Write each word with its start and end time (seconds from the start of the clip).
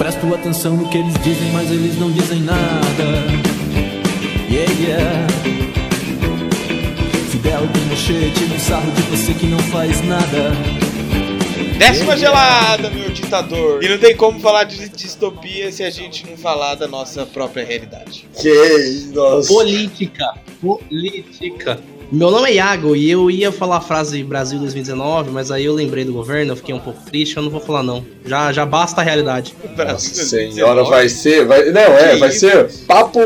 Presto 0.00 0.34
atenção 0.34 0.78
no 0.78 0.88
que 0.88 0.96
eles 0.96 1.12
dizem, 1.22 1.52
mas 1.52 1.70
eles 1.70 1.98
não 1.98 2.10
dizem 2.10 2.40
nada. 2.40 3.04
Yeah, 4.50 4.72
yeah. 4.80 5.26
Fidel 7.30 7.68
Pinochet 7.70 8.32
tira 8.32 8.54
um 8.54 8.58
sarro 8.58 8.90
de 8.92 9.02
você 9.02 9.34
que 9.34 9.44
não 9.44 9.58
faz 9.58 10.02
nada. 10.06 10.52
Décima 11.78 12.16
gelada, 12.16 12.88
meu 12.88 13.10
ditador. 13.10 13.84
E 13.84 13.90
não 13.90 13.98
tem 13.98 14.16
como 14.16 14.40
falar 14.40 14.64
de 14.64 14.88
distopia 14.88 15.70
se 15.70 15.82
a 15.82 15.90
gente 15.90 16.26
não 16.26 16.34
falar 16.38 16.76
da 16.76 16.88
nossa 16.88 17.26
própria 17.26 17.62
realidade. 17.62 18.26
Que 18.40 19.10
nossa. 19.12 19.48
Política. 19.48 20.34
Política. 20.62 21.78
Meu 22.10 22.30
nome 22.30 22.50
é 22.50 22.54
Iago 22.54 22.96
e 22.96 23.08
eu 23.08 23.30
ia 23.30 23.52
falar 23.52 23.76
a 23.76 23.80
frase 23.80 24.22
Brasil 24.24 24.58
2019, 24.58 25.30
mas 25.30 25.50
aí 25.52 25.64
eu 25.64 25.72
lembrei 25.72 26.04
do 26.04 26.12
governo, 26.12 26.52
eu 26.52 26.56
fiquei 26.56 26.74
um 26.74 26.80
pouco 26.80 27.00
triste, 27.08 27.36
eu 27.36 27.42
não 27.42 27.50
vou 27.50 27.60
falar 27.60 27.84
não. 27.84 28.04
Já, 28.26 28.52
já 28.52 28.66
basta 28.66 29.00
a 29.00 29.04
realidade. 29.04 29.54
Nossa 29.78 30.24
senhora, 30.24 30.82
vai 30.82 31.08
ser. 31.08 31.46
Vai, 31.46 31.70
não, 31.70 31.80
é, 31.80 32.16
vai 32.16 32.32
ser 32.32 32.68
papo 32.86 33.20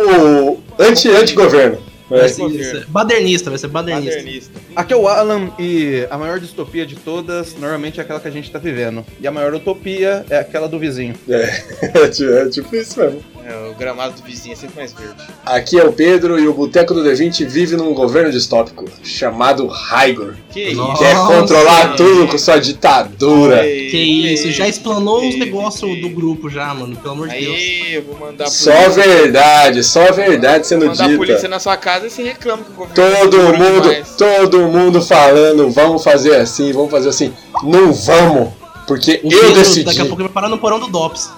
anti- 0.78 1.08
anti-governo. 1.08 1.78
Vai 2.10 2.20
É. 2.26 2.28
ser, 2.28 2.42
vai 2.42 2.62
ser 2.62 2.86
badernista, 2.86 3.48
vai 3.48 3.58
ser 3.58 3.68
badernista. 3.68 4.18
Modernista. 4.18 4.50
Aqui 4.76 4.92
é 4.92 4.96
o 4.96 5.08
Alan 5.08 5.48
e 5.58 6.06
a 6.10 6.18
maior 6.18 6.38
distopia 6.38 6.84
de 6.84 6.96
todas 6.96 7.54
normalmente 7.58 7.98
é 7.98 8.02
aquela 8.02 8.20
que 8.20 8.28
a 8.28 8.30
gente 8.30 8.50
tá 8.50 8.58
vivendo. 8.58 9.02
E 9.18 9.26
a 9.26 9.32
maior 9.32 9.54
utopia 9.54 10.26
é 10.28 10.36
aquela 10.38 10.68
do 10.68 10.78
vizinho. 10.78 11.14
É, 11.26 11.62
é 12.44 12.48
tipo 12.50 12.76
isso 12.76 13.00
mesmo. 13.00 13.22
É, 13.46 13.70
o 13.70 13.74
gramado 13.74 14.14
do 14.14 14.22
vizinho 14.22 14.54
é 14.54 14.56
sempre 14.56 14.76
mais 14.76 14.92
verde. 14.94 15.16
Aqui 15.44 15.78
é 15.78 15.84
o 15.84 15.92
Pedro 15.92 16.38
e 16.40 16.48
o 16.48 16.54
Boteco 16.54 16.94
do 16.94 17.02
D20 17.04 17.46
vive 17.46 17.76
num 17.76 17.92
governo 17.92 18.30
distópico 18.30 18.86
chamado 19.02 19.66
Raigor. 19.66 20.34
Que 20.50 20.68
isso? 20.68 20.76
Nossa. 20.76 21.04
Quer 21.04 21.14
controlar 21.14 21.94
tudo 21.94 22.26
com 22.26 22.38
sua 22.38 22.58
ditadura. 22.58 23.62
Que 23.62 23.98
isso, 24.32 24.50
já 24.50 24.66
explanou 24.66 25.28
os 25.28 25.38
negócios 25.38 26.00
do 26.00 26.08
grupo 26.08 26.48
já, 26.48 26.72
mano, 26.72 26.96
pelo 26.96 27.12
amor 27.12 27.28
de 27.28 27.38
Deus. 27.38 27.54
Aí, 27.54 27.94
eu 27.96 28.02
vou 28.04 28.18
mandar 28.18 28.44
a 28.44 28.46
Só 28.46 28.72
polícia- 28.72 29.02
verdade, 29.02 29.84
só 29.84 30.10
verdade 30.10 30.66
sendo 30.66 30.86
mandar 30.86 31.04
a 31.04 31.16
polícia 31.16 31.36
dita. 31.36 31.48
na 31.48 31.58
sua 31.60 31.76
casa 31.76 32.06
e 32.06 32.10
você 32.10 32.22
reclama 32.22 32.62
que 32.64 32.70
o 32.70 32.74
governo 32.74 32.94
Todo 32.94 33.30
demorou 33.36 33.58
mundo, 33.74 33.88
demais. 33.90 34.16
todo 34.16 34.58
mundo 34.68 35.02
falando, 35.02 35.70
vamos 35.70 36.02
fazer 36.02 36.36
assim, 36.36 36.72
vamos 36.72 36.90
fazer 36.90 37.10
assim. 37.10 37.30
Não 37.62 37.92
vamos, 37.92 38.48
porque 38.86 39.20
O 39.22 39.30
eu 39.30 39.38
Pedro 39.40 39.54
decidi. 39.56 39.84
daqui 39.84 40.00
a 40.00 40.06
pouco 40.06 40.22
vai 40.22 40.32
parar 40.32 40.48
no 40.48 40.56
porão 40.56 40.80
do 40.80 40.86
DOPS. 40.88 41.30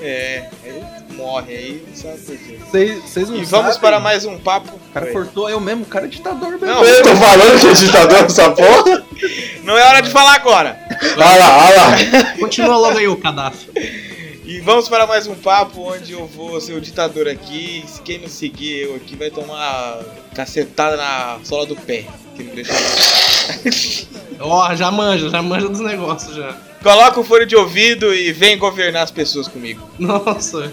É, 0.00 0.44
aí 0.64 0.67
morre 1.28 1.54
aí, 1.54 1.84
não 1.86 1.94
sabe 1.94 2.18
por 2.18 2.38
quê. 2.38 2.58
Vocês 3.04 3.28
não 3.28 3.36
E 3.36 3.44
vamos 3.44 3.74
sabem? 3.74 3.80
para 3.80 4.00
mais 4.00 4.24
um 4.24 4.38
papo. 4.38 4.74
O 4.74 4.92
cara 4.94 5.12
cortou 5.12 5.50
eu 5.50 5.60
mesmo, 5.60 5.82
o 5.82 5.86
cara 5.86 6.06
é 6.06 6.08
ditador 6.08 6.52
mesmo. 6.52 6.66
Não, 6.66 6.82
Eu 6.82 7.02
tô 7.02 7.14
falando 7.16 7.60
que 7.60 7.66
é 7.66 7.72
ditador 7.74 8.24
essa 8.24 8.50
porra? 8.50 9.04
não 9.62 9.76
é 9.76 9.84
hora 9.86 10.00
de 10.00 10.10
falar 10.10 10.34
agora. 10.36 10.80
Olha 11.16 11.36
lá, 11.36 11.66
olha 11.66 11.76
lá. 11.76 12.36
Continua 12.40 12.76
logo 12.78 12.98
aí 12.98 13.06
o 13.06 13.16
Gaddafi. 13.16 13.68
E 14.46 14.60
vamos 14.60 14.88
para 14.88 15.06
mais 15.06 15.26
um 15.26 15.34
papo 15.34 15.92
onde 15.92 16.12
eu 16.14 16.26
vou 16.26 16.58
ser 16.62 16.72
o 16.72 16.80
ditador 16.80 17.28
aqui. 17.28 17.84
Se 17.86 18.00
quem 18.00 18.18
não 18.18 18.28
seguir 18.28 18.84
eu 18.84 18.94
aqui 18.96 19.14
vai 19.14 19.30
tomar 19.30 20.00
cacetada 20.34 20.96
na 20.96 21.38
sola 21.44 21.66
do 21.66 21.76
pé. 21.76 22.06
Que 22.34 22.42
não 22.42 22.54
deixa. 22.54 22.72
Ó, 24.40 24.74
já 24.74 24.90
manja, 24.90 25.28
já 25.28 25.42
manja 25.42 25.68
dos 25.68 25.80
negócios 25.80 26.34
já. 26.34 26.56
Coloca 26.82 27.20
o 27.20 27.24
fone 27.24 27.44
de 27.46 27.56
ouvido 27.56 28.14
e 28.14 28.32
vem 28.32 28.56
governar 28.56 29.02
as 29.02 29.10
pessoas 29.10 29.48
comigo. 29.48 29.88
Nossa. 29.98 30.72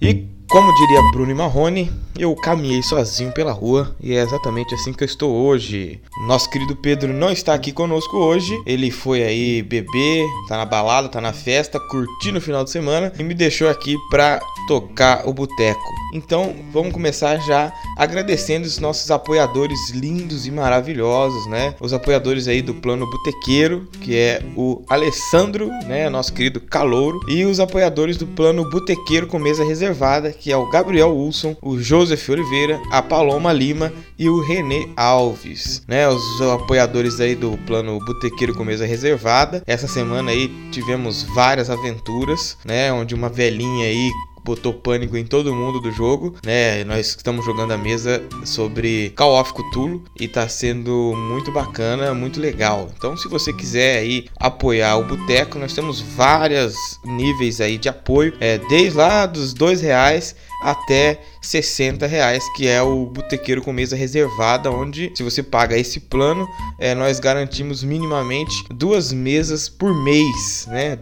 E 0.00 0.31
como 0.52 0.74
diria 0.74 1.00
Bruno 1.10 1.34
Marrone, 1.34 1.90
eu 2.18 2.36
caminhei 2.36 2.82
sozinho 2.82 3.32
pela 3.32 3.52
rua 3.52 3.96
e 3.98 4.14
é 4.14 4.20
exatamente 4.20 4.74
assim 4.74 4.92
que 4.92 5.02
eu 5.02 5.06
estou 5.06 5.32
hoje. 5.34 5.98
Nosso 6.26 6.50
querido 6.50 6.76
Pedro 6.76 7.10
não 7.10 7.30
está 7.30 7.54
aqui 7.54 7.72
conosco 7.72 8.18
hoje. 8.18 8.54
Ele 8.66 8.90
foi 8.90 9.22
aí 9.22 9.62
beber, 9.62 10.26
tá 10.48 10.58
na 10.58 10.66
balada, 10.66 11.08
tá 11.08 11.22
na 11.22 11.32
festa, 11.32 11.80
curtindo 11.80 12.36
o 12.36 12.40
final 12.42 12.62
de 12.64 12.70
semana 12.70 13.10
e 13.18 13.22
me 13.22 13.32
deixou 13.32 13.70
aqui 13.70 13.96
pra 14.10 14.40
tocar 14.68 15.26
o 15.26 15.32
boteco. 15.32 15.80
Então 16.12 16.54
vamos 16.70 16.92
começar 16.92 17.38
já 17.38 17.72
agradecendo 17.96 18.66
os 18.66 18.78
nossos 18.78 19.10
apoiadores 19.10 19.88
lindos 19.90 20.46
e 20.46 20.50
maravilhosos, 20.50 21.46
né? 21.46 21.74
Os 21.80 21.94
apoiadores 21.94 22.46
aí 22.46 22.60
do 22.60 22.74
plano 22.74 23.08
Botequeiro, 23.08 23.88
que 24.02 24.14
é 24.14 24.42
o 24.54 24.82
Alessandro, 24.90 25.68
né? 25.86 26.10
Nosso 26.10 26.34
querido 26.34 26.60
Calouro, 26.60 27.20
e 27.26 27.46
os 27.46 27.58
apoiadores 27.58 28.18
do 28.18 28.26
plano 28.26 28.68
Botequeiro 28.68 29.26
com 29.26 29.38
mesa 29.38 29.64
reservada, 29.64 30.30
que 30.42 30.50
é 30.50 30.56
o 30.56 30.68
Gabriel 30.68 31.16
Wilson, 31.16 31.56
o 31.62 31.78
Joseph 31.78 32.28
Oliveira, 32.28 32.80
a 32.90 33.00
Paloma 33.00 33.52
Lima 33.52 33.92
e 34.18 34.28
o 34.28 34.40
Renê 34.40 34.88
Alves, 34.96 35.82
né? 35.86 36.08
Os 36.08 36.42
apoiadores 36.42 37.20
aí 37.20 37.36
do 37.36 37.56
plano 37.58 38.00
Botequeiro 38.00 38.52
com 38.52 38.64
mesa 38.64 38.84
reservada. 38.84 39.62
Essa 39.66 39.86
semana 39.86 40.32
aí 40.32 40.48
tivemos 40.72 41.22
várias 41.22 41.70
aventuras, 41.70 42.58
né? 42.64 42.92
Onde 42.92 43.14
uma 43.14 43.28
velhinha 43.28 43.86
aí 43.86 44.10
botou 44.44 44.72
pânico 44.72 45.16
em 45.16 45.24
todo 45.24 45.54
mundo 45.54 45.80
do 45.80 45.90
jogo, 45.92 46.34
né? 46.44 46.84
Nós 46.84 47.08
estamos 47.08 47.44
jogando 47.44 47.72
a 47.72 47.78
mesa 47.78 48.22
sobre 48.44 49.10
Call 49.10 49.40
of 49.40 49.52
Cthulhu 49.52 50.02
e 50.18 50.28
tá 50.28 50.48
sendo 50.48 51.14
muito 51.16 51.52
bacana, 51.52 52.14
muito 52.14 52.40
legal. 52.40 52.90
Então, 52.96 53.16
se 53.16 53.28
você 53.28 53.52
quiser 53.52 53.98
aí 53.98 54.26
apoiar 54.40 54.96
o 54.96 55.04
Boteco, 55.04 55.58
nós 55.58 55.72
temos 55.72 56.00
vários 56.00 56.74
níveis 57.04 57.60
aí 57.60 57.78
de 57.78 57.88
apoio, 57.88 58.34
é, 58.40 58.58
desde 58.58 58.96
lá 58.96 59.26
dos 59.26 59.52
dois 59.54 59.80
reais 59.80 60.34
até 60.62 61.20
60 61.40 62.06
reais, 62.06 62.44
que 62.54 62.68
é 62.68 62.80
o 62.80 63.06
botequeiro 63.06 63.62
com 63.62 63.72
mesa 63.72 63.96
reservada, 63.96 64.70
onde 64.70 65.12
se 65.14 65.22
você 65.22 65.42
paga 65.42 65.76
esse 65.76 66.00
plano, 66.00 66.48
é, 66.78 66.94
nós 66.94 67.18
garantimos 67.18 67.82
minimamente 67.82 68.64
duas 68.70 69.12
mesas 69.12 69.68
por 69.68 69.94
mês, 69.94 70.66
né? 70.68 70.98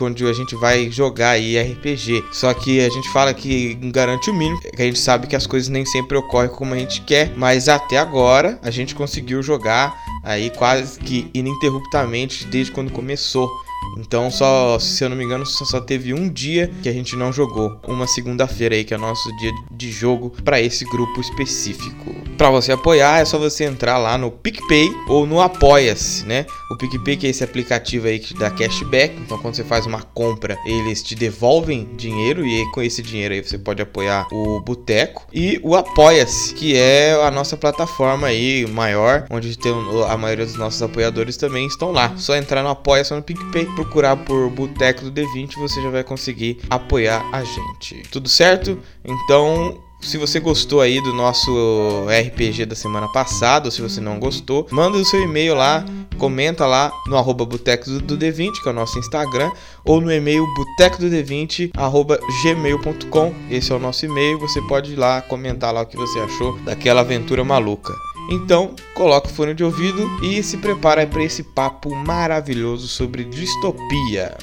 Onde 0.00 0.24
a 0.26 0.32
gente 0.32 0.54
vai 0.56 0.90
jogar 0.90 1.30
aí 1.30 1.60
RPG. 1.60 2.24
Só 2.32 2.52
que 2.54 2.80
a 2.80 2.88
gente 2.88 3.08
fala 3.10 3.34
que 3.34 3.74
garante 3.92 4.30
o 4.30 4.34
mínimo, 4.34 4.60
que 4.60 4.82
a 4.82 4.86
gente 4.86 4.98
sabe 4.98 5.26
que 5.26 5.36
as 5.36 5.46
coisas 5.46 5.68
nem 5.68 5.84
sempre 5.84 6.16
ocorrem 6.16 6.50
como 6.50 6.74
a 6.74 6.78
gente 6.78 7.00
quer, 7.02 7.32
mas 7.36 7.68
até 7.68 7.98
agora 7.98 8.58
a 8.62 8.70
gente 8.70 8.94
conseguiu 8.94 9.42
jogar 9.42 9.94
aí 10.24 10.50
quase 10.50 10.98
que 11.00 11.30
ininterruptamente 11.34 12.46
desde 12.46 12.72
quando 12.72 12.92
começou. 12.92 13.50
Então, 13.98 14.30
só, 14.30 14.78
se 14.78 15.04
eu 15.04 15.08
não 15.08 15.16
me 15.16 15.24
engano, 15.24 15.44
só, 15.46 15.64
só 15.64 15.80
teve 15.80 16.14
um 16.14 16.28
dia 16.28 16.70
que 16.82 16.88
a 16.88 16.92
gente 16.92 17.16
não 17.16 17.32
jogou. 17.32 17.80
Uma 17.86 18.06
segunda-feira 18.06 18.74
aí, 18.74 18.84
que 18.84 18.94
é 18.94 18.96
o 18.96 19.00
nosso 19.00 19.34
dia 19.38 19.50
de 19.70 19.90
jogo 19.90 20.30
para 20.44 20.60
esse 20.60 20.84
grupo 20.84 21.20
específico. 21.20 22.14
Para 22.36 22.50
você 22.50 22.72
apoiar, 22.72 23.20
é 23.20 23.24
só 23.24 23.38
você 23.38 23.64
entrar 23.64 23.98
lá 23.98 24.16
no 24.16 24.30
PicPay 24.30 24.90
ou 25.08 25.26
no 25.26 25.40
Apoia-se, 25.40 26.24
né? 26.24 26.46
O 26.70 26.76
PicPay 26.76 27.16
que 27.16 27.26
é 27.26 27.30
esse 27.30 27.44
aplicativo 27.44 28.06
aí 28.06 28.18
que 28.18 28.32
dá 28.34 28.50
cashback. 28.50 29.14
Então, 29.20 29.38
quando 29.38 29.56
você 29.56 29.64
faz 29.64 29.84
uma 29.84 30.02
compra, 30.02 30.56
eles 30.64 31.02
te 31.02 31.14
devolvem 31.14 31.88
dinheiro 31.96 32.46
e 32.46 32.64
com 32.72 32.80
esse 32.80 33.02
dinheiro 33.02 33.34
aí 33.34 33.42
você 33.42 33.58
pode 33.58 33.82
apoiar 33.82 34.26
o 34.32 34.60
Boteco. 34.60 35.26
E 35.32 35.60
o 35.62 35.76
Apoia-se, 35.76 36.54
que 36.54 36.76
é 36.76 37.12
a 37.22 37.30
nossa 37.30 37.56
plataforma 37.56 38.28
aí 38.28 38.66
maior, 38.66 39.26
onde 39.30 39.58
tem 39.58 39.72
a 40.08 40.16
maioria 40.16 40.46
dos 40.46 40.56
nossos 40.56 40.80
apoiadores 40.80 41.36
também 41.36 41.66
estão 41.66 41.92
lá. 41.92 42.14
Só 42.16 42.36
entrar 42.36 42.62
no 42.62 42.70
Apoia-se 42.70 43.12
no 43.12 43.22
PicPay, 43.22 43.66
procurar 43.80 44.16
por 44.16 44.50
Boteco 44.50 45.10
do 45.10 45.12
D20, 45.12 45.54
você 45.56 45.82
já 45.82 45.88
vai 45.88 46.04
conseguir 46.04 46.58
apoiar 46.68 47.24
a 47.32 47.42
gente. 47.42 48.02
Tudo 48.10 48.28
certo? 48.28 48.78
Então, 49.02 49.78
se 50.02 50.18
você 50.18 50.38
gostou 50.38 50.82
aí 50.82 51.00
do 51.02 51.14
nosso 51.14 52.06
RPG 52.06 52.66
da 52.66 52.74
semana 52.74 53.08
passada, 53.08 53.68
ou 53.68 53.70
se 53.70 53.80
você 53.80 53.98
não 53.98 54.18
gostou, 54.18 54.66
manda 54.70 54.98
o 54.98 55.04
seu 55.04 55.22
e-mail 55.22 55.54
lá, 55.54 55.84
comenta 56.18 56.66
lá 56.66 56.92
no 57.06 57.16
arroba 57.16 57.46
boteco 57.46 57.88
do 57.90 58.18
D20, 58.18 58.62
que 58.62 58.68
é 58.68 58.72
o 58.72 58.74
nosso 58.74 58.98
Instagram, 58.98 59.50
ou 59.82 59.98
no 60.00 60.12
e-mail 60.12 60.46
boteco 60.54 60.98
do 60.98 61.06
D20, 61.06 61.70
arroba 61.74 62.18
gmail.com. 62.42 63.34
Esse 63.50 63.72
é 63.72 63.74
o 63.74 63.78
nosso 63.78 64.04
e-mail, 64.04 64.38
você 64.38 64.60
pode 64.62 64.92
ir 64.92 64.96
lá 64.96 65.22
comentar 65.22 65.72
lá 65.72 65.82
o 65.82 65.86
que 65.86 65.96
você 65.96 66.18
achou 66.18 66.58
daquela 66.60 67.00
aventura 67.00 67.42
maluca. 67.42 67.94
Então, 68.30 68.76
coloca 68.94 69.26
o 69.26 69.32
fone 69.32 69.54
de 69.54 69.64
ouvido 69.64 70.08
e 70.22 70.40
se 70.40 70.56
prepara 70.58 71.04
para 71.04 71.24
esse 71.24 71.42
papo 71.42 71.94
maravilhoso 71.94 72.86
sobre 72.86 73.24
distopia. 73.24 74.38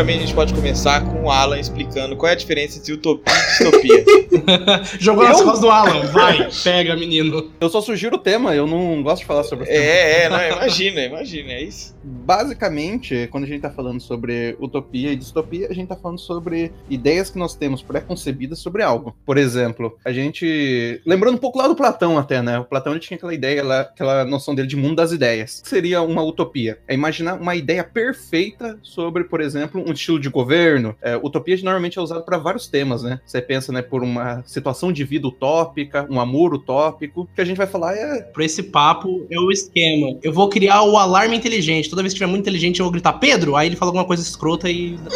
Primeiramente 0.00 0.16
a 0.16 0.26
gente 0.26 0.34
pode 0.34 0.54
começar 0.54 1.04
com 1.04 1.24
o 1.24 1.30
Alan 1.30 1.58
explicando 1.58 2.16
qual 2.16 2.30
é 2.30 2.32
a 2.32 2.36
diferença 2.36 2.78
entre 2.78 2.92
utopia 2.92 3.34
e 3.34 3.46
distopia. 3.46 4.04
Jogou 4.98 5.24
nas 5.24 5.42
costas 5.42 5.60
do 5.60 5.70
Alan. 5.70 6.06
Vai, 6.06 6.48
pega, 6.64 6.96
menino. 6.96 7.50
Eu 7.60 7.68
só 7.68 7.82
sugiro 7.82 8.16
o 8.16 8.18
tema, 8.18 8.54
eu 8.54 8.66
não 8.66 9.02
gosto 9.02 9.20
de 9.20 9.26
falar 9.26 9.44
sobre 9.44 9.64
o 9.64 9.68
tema. 9.68 9.78
é, 9.78 10.22
é, 10.22 10.28
não, 10.28 10.56
imagina, 10.56 11.02
imagina, 11.02 11.52
é 11.52 11.62
isso. 11.62 11.94
Basicamente, 12.02 13.28
quando 13.30 13.44
a 13.44 13.46
gente 13.46 13.60
tá 13.60 13.70
falando 13.70 14.00
sobre 14.00 14.56
utopia 14.58 15.12
e 15.12 15.16
distopia, 15.16 15.68
a 15.68 15.74
gente 15.74 15.88
tá 15.88 15.96
falando 15.96 16.18
sobre 16.18 16.72
ideias 16.88 17.28
que 17.28 17.38
nós 17.38 17.54
temos 17.54 17.82
pré-concebidas 17.82 18.58
sobre 18.58 18.82
algo. 18.82 19.14
Por 19.26 19.36
exemplo, 19.36 19.98
a 20.04 20.12
gente. 20.12 21.02
Lembrando 21.04 21.34
um 21.34 21.38
pouco 21.38 21.58
lá 21.58 21.68
do 21.68 21.76
Platão, 21.76 22.16
até, 22.16 22.40
né? 22.40 22.58
O 22.58 22.64
Platão 22.64 22.92
ele 22.92 23.00
tinha 23.00 23.16
aquela 23.16 23.34
ideia, 23.34 23.62
lá, 23.62 23.80
aquela 23.80 24.24
noção 24.24 24.54
dele 24.54 24.68
de 24.68 24.76
mundo 24.76 24.96
das 24.96 25.12
ideias. 25.12 25.58
O 25.58 25.62
que 25.64 25.68
seria 25.68 26.00
uma 26.00 26.22
utopia? 26.22 26.78
É 26.88 26.94
imaginar 26.94 27.34
uma 27.34 27.54
ideia 27.54 27.84
perfeita 27.84 28.78
sobre, 28.82 29.24
por 29.24 29.40
exemplo, 29.40 29.89
um 29.90 29.94
estilo 29.94 30.18
de 30.18 30.28
governo. 30.28 30.94
É, 31.00 31.16
utopia 31.16 31.56
normalmente 31.62 31.98
é 31.98 32.02
usado 32.02 32.22
para 32.22 32.38
vários 32.38 32.66
temas, 32.66 33.02
né? 33.02 33.20
Você 33.24 33.40
pensa, 33.40 33.72
né, 33.72 33.82
por 33.82 34.02
uma 34.02 34.42
situação 34.46 34.92
de 34.92 35.04
vida 35.04 35.26
utópica, 35.26 36.06
um 36.08 36.20
amor 36.20 36.54
utópico. 36.54 37.22
O 37.22 37.26
que 37.34 37.40
a 37.40 37.44
gente 37.44 37.56
vai 37.56 37.66
falar 37.66 37.94
é 37.94 38.22
Pra 38.22 38.44
esse 38.44 38.62
papo 38.62 39.26
é 39.30 39.38
o 39.38 39.50
esquema. 39.50 40.18
Eu 40.22 40.32
vou 40.32 40.48
criar 40.48 40.82
o 40.82 40.96
alarme 40.96 41.36
inteligente. 41.36 41.90
Toda 41.90 42.02
vez 42.02 42.12
que 42.12 42.18
tiver 42.18 42.30
muito 42.30 42.42
inteligente, 42.42 42.80
eu 42.80 42.84
vou 42.84 42.92
gritar 42.92 43.14
Pedro. 43.14 43.56
Aí 43.56 43.68
ele 43.68 43.76
fala 43.76 43.90
alguma 43.90 44.04
coisa 44.04 44.22
escrota 44.22 44.70
e. 44.70 44.98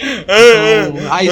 Então, 0.00 1.12
aí, 1.12 1.28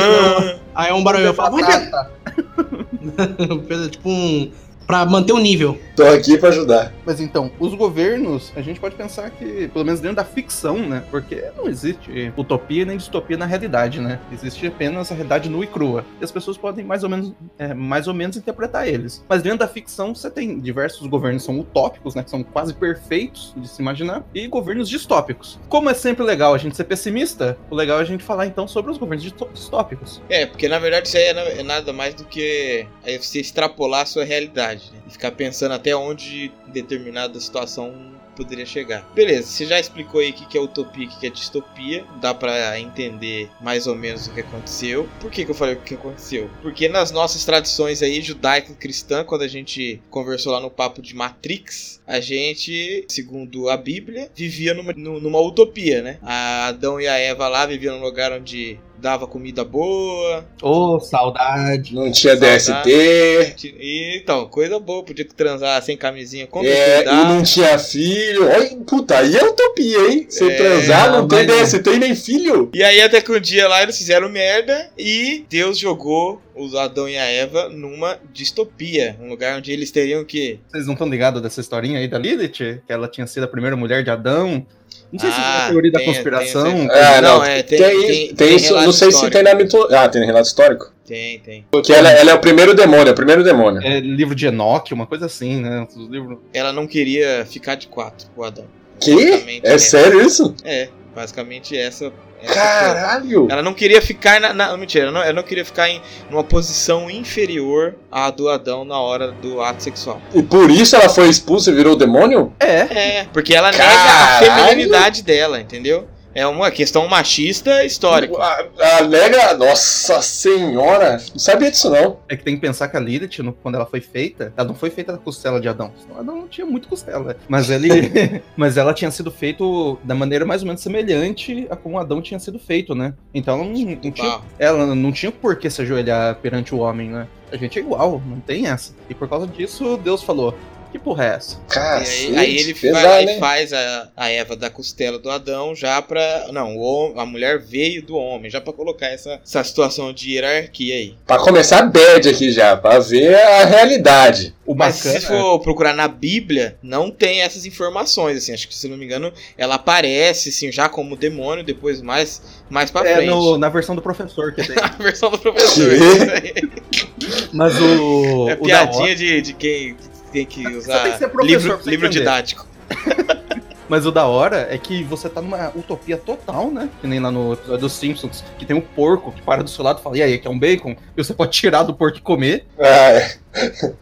aí 0.74 0.90
é 0.90 0.92
um 0.94 1.04
barulho. 1.04 1.26
Eu 1.26 1.34
falo, 1.34 1.56
vai, 1.56 1.88
Pedro. 1.88 3.62
Pedro 3.68 3.84
é 3.84 3.88
tipo 3.88 4.08
um. 4.08 4.50
Pra 4.86 5.04
manter 5.04 5.32
o 5.32 5.38
nível. 5.38 5.78
Tô 5.96 6.04
aqui 6.04 6.38
pra 6.38 6.50
ajudar. 6.50 6.92
Mas 7.04 7.20
então, 7.20 7.50
os 7.58 7.74
governos, 7.74 8.52
a 8.54 8.60
gente 8.60 8.78
pode 8.78 8.94
pensar 8.94 9.30
que, 9.30 9.68
pelo 9.68 9.84
menos 9.84 10.00
dentro 10.00 10.16
da 10.16 10.24
ficção, 10.24 10.78
né? 10.78 11.02
Porque 11.10 11.42
não 11.56 11.66
existe 11.68 12.32
utopia 12.36 12.84
nem 12.84 12.96
distopia 12.96 13.36
na 13.36 13.46
realidade, 13.46 14.00
né? 14.00 14.20
Existe 14.30 14.66
apenas 14.66 15.10
a 15.10 15.14
realidade 15.14 15.48
nua 15.48 15.64
e 15.64 15.66
crua. 15.66 16.04
E 16.20 16.24
as 16.24 16.30
pessoas 16.30 16.56
podem 16.56 16.84
mais 16.84 17.02
ou 17.02 17.08
menos, 17.10 17.32
é, 17.58 17.72
mais 17.74 18.06
ou 18.06 18.14
menos 18.14 18.36
interpretar 18.36 18.86
eles. 18.86 19.24
Mas 19.28 19.42
dentro 19.42 19.58
da 19.58 19.68
ficção, 19.68 20.14
você 20.14 20.30
tem 20.30 20.60
diversos 20.60 21.06
governos 21.06 21.42
que 21.42 21.46
são 21.46 21.58
utópicos, 21.58 22.14
né? 22.14 22.22
Que 22.22 22.30
são 22.30 22.42
quase 22.42 22.74
perfeitos 22.74 23.54
de 23.56 23.66
se 23.66 23.80
imaginar, 23.82 24.24
e 24.34 24.46
governos 24.46 24.88
distópicos. 24.88 25.58
Como 25.68 25.88
é 25.90 25.94
sempre 25.94 26.24
legal 26.24 26.54
a 26.54 26.58
gente 26.58 26.76
ser 26.76 26.84
pessimista, 26.84 27.56
o 27.70 27.74
legal 27.74 27.98
é 27.98 28.02
a 28.02 28.04
gente 28.04 28.22
falar 28.22 28.46
então 28.46 28.68
sobre 28.68 28.92
os 28.92 28.98
governos 28.98 29.24
distó- 29.24 29.48
distópicos. 29.52 30.20
É, 30.28 30.46
porque 30.46 30.68
na 30.68 30.78
verdade 30.78 31.08
isso 31.08 31.16
aí 31.16 31.24
é, 31.24 31.60
é 31.60 31.62
nada 31.62 31.92
mais 31.92 32.14
do 32.14 32.24
que 32.24 32.86
você 33.18 33.40
extrapolar 33.40 34.02
a 34.02 34.06
sua 34.06 34.24
realidade, 34.24 34.75
né? 34.92 35.00
E 35.06 35.10
ficar 35.10 35.32
pensando 35.32 35.72
até 35.72 35.94
onde 35.96 36.52
determinada 36.68 37.38
situação 37.40 38.14
poderia 38.36 38.66
chegar. 38.66 39.00
Beleza, 39.14 39.46
você 39.48 39.64
já 39.64 39.80
explicou 39.80 40.20
aí 40.20 40.28
o 40.28 40.34
que 40.34 40.58
é 40.58 40.60
utopia 40.60 41.04
e 41.04 41.06
o 41.06 41.10
que 41.18 41.26
é 41.26 41.30
distopia. 41.30 42.04
Dá 42.20 42.34
pra 42.34 42.78
entender 42.78 43.48
mais 43.62 43.86
ou 43.86 43.94
menos 43.94 44.26
o 44.26 44.34
que 44.34 44.40
aconteceu. 44.40 45.08
Por 45.20 45.30
que, 45.30 45.42
que 45.46 45.50
eu 45.50 45.54
falei 45.54 45.74
o 45.74 45.80
que 45.80 45.94
aconteceu? 45.94 46.50
Porque 46.60 46.86
nas 46.86 47.10
nossas 47.10 47.46
tradições 47.46 48.02
aí 48.02 48.20
judaico-cristã, 48.20 49.24
quando 49.24 49.40
a 49.42 49.48
gente 49.48 50.02
conversou 50.10 50.52
lá 50.52 50.60
no 50.60 50.70
papo 50.70 51.00
de 51.00 51.14
Matrix, 51.14 52.02
a 52.06 52.20
gente, 52.20 53.06
segundo 53.08 53.70
a 53.70 53.76
Bíblia, 53.76 54.30
vivia 54.34 54.74
numa, 54.74 54.92
nu- 54.92 55.18
numa 55.18 55.40
utopia, 55.40 56.02
né? 56.02 56.18
A 56.22 56.66
Adão 56.66 57.00
e 57.00 57.08
a 57.08 57.16
Eva 57.16 57.48
lá 57.48 57.64
viviam 57.64 57.96
num 57.96 58.04
lugar 58.04 58.32
onde 58.32 58.78
dava 58.98 59.26
comida 59.26 59.64
boa, 59.64 60.44
Ô, 60.62 60.98
saudade. 61.00 61.94
Não 61.94 62.10
tinha 62.10 62.36
Saudade. 62.36 62.90
DST, 62.90 63.74
e, 63.78 64.18
então, 64.22 64.46
coisa 64.48 64.78
boa, 64.78 65.02
podia 65.02 65.24
transar 65.24 65.80
sem 65.82 65.96
camisinha, 65.96 66.46
com 66.46 66.62
é, 66.64 67.02
e 67.02 67.24
não 67.24 67.42
tinha 67.42 67.78
filho. 67.78 68.46
Olha, 68.48 68.76
puta, 68.86 69.18
aí 69.18 69.36
é 69.36 69.44
utopia, 69.44 70.10
hein? 70.10 70.26
Você 70.28 70.50
É, 70.50 70.56
transar, 70.56 71.12
não 71.12 71.28
tem 71.28 71.46
mas- 71.46 71.72
DST 71.72 71.90
e 71.90 71.98
nem 71.98 72.14
filho. 72.16 72.70
E 72.74 72.82
aí 72.82 73.00
até 73.00 73.20
que 73.20 73.32
um 73.32 73.40
dia 73.40 73.68
lá 73.68 73.82
eles 73.82 73.96
fizeram 73.96 74.28
merda 74.28 74.90
e 74.98 75.44
Deus 75.48 75.78
jogou 75.78 76.40
os 76.54 76.74
Adão 76.74 77.06
e 77.08 77.18
a 77.18 77.24
Eva 77.24 77.68
numa 77.68 78.18
distopia, 78.32 79.16
um 79.20 79.28
lugar 79.28 79.58
onde 79.58 79.70
eles 79.72 79.90
teriam 79.90 80.24
que 80.24 80.58
Vocês 80.68 80.86
não 80.86 80.94
estão 80.94 81.08
ligados 81.08 81.42
dessa 81.42 81.60
historinha 81.60 81.98
aí 81.98 82.08
da 82.08 82.18
Lilith? 82.18 82.52
Que 82.86 82.92
ela 82.92 83.08
tinha 83.08 83.26
sido 83.26 83.44
a 83.44 83.48
primeira 83.48 83.76
mulher 83.76 84.02
de 84.02 84.10
Adão? 84.10 84.66
Não 85.12 85.20
sei 85.20 85.30
se 85.30 85.36
é 85.36 85.40
Ah, 85.40 85.58
uma 85.62 85.70
teoria 85.70 85.92
da 85.92 85.98
tem- 86.00 86.06
conspiração. 86.08 86.64
tem- 86.64 86.90
Ah, 86.90 87.20
Não, 87.22 87.38
não, 87.38 87.44
é, 87.44 87.62
tem- 87.62 87.78
tem, 87.78 87.88
tem- 88.00 88.06
tem, 88.26 88.34
tem 88.34 88.56
isso, 88.56 88.74
não 88.74 88.92
sei 88.92 89.08
se 89.10 89.14
histórico. 89.14 89.30
tem 89.30 89.42
na 89.42 89.54
mitologia. 89.54 90.00
Ah, 90.00 90.08
tem 90.08 90.24
relato 90.24 90.46
histórico? 90.48 90.92
tem, 91.06 91.38
tem. 91.38 91.64
Porque 91.70 91.92
ela, 91.92 92.10
ela 92.10 92.32
é 92.32 92.34
o 92.34 92.40
primeiro 92.40 92.74
demônio, 92.74 93.08
é 93.08 93.12
o 93.12 93.14
primeiro 93.14 93.44
demônio. 93.44 93.80
É 93.80 94.00
livro 94.00 94.34
de 94.34 94.46
Enoque, 94.46 94.92
uma 94.92 95.06
coisa 95.06 95.26
assim, 95.26 95.60
né? 95.60 95.86
Os 95.96 96.08
livros... 96.08 96.38
Ela 96.52 96.72
não 96.72 96.84
queria 96.86 97.46
ficar 97.48 97.76
de 97.76 97.86
quatro 97.86 98.26
com 98.34 98.40
o 98.40 98.44
Adão. 98.44 98.64
Que? 99.00 99.14
Basicamente, 99.14 99.66
É 99.66 99.78
sério 99.78 100.20
isso? 100.20 100.54
É, 100.64 100.88
basicamente 101.14 101.76
essa. 101.76 102.12
Essa. 102.42 102.54
Caralho! 102.54 103.48
Ela 103.50 103.62
não 103.62 103.72
queria 103.74 104.00
ficar 104.02 104.40
na. 104.40 104.52
na- 104.52 104.76
mentira, 104.76 105.04
ela 105.04 105.12
não, 105.12 105.22
ela 105.22 105.32
não 105.32 105.42
queria 105.42 105.64
ficar 105.64 105.88
em 105.88 106.00
uma 106.30 106.42
posição 106.44 107.10
inferior 107.10 107.94
à 108.10 108.30
do 108.30 108.48
Adão 108.48 108.84
na 108.84 108.98
hora 108.98 109.30
do 109.32 109.60
ato 109.62 109.82
sexual. 109.82 110.20
E 110.34 110.42
por 110.42 110.70
isso 110.70 110.96
ela 110.96 111.08
foi 111.08 111.28
expulsa 111.28 111.70
e 111.70 111.74
virou 111.74 111.96
demônio? 111.96 112.52
É, 112.60 112.80
É, 113.20 113.26
porque 113.32 113.54
ela 113.54 113.70
nega 113.70 113.84
a 113.84 113.86
Caralho! 113.88 114.46
feminilidade 114.66 115.22
dela, 115.22 115.60
entendeu? 115.60 116.06
É 116.36 116.46
uma 116.46 116.70
questão 116.70 117.08
machista 117.08 117.82
histórica. 117.82 118.36
A, 118.36 118.58
a. 118.98 119.54
Nossa 119.56 120.20
senhora! 120.20 121.12
Não 121.12 121.38
sabia 121.38 121.70
disso, 121.70 121.88
não. 121.88 122.18
é 122.28 122.36
que 122.36 122.44
tem 122.44 122.56
que 122.56 122.60
pensar 122.60 122.88
que 122.88 122.96
a 122.98 123.00
Lilith, 123.00 123.38
no- 123.38 123.54
quando 123.54 123.76
ela 123.76 123.86
foi 123.86 124.02
feita, 124.02 124.52
ela 124.54 124.68
não 124.68 124.74
foi 124.74 124.90
feita 124.90 125.12
da 125.12 125.18
costela 125.18 125.58
de 125.58 125.66
Adão. 125.66 125.90
Senão 125.98 126.20
Adão 126.20 126.36
não 126.36 126.46
tinha 126.46 126.66
muito 126.66 126.88
costela. 126.88 127.34
Mas 127.48 127.70
ele. 127.70 128.42
mas 128.54 128.76
ela 128.76 128.92
tinha 128.92 129.10
sido 129.10 129.30
feito 129.30 129.98
da 130.04 130.14
maneira 130.14 130.44
mais 130.44 130.60
ou 130.60 130.66
menos 130.66 130.82
semelhante 130.82 131.66
a 131.70 131.76
como 131.76 131.98
Adão 131.98 132.20
tinha 132.20 132.38
sido 132.38 132.58
feito, 132.58 132.94
né? 132.94 133.14
Então 133.32 133.54
ela 133.54 133.64
não, 133.64 133.72
não 134.02 134.10
tinha 134.12 134.28
Barro. 134.28 134.44
ela 134.58 134.94
não 134.94 135.12
tinha 135.12 135.32
por 135.32 135.56
que 135.56 135.70
se 135.70 135.80
ajoelhar 135.80 136.34
perante 136.36 136.74
o 136.74 136.80
homem, 136.80 137.08
né? 137.08 137.26
A 137.50 137.56
gente 137.56 137.78
é 137.78 137.82
igual, 137.82 138.20
não 138.26 138.40
tem 138.40 138.66
essa. 138.66 138.94
E 139.08 139.14
por 139.14 139.26
causa 139.26 139.46
disso, 139.46 139.96
Deus 139.96 140.22
falou: 140.22 140.54
Que 140.92 140.98
porra 140.98 141.24
é 141.24 141.28
essa? 141.34 141.56
E 141.68 141.72
Cacete, 141.74 142.26
aí, 142.28 142.38
aí 142.38 142.56
ele 142.58 142.74
pesado, 142.74 143.02
vai 143.06 143.12
lá 143.14 143.22
e 143.22 143.26
né? 143.26 143.38
faz 143.38 143.72
a, 143.72 144.08
a 144.16 144.28
Eva 144.30 144.56
da 144.56 144.70
costela 144.70 145.18
do 145.18 145.28
Adão 145.30 145.74
já 145.74 146.00
pra. 146.00 146.46
Não, 146.52 146.76
o 146.76 147.12
a 147.18 147.26
mulher 147.26 147.58
veio 147.58 148.02
do 148.02 148.16
homem, 148.16 148.50
já 148.50 148.60
pra 148.60 148.72
colocar 148.72 149.06
essa, 149.06 149.40
essa 149.44 149.62
situação 149.64 150.12
de 150.12 150.32
hierarquia 150.32 150.94
aí. 150.94 151.14
Pra 151.26 151.38
começar 151.38 151.82
bad 151.82 152.28
aqui 152.28 152.50
já, 152.50 152.76
pra 152.76 152.98
ver 152.98 153.34
a 153.34 153.64
realidade. 153.64 154.54
O 154.64 154.74
Mas 154.74 154.96
bacana. 154.96 155.20
se 155.20 155.26
for 155.26 155.60
procurar 155.60 155.92
na 155.94 156.08
Bíblia, 156.08 156.76
não 156.82 157.10
tem 157.10 157.40
essas 157.42 157.66
informações, 157.66 158.38
assim. 158.38 158.52
Acho 158.52 158.66
que, 158.66 158.74
se 158.74 158.88
não 158.88 158.96
me 158.96 159.04
engano, 159.04 159.32
ela 159.56 159.76
aparece, 159.76 160.48
assim, 160.48 160.72
já 160.72 160.88
como 160.88 161.16
demônio, 161.16 161.62
depois 161.62 162.00
mais, 162.02 162.42
mais 162.68 162.90
pra 162.90 163.08
é 163.08 163.14
frente. 163.16 163.28
no- 163.28 163.58
na 163.58 163.68
versão 163.68 163.94
do 163.94 164.02
professor 164.02 164.52
que 164.52 164.66
tem. 164.66 164.76
A 164.82 164.88
versão 165.02 165.30
do 165.30 165.38
professor. 165.38 165.88
Que? 165.88 165.96
isso 165.96 166.30
aí. 166.30 167.46
Mas 167.52 167.74
o. 167.80 168.48
É 168.48 168.54
o 168.54 168.56
da 168.56 168.86
piadinha 168.86 169.14
de, 169.14 169.40
de 169.42 169.52
quem 169.52 169.96
tem 170.36 170.44
que 170.44 170.68
usar 170.68 171.02
tem 171.04 171.12
que 171.12 171.18
ser 171.18 171.28
professor 171.28 171.76
livro, 171.76 171.90
livro 171.90 172.08
didático. 172.10 172.66
Mas 173.88 174.06
o 174.06 174.10
da 174.10 174.26
hora 174.26 174.66
é 174.70 174.78
que 174.78 175.02
você 175.04 175.28
tá 175.28 175.40
numa 175.40 175.68
utopia 175.76 176.16
total, 176.16 176.70
né? 176.70 176.88
Que 177.00 177.06
nem 177.06 177.20
lá 177.20 177.30
no 177.30 177.52
episódio 177.52 177.80
dos 177.80 177.92
Simpsons, 177.92 178.44
que 178.58 178.64
tem 178.64 178.76
um 178.76 178.80
porco 178.80 179.32
que 179.32 179.42
para 179.42 179.62
do 179.62 179.70
seu 179.70 179.84
lado 179.84 180.00
e 180.00 180.02
fala, 180.02 180.18
e 180.18 180.22
aí, 180.22 180.38
quer 180.38 180.48
um 180.48 180.58
bacon? 180.58 180.96
E 181.16 181.22
você 181.24 181.32
pode 181.32 181.52
tirar 181.52 181.82
do 181.82 181.94
porco 181.94 182.18
e 182.18 182.20
comer. 182.20 182.66
É. 182.78 183.36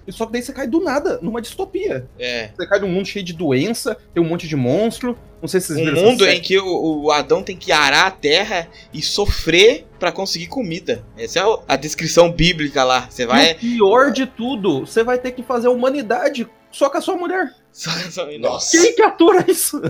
E 0.06 0.12
só 0.12 0.26
que 0.26 0.32
daí 0.32 0.42
você 0.42 0.52
cai 0.52 0.66
do 0.66 0.80
nada, 0.80 1.18
numa 1.22 1.40
distopia. 1.40 2.08
É. 2.18 2.50
Você 2.56 2.66
cai 2.66 2.80
num 2.80 2.88
mundo 2.88 3.06
cheio 3.06 3.24
de 3.24 3.32
doença, 3.32 3.96
tem 4.12 4.22
um 4.22 4.26
monte 4.26 4.48
de 4.48 4.56
monstro. 4.56 5.16
Não 5.40 5.48
sei 5.48 5.60
se 5.60 5.68
vocês 5.68 5.78
Um 5.78 5.84
viram 5.84 6.02
mundo 6.02 6.24
essa 6.24 6.34
em 6.34 6.40
que 6.40 6.58
o, 6.58 7.02
o 7.02 7.10
Adão 7.10 7.42
tem 7.42 7.56
que 7.56 7.70
arar 7.70 8.06
a 8.06 8.10
terra 8.10 8.66
e 8.92 9.02
sofrer 9.02 9.86
pra 9.98 10.10
conseguir 10.10 10.46
comida. 10.46 11.04
Essa 11.16 11.40
é 11.40 11.42
a 11.68 11.76
descrição 11.76 12.32
bíblica 12.32 12.82
lá. 12.82 13.08
Você 13.10 13.26
vai. 13.26 13.52
No 13.52 13.58
pior 13.58 14.10
de 14.10 14.26
tudo, 14.26 14.80
você 14.80 15.04
vai 15.04 15.18
ter 15.18 15.32
que 15.32 15.42
fazer 15.42 15.68
a 15.68 15.70
humanidade 15.70 16.48
só 16.72 16.88
com 16.88 16.98
a 16.98 17.00
sua 17.00 17.16
mulher. 17.16 17.52
Nossa. 18.38 18.78
Quem 18.78 18.94
que 18.94 19.02
atura 19.02 19.44
isso? 19.48 19.82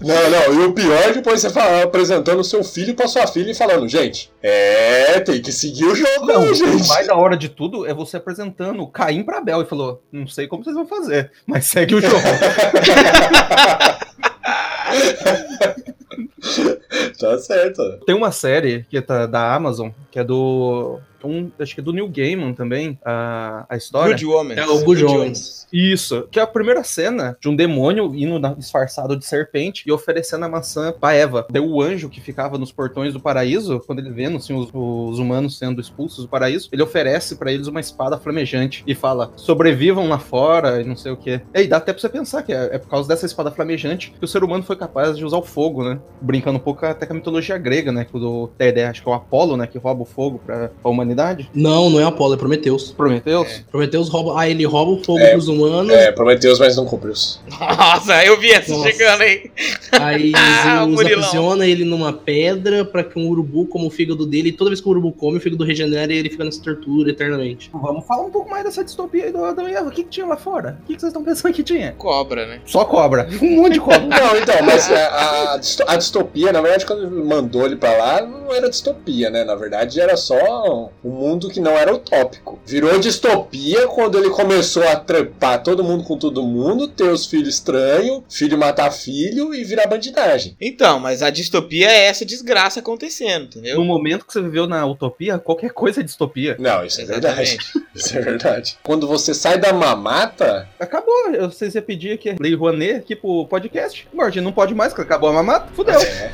Não, 0.00 0.30
não, 0.30 0.62
e 0.62 0.66
o 0.66 0.72
pior 0.72 0.96
é 1.02 1.12
depois 1.12 1.42
você 1.42 1.50
fala, 1.50 1.82
apresentando 1.82 2.40
o 2.40 2.44
seu 2.44 2.64
filho 2.64 2.94
pra 2.94 3.06
sua 3.06 3.26
filha 3.26 3.50
e 3.50 3.54
falando, 3.54 3.86
gente, 3.86 4.32
é, 4.42 5.20
tem 5.20 5.42
que 5.42 5.52
seguir 5.52 5.84
o 5.84 5.94
jogo 5.94 6.26
Não, 6.26 6.40
aí, 6.40 6.50
o 6.50 6.54
gente. 6.54 6.88
mais 6.88 7.06
da 7.06 7.14
hora 7.14 7.36
de 7.36 7.50
tudo 7.50 7.86
é 7.86 7.92
você 7.92 8.16
apresentando 8.16 8.86
Caim 8.86 9.22
pra 9.22 9.38
Abel 9.38 9.60
e 9.60 9.66
falou: 9.66 10.02
Não 10.10 10.26
sei 10.26 10.48
como 10.48 10.64
vocês 10.64 10.74
vão 10.74 10.86
fazer, 10.86 11.30
mas 11.46 11.66
segue 11.66 11.96
o 11.96 12.00
jogo. 12.00 12.16
tá 17.18 17.38
certo. 17.38 17.82
Tem 18.06 18.14
uma 18.14 18.32
série 18.32 18.86
que 18.88 18.98
tá 19.02 19.26
da 19.26 19.54
Amazon, 19.54 19.90
que 20.10 20.18
é 20.18 20.24
do 20.24 20.98
um, 21.26 21.50
acho 21.58 21.74
que 21.74 21.80
é 21.80 21.84
do 21.84 21.92
Neil 21.92 22.08
Gaiman 22.08 22.52
também, 22.52 22.98
a, 23.04 23.66
a 23.68 23.76
história. 23.76 24.12
Good 24.12 24.26
Woman. 24.26 24.54
É 24.54 24.66
o 24.66 24.84
Good 24.84 25.04
Omens. 25.04 25.66
Isso, 25.72 26.26
que 26.30 26.38
é 26.38 26.42
a 26.42 26.46
primeira 26.46 26.82
cena 26.84 27.36
de 27.40 27.48
um 27.48 27.54
demônio 27.56 28.14
indo 28.14 28.38
na- 28.38 28.54
disfarçado 28.54 29.16
de 29.16 29.24
serpente 29.26 29.82
e 29.86 29.92
oferecendo 29.92 30.44
a 30.44 30.48
maçã 30.48 30.92
pra 30.92 31.12
Eva. 31.12 31.46
Daí 31.50 31.60
o 31.62 31.82
anjo 31.82 32.08
que 32.08 32.20
ficava 32.20 32.56
nos 32.56 32.72
portões 32.72 33.12
do 33.12 33.20
paraíso, 33.20 33.80
quando 33.86 33.98
ele 33.98 34.10
vendo 34.10 34.36
assim, 34.38 34.54
os, 34.54 34.70
os 34.72 35.18
humanos 35.18 35.58
sendo 35.58 35.80
expulsos 35.80 36.24
do 36.24 36.28
paraíso, 36.28 36.68
ele 36.72 36.82
oferece 36.82 37.36
pra 37.36 37.52
eles 37.52 37.66
uma 37.66 37.80
espada 37.80 38.16
flamejante 38.18 38.82
e 38.86 38.94
fala: 38.94 39.32
sobrevivam 39.36 40.08
lá 40.08 40.18
fora 40.18 40.80
e 40.80 40.84
não 40.84 40.96
sei 40.96 41.12
o 41.12 41.16
que. 41.16 41.40
E 41.54 41.58
aí 41.58 41.66
dá 41.66 41.76
até 41.78 41.92
pra 41.92 42.00
você 42.00 42.08
pensar 42.08 42.42
que 42.42 42.52
é, 42.52 42.70
é 42.74 42.78
por 42.78 42.88
causa 42.88 43.08
dessa 43.08 43.26
espada 43.26 43.50
flamejante 43.50 44.12
que 44.18 44.24
o 44.24 44.28
ser 44.28 44.42
humano 44.44 44.62
foi 44.62 44.76
capaz 44.76 45.16
de 45.16 45.24
usar 45.24 45.36
o 45.38 45.42
fogo, 45.42 45.84
né? 45.84 45.98
Brincando 46.20 46.58
um 46.58 46.62
pouco 46.62 46.84
até 46.86 47.06
com 47.06 47.12
a 47.12 47.16
mitologia 47.16 47.58
grega, 47.58 47.92
né? 47.92 48.04
Que 48.04 48.16
o 48.16 48.50
acho 48.88 49.02
que 49.02 49.08
é 49.08 49.12
o 49.12 49.14
Apolo, 49.14 49.56
né? 49.56 49.66
Que 49.66 49.78
rouba 49.78 50.02
o 50.02 50.06
fogo 50.06 50.40
pra, 50.44 50.68
pra 50.68 50.90
humanidade. 50.90 51.07
Não, 51.54 51.90
não 51.90 52.00
é 52.00 52.04
Apolo, 52.04 52.34
é 52.34 52.36
Prometeus. 52.36 52.90
Prometeus? 52.92 53.62
Prometeus 53.70 54.08
rouba. 54.08 54.40
Ah, 54.40 54.48
ele 54.48 54.64
rouba 54.64 54.92
o 54.92 55.04
fogo 55.04 55.18
É, 55.20 55.30
pros 55.32 55.48
humanos. 55.48 55.92
É, 55.92 56.12
Prometeus, 56.12 56.58
mas 56.58 56.76
não 56.76 56.84
cumpriu. 56.84 57.14
Nossa, 57.58 58.24
eu 58.24 58.38
vi 58.38 58.50
essa 58.50 58.72
Nossa. 58.72 58.90
chegando 58.90 59.22
aí. 59.22 59.50
Aí 59.92 60.32
Ah, 60.34 60.84
Zeus 60.84 60.88
Murilão. 60.94 61.18
aprisiona 61.24 61.66
ele 61.66 61.84
numa 61.84 62.12
pedra 62.12 62.84
pra 62.84 63.02
que 63.02 63.18
um 63.18 63.28
urubu 63.28 63.66
coma 63.66 63.86
o 63.86 63.90
fígado 63.90 64.26
dele. 64.26 64.50
E 64.50 64.52
toda 64.52 64.70
vez 64.70 64.80
que 64.80 64.86
o 64.86 64.90
urubu 64.90 65.12
come, 65.12 65.38
o 65.38 65.40
fígado 65.40 65.64
regenera 65.64 66.12
e 66.12 66.16
ele 66.16 66.28
fica 66.30 66.44
nessa 66.44 66.62
tortura 66.62 67.10
eternamente. 67.10 67.70
Vamos 67.72 68.06
falar 68.06 68.24
um 68.24 68.30
pouco 68.30 68.50
mais 68.50 68.64
dessa 68.64 68.84
distopia 68.84 69.24
aí 69.24 69.32
do 69.32 69.44
Adão 69.44 69.68
e 69.68 69.72
Eva. 69.74 69.88
O 69.88 69.90
que, 69.90 70.04
que 70.04 70.10
tinha 70.10 70.26
lá 70.26 70.36
fora? 70.36 70.78
O 70.82 70.86
que, 70.86 70.94
que 70.94 71.00
vocês 71.00 71.10
estão 71.10 71.24
pensando 71.24 71.52
que 71.54 71.62
tinha? 71.62 71.92
Cobra, 71.92 72.46
né? 72.46 72.60
Só 72.66 72.84
cobra. 72.84 73.28
Um 73.42 73.56
monte 73.62 73.74
de 73.74 73.80
cobra. 73.80 74.00
Não, 74.06 74.36
então, 74.36 74.56
mas 74.64 74.90
a, 74.90 75.54
a 75.54 75.56
disto- 75.58 75.84
a 75.86 75.96
distopia, 75.96 76.52
na 76.52 76.60
verdade, 76.60 76.84
quando 76.84 77.02
ele 77.06 77.22
mandou 77.24 77.64
ele 77.64 77.76
pra 77.76 77.96
lá, 77.96 78.22
não 78.22 78.52
era 78.54 78.68
distopia, 78.68 79.30
né? 79.30 79.44
Na 79.44 79.54
verdade, 79.54 80.00
era 80.00 80.16
só 80.16 80.90
um 81.04 81.10
mundo 81.10 81.48
que 81.48 81.60
não 81.60 81.72
era 81.72 81.94
utópico. 81.94 82.58
Virou 82.66 82.98
distopia 82.98 83.86
quando 83.88 84.18
ele 84.18 84.30
começou 84.30 84.82
a 84.86 84.96
trampar 84.96 85.62
todo 85.62 85.84
mundo 85.84 86.04
com 86.04 86.16
todo 86.18 86.42
mundo, 86.42 86.88
ter 86.88 87.04
os 87.10 87.26
filhos 87.26 87.48
estranhos, 87.48 88.22
filho 88.28 88.58
matar 88.58 88.90
filho 88.90 89.54
e 89.54 89.64
virar 89.64 89.86
bandidagem. 89.86 90.56
Então, 90.60 90.98
mas 90.98 91.22
a 91.22 91.30
distopia 91.30 91.90
é 91.90 92.06
essa 92.06 92.24
desgraça 92.24 92.80
acontecendo, 92.80 93.44
entendeu? 93.46 93.76
No 93.76 93.84
momento 93.84 94.24
que 94.26 94.32
você 94.32 94.40
viveu 94.42 94.66
na 94.66 94.84
utopia, 94.86 95.38
qualquer 95.38 95.70
coisa 95.70 96.00
é 96.00 96.02
distopia. 96.04 96.56
Não, 96.58 96.84
isso 96.84 97.00
é 97.00 97.04
verdade. 97.04 97.42
Exatamente. 97.42 97.88
Isso 97.98 98.16
é 98.16 98.20
verdade. 98.20 98.78
Quando 98.84 99.08
você 99.08 99.34
sai 99.34 99.58
da 99.58 99.72
mamata, 99.72 100.68
Acabou. 100.78 101.12
Eu- 101.32 101.50
Vocês 101.50 101.74
iam 101.74 101.82
pedir 101.82 102.12
aqui 102.12 102.36
Lei 102.38 102.54
Rouanet 102.54 102.96
aqui 102.98 103.16
pro 103.16 103.44
podcast. 103.46 104.06
Gente 104.30 104.40
não 104.40 104.52
pode 104.52 104.72
mais, 104.74 104.92
porque 104.92 105.02
acabou 105.02 105.30
a 105.30 105.32
mamata. 105.32 105.68
Fudeu. 105.74 105.98
é, 106.00 106.32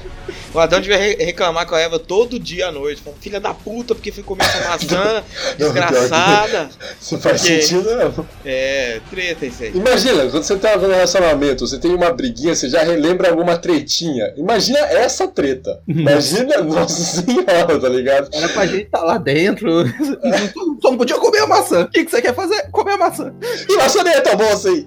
O 0.54 0.60
Adão 0.60 0.80
devia 0.80 0.96
re- 0.96 1.16
reclamar 1.16 1.66
com 1.66 1.74
a 1.74 1.80
Eva 1.80 1.98
todo 1.98 2.38
dia 2.38 2.68
à 2.68 2.72
noite. 2.72 3.02
Falando, 3.02 3.20
Filha 3.20 3.40
da 3.40 3.52
puta, 3.52 3.94
porque 3.94 4.12
foi 4.12 4.22
comer 4.22 4.44
essa 4.44 4.68
maçã 4.68 5.24
desgraçada. 5.58 6.70
isso 7.00 7.18
faz 7.18 7.40
Porque- 7.42 7.62
sentido, 7.62 7.90
não. 7.96 8.26
É, 8.44 9.00
treta 9.10 9.46
isso 9.46 9.62
aí. 9.64 9.72
Imagina, 9.74 10.26
quando 10.30 10.42
você 10.44 10.56
tá 10.56 10.76
no 10.76 10.86
relacionamento, 10.88 11.66
você 11.66 11.78
tem 11.78 11.92
uma 11.94 12.12
briguinha, 12.12 12.54
você 12.54 12.68
já 12.68 12.82
relembra 12.82 13.30
alguma 13.30 13.56
tretinha. 13.58 14.32
Imagina 14.36 14.78
essa 14.78 15.26
treta. 15.26 15.80
Imagina, 15.88 16.58
nossa 16.62 17.22
senhora, 17.22 17.80
tá 17.80 17.88
ligado? 17.88 18.28
Era 18.32 18.48
pra 18.48 18.66
gente 18.66 18.84
estar 18.84 19.02
lá 19.02 19.18
dentro. 19.18 19.84
Só 20.80 20.90
não 20.90 20.96
podia 20.98 21.16
comer 21.18 21.40
a 21.40 21.46
maçã. 21.46 21.82
O 21.82 21.88
que, 21.90 22.04
que 22.04 22.10
você 22.10 22.22
quer 22.22 22.34
fazer? 22.34 22.70
Comer 22.70 22.92
a 22.92 22.98
maçã. 22.98 23.34
E 23.68 23.76
maçaneta, 23.76 24.36
moça 24.36 24.68
aí. 24.68 24.86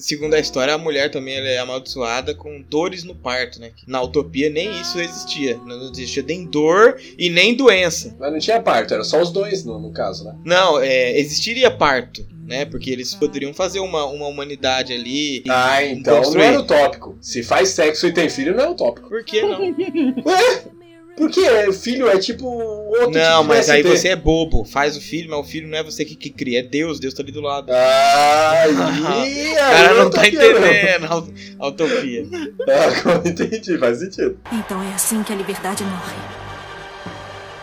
Segundo 0.00 0.34
a 0.34 0.40
história, 0.40 0.74
a 0.74 0.78
mulher 0.78 1.10
também 1.10 1.36
ela 1.36 1.48
é 1.48 1.58
amaldiçoada 1.58 2.34
com 2.34 2.62
dores 2.62 3.04
no 3.04 3.14
parto, 3.14 3.60
né? 3.60 3.70
Na 3.86 4.00
utopia 4.02 4.48
nem 4.48 4.80
isso 4.80 4.98
existia. 4.98 5.56
Não 5.64 5.90
existia 5.90 6.22
nem 6.22 6.44
dor 6.46 6.98
e 7.18 7.28
nem 7.28 7.54
doença. 7.54 8.16
Mas 8.18 8.32
não 8.32 8.38
tinha 8.38 8.60
parto, 8.60 8.94
era 8.94 9.04
só 9.04 9.20
os 9.20 9.30
dois 9.30 9.64
no, 9.64 9.78
no 9.78 9.92
caso, 9.92 10.24
né? 10.24 10.34
Não, 10.44 10.80
é, 10.80 11.18
existiria 11.18 11.70
parto, 11.70 12.26
né? 12.46 12.64
Porque 12.64 12.90
eles 12.90 13.14
poderiam 13.14 13.52
fazer 13.52 13.80
uma, 13.80 14.06
uma 14.06 14.26
humanidade 14.26 14.92
ali. 14.92 15.44
Ah, 15.48 15.84
então 15.84 16.16
construir. 16.18 16.38
não 16.38 16.48
era 16.48 16.60
utópico. 16.60 17.18
Se 17.20 17.42
faz 17.42 17.68
sexo 17.70 18.06
e 18.06 18.12
tem 18.12 18.28
filho, 18.28 18.56
não 18.56 18.64
é 18.64 18.68
utópico. 18.70 19.08
Por 19.08 19.22
que 19.22 19.42
não? 19.42 19.60
Porque 21.20 21.72
filho 21.74 22.08
é 22.08 22.18
tipo 22.18 22.46
outro 22.46 23.10
Não, 23.10 23.42
tipo 23.42 23.48
mas 23.48 23.68
aí 23.68 23.82
você 23.82 24.08
é 24.08 24.16
bobo. 24.16 24.64
Faz 24.64 24.96
o 24.96 25.00
filho, 25.02 25.28
mas 25.28 25.38
o 25.38 25.44
filho 25.44 25.68
não 25.68 25.76
é 25.76 25.82
você 25.82 26.02
que, 26.04 26.16
que 26.16 26.30
cria, 26.30 26.60
é 26.60 26.62
Deus. 26.62 26.98
Deus 26.98 27.12
tá 27.12 27.22
ali 27.22 27.30
do 27.30 27.42
lado. 27.42 27.70
Ai, 27.70 28.70
O 29.52 29.54
cara 29.56 29.94
não 29.94 30.10
tá 30.10 30.26
entendendo 30.26 31.04
a, 31.06 31.16
ut- 31.18 31.56
a 31.58 31.66
utopia. 31.68 32.24
Ah, 32.70 33.28
entendi, 33.28 33.76
faz 33.78 33.98
sentido. 33.98 34.38
Então 34.52 34.82
é 34.82 34.94
assim 34.94 35.22
que 35.22 35.32
a 35.32 35.36
liberdade 35.36 35.84
morre. 35.84 36.16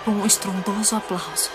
Com 0.06 0.12
um 0.12 0.26
estrondoso 0.26 0.96
aplauso. 0.96 1.50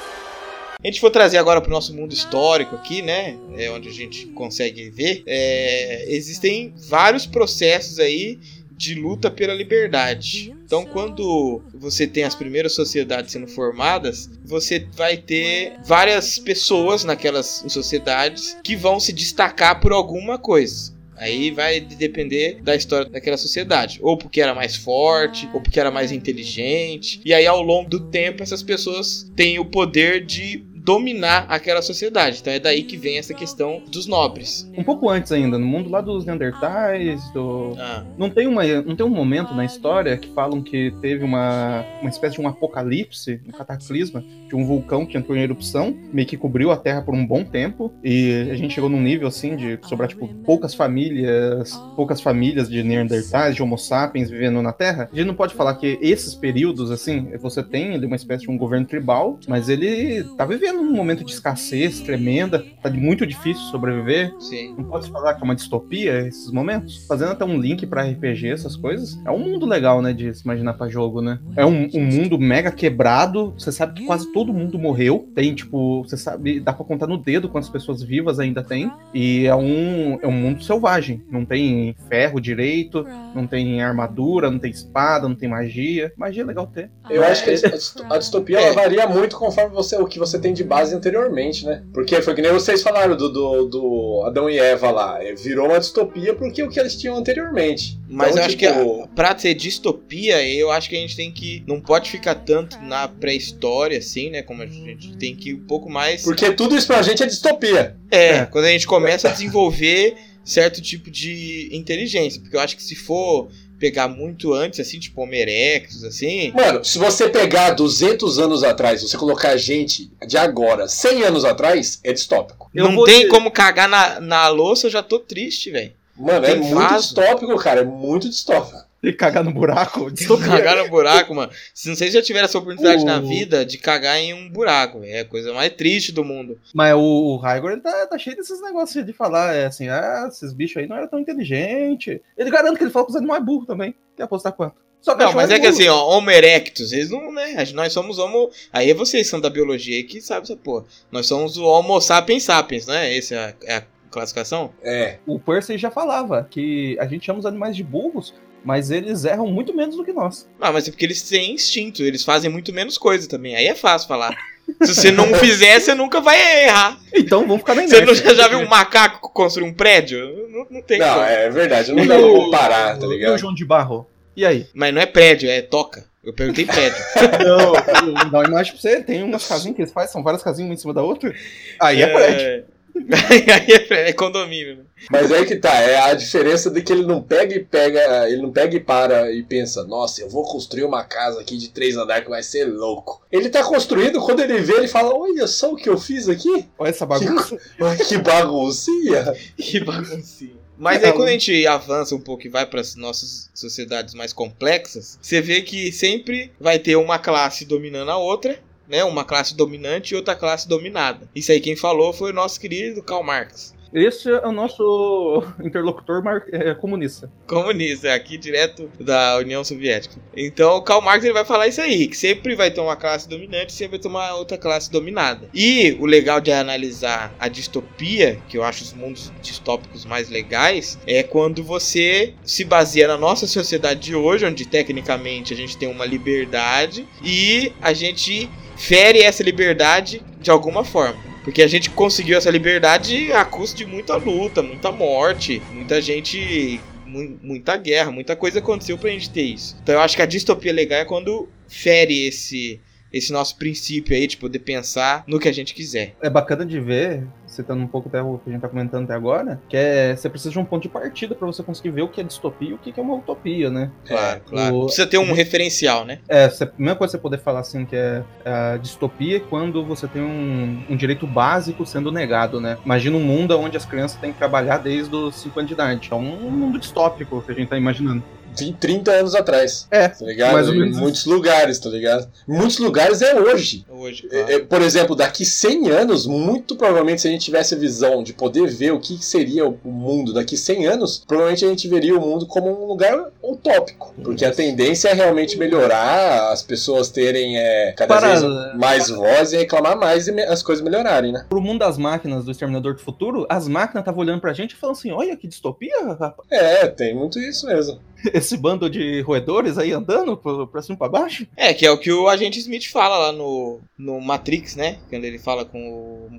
A 0.83 0.87
gente 0.89 1.01
for 1.01 1.11
trazer 1.11 1.39
agora 1.39 1.61
pro 1.61 1.71
nosso 1.71 1.95
mundo 1.95 2.13
histórico 2.13 2.75
aqui, 2.75 3.03
né? 3.03 3.37
É 3.57 3.71
onde 3.71 3.89
a 3.89 3.93
gente 3.93 4.27
consegue 4.27 4.91
ver. 4.91 5.23
é, 5.27 6.07
existem 6.09 6.75
vários 6.89 7.25
processos 7.27 7.99
aí 8.01 8.41
de 8.83 8.97
luta 8.97 9.31
pela 9.31 9.55
liberdade. 9.55 10.53
Então, 10.65 10.85
quando 10.85 11.63
você 11.73 12.05
tem 12.05 12.25
as 12.25 12.35
primeiras 12.35 12.73
sociedades 12.73 13.31
sendo 13.31 13.47
formadas, 13.47 14.29
você 14.45 14.89
vai 14.97 15.17
ter 15.17 15.75
várias 15.85 16.37
pessoas 16.37 17.05
naquelas 17.05 17.65
sociedades 17.69 18.57
que 18.65 18.75
vão 18.75 18.99
se 18.99 19.13
destacar 19.13 19.81
por 19.81 19.93
alguma 19.93 20.37
coisa. 20.37 20.93
Aí 21.17 21.53
vai 21.53 21.79
depender 21.79 22.61
da 22.61 22.75
história 22.75 23.09
daquela 23.09 23.37
sociedade. 23.37 24.01
Ou 24.03 24.17
porque 24.17 24.41
era 24.41 24.53
mais 24.53 24.75
forte, 24.75 25.49
ou 25.55 25.61
porque 25.61 25.79
era 25.79 25.93
mais 25.93 26.11
inteligente. 26.11 27.21
E 27.25 27.33
aí, 27.33 27.47
ao 27.47 27.63
longo 27.63 27.89
do 27.89 28.01
tempo, 28.11 28.43
essas 28.43 28.65
pessoas 28.65 29.31
têm 29.37 29.61
o 29.61 29.65
poder 29.65 30.27
de 30.27 30.65
dominar 30.83 31.47
aquela 31.49 31.81
sociedade. 31.81 32.39
Então 32.41 32.53
é 32.53 32.59
daí 32.59 32.83
que 32.83 32.97
vem 32.97 33.19
essa 33.19 33.33
questão 33.33 33.83
dos 33.91 34.07
nobres. 34.07 34.71
Um 34.77 34.83
pouco 34.83 35.09
antes 35.09 35.31
ainda, 35.33 35.59
no 35.59 35.67
mundo 35.67 35.89
lá 35.89 36.01
dos 36.01 36.25
Neandertais, 36.25 37.23
do. 37.33 37.75
Ah, 37.79 38.05
Não 38.19 38.29
tem, 38.29 38.47
uma, 38.47 38.65
não 38.83 38.97
tem 38.97 39.07
um 39.07 39.11
momento 39.11 39.55
na 39.55 39.65
história 39.65 40.17
que 40.17 40.29
falam 40.35 40.63
que 40.63 40.93
teve 41.01 41.25
uma, 41.25 41.85
uma 42.01 42.11
espécie 42.11 42.37
de 42.37 42.41
um 42.41 42.49
apocalipse, 42.49 43.41
um 43.47 43.53
cataclisma, 43.53 44.25
de 44.49 44.57
um 44.57 44.65
vulcão 44.65 45.07
que 45.07 45.17
entrou 45.17 45.37
em 45.37 45.43
erupção, 45.43 45.97
meio 46.13 46.27
que 46.27 46.37
cobriu 46.37 46.71
a 46.71 46.77
Terra 46.77 47.03
por 47.03 47.15
um 47.15 47.27
bom 47.27 47.45
tempo, 47.45 47.93
e 48.03 48.49
a 48.51 48.55
gente 48.55 48.75
chegou 48.75 48.91
num 48.91 49.01
nível 49.01 49.29
assim 49.29 49.57
de 49.57 49.79
sobrar, 49.83 50.09
tipo, 50.09 50.29
poucas 50.45 50.75
famílias, 50.75 51.75
poucas 51.95 52.21
famílias 52.21 52.69
de 52.69 52.83
Neandertais, 52.83 53.55
de 53.55 53.63
Homo 53.63 53.79
sapiens 53.79 54.31
vivendo 54.31 54.61
na 54.63 54.73
Terra. 54.73 55.09
A 55.13 55.17
gente 55.17 55.27
não 55.27 55.35
pode 55.35 55.55
falar 55.55 55.75
que 55.75 55.99
esses 56.01 56.35
períodos, 56.35 56.91
assim, 56.91 57.31
você 57.39 57.63
tem 57.63 57.95
ali 57.95 58.07
uma 58.07 58.17
espécie 58.17 58.45
de 58.45 58.51
um 58.51 58.59
governo 58.59 58.87
tribal, 58.87 59.39
mas 59.47 59.69
ele 59.69 60.25
tá 60.37 60.45
vivendo 60.45 60.72
um 60.77 60.93
momento 60.93 61.25
de 61.25 61.33
escassez 61.33 62.01
tremenda, 62.01 62.65
tá 62.83 62.91
muito 62.91 63.27
difícil 63.27 63.63
sobreviver. 63.71 64.33
sim. 64.39 64.75
Não 64.77 64.85
pode 64.85 65.11
falar 65.11 65.35
que 65.35 65.41
é 65.41 65.45
uma 65.45 65.55
distopia 65.55 66.27
esses 66.27 66.51
momentos? 66.51 67.07
Fazendo 67.07 67.33
até 67.33 67.45
um 67.45 67.59
link 67.59 67.87
pra 67.87 68.03
RPG, 68.05 68.49
essas 68.49 68.77
coisas. 68.77 69.19
É 69.25 69.31
um 69.31 69.39
mundo 69.39 69.67
legal, 69.67 70.01
né? 70.03 70.13
De 70.13 70.33
se 70.35 70.43
imaginar 70.45 70.75
pra 70.75 70.89
jogo, 70.89 71.21
né? 71.21 71.39
É 71.57 71.65
um, 71.65 71.89
um 71.95 72.01
mundo 72.05 72.39
mega 72.39 72.71
quebrado. 72.71 73.55
Você 73.59 73.71
sabe 73.73 74.01
que 74.01 74.07
quase 74.07 74.33
todo 74.33 74.53
mundo 74.53 74.79
morreu. 74.79 75.29
Tem, 75.35 75.55
tipo, 75.55 76.03
você 76.03 76.17
sabe, 76.17 76.61
dá 76.61 76.73
pra 76.73 76.85
contar 76.85 77.07
no 77.07 77.19
dedo 77.19 77.49
quantas 77.49 77.71
pessoas 77.71 78.03
vivas 78.03 78.39
ainda 78.39 78.63
tem. 78.63 78.91
E 79.15 79.47
é 79.47 79.55
um, 79.55 80.19
é 80.23 80.27
um 80.27 80.33
mundo 80.33 80.63
selvagem. 80.63 81.23
Não 81.31 81.45
tem 81.45 81.95
ferro 82.09 82.41
direito, 82.41 83.07
não 83.35 83.47
tem 83.47 83.83
armadura, 83.83 84.51
não 84.51 84.59
tem 84.59 84.71
espada, 84.71 85.29
não 85.29 85.35
tem 85.37 85.49
magia. 85.49 86.13
Magia 86.17 86.43
é 86.43 86.47
legal 86.47 86.67
ter. 86.67 86.91
Eu 87.11 87.23
acho 87.25 87.45
que 87.45 87.51
a 87.51 87.55
disto- 87.55 88.05
a 88.11 88.19
distopia 88.19 88.59
É. 88.59 88.65
ela 88.65 88.75
varia 88.75 89.07
muito 89.07 89.37
conforme 89.37 89.75
você, 89.75 89.97
o 89.97 90.07
que 90.07 90.19
você 90.19 90.39
tem 90.39 90.53
de 90.53 90.62
base 90.63 90.95
anteriormente, 90.95 91.65
né? 91.65 91.83
Porque 91.93 92.21
foi 92.23 92.35
que 92.35 92.43
nem 92.43 92.53
vocês 92.53 92.83
falaram 92.83 93.17
do, 93.17 93.29
do, 93.33 93.67
do 93.67 94.23
Adão 94.27 94.49
e 94.49 94.59
Eva 94.59 94.91
lá. 94.91 95.23
É, 95.23 95.35
Virou 95.35 95.67
uma 95.69 95.79
distopia 95.81 96.35
porque 96.35 96.63
o 96.63 96.69
que 96.69 96.79
eles 96.79 96.97
tinham 96.97 97.17
anteriormente. 97.17 97.99
Mas 98.09 98.31
Então, 98.31 98.43
eu 98.43 98.47
acho 98.47 98.57
tipo, 98.57 99.03
que 99.03 99.15
pra 99.15 99.39
ser 99.39 99.55
distopia, 99.55 100.47
eu 100.47 100.71
acho 100.71 100.89
que 100.89 100.97
a 100.97 101.01
gente 101.01 101.17
tem 101.17 101.31
que. 101.33 101.63
Não 101.67 101.81
pode 101.81 102.11
ficar 102.11 102.35
tanto 102.35 102.79
na 102.83 103.09
pré-história, 103.09 103.99
assim, 103.99 104.31
né? 104.31 104.43
Como 104.43 104.63
a 104.63 104.67
gente 104.67 105.17
tem 105.17 105.35
que 105.35 105.51
ir 105.51 105.55
um 105.55 105.65
pouco 105.67 105.89
mais. 105.91 106.23
Porque 106.23 106.51
tudo 106.53 106.77
isso 106.77 106.87
pra 106.87 107.03
gente 107.03 107.23
é 107.23 107.27
distopia. 107.27 107.97
É, 108.11 108.29
É. 108.29 108.47
quando 108.47 108.67
a 108.67 108.71
gente 108.71 108.87
começa 108.87 109.29
a 109.29 109.33
desenvolver 109.33 110.15
certo 110.45 110.81
tipo 110.83 111.11
de 111.11 111.69
inteligência. 111.73 112.41
Porque 112.41 112.57
eu 112.57 112.61
acho 112.61 112.77
que 112.77 112.83
se 112.83 112.97
for 112.97 113.49
pegar 113.83 114.07
muito 114.07 114.55
antes, 114.55 114.79
assim, 114.79 115.01
tipo 115.01 115.27
erectus, 115.35 116.05
assim. 116.05 116.53
Mano, 116.53 116.85
se 116.85 116.99
você 116.99 117.29
pegar 117.29 117.71
200 117.71 118.39
anos 118.39 118.63
atrás, 118.63 119.03
você 119.03 119.19
colocar 119.19 119.49
a 119.49 119.57
gente 119.57 120.09
de 120.25 120.39
agora, 120.39 120.87
100 120.87 121.25
anos 121.25 121.45
atrás, 121.45 121.99
é 122.05 122.13
distópico. 122.13 122.71
Eu 122.73 122.89
não 122.93 123.03
tem 123.03 123.27
como 123.27 123.51
cagar 123.51 123.89
na, 123.89 124.21
na 124.21 124.47
louça, 124.47 124.87
eu 124.87 124.91
já 124.93 125.03
tô 125.03 125.19
triste, 125.19 125.73
velho. 125.73 125.93
Mano, 126.17 126.47
é 126.47 126.51
Tem 126.53 126.61
muito 126.61 126.75
vaso. 126.75 127.07
distópico, 127.09 127.57
cara. 127.57 127.81
É 127.81 127.85
muito 127.85 128.29
distópico. 128.29 128.79
Tem 129.03 129.11
que 129.11 129.19
cagar 129.19 129.43
no 129.43 129.53
buraco. 129.53 130.13
Tô 130.29 130.39
cagar 130.39 130.77
no 130.77 130.89
buraco, 130.89 131.35
mano. 131.35 131.51
Se 131.75 131.89
não 131.89 131.97
sei 131.97 132.07
se 132.07 132.15
já 132.15 132.23
tiveram 132.23 132.45
essa 132.45 132.57
oportunidade 132.57 133.03
O- 133.03 133.05
na 133.07 133.19
vida 133.21 133.67
de 133.67 133.77
cagar 133.77 134.17
em 134.19 134.33
um 134.33 134.49
buraco, 134.49 135.01
véio. 135.01 135.17
é 135.17 135.21
a 135.21 135.25
coisa 135.25 135.53
mais 135.53 135.73
triste 135.73 136.13
do 136.13 136.25
mundo. 136.25 136.57
Mas 136.73 136.95
o, 136.95 137.01
o 137.01 137.37
Raigor, 137.37 137.73
ele 137.73 137.81
tá, 137.81 138.07
tá 138.07 138.17
cheio 138.17 138.37
desses 138.37 138.63
negócios 138.63 139.05
de 139.05 139.13
falar, 139.13 139.55
é 139.57 139.67
assim, 139.67 139.89
ah, 139.89 140.27
esses 140.31 140.53
bichos 140.53 140.77
aí 140.77 140.87
não 140.87 140.97
eram 140.97 141.09
tão 141.09 141.19
inteligentes. 141.19 142.21
Ele 142.39 142.51
garante 142.51 142.79
que 142.79 142.85
ele 142.85 142.91
fala 142.93 143.05
que 143.07 143.11
os 143.11 143.17
animais 143.17 143.43
é 143.43 143.45
burro 143.45 143.67
também. 143.67 143.95
Quer 144.17 144.23
apostar 144.23 144.53
quanto? 144.53 144.77
Só 145.01 145.17
Não, 145.17 145.33
mas 145.33 145.51
é 145.51 145.55
que 145.59 145.63
burro. 145.63 145.73
assim, 145.73 145.89
ó, 145.89 146.09
Homo 146.17 146.31
erectus, 146.31 146.93
eles 146.93 147.11
não, 147.11 147.33
né? 147.33 147.55
a 147.57 147.65
gente- 147.65 147.75
Nós 147.75 147.93
somos 147.93 148.21
Homo. 148.21 148.51
Aí 148.73 148.89
é 148.89 148.95
vocês 148.95 149.27
são 149.27 149.41
da 149.41 149.51
biologia 149.51 149.97
aí 149.97 150.05
que 150.05 150.21
sabem 150.21 150.45
essa 150.45 150.55
porra. 150.57 150.85
Nós 151.11 151.27
somos 151.27 151.57
o 151.57 151.65
Homo 151.65 152.01
sapiens 152.01 152.45
sapiens, 152.45 152.87
né? 152.87 153.17
Essa 153.19 153.35
é 153.35 153.39
a, 153.39 153.55
é 153.65 153.77
a 153.79 153.83
classificação? 154.13 154.73
É. 154.81 155.19
O 155.27 155.41
Percy 155.41 155.77
já 155.77 155.91
falava 155.91 156.47
que 156.49 156.97
a 157.01 157.07
gente 157.07 157.27
chama 157.27 157.41
os 157.41 157.47
animais 157.47 157.75
de 157.75 157.83
burros, 157.83 158.33
mas 158.65 158.91
eles 158.91 159.25
erram 159.25 159.47
muito 159.47 159.75
menos 159.75 159.97
do 159.97 160.05
que 160.05 160.13
nós. 160.13 160.47
Ah, 160.61 160.73
mas 160.73 160.87
é 160.89 160.91
porque 160.91 161.05
eles 161.05 161.23
têm 161.23 161.53
instinto, 161.55 162.03
eles 162.03 162.25
fazem 162.25 162.51
muito 162.51 162.73
menos 162.73 162.97
coisa 162.99 163.29
também. 163.29 163.57
Aí 163.57 163.67
é 163.67 163.75
fácil 163.75 164.09
falar. 164.09 164.37
Se 164.83 164.95
você 164.95 165.11
não 165.11 165.35
fizer, 165.35 165.79
você 165.81 165.95
nunca 165.95 166.21
vai 166.21 166.65
errar. 166.65 166.99
Então 167.15 167.41
vamos 167.41 167.59
ficar 167.59 167.75
na 167.75 167.83
Você 167.87 168.01
não, 168.05 168.15
já, 168.15 168.33
já 168.35 168.49
viu 168.49 168.61
um 168.61 168.69
macaco 168.69 169.29
construir 169.33 169.67
um 169.67 169.75
prédio? 169.75 170.49
Não, 170.49 170.67
não 170.71 170.83
tem 170.83 170.99
Não, 170.99 171.15
como. 171.15 171.27
é 171.27 171.51
verdade, 171.51 171.93
não 171.93 172.07
dá 172.07 172.15
pra 172.17 172.27
o- 172.27 172.45
comparar, 172.45 172.99
tá 172.99 173.05
E 173.05 173.09
o 173.09 173.13
ligado? 173.13 173.39
João 173.39 173.55
de 173.55 173.65
Barro? 173.65 174.07
E 174.37 174.47
aí? 174.47 174.67
Mas 174.73 174.95
não 174.95 175.01
é 175.03 175.07
prédio, 175.07 175.51
é 175.51 175.61
toca. 175.61 176.05
Eu 176.25 176.33
perguntei 176.33 176.65
prédio. 176.65 176.97
Não, 177.45 177.75
eu- 177.75 178.31
dá 178.31 178.39
uma 178.39 178.45
imagem 178.49 178.73
pra 178.73 178.81
você. 178.81 179.03
Tem 179.03 179.25
umas 179.25 179.45
casinhas 179.47 179.75
que 179.75 179.83
eles 179.83 179.93
fazem, 179.93 180.13
são 180.13 180.23
várias 180.23 180.41
casinhas 180.43 180.69
uma 180.69 180.75
em 180.75 180.79
cima 180.79 180.95
da 180.95 181.03
outra. 181.03 181.35
Aí 181.81 182.01
é 182.01 182.07
prédio. 182.07 182.65
aí 183.31 183.45
é, 183.91 184.11
é 184.11 184.13
condomínio. 184.13 184.77
né? 184.77 184.85
Mas 185.11 185.33
aí 185.33 185.45
que 185.45 185.57
tá, 185.57 185.75
é 185.75 185.99
a 185.99 186.15
diferença 186.15 186.71
de 186.71 186.83
que 186.83 186.93
ele 186.93 187.05
não 187.05 187.23
pega 187.23 187.55
e 187.55 187.65
pega, 187.65 188.29
ele 188.29 188.43
não 188.43 188.53
pega 188.53 188.77
e 188.77 188.81
para 188.81 189.33
e 189.33 189.43
pensa, 189.43 189.85
nossa, 189.85 190.21
eu 190.21 190.29
vou 190.29 190.45
construir 190.45 190.85
uma 190.85 191.05
casa 191.05 191.41
aqui 191.41 191.57
de 191.57 191.71
três 191.71 191.97
andares 191.97 192.25
que 192.25 192.31
vai 192.31 192.43
ser 192.43 192.65
louco. 192.67 193.23
Ele 193.31 193.49
tá 193.49 193.63
construindo, 193.65 194.21
quando 194.21 194.41
ele 194.41 194.59
vê, 194.59 194.75
ele 194.75 194.89
fala, 194.89 195.15
olha 195.15 195.47
só 195.47 195.73
o 195.73 195.77
que 195.77 195.89
eu 195.89 195.99
fiz 195.99 196.29
aqui. 196.29 196.67
Olha 196.79 196.91
essa 196.91 197.07
bagunça. 197.07 197.59
Olha 197.81 197.97
que 197.97 198.19
baguncinha. 198.19 199.35
Que 199.57 199.81
baguncinha. 199.81 200.63
Mas 200.79 201.05
aí 201.05 201.13
quando 201.13 201.29
a 201.29 201.33
gente 201.33 201.67
avança 201.67 202.15
um 202.15 202.21
pouco 202.21 202.47
e 202.47 202.51
vai 202.51 202.67
para 202.67 202.81
as 202.81 202.97
nossas 202.97 203.51
sociedades 203.55 204.15
mais 204.15 204.33
complexas, 204.33 205.19
você 205.23 205.41
vê 205.41 205.63
que 205.63 205.93
sempre 205.93 206.51
vai 206.59 206.79
ter 206.79 206.97
uma 206.97 207.19
classe 207.19 207.65
dominando 207.65 208.11
a 208.11 208.17
outra, 208.17 208.59
né? 208.93 209.03
Uma 209.03 209.25
classe 209.25 209.57
dominante 209.57 210.13
e 210.13 210.17
outra 210.17 210.37
classe 210.37 210.69
dominada. 210.69 211.27
Isso 211.35 211.51
aí 211.51 211.59
quem 211.61 211.75
falou 211.75 212.13
foi 212.13 212.31
o 212.31 212.35
nosso 212.35 212.61
querido 212.61 213.03
Karl 213.03 213.25
Marx. 213.25 213.75
Esse 213.95 214.31
é 214.31 214.47
o 214.47 214.53
nosso 214.53 215.45
interlocutor 215.63 216.23
mar- 216.25 216.47
é, 216.51 216.75
comunista. 216.75 217.31
Comunista, 217.47 218.09
é 218.09 218.15
aqui 218.15 218.39
direto 218.39 218.91
da 218.99 219.37
União 219.37 219.63
Soviética. 219.63 220.17
Então 220.35 220.77
o 220.77 220.83
Karl 220.83 221.03
Marx 221.03 221.23
ele 221.25 221.35
vai 221.35 221.45
falar 221.45 221.69
isso 221.69 221.81
aí, 221.81 222.07
que 222.09 222.17
sempre 222.17 222.55
vai 222.55 222.71
ter 222.71 222.81
uma 222.81 222.97
classe 222.97 223.29
dominante 223.29 223.69
e 223.71 223.77
sempre 223.77 223.99
vai 223.99 224.01
ter 224.01 224.09
uma 224.09 224.35
outra 224.35 224.57
classe 224.57 224.91
dominada. 224.91 225.47
E 225.53 225.95
o 226.01 226.07
legal 226.07 226.41
de 226.41 226.51
analisar 226.51 227.35
a 227.39 227.49
distopia, 227.49 228.39
que 228.49 228.57
eu 228.57 228.63
acho 228.63 228.83
os 228.83 228.95
mundos 228.95 229.31
distópicos 229.43 230.07
mais 230.07 230.31
legais, 230.31 230.99
é 231.07 231.23
quando 231.23 231.63
você 231.63 232.33
se 232.45 232.65
baseia 232.65 233.09
na 233.09 233.19
nossa 233.19 233.47
sociedade 233.47 234.01
de 234.01 234.15
hoje, 234.15 234.47
onde 234.47 234.65
tecnicamente 234.65 235.53
a 235.53 235.57
gente 235.57 235.77
tem 235.77 235.91
uma 235.91 236.07
liberdade 236.07 237.07
e 237.23 237.73
a 237.83 237.93
gente 237.93 238.49
fere 238.87 239.21
essa 239.21 239.43
liberdade 239.43 240.23
de 240.41 240.51
alguma 240.51 240.85
forma. 240.85 241.21
Porque 241.45 241.63
a 241.63 241.67
gente 241.67 241.91
conseguiu 241.91 242.39
essa 242.39 242.51
liberdade 242.51 243.33
a 243.33 243.45
custo 243.45 243.77
de 243.77 243.85
muita 243.87 244.15
luta, 244.17 244.63
muita 244.63 244.91
morte, 244.93 245.61
muita 245.73 246.01
gente. 246.01 246.81
mu- 247.07 247.39
Muita 247.43 247.77
guerra, 247.77 248.11
muita 248.11 248.35
coisa 248.35 248.59
aconteceu 248.61 248.97
pra 248.97 249.11
gente 249.11 249.29
ter 249.31 249.43
isso. 249.43 249.77
Então 249.83 249.95
eu 249.97 250.01
acho 250.01 250.17
que 250.17 250.23
a 250.23 250.27
distopia 250.27 250.73
legal 250.73 251.01
é 251.01 251.05
quando 251.05 251.47
fere 251.69 252.27
esse, 252.27 252.81
esse 253.13 253.31
nosso 253.33 253.57
princípio 253.59 254.17
aí 254.17 254.27
de 254.27 254.37
poder 254.39 254.61
pensar 254.61 255.23
no 255.27 255.39
que 255.39 255.49
a 255.49 255.53
gente 255.53 255.75
quiser. 255.75 256.15
É 256.23 256.31
bacana 256.31 256.65
de 256.65 256.81
ver, 256.81 257.25
citando 257.53 257.83
um 257.83 257.87
pouco 257.87 258.09
até 258.09 258.21
o 258.23 258.39
que 258.39 258.51
a 258.51 258.53
gente 258.53 258.63
tá 258.63 258.69
comentando 258.69 259.05
até 259.05 259.15
agora, 259.15 259.61
que 259.69 259.77
é 259.77 260.17
você 260.17 260.29
precisa 260.29 260.51
de 260.51 260.59
um 260.59 260.65
ponto 260.65 260.83
de 260.83 260.89
partida 260.89 261.35
pra 261.35 261.47
você 261.47 261.63
conseguir 261.63 261.91
ver 261.91 262.03
o 262.03 262.09
que 262.09 262.21
é 262.21 262.25
distopia 262.25 262.71
e 262.71 262.73
o 262.75 262.79
que 262.79 262.99
é 262.99 263.03
uma 263.03 263.15
utopia, 263.15 263.71
né? 263.71 263.91
Claro, 264.07 264.41
claro. 264.47 264.77
o- 264.77 264.85
Precisa 264.87 265.07
ter 265.07 265.19
um 265.19 265.33
referencial, 265.33 266.05
né? 266.05 266.19
É, 266.29 266.49
você, 266.49 266.65
a 266.65 266.71
mesma 266.79 266.97
coisa 266.97 267.13
você 267.13 267.19
poder 267.19 267.39
falar 267.39 267.61
assim 267.61 267.85
que 267.85 267.95
é 267.97 268.23
a 268.45 268.77
distopia 268.79 269.37
é 269.37 269.41
quando 269.41 269.85
você 269.85 270.07
tem 270.09 270.23
um, 270.23 270.83
um 270.91 270.97
direito 270.97 271.27
básico 271.27 271.85
sendo 271.85 272.11
negado, 272.11 272.61
né? 272.61 272.79
Imagina 272.85 273.17
um 273.17 273.23
mundo 273.23 273.59
onde 273.59 273.77
as 273.77 273.85
crianças 273.85 274.19
têm 274.21 274.33
que 274.33 274.39
trabalhar 274.39 274.79
desde 274.79 275.15
os 275.15 275.37
5 275.37 275.59
anos 275.61 275.69
de 275.69 275.75
idade. 275.75 276.09
É 276.11 276.15
um 276.15 276.51
mundo 276.51 276.79
distópico 276.79 277.43
que 277.43 277.53
a 277.53 277.55
gente 277.55 277.69
tá 277.69 277.77
imaginando. 277.77 278.23
20, 278.57 278.77
30 278.79 279.11
anos 279.13 279.35
atrás, 279.35 279.87
É, 279.91 280.09
tá 280.09 280.25
ligado? 280.25 280.53
mais 280.53 280.69
ou 280.69 280.75
Em 280.75 280.79
menos 280.81 280.97
muitos 280.99 281.25
lugares, 281.27 281.79
tá 281.79 281.89
ligado? 281.89 282.29
Em 282.49 282.53
muitos 282.53 282.79
lugares 282.79 283.23
é 283.23 283.35
hoje. 283.39 283.85
Hoje, 283.91 284.29
É, 284.33 284.55
é, 284.55 284.59
Por 284.61 284.81
exemplo, 284.83 285.15
daqui 285.17 285.45
100 285.45 285.91
anos, 285.91 286.27
muito 286.27 286.77
provavelmente, 286.77 287.21
se 287.23 287.29
a 287.29 287.31
gente 287.31 287.45
tivesse 287.45 287.75
a 287.75 287.79
visão 287.79 288.23
de 288.23 288.33
poder 288.33 288.69
ver 288.69 288.93
o 288.93 289.01
que 289.01 289.17
seria 289.25 289.67
o 289.67 289.79
mundo 289.85 290.33
daqui 290.33 290.57
100 290.57 290.87
anos, 290.87 291.23
provavelmente 291.27 291.65
a 291.65 291.69
gente 291.69 291.89
veria 291.89 292.17
o 292.17 292.21
mundo 292.21 292.47
como 292.47 292.69
um 292.71 292.87
lugar 292.87 293.27
utópico. 293.43 294.15
Porque 294.23 294.45
a 294.45 294.51
tendência 294.53 295.09
é 295.09 295.13
realmente 295.15 295.57
melhorar, 295.59 296.53
as 296.53 296.63
pessoas 296.63 297.09
terem 297.11 297.59
é, 297.59 297.93
cada 297.97 298.15
Para- 298.15 298.29
vez 298.41 298.75
mais 298.75 299.09
voz 299.09 299.53
e 299.53 299.57
reclamar 299.59 299.97
mais 299.99 300.29
e 300.29 300.41
as 300.43 300.63
coisas 300.63 300.83
melhorarem, 300.85 301.33
né? 301.33 301.45
Pro 301.49 301.61
mundo 301.61 301.81
das 301.81 301.97
máquinas 301.99 302.45
do 302.45 302.51
Exterminador 302.51 302.95
do 302.95 303.01
Futuro, 303.01 303.47
as 303.49 303.69
máquinas 303.69 304.03
estavam 304.03 304.21
olhando 304.21 304.41
pra 304.41 304.53
gente 304.53 304.73
e 304.73 304.77
falando 304.77 304.97
assim: 304.97 305.11
olha 305.13 305.37
que 305.37 305.47
distopia, 305.49 305.93
rapaz. 306.05 306.35
É, 306.51 306.87
tem 306.89 307.15
muito 307.15 307.39
isso 307.39 307.67
mesmo. 307.67 307.99
Esse 308.33 308.57
bando 308.57 308.89
de 308.89 309.21
roedores 309.23 309.79
aí 309.79 309.93
andando 309.93 310.37
pra, 310.37 310.83
cima 310.83 310.95
e 310.95 310.99
pra 310.99 311.09
baixo. 311.09 311.47
É, 311.57 311.75
que 311.75 311.87
é 311.87 311.91
o 311.91 311.99
que 311.99 312.13
o 312.13 312.29
agente 312.29 312.59
Smith 312.59 312.91
fala 312.91 313.19
lá 313.19 313.33
no, 313.33 313.81
no 313.99 314.21
Matrix, 314.21 314.77
né? 314.77 314.99
Quando 315.09 315.25
ele 315.25 315.39
fala 315.39 315.65
com 315.65 315.79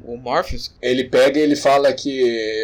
o, 0.05 0.13
o 0.13 0.17
Morpheus. 0.17 0.73
Ele 0.81 1.05
pega 1.05 1.39
e 1.39 1.41
ele 1.41 1.55
fala 1.55 1.91
que 1.93 2.09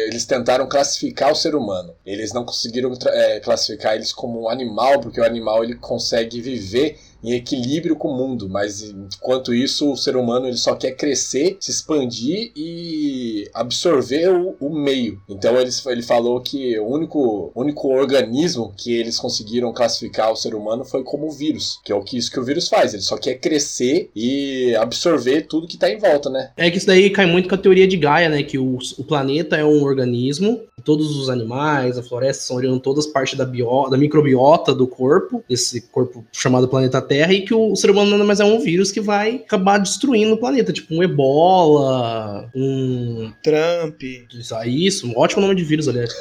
eles 0.08 0.24
tentaram 0.24 0.68
classificar 0.68 1.32
o 1.32 1.36
ser 1.36 1.54
humano. 1.54 1.94
Eles 2.04 2.32
não 2.32 2.44
conseguiram 2.44 2.92
é, 3.06 3.40
classificar 3.40 3.94
eles 3.94 4.12
como 4.12 4.42
um 4.42 4.48
animal, 4.48 5.00
porque 5.00 5.20
o 5.20 5.24
animal 5.24 5.62
ele 5.64 5.74
consegue 5.74 6.40
viver 6.40 6.98
em 7.22 7.32
equilíbrio 7.32 7.96
com 7.96 8.08
o 8.08 8.16
mundo, 8.16 8.48
mas 8.48 8.82
enquanto 8.82 9.54
isso 9.54 9.92
o 9.92 9.96
ser 9.96 10.16
humano 10.16 10.46
ele 10.46 10.56
só 10.56 10.74
quer 10.74 10.92
crescer, 10.92 11.56
se 11.60 11.70
expandir 11.70 12.52
e 12.56 13.48
absorver 13.54 14.28
o, 14.30 14.56
o 14.60 14.74
meio. 14.74 15.20
Então 15.28 15.56
eles, 15.58 15.84
ele 15.86 16.02
falou 16.02 16.40
que 16.40 16.78
o 16.78 16.86
único, 16.86 17.52
único 17.54 17.88
organismo 17.88 18.72
que 18.76 18.92
eles 18.94 19.18
conseguiram 19.18 19.72
classificar 19.72 20.32
o 20.32 20.36
ser 20.36 20.54
humano 20.54 20.84
foi 20.84 21.02
como 21.02 21.30
vírus, 21.30 21.78
que 21.84 21.92
é 21.92 21.94
o 21.94 22.02
que 22.02 22.16
isso 22.16 22.30
que 22.30 22.40
o 22.40 22.44
vírus 22.44 22.68
faz. 22.68 22.92
Ele 22.92 23.02
só 23.02 23.16
quer 23.16 23.34
crescer 23.34 24.10
e 24.14 24.74
absorver 24.76 25.42
tudo 25.42 25.66
que 25.66 25.74
está 25.74 25.90
em 25.90 25.98
volta, 25.98 26.30
né? 26.30 26.50
É 26.56 26.70
que 26.70 26.78
isso 26.78 26.86
daí 26.86 27.10
cai 27.10 27.26
muito 27.26 27.48
com 27.48 27.54
a 27.54 27.58
teoria 27.58 27.86
de 27.86 27.96
Gaia, 27.96 28.28
né? 28.28 28.42
Que 28.42 28.58
o, 28.58 28.78
o 28.98 29.04
planeta 29.04 29.56
é 29.56 29.64
um 29.64 29.82
organismo, 29.82 30.60
todos 30.84 31.16
os 31.16 31.28
animais, 31.28 31.98
a 31.98 32.02
floresta 32.02 32.44
são 32.44 32.78
todas 32.78 33.06
parte 33.06 33.36
da, 33.36 33.44
bio, 33.44 33.88
da 33.88 33.96
microbiota 33.96 34.74
do 34.74 34.86
corpo, 34.86 35.44
esse 35.48 35.82
corpo 35.82 36.24
chamado 36.32 36.68
planeta 36.68 37.00
Terra, 37.10 37.32
e 37.32 37.42
que 37.42 37.52
o, 37.52 37.74
ser 37.74 37.90
humano 37.90 38.12
nada 38.12 38.22
mais 38.22 38.38
é 38.38 38.44
um 38.44 38.60
vírus 38.60 38.92
que 38.92 39.00
vai 39.00 39.42
acabar 39.44 39.78
destruindo 39.78 40.34
o 40.34 40.36
planeta, 40.36 40.72
tipo 40.72 40.94
um 40.94 41.02
ebola, 41.02 42.48
um. 42.54 43.32
Trump. 43.42 44.00
Isso, 44.64 45.08
um 45.08 45.18
ótimo 45.18 45.42
nome 45.42 45.56
de 45.56 45.64
vírus, 45.64 45.88
aliás. 45.88 46.14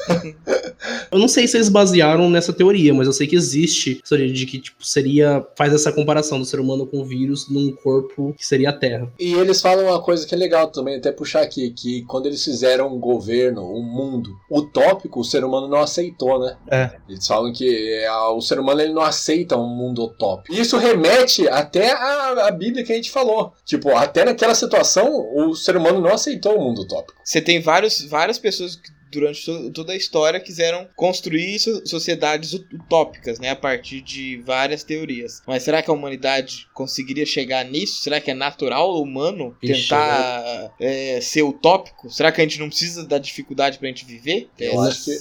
eu 1.12 1.20
não 1.20 1.28
sei 1.28 1.48
se 1.48 1.58
eles 1.58 1.70
basearam 1.70 2.28
nessa 2.28 2.52
teoria, 2.52 2.92
mas 2.92 3.06
eu 3.06 3.14
sei 3.14 3.28
que 3.28 3.36
existe 3.36 4.02
essa 4.04 4.16
teoria 4.16 4.34
de 4.34 4.48
que 4.48 4.58
tipo, 4.58 4.84
seria. 4.84 5.46
faz 5.56 5.72
essa 5.72 5.92
comparação 5.92 6.40
do 6.40 6.46
ser 6.46 6.60
humano 6.60 6.88
com 6.88 7.02
o 7.02 7.06
vírus 7.06 7.48
num 7.52 7.72
corpo 7.72 8.34
que 8.36 8.44
seria 8.44 8.72
a 8.72 8.74
Terra. 8.74 9.14
E 9.20 9.34
eles 9.34 9.62
falam 9.62 9.86
uma 9.86 10.02
coisa 10.02 10.26
que 10.26 10.34
é 10.34 10.38
legal 10.40 10.72
também, 10.72 10.96
até 10.96 11.12
puxar 11.12 11.44
aqui, 11.44 11.70
que 11.70 12.04
quando 12.06 12.26
eles 12.26 12.44
fizeram 12.44 12.92
um 12.92 13.00
governo, 13.00 13.62
um 13.62 13.84
mundo 13.84 14.36
utópico, 14.50 15.20
o 15.20 15.24
ser 15.24 15.44
humano 15.44 15.68
não 15.68 15.82
aceitou, 15.82 16.40
né? 16.40 16.58
É. 16.72 16.90
Eles 17.08 17.28
falam 17.28 17.54
que 17.54 17.94
é, 17.94 18.12
o 18.12 18.42
ser 18.42 18.60
humano 18.60 18.82
ele 18.82 18.94
não 18.94 19.04
aceita 19.04 19.56
um 19.56 19.68
mundo 19.68 20.06
utópico. 20.06 20.56
Isso 20.56 20.79
remete 20.80 21.48
até 21.48 21.92
a, 21.92 22.48
a 22.48 22.52
Bíblia 22.52 22.84
que 22.84 22.92
a 22.92 22.96
gente 22.96 23.12
falou. 23.12 23.54
Tipo, 23.66 23.90
até 23.96 24.26
naquela 24.26 24.56
situação, 24.56 25.10
o 25.36 25.54
ser 25.56 25.78
humano 25.78 26.02
não 26.02 26.14
aceitou 26.14 26.58
o 26.58 26.62
mundo 26.64 26.82
utópico. 26.82 27.20
Você 27.24 27.42
tem 27.42 27.60
vários, 27.62 28.02
várias 28.06 28.40
pessoas 28.40 28.76
que 28.76 28.90
durante 29.12 29.44
to- 29.44 29.72
toda 29.72 29.92
a 29.94 29.96
história 29.96 30.40
quiseram 30.40 30.88
construir 30.96 31.58
so- 31.58 31.82
sociedades 31.84 32.54
ut- 32.54 32.68
utópicas, 32.76 33.40
né, 33.40 33.50
a 33.50 33.56
partir 33.56 34.02
de 34.02 34.38
várias 34.46 34.84
teorias. 34.84 35.42
Mas 35.48 35.64
será 35.64 35.82
que 35.82 35.90
a 35.90 35.94
humanidade 35.96 36.68
conseguiria 36.76 37.26
chegar 37.26 37.66
nisso? 37.66 38.04
Será 38.04 38.22
que 38.22 38.30
é 38.30 38.36
natural 38.36 39.02
humano 39.02 39.58
Ixi, 39.64 39.82
tentar 39.82 40.72
é, 40.80 41.20
ser 41.22 41.42
utópico? 41.42 42.08
Será 42.12 42.32
que 42.32 42.40
a 42.40 42.44
gente 42.44 42.60
não 42.60 42.68
precisa 42.70 43.04
da 43.04 43.18
dificuldade 43.18 43.80
pra 43.80 43.88
gente 43.88 44.06
viver? 44.06 44.48
Eu 44.60 44.80
acho 44.82 45.06
que. 45.06 45.18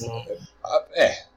É. 0.94 1.27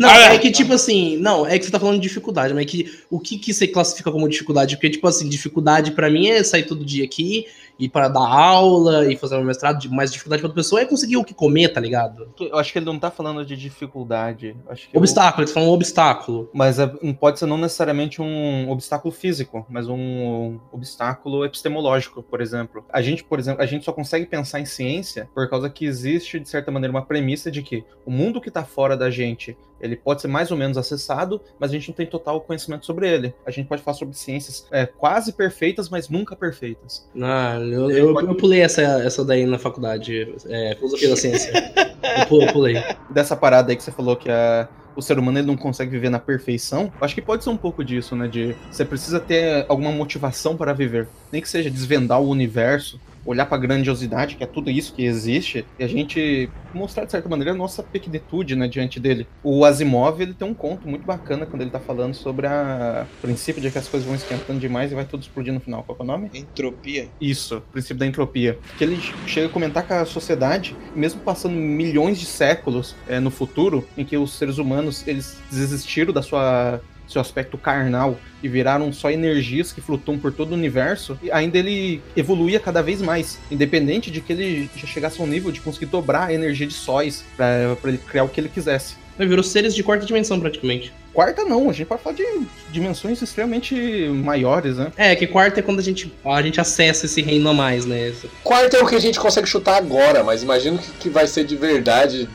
Não, 0.00 0.10
é 0.10 0.38
que 0.38 0.50
tipo 0.52 0.72
assim, 0.72 1.16
não, 1.16 1.46
é 1.46 1.58
que 1.58 1.64
você 1.64 1.70
tá 1.70 1.78
falando 1.78 1.96
de 1.96 2.08
dificuldade, 2.08 2.52
mas 2.52 2.64
é 2.64 2.66
que 2.66 2.92
o 3.10 3.20
que, 3.20 3.38
que 3.38 3.54
você 3.54 3.66
classifica 3.66 4.10
como 4.10 4.28
dificuldade? 4.28 4.76
Porque, 4.76 4.90
tipo 4.90 5.06
assim, 5.06 5.28
dificuldade 5.28 5.92
pra 5.92 6.10
mim 6.10 6.28
é 6.28 6.42
sair 6.42 6.64
todo 6.64 6.84
dia 6.84 7.04
aqui 7.04 7.46
ir 7.78 7.88
para 7.88 8.08
dar 8.08 8.20
aula 8.26 9.10
e 9.10 9.16
fazer 9.16 9.36
um 9.36 9.44
mestrado, 9.44 9.78
de 9.78 9.88
mais 9.88 10.10
dificuldade 10.10 10.40
para 10.40 10.48
outra 10.48 10.62
pessoa 10.62 10.80
é 10.80 10.84
conseguir 10.84 11.16
o 11.16 11.24
que 11.24 11.34
comer, 11.34 11.68
tá 11.68 11.80
ligado? 11.80 12.28
Eu 12.40 12.58
acho 12.58 12.72
que 12.72 12.78
ele 12.78 12.86
não 12.86 12.98
tá 12.98 13.10
falando 13.10 13.44
de 13.44 13.56
dificuldade. 13.56 14.56
Acho 14.68 14.88
que 14.88 14.96
Obstáculo, 14.96 15.42
ele 15.42 15.48
tá 15.48 15.54
falando 15.54 15.70
um 15.70 15.74
obstáculo. 15.74 16.50
Mas 16.52 16.78
é- 16.78 16.86
pode 17.18 17.38
ser 17.38 17.46
não 17.46 17.58
necessariamente 17.58 18.20
um 18.22 18.70
obstáculo 18.70 19.12
físico, 19.12 19.66
mas 19.68 19.88
um 19.88 20.58
obstáculo 20.72 21.44
epistemológico, 21.44 22.22
por 22.22 22.40
exemplo. 22.40 22.84
A 22.90 23.02
gente, 23.02 23.22
por 23.24 23.38
exemplo, 23.38 23.62
a 23.62 23.66
gente 23.66 23.84
só 23.84 23.92
consegue 23.92 24.26
pensar 24.26 24.60
em 24.60 24.64
ciência 24.64 25.28
por 25.34 25.48
causa 25.48 25.68
que 25.68 25.84
existe, 25.84 26.38
de 26.40 26.48
certa 26.48 26.70
maneira, 26.70 26.92
uma 26.92 27.04
premissa 27.04 27.50
de 27.50 27.62
que 27.62 27.84
o 28.04 28.10
mundo 28.10 28.40
que 28.40 28.50
tá 28.50 28.64
fora 28.64 28.96
da 28.96 29.10
gente, 29.10 29.56
ele 29.80 29.96
pode 29.96 30.22
ser 30.22 30.28
mais 30.28 30.50
ou 30.50 30.56
menos 30.56 30.78
acessado, 30.78 31.40
mas 31.58 31.70
a 31.70 31.74
gente 31.74 31.88
não 31.88 31.94
tem 31.94 32.06
total 32.06 32.40
conhecimento 32.40 32.86
sobre 32.86 33.08
ele. 33.08 33.34
A 33.44 33.50
gente 33.50 33.66
pode 33.66 33.82
falar 33.82 33.96
sobre 33.96 34.14
ciências 34.16 34.66
é, 34.70 34.86
quase 34.86 35.32
perfeitas, 35.32 35.88
mas 35.88 36.08
nunca 36.08 36.34
perfeitas. 36.34 37.08
Ah, 37.20 37.58
eu, 37.72 37.90
eu, 37.90 38.20
eu 38.20 38.34
pulei 38.34 38.60
essa, 38.60 38.82
essa 38.82 39.24
daí 39.24 39.44
na 39.46 39.58
faculdade, 39.58 40.34
é, 40.48 40.74
filosofia 40.76 41.08
da 41.08 41.16
ciência. 41.16 41.52
Eu 42.18 42.26
pu- 42.26 42.40
eu 42.40 42.52
pulei. 42.52 42.76
Dessa 43.10 43.36
parada 43.36 43.70
aí 43.72 43.76
que 43.76 43.82
você 43.82 43.90
falou 43.90 44.16
que 44.16 44.30
a, 44.30 44.68
o 44.94 45.02
ser 45.02 45.18
humano 45.18 45.38
ele 45.38 45.46
não 45.46 45.56
consegue 45.56 45.90
viver 45.90 46.08
na 46.08 46.18
perfeição, 46.20 46.90
acho 47.00 47.14
que 47.14 47.20
pode 47.20 47.42
ser 47.44 47.50
um 47.50 47.56
pouco 47.56 47.84
disso, 47.84 48.14
né? 48.16 48.26
De 48.28 48.54
você 48.70 48.84
precisa 48.86 49.18
ter 49.20 49.66
alguma 49.68 49.90
motivação 49.90 50.56
para 50.56 50.72
viver. 50.72 51.08
Nem 51.32 51.42
que 51.42 51.48
seja 51.48 51.68
desvendar 51.68 52.20
o 52.22 52.28
universo, 52.28 52.98
olhar 53.26 53.46
pra 53.46 53.58
grandiosidade, 53.58 54.36
que 54.36 54.44
é 54.44 54.46
tudo 54.46 54.70
isso 54.70 54.94
que 54.94 55.04
existe, 55.04 55.66
e 55.78 55.84
a 55.84 55.88
gente 55.88 56.48
mostrar, 56.72 57.04
de 57.04 57.10
certa 57.10 57.28
maneira, 57.28 57.52
a 57.52 57.54
nossa 57.54 57.82
pequenitude, 57.82 58.54
né, 58.54 58.68
diante 58.68 59.00
dele. 59.00 59.26
O 59.42 59.64
Asimov, 59.64 60.20
ele 60.20 60.34
tem 60.34 60.46
um 60.46 60.54
conto 60.54 60.88
muito 60.88 61.04
bacana 61.04 61.46
quando 61.46 61.62
ele 61.62 61.70
tá 61.70 61.80
falando 61.80 62.14
sobre 62.14 62.46
a 62.46 63.06
o 63.18 63.20
princípio 63.22 63.60
de 63.60 63.70
que 63.70 63.78
as 63.78 63.88
coisas 63.88 64.06
vão 64.06 64.16
esquentando 64.16 64.58
demais 64.58 64.92
e 64.92 64.94
vai 64.94 65.04
tudo 65.04 65.22
explodir 65.22 65.52
no 65.52 65.60
final. 65.60 65.82
Qual 65.82 65.96
é 65.98 66.02
o 66.02 66.06
nome? 66.06 66.30
Entropia. 66.34 67.08
Isso, 67.20 67.58
o 67.58 67.60
princípio 67.60 67.96
da 67.96 68.06
entropia. 68.06 68.58
Que 68.78 68.84
ele 68.84 68.98
chega 69.26 69.46
a 69.46 69.50
comentar 69.50 69.86
que 69.86 69.92
a 69.92 70.04
sociedade, 70.04 70.76
mesmo 70.94 71.20
passando 71.20 71.54
milhões 71.54 72.18
de 72.18 72.26
séculos 72.26 72.94
é, 73.08 73.18
no 73.18 73.30
futuro, 73.30 73.86
em 73.96 74.04
que 74.04 74.16
os 74.16 74.32
seres 74.34 74.58
humanos 74.58 75.06
eles 75.06 75.38
desistiram 75.50 76.12
da 76.12 76.22
sua 76.22 76.80
seu 77.06 77.20
aspecto 77.20 77.56
carnal 77.56 78.18
e 78.42 78.48
viraram 78.48 78.92
só 78.92 79.10
energias 79.10 79.72
que 79.72 79.80
flutuam 79.80 80.18
por 80.18 80.32
todo 80.32 80.52
o 80.52 80.54
universo, 80.54 81.18
e 81.22 81.30
ainda 81.30 81.58
ele 81.58 82.02
evoluía 82.16 82.60
cada 82.60 82.82
vez 82.82 83.00
mais, 83.00 83.38
independente 83.50 84.10
de 84.10 84.20
que 84.20 84.32
ele 84.32 84.70
já 84.76 84.86
chegasse 84.86 85.20
a 85.20 85.24
um 85.24 85.26
nível 85.26 85.50
de 85.50 85.60
conseguir 85.60 85.86
dobrar 85.86 86.28
a 86.28 86.32
energia 86.32 86.66
de 86.66 86.74
sóis 86.74 87.24
para 87.36 87.76
ele 87.84 87.98
criar 87.98 88.24
o 88.24 88.28
que 88.28 88.40
ele 88.40 88.48
quisesse. 88.48 88.94
Mas 89.18 89.28
virou 89.28 89.42
seres 89.42 89.74
de 89.74 89.82
quarta 89.82 90.04
dimensão, 90.04 90.38
praticamente. 90.38 90.92
Quarta 91.12 91.44
não, 91.44 91.70
a 91.70 91.72
gente 91.72 91.86
pode 91.86 92.02
falar 92.02 92.14
de 92.14 92.24
dimensões 92.70 93.22
extremamente 93.22 93.74
maiores, 94.10 94.76
né? 94.76 94.92
É, 94.96 95.16
que 95.16 95.26
quarta 95.26 95.60
é 95.60 95.62
quando 95.62 95.78
a 95.78 95.82
gente, 95.82 96.12
a 96.22 96.42
gente 96.42 96.60
acessa 96.60 97.06
esse 97.06 97.22
reino 97.22 97.48
a 97.48 97.54
mais, 97.54 97.86
né? 97.86 98.12
Quarto 98.44 98.76
é 98.76 98.82
o 98.82 98.86
que 98.86 98.94
a 98.94 99.00
gente 99.00 99.18
consegue 99.18 99.48
chutar 99.48 99.78
agora, 99.78 100.22
mas 100.22 100.42
imagino 100.42 100.76
que, 100.76 100.90
que 100.92 101.08
vai 101.08 101.26
ser 101.26 101.44
de 101.44 101.56
verdade, 101.56 102.28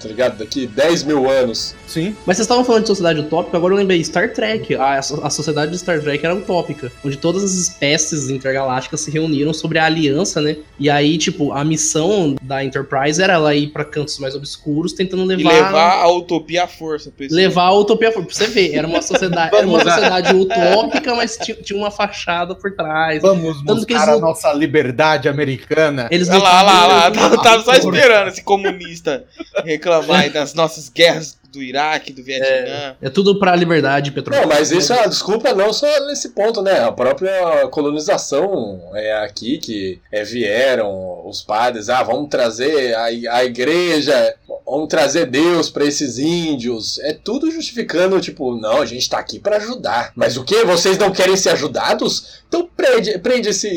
tá 0.00 0.08
ligado? 0.08 0.38
Daqui 0.38 0.66
10 0.66 1.04
mil 1.04 1.28
anos. 1.30 1.74
Sim. 1.86 2.14
Mas 2.26 2.36
vocês 2.36 2.44
estavam 2.44 2.64
falando 2.64 2.82
de 2.82 2.88
sociedade 2.88 3.20
utópica, 3.20 3.56
agora 3.56 3.72
eu 3.74 3.78
lembrei, 3.78 4.02
Star 4.04 4.32
Trek, 4.32 4.74
a, 4.74 4.98
a 4.98 5.30
sociedade 5.30 5.70
de 5.72 5.78
Star 5.78 6.00
Trek 6.00 6.24
era 6.24 6.34
utópica, 6.34 6.90
onde 7.04 7.16
todas 7.16 7.42
as 7.44 7.54
espécies 7.54 8.28
intergalácticas 8.28 9.00
se 9.00 9.10
reuniram 9.10 9.52
sobre 9.54 9.78
a 9.78 9.84
aliança, 9.84 10.40
né? 10.40 10.56
E 10.78 10.90
aí, 10.90 11.16
tipo, 11.18 11.52
a 11.52 11.64
missão 11.64 12.36
da 12.42 12.62
Enterprise 12.64 13.22
era 13.22 13.34
ela 13.34 13.54
ir 13.54 13.68
pra 13.68 13.84
cantos 13.84 14.18
mais 14.18 14.34
obscuros, 14.34 14.92
tentando 14.92 15.32
E 15.32 15.36
levar... 15.36 15.52
levar 15.52 15.92
a 16.02 16.08
utopia 16.10 16.64
à 16.64 16.66
força. 16.66 17.12
Levar 17.30 17.64
a 17.64 17.72
utopia 17.74 18.10
pra 18.12 18.22
você 18.22 18.46
ver, 18.46 18.74
era 18.74 18.86
uma 18.86 19.00
sociedade, 19.02 19.54
era 19.56 19.66
uma 19.66 19.82
sociedade 19.82 20.34
utópica, 20.36 21.14
mas 21.14 21.36
tinha, 21.36 21.56
tinha 21.58 21.78
uma 21.78 21.90
fachada 21.90 22.54
por 22.54 22.72
trás. 22.72 23.22
Vamos 23.22 23.62
Tanto 23.64 23.86
que 23.86 23.92
eles 23.92 24.00
mostrar 24.02 24.12
a 24.12 24.20
não- 24.20 24.20
nossa 24.28 24.52
liberdade 24.52 25.28
americana. 25.28 26.08
Eles 26.10 26.28
Olha 26.28 26.38
lá, 26.42 26.58
olha 26.58 26.62
lá, 26.66 26.84
olha 26.84 26.88
lá. 26.88 27.06
lutavam- 27.08 27.30
Tava, 27.36 27.42
tava 27.42 27.64
só 27.64 27.72
esperando 27.74 28.28
esse 28.28 28.42
comunista 28.42 29.24
reclamar 29.86 30.30
das 30.30 30.54
nossas 30.54 30.88
guerras 30.88 31.36
do 31.56 31.62
Iraque, 31.62 32.12
do 32.12 32.22
Vietnã. 32.22 32.96
É 33.00 33.08
tudo 33.08 33.38
pra 33.38 33.56
liberdade, 33.56 34.12
Petro. 34.12 34.34
Não, 34.34 34.46
mas 34.46 34.70
isso 34.70 34.92
é 34.92 34.96
uma 34.96 35.08
desculpa 35.08 35.54
não 35.54 35.72
só 35.72 36.06
nesse 36.06 36.30
ponto, 36.30 36.60
né? 36.60 36.80
A 36.84 36.92
própria 36.92 37.66
colonização 37.68 38.80
é 38.94 39.24
aqui 39.24 39.58
que 39.58 39.98
é, 40.12 40.22
vieram 40.22 41.26
os 41.26 41.40
padres, 41.42 41.88
ah, 41.88 42.02
vamos 42.02 42.28
trazer 42.28 42.94
a, 42.94 43.04
a 43.06 43.44
igreja, 43.44 44.34
vamos 44.66 44.88
trazer 44.88 45.26
Deus 45.26 45.70
pra 45.70 45.84
esses 45.84 46.18
índios. 46.18 46.98
É 46.98 47.12
tudo 47.14 47.50
justificando, 47.50 48.20
tipo, 48.20 48.54
não, 48.56 48.82
a 48.82 48.86
gente 48.86 49.08
tá 49.08 49.18
aqui 49.18 49.38
pra 49.38 49.56
ajudar. 49.56 50.12
Mas 50.14 50.36
o 50.36 50.44
que? 50.44 50.64
Vocês 50.64 50.98
não 50.98 51.10
querem 51.10 51.36
ser 51.36 51.50
ajudados? 51.50 52.44
Então 52.48 52.68
prende, 52.76 53.18
prende 53.18 53.48
esse, 53.48 53.68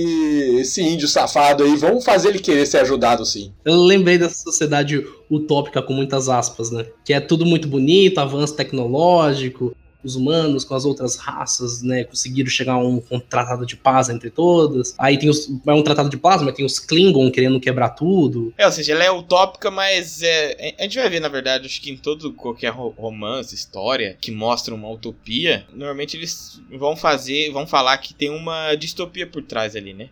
esse 0.59 0.81
índio 0.81 1.07
safado 1.07 1.63
aí, 1.63 1.75
vamos 1.75 2.03
fazer 2.03 2.29
ele 2.29 2.39
querer 2.39 2.65
ser 2.65 2.79
ajudado 2.79 3.25
sim. 3.25 3.53
Eu 3.63 3.75
lembrei 3.75 4.17
dessa 4.17 4.43
sociedade 4.43 5.03
utópica 5.29 5.81
com 5.81 5.93
muitas 5.93 6.27
aspas, 6.27 6.71
né? 6.71 6.85
Que 7.05 7.13
é 7.13 7.19
tudo 7.19 7.45
muito 7.45 7.67
bonito, 7.69 8.17
avanço 8.19 8.55
tecnológico, 8.55 9.75
os 10.01 10.15
humanos 10.15 10.63
com 10.63 10.75
as 10.75 10.85
outras 10.85 11.17
raças, 11.17 11.81
né? 11.81 12.05
Conseguiram 12.05 12.49
chegar 12.49 12.73
a 12.73 12.77
um, 12.77 13.03
um 13.11 13.19
tratado 13.19 13.65
de 13.65 13.75
paz 13.75 14.07
entre 14.07 14.29
todas. 14.29 14.95
Aí 14.97 15.17
tem 15.17 15.29
os. 15.29 15.49
É 15.67 15.73
um 15.73 15.83
tratado 15.83 16.09
de 16.09 16.15
paz, 16.15 16.41
mas 16.41 16.55
tem 16.55 16.63
os 16.65 16.79
Klingon 16.79 17.29
querendo 17.29 17.59
quebrar 17.59 17.89
tudo. 17.89 18.53
É, 18.57 18.65
ou 18.65 18.71
seja, 18.71 18.93
ela 18.93 19.03
é 19.03 19.11
utópica, 19.11 19.69
mas 19.69 20.21
é, 20.23 20.73
a 20.79 20.83
gente 20.83 20.97
vai 20.97 21.09
ver, 21.09 21.19
na 21.19 21.27
verdade, 21.27 21.65
acho 21.65 21.81
que 21.81 21.91
em 21.91 21.97
todo 21.97 22.31
qualquer 22.31 22.69
ro- 22.69 22.93
romance, 22.97 23.53
história 23.53 24.17
que 24.21 24.31
mostra 24.31 24.73
uma 24.73 24.89
utopia, 24.89 25.65
normalmente 25.73 26.15
eles 26.15 26.61
vão 26.71 26.95
fazer, 26.95 27.51
vão 27.51 27.67
falar 27.67 27.97
que 27.97 28.13
tem 28.13 28.29
uma 28.29 28.75
distopia 28.75 29.27
por 29.27 29.43
trás 29.43 29.75
ali, 29.75 29.93
né? 29.93 30.07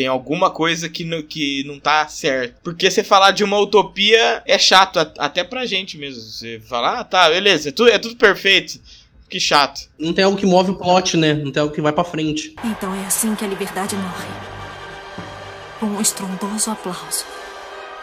Tem 0.00 0.06
alguma 0.06 0.48
coisa 0.50 0.88
que, 0.88 1.04
não- 1.04 1.20
que 1.20 1.62
não 1.64 1.78
tá 1.78 2.08
certo. 2.08 2.54
Porque 2.64 2.90
você 2.90 3.04
falar 3.04 3.32
de 3.32 3.44
uma 3.44 3.58
utopia 3.58 4.42
é 4.46 4.58
chato, 4.58 4.98
até 5.18 5.44
pra 5.44 5.66
gente 5.66 5.98
mesmo. 5.98 6.22
Você 6.22 6.58
falar, 6.60 7.00
ah, 7.00 7.04
tá, 7.04 7.28
beleza, 7.28 7.68
é 7.68 7.72
tudo, 7.72 7.90
é 7.90 7.98
tudo 7.98 8.16
perfeito. 8.16 8.80
Que 9.28 9.38
chato. 9.38 9.90
Não 9.98 10.14
tem 10.14 10.24
algo 10.24 10.38
que 10.38 10.46
move 10.46 10.70
o 10.70 10.74
plot, 10.76 11.18
né? 11.18 11.34
Não 11.34 11.52
tem 11.52 11.60
algo 11.60 11.74
que 11.74 11.82
vai 11.82 11.92
pra 11.92 12.02
frente. 12.02 12.54
Então 12.64 12.94
é 12.94 13.04
assim 13.04 13.34
que 13.34 13.44
a 13.44 13.48
liberdade 13.48 13.94
morre. 13.94 14.26
Com 15.78 15.84
um 15.86 16.00
estrondoso 16.00 16.70
aplauso. 16.70 17.26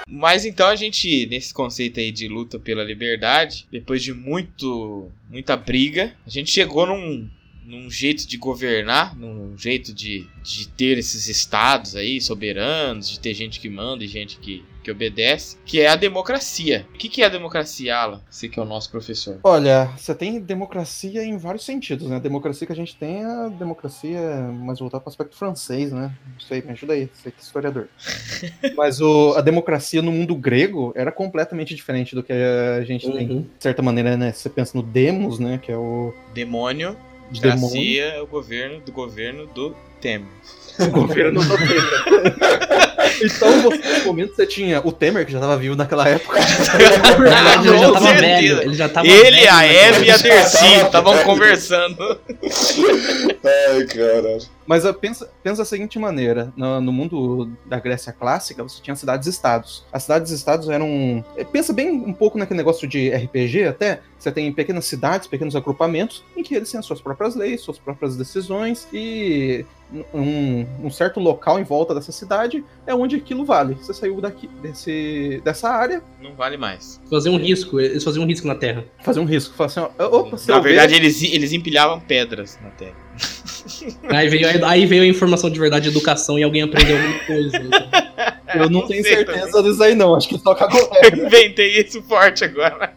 Mas 0.07 0.45
então 0.45 0.67
a 0.67 0.75
gente, 0.75 1.25
nesse 1.25 1.51
conceito 1.51 1.99
aí 1.99 2.12
de 2.12 2.27
luta 2.27 2.60
pela 2.60 2.83
liberdade, 2.83 3.65
depois 3.71 4.03
de 4.03 4.13
muito, 4.13 5.10
muita 5.31 5.57
briga, 5.57 6.13
a 6.27 6.29
gente 6.29 6.51
chegou 6.51 6.86
num, 6.86 7.27
num 7.67 7.91
jeito 7.91 8.25
de 8.25 8.38
governar, 8.38 9.13
num 9.13 9.58
jeito 9.58 9.93
de, 9.93 10.25
de 10.41 10.69
ter 10.69 10.97
esses 10.97 11.27
estados 11.27 11.97
aí 11.97 12.21
soberanos, 12.21 13.10
de 13.10 13.19
ter 13.19 13.34
gente 13.34 13.60
que 13.60 13.69
manda 13.69 14.06
e 14.06 14.08
gente 14.08 14.39
que, 14.39 14.63
que 14.82 14.89
obedece, 14.89 15.58
que 15.65 15.82
é 15.82 15.89
a 15.89 15.97
democracia. 15.97 16.88
O 16.93 16.97
que, 16.97 17.10
que 17.10 17.21
é 17.21 17.25
a 17.25 17.30
democracia, 17.30 17.97
Alan? 17.97 18.21
Você 18.30 18.47
que 18.47 18.58
é 18.58 18.63
o 18.63 18.65
nosso 18.65 18.89
professor. 18.89 19.41
Olha, 19.43 19.91
você 19.97 20.15
tem 20.15 20.39
democracia 20.39 21.21
em 21.25 21.38
vários 21.38 21.65
sentidos, 21.65 22.08
né? 22.10 22.15
A 22.15 22.19
democracia 22.19 22.65
que 22.65 22.71
a 22.71 22.75
gente 22.75 22.95
tem 22.95 23.21
é 23.21 23.25
a 23.25 23.49
democracia 23.49 24.21
mais 24.53 24.80
voltada 24.80 25.01
para 25.01 25.10
o 25.10 25.12
aspecto 25.12 25.36
francês, 25.36 25.91
né? 25.91 26.15
Não 26.25 26.39
sei, 26.39 26.62
me 26.62 26.71
ajuda 26.71 26.93
aí, 26.93 27.10
você 27.13 27.32
que 27.32 27.39
é 27.39 27.43
historiador. 27.43 27.89
Mas 28.77 29.01
o, 29.01 29.34
a 29.36 29.41
democracia 29.41 30.01
no 30.01 30.13
mundo 30.13 30.36
grego 30.36 30.93
era 30.95 31.12
completamente 31.12 31.75
diferente 31.75 32.15
do 32.15 32.23
que 32.23 32.32
a 32.32 32.82
gente 32.86 33.12
tem. 33.12 33.30
Uhum. 33.30 33.41
De 33.41 33.62
certa 33.62 33.82
maneira, 33.82 34.15
né? 34.15 34.32
Você 34.32 34.49
pensa 34.49 34.71
no 34.77 34.84
demos, 34.84 35.38
né? 35.38 35.58
Que 35.58 35.69
é 35.69 35.77
o 35.77 36.13
Demônio, 36.34 36.95
demônio. 37.31 37.41
democracia 37.41 38.05
é 38.05 38.21
o 38.21 38.27
governo 38.27 38.79
do 38.81 38.91
governo 38.91 39.45
do 39.47 39.75
Temer. 40.01 40.27
O 40.79 40.91
governo 40.91 41.41
do 41.41 41.57
Temer. 41.57 42.87
então, 43.21 43.62
você, 43.62 43.99
no 43.99 44.06
momento, 44.06 44.36
você 44.36 44.45
tinha 44.45 44.82
o 44.84 44.91
Temer, 44.91 45.25
que 45.25 45.32
já 45.32 45.38
estava 45.39 45.58
vivo 45.58 45.75
naquela 45.75 46.08
época. 46.08 46.39
Na 46.39 47.15
verdade, 47.15 47.67
ele 47.67 47.77
já 47.77 47.91
tava 47.91 48.13
velho. 48.13 48.62
Ele 48.62 48.73
já 48.73 48.89
tava 48.89 49.08
Ele, 49.08 49.38
velho, 49.38 49.53
a? 49.53 49.65
Eve 49.65 50.06
e 50.06 50.12
a 50.12 50.17
Dercy 50.17 50.65
estavam 50.86 51.17
conversando. 51.23 52.19
Ai, 53.43 53.86
caralho. 53.86 54.58
Mas 54.65 54.84
uh, 54.84 54.93
pensa, 54.93 55.30
pensa 55.41 55.60
da 55.60 55.65
seguinte 55.65 55.97
maneira: 55.97 56.51
no, 56.56 56.82
no 56.82 56.91
mundo 56.91 57.49
da 57.65 57.80
Grécia 57.80 58.12
clássica, 58.12 58.62
você 58.62 58.82
tinha 58.82 58.95
cidades-estados. 58.95 59.86
As 59.91 60.03
cidades-estados 60.03 60.69
eram. 60.69 61.23
eh, 61.38 61.45
Pensa 61.45 61.71
bem 61.71 61.89
um 61.89 62.13
pouco 62.13 62.38
naquele 62.38 62.58
negócio 62.58 62.88
de 62.88 63.10
RPG 63.10 63.65
até. 63.65 64.01
Você 64.19 64.32
tem 64.32 64.51
pequenas 64.51 64.86
cidades, 64.86 65.27
pequenos 65.27 65.56
agrupamentos, 65.56 66.23
em 66.36 66.43
que 66.43 66.53
eles 66.56 66.69
têm 66.69 66.80
as 66.80 66.86
suas 66.86 66.99
próprias 66.99 67.36
leis, 67.36 67.62
suas 67.62 67.77
próprias 67.77 68.17
decisões, 68.17 68.88
e 68.91 69.63
um, 70.13 70.65
um 70.84 70.89
certo 70.89 71.19
local 71.19 71.60
em 71.60 71.63
volta 71.63 71.95
dessa 71.95 72.12
cidade 72.12 72.63
é 72.86 72.93
onde 72.93 73.07
aquilo 73.15 73.46
vale. 73.46 73.76
Você 73.76 73.93
saiu 73.93 74.20
daqui, 74.22 74.50
desse, 74.62 75.41
dessa 75.43 75.70
área, 75.70 76.02
Não 76.22 76.34
vale 76.36 76.58
mais. 76.58 77.00
Fazer 77.10 77.30
um 77.30 77.38
risco, 77.38 77.80
eles 77.80 78.04
faziam 78.04 78.24
um 78.24 78.28
risco 78.28 78.48
na 78.48 78.56
Terra. 78.56 78.84
fazer 79.04 79.20
um 79.20 79.26
risco. 79.26 79.56
Falar 79.56 79.67
assim: 79.67 79.80
opa, 79.80 80.38
Na 80.48 80.60
ver- 80.60 80.70
verdade, 80.70 80.96
eles, 80.96 81.22
eles 81.24 81.54
empilhavam 81.54 82.00
pedras 82.00 82.60
na 82.63 82.70
terra. 82.72 82.96
Aí 84.10 84.28
veio, 84.30 84.65
aí 84.65 84.86
veio 84.86 85.04
a 85.04 85.06
informação 85.08 85.50
de 85.50 85.60
verdade, 85.60 85.88
educação, 85.89 86.38
e 86.38 86.43
alguém 86.43 86.62
aprendeu 86.63 86.98
alguma 86.98 87.20
coisa. 87.20 87.58
então. 87.58 87.89
eu 88.56 88.70
não 88.70 88.82
não 88.82 88.88
tenho 88.88 89.04
certeza 89.04 89.62
disso 89.63 89.84
aí, 89.84 89.93
não. 89.96 90.15
Acho 90.15 90.30
que 90.30 90.38
só 90.39 90.54
cagou. 90.56 90.80
Eu 91.04 91.26
inventei 91.26 91.80
isso 91.82 92.02
forte 92.04 92.43
agora. 92.46 92.93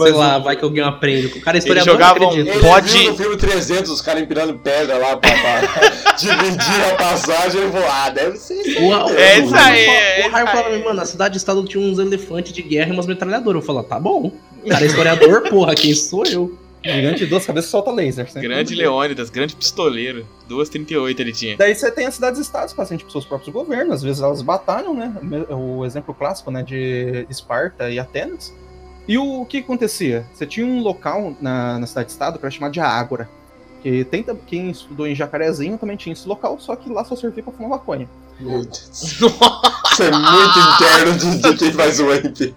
Sei 0.00 0.12
lá, 0.12 0.38
vai 0.38 0.56
que 0.56 0.64
alguém 0.64 0.82
aprende. 0.82 1.26
O 1.26 1.40
cara 1.40 1.56
é 1.56 1.58
Eles 1.58 1.64
historiador, 1.64 1.92
jogavam 1.94 2.22
não 2.22 2.28
acredita. 2.30 2.56
Ele 2.56 2.66
Pode- 2.66 2.98
viu 2.98 3.10
no 3.10 3.16
filme 3.16 3.36
300 3.36 3.90
os 3.90 4.00
caras 4.00 4.22
empilhando 4.22 4.58
pedra 4.58 4.96
lá 4.98 5.16
pra, 5.16 5.30
pra, 5.30 5.90
dividir 6.16 6.84
a 6.92 6.94
passagem 6.96 7.62
e 7.62 7.66
voar. 7.66 8.10
Deve 8.12 8.36
ser 8.38 8.54
isso. 8.60 8.82
O, 8.82 9.10
É 9.10 9.38
isso 9.38 9.54
aí, 9.54 10.26
O 10.26 10.30
Raio 10.30 10.46
fala, 10.46 10.66
aí. 10.68 10.82
mano, 10.84 11.00
a 11.00 11.04
cidade-estado 11.04 11.64
tinha 11.64 11.82
uns 11.82 11.98
elefantes 11.98 12.52
de 12.52 12.62
guerra 12.62 12.90
e 12.90 12.92
umas 12.92 13.06
metralhadoras. 13.06 13.60
Eu 13.62 13.66
falo, 13.66 13.82
tá 13.82 13.98
bom. 13.98 14.32
O 14.64 14.68
cara 14.68 14.84
é 14.84 14.86
historiador, 14.86 15.42
porra, 15.50 15.74
quem 15.74 15.94
sou 15.94 16.24
eu? 16.26 16.58
Gigante 16.84 17.20
de 17.20 17.26
duas 17.26 17.46
cabeças 17.46 17.70
solta 17.70 17.92
laser. 17.92 18.26
sempre. 18.26 18.48
Grande 18.48 18.74
Leônidas, 18.74 19.30
grande 19.30 19.54
pistoleiro. 19.54 20.26
2,38 20.50 21.20
ele 21.20 21.32
tinha. 21.32 21.56
Daí 21.56 21.74
você 21.74 21.90
tem 21.92 22.06
as 22.06 22.14
cidades-estados 22.14 22.74
fazendo 22.74 22.98
tipo, 22.98 23.12
seus 23.12 23.24
próprios 23.24 23.52
governos, 23.54 23.94
às 23.94 24.02
vezes 24.02 24.20
elas 24.20 24.42
batalham, 24.42 24.92
né? 24.92 25.12
O 25.48 25.84
exemplo 25.86 26.12
clássico, 26.12 26.50
né, 26.50 26.62
de 26.62 27.24
Esparta 27.30 27.88
e 27.88 28.00
Atenas. 28.00 28.52
E 29.06 29.16
o 29.16 29.44
que 29.44 29.58
acontecia? 29.58 30.26
Você 30.34 30.44
tinha 30.44 30.66
um 30.66 30.80
local 30.80 31.36
na, 31.40 31.78
na 31.78 31.86
cidade-estado 31.86 32.38
que 32.38 32.44
era 32.44 32.50
chamado 32.50 32.72
de 32.72 32.80
Ágora. 32.80 33.28
Que 33.82 34.04
tem, 34.04 34.24
quem 34.46 34.70
estudou 34.70 35.06
em 35.06 35.14
Jacarezinho 35.14 35.76
também 35.76 35.96
tinha 35.96 36.12
esse 36.12 36.28
local, 36.28 36.56
só 36.60 36.76
que 36.76 36.88
lá 36.90 37.04
só 37.04 37.16
servia 37.16 37.42
pra 37.42 37.52
fumar 37.52 37.70
maconha. 37.70 38.08
Meu 38.38 38.62
Deus. 38.64 38.90
Isso 38.92 40.02
é 40.02 40.10
muito 40.10 40.58
interno 40.58 41.18
de, 41.18 41.38
de 41.50 41.56
quem 41.56 41.72
faz 41.72 41.98
o 42.00 42.10
Amp. 42.10 42.54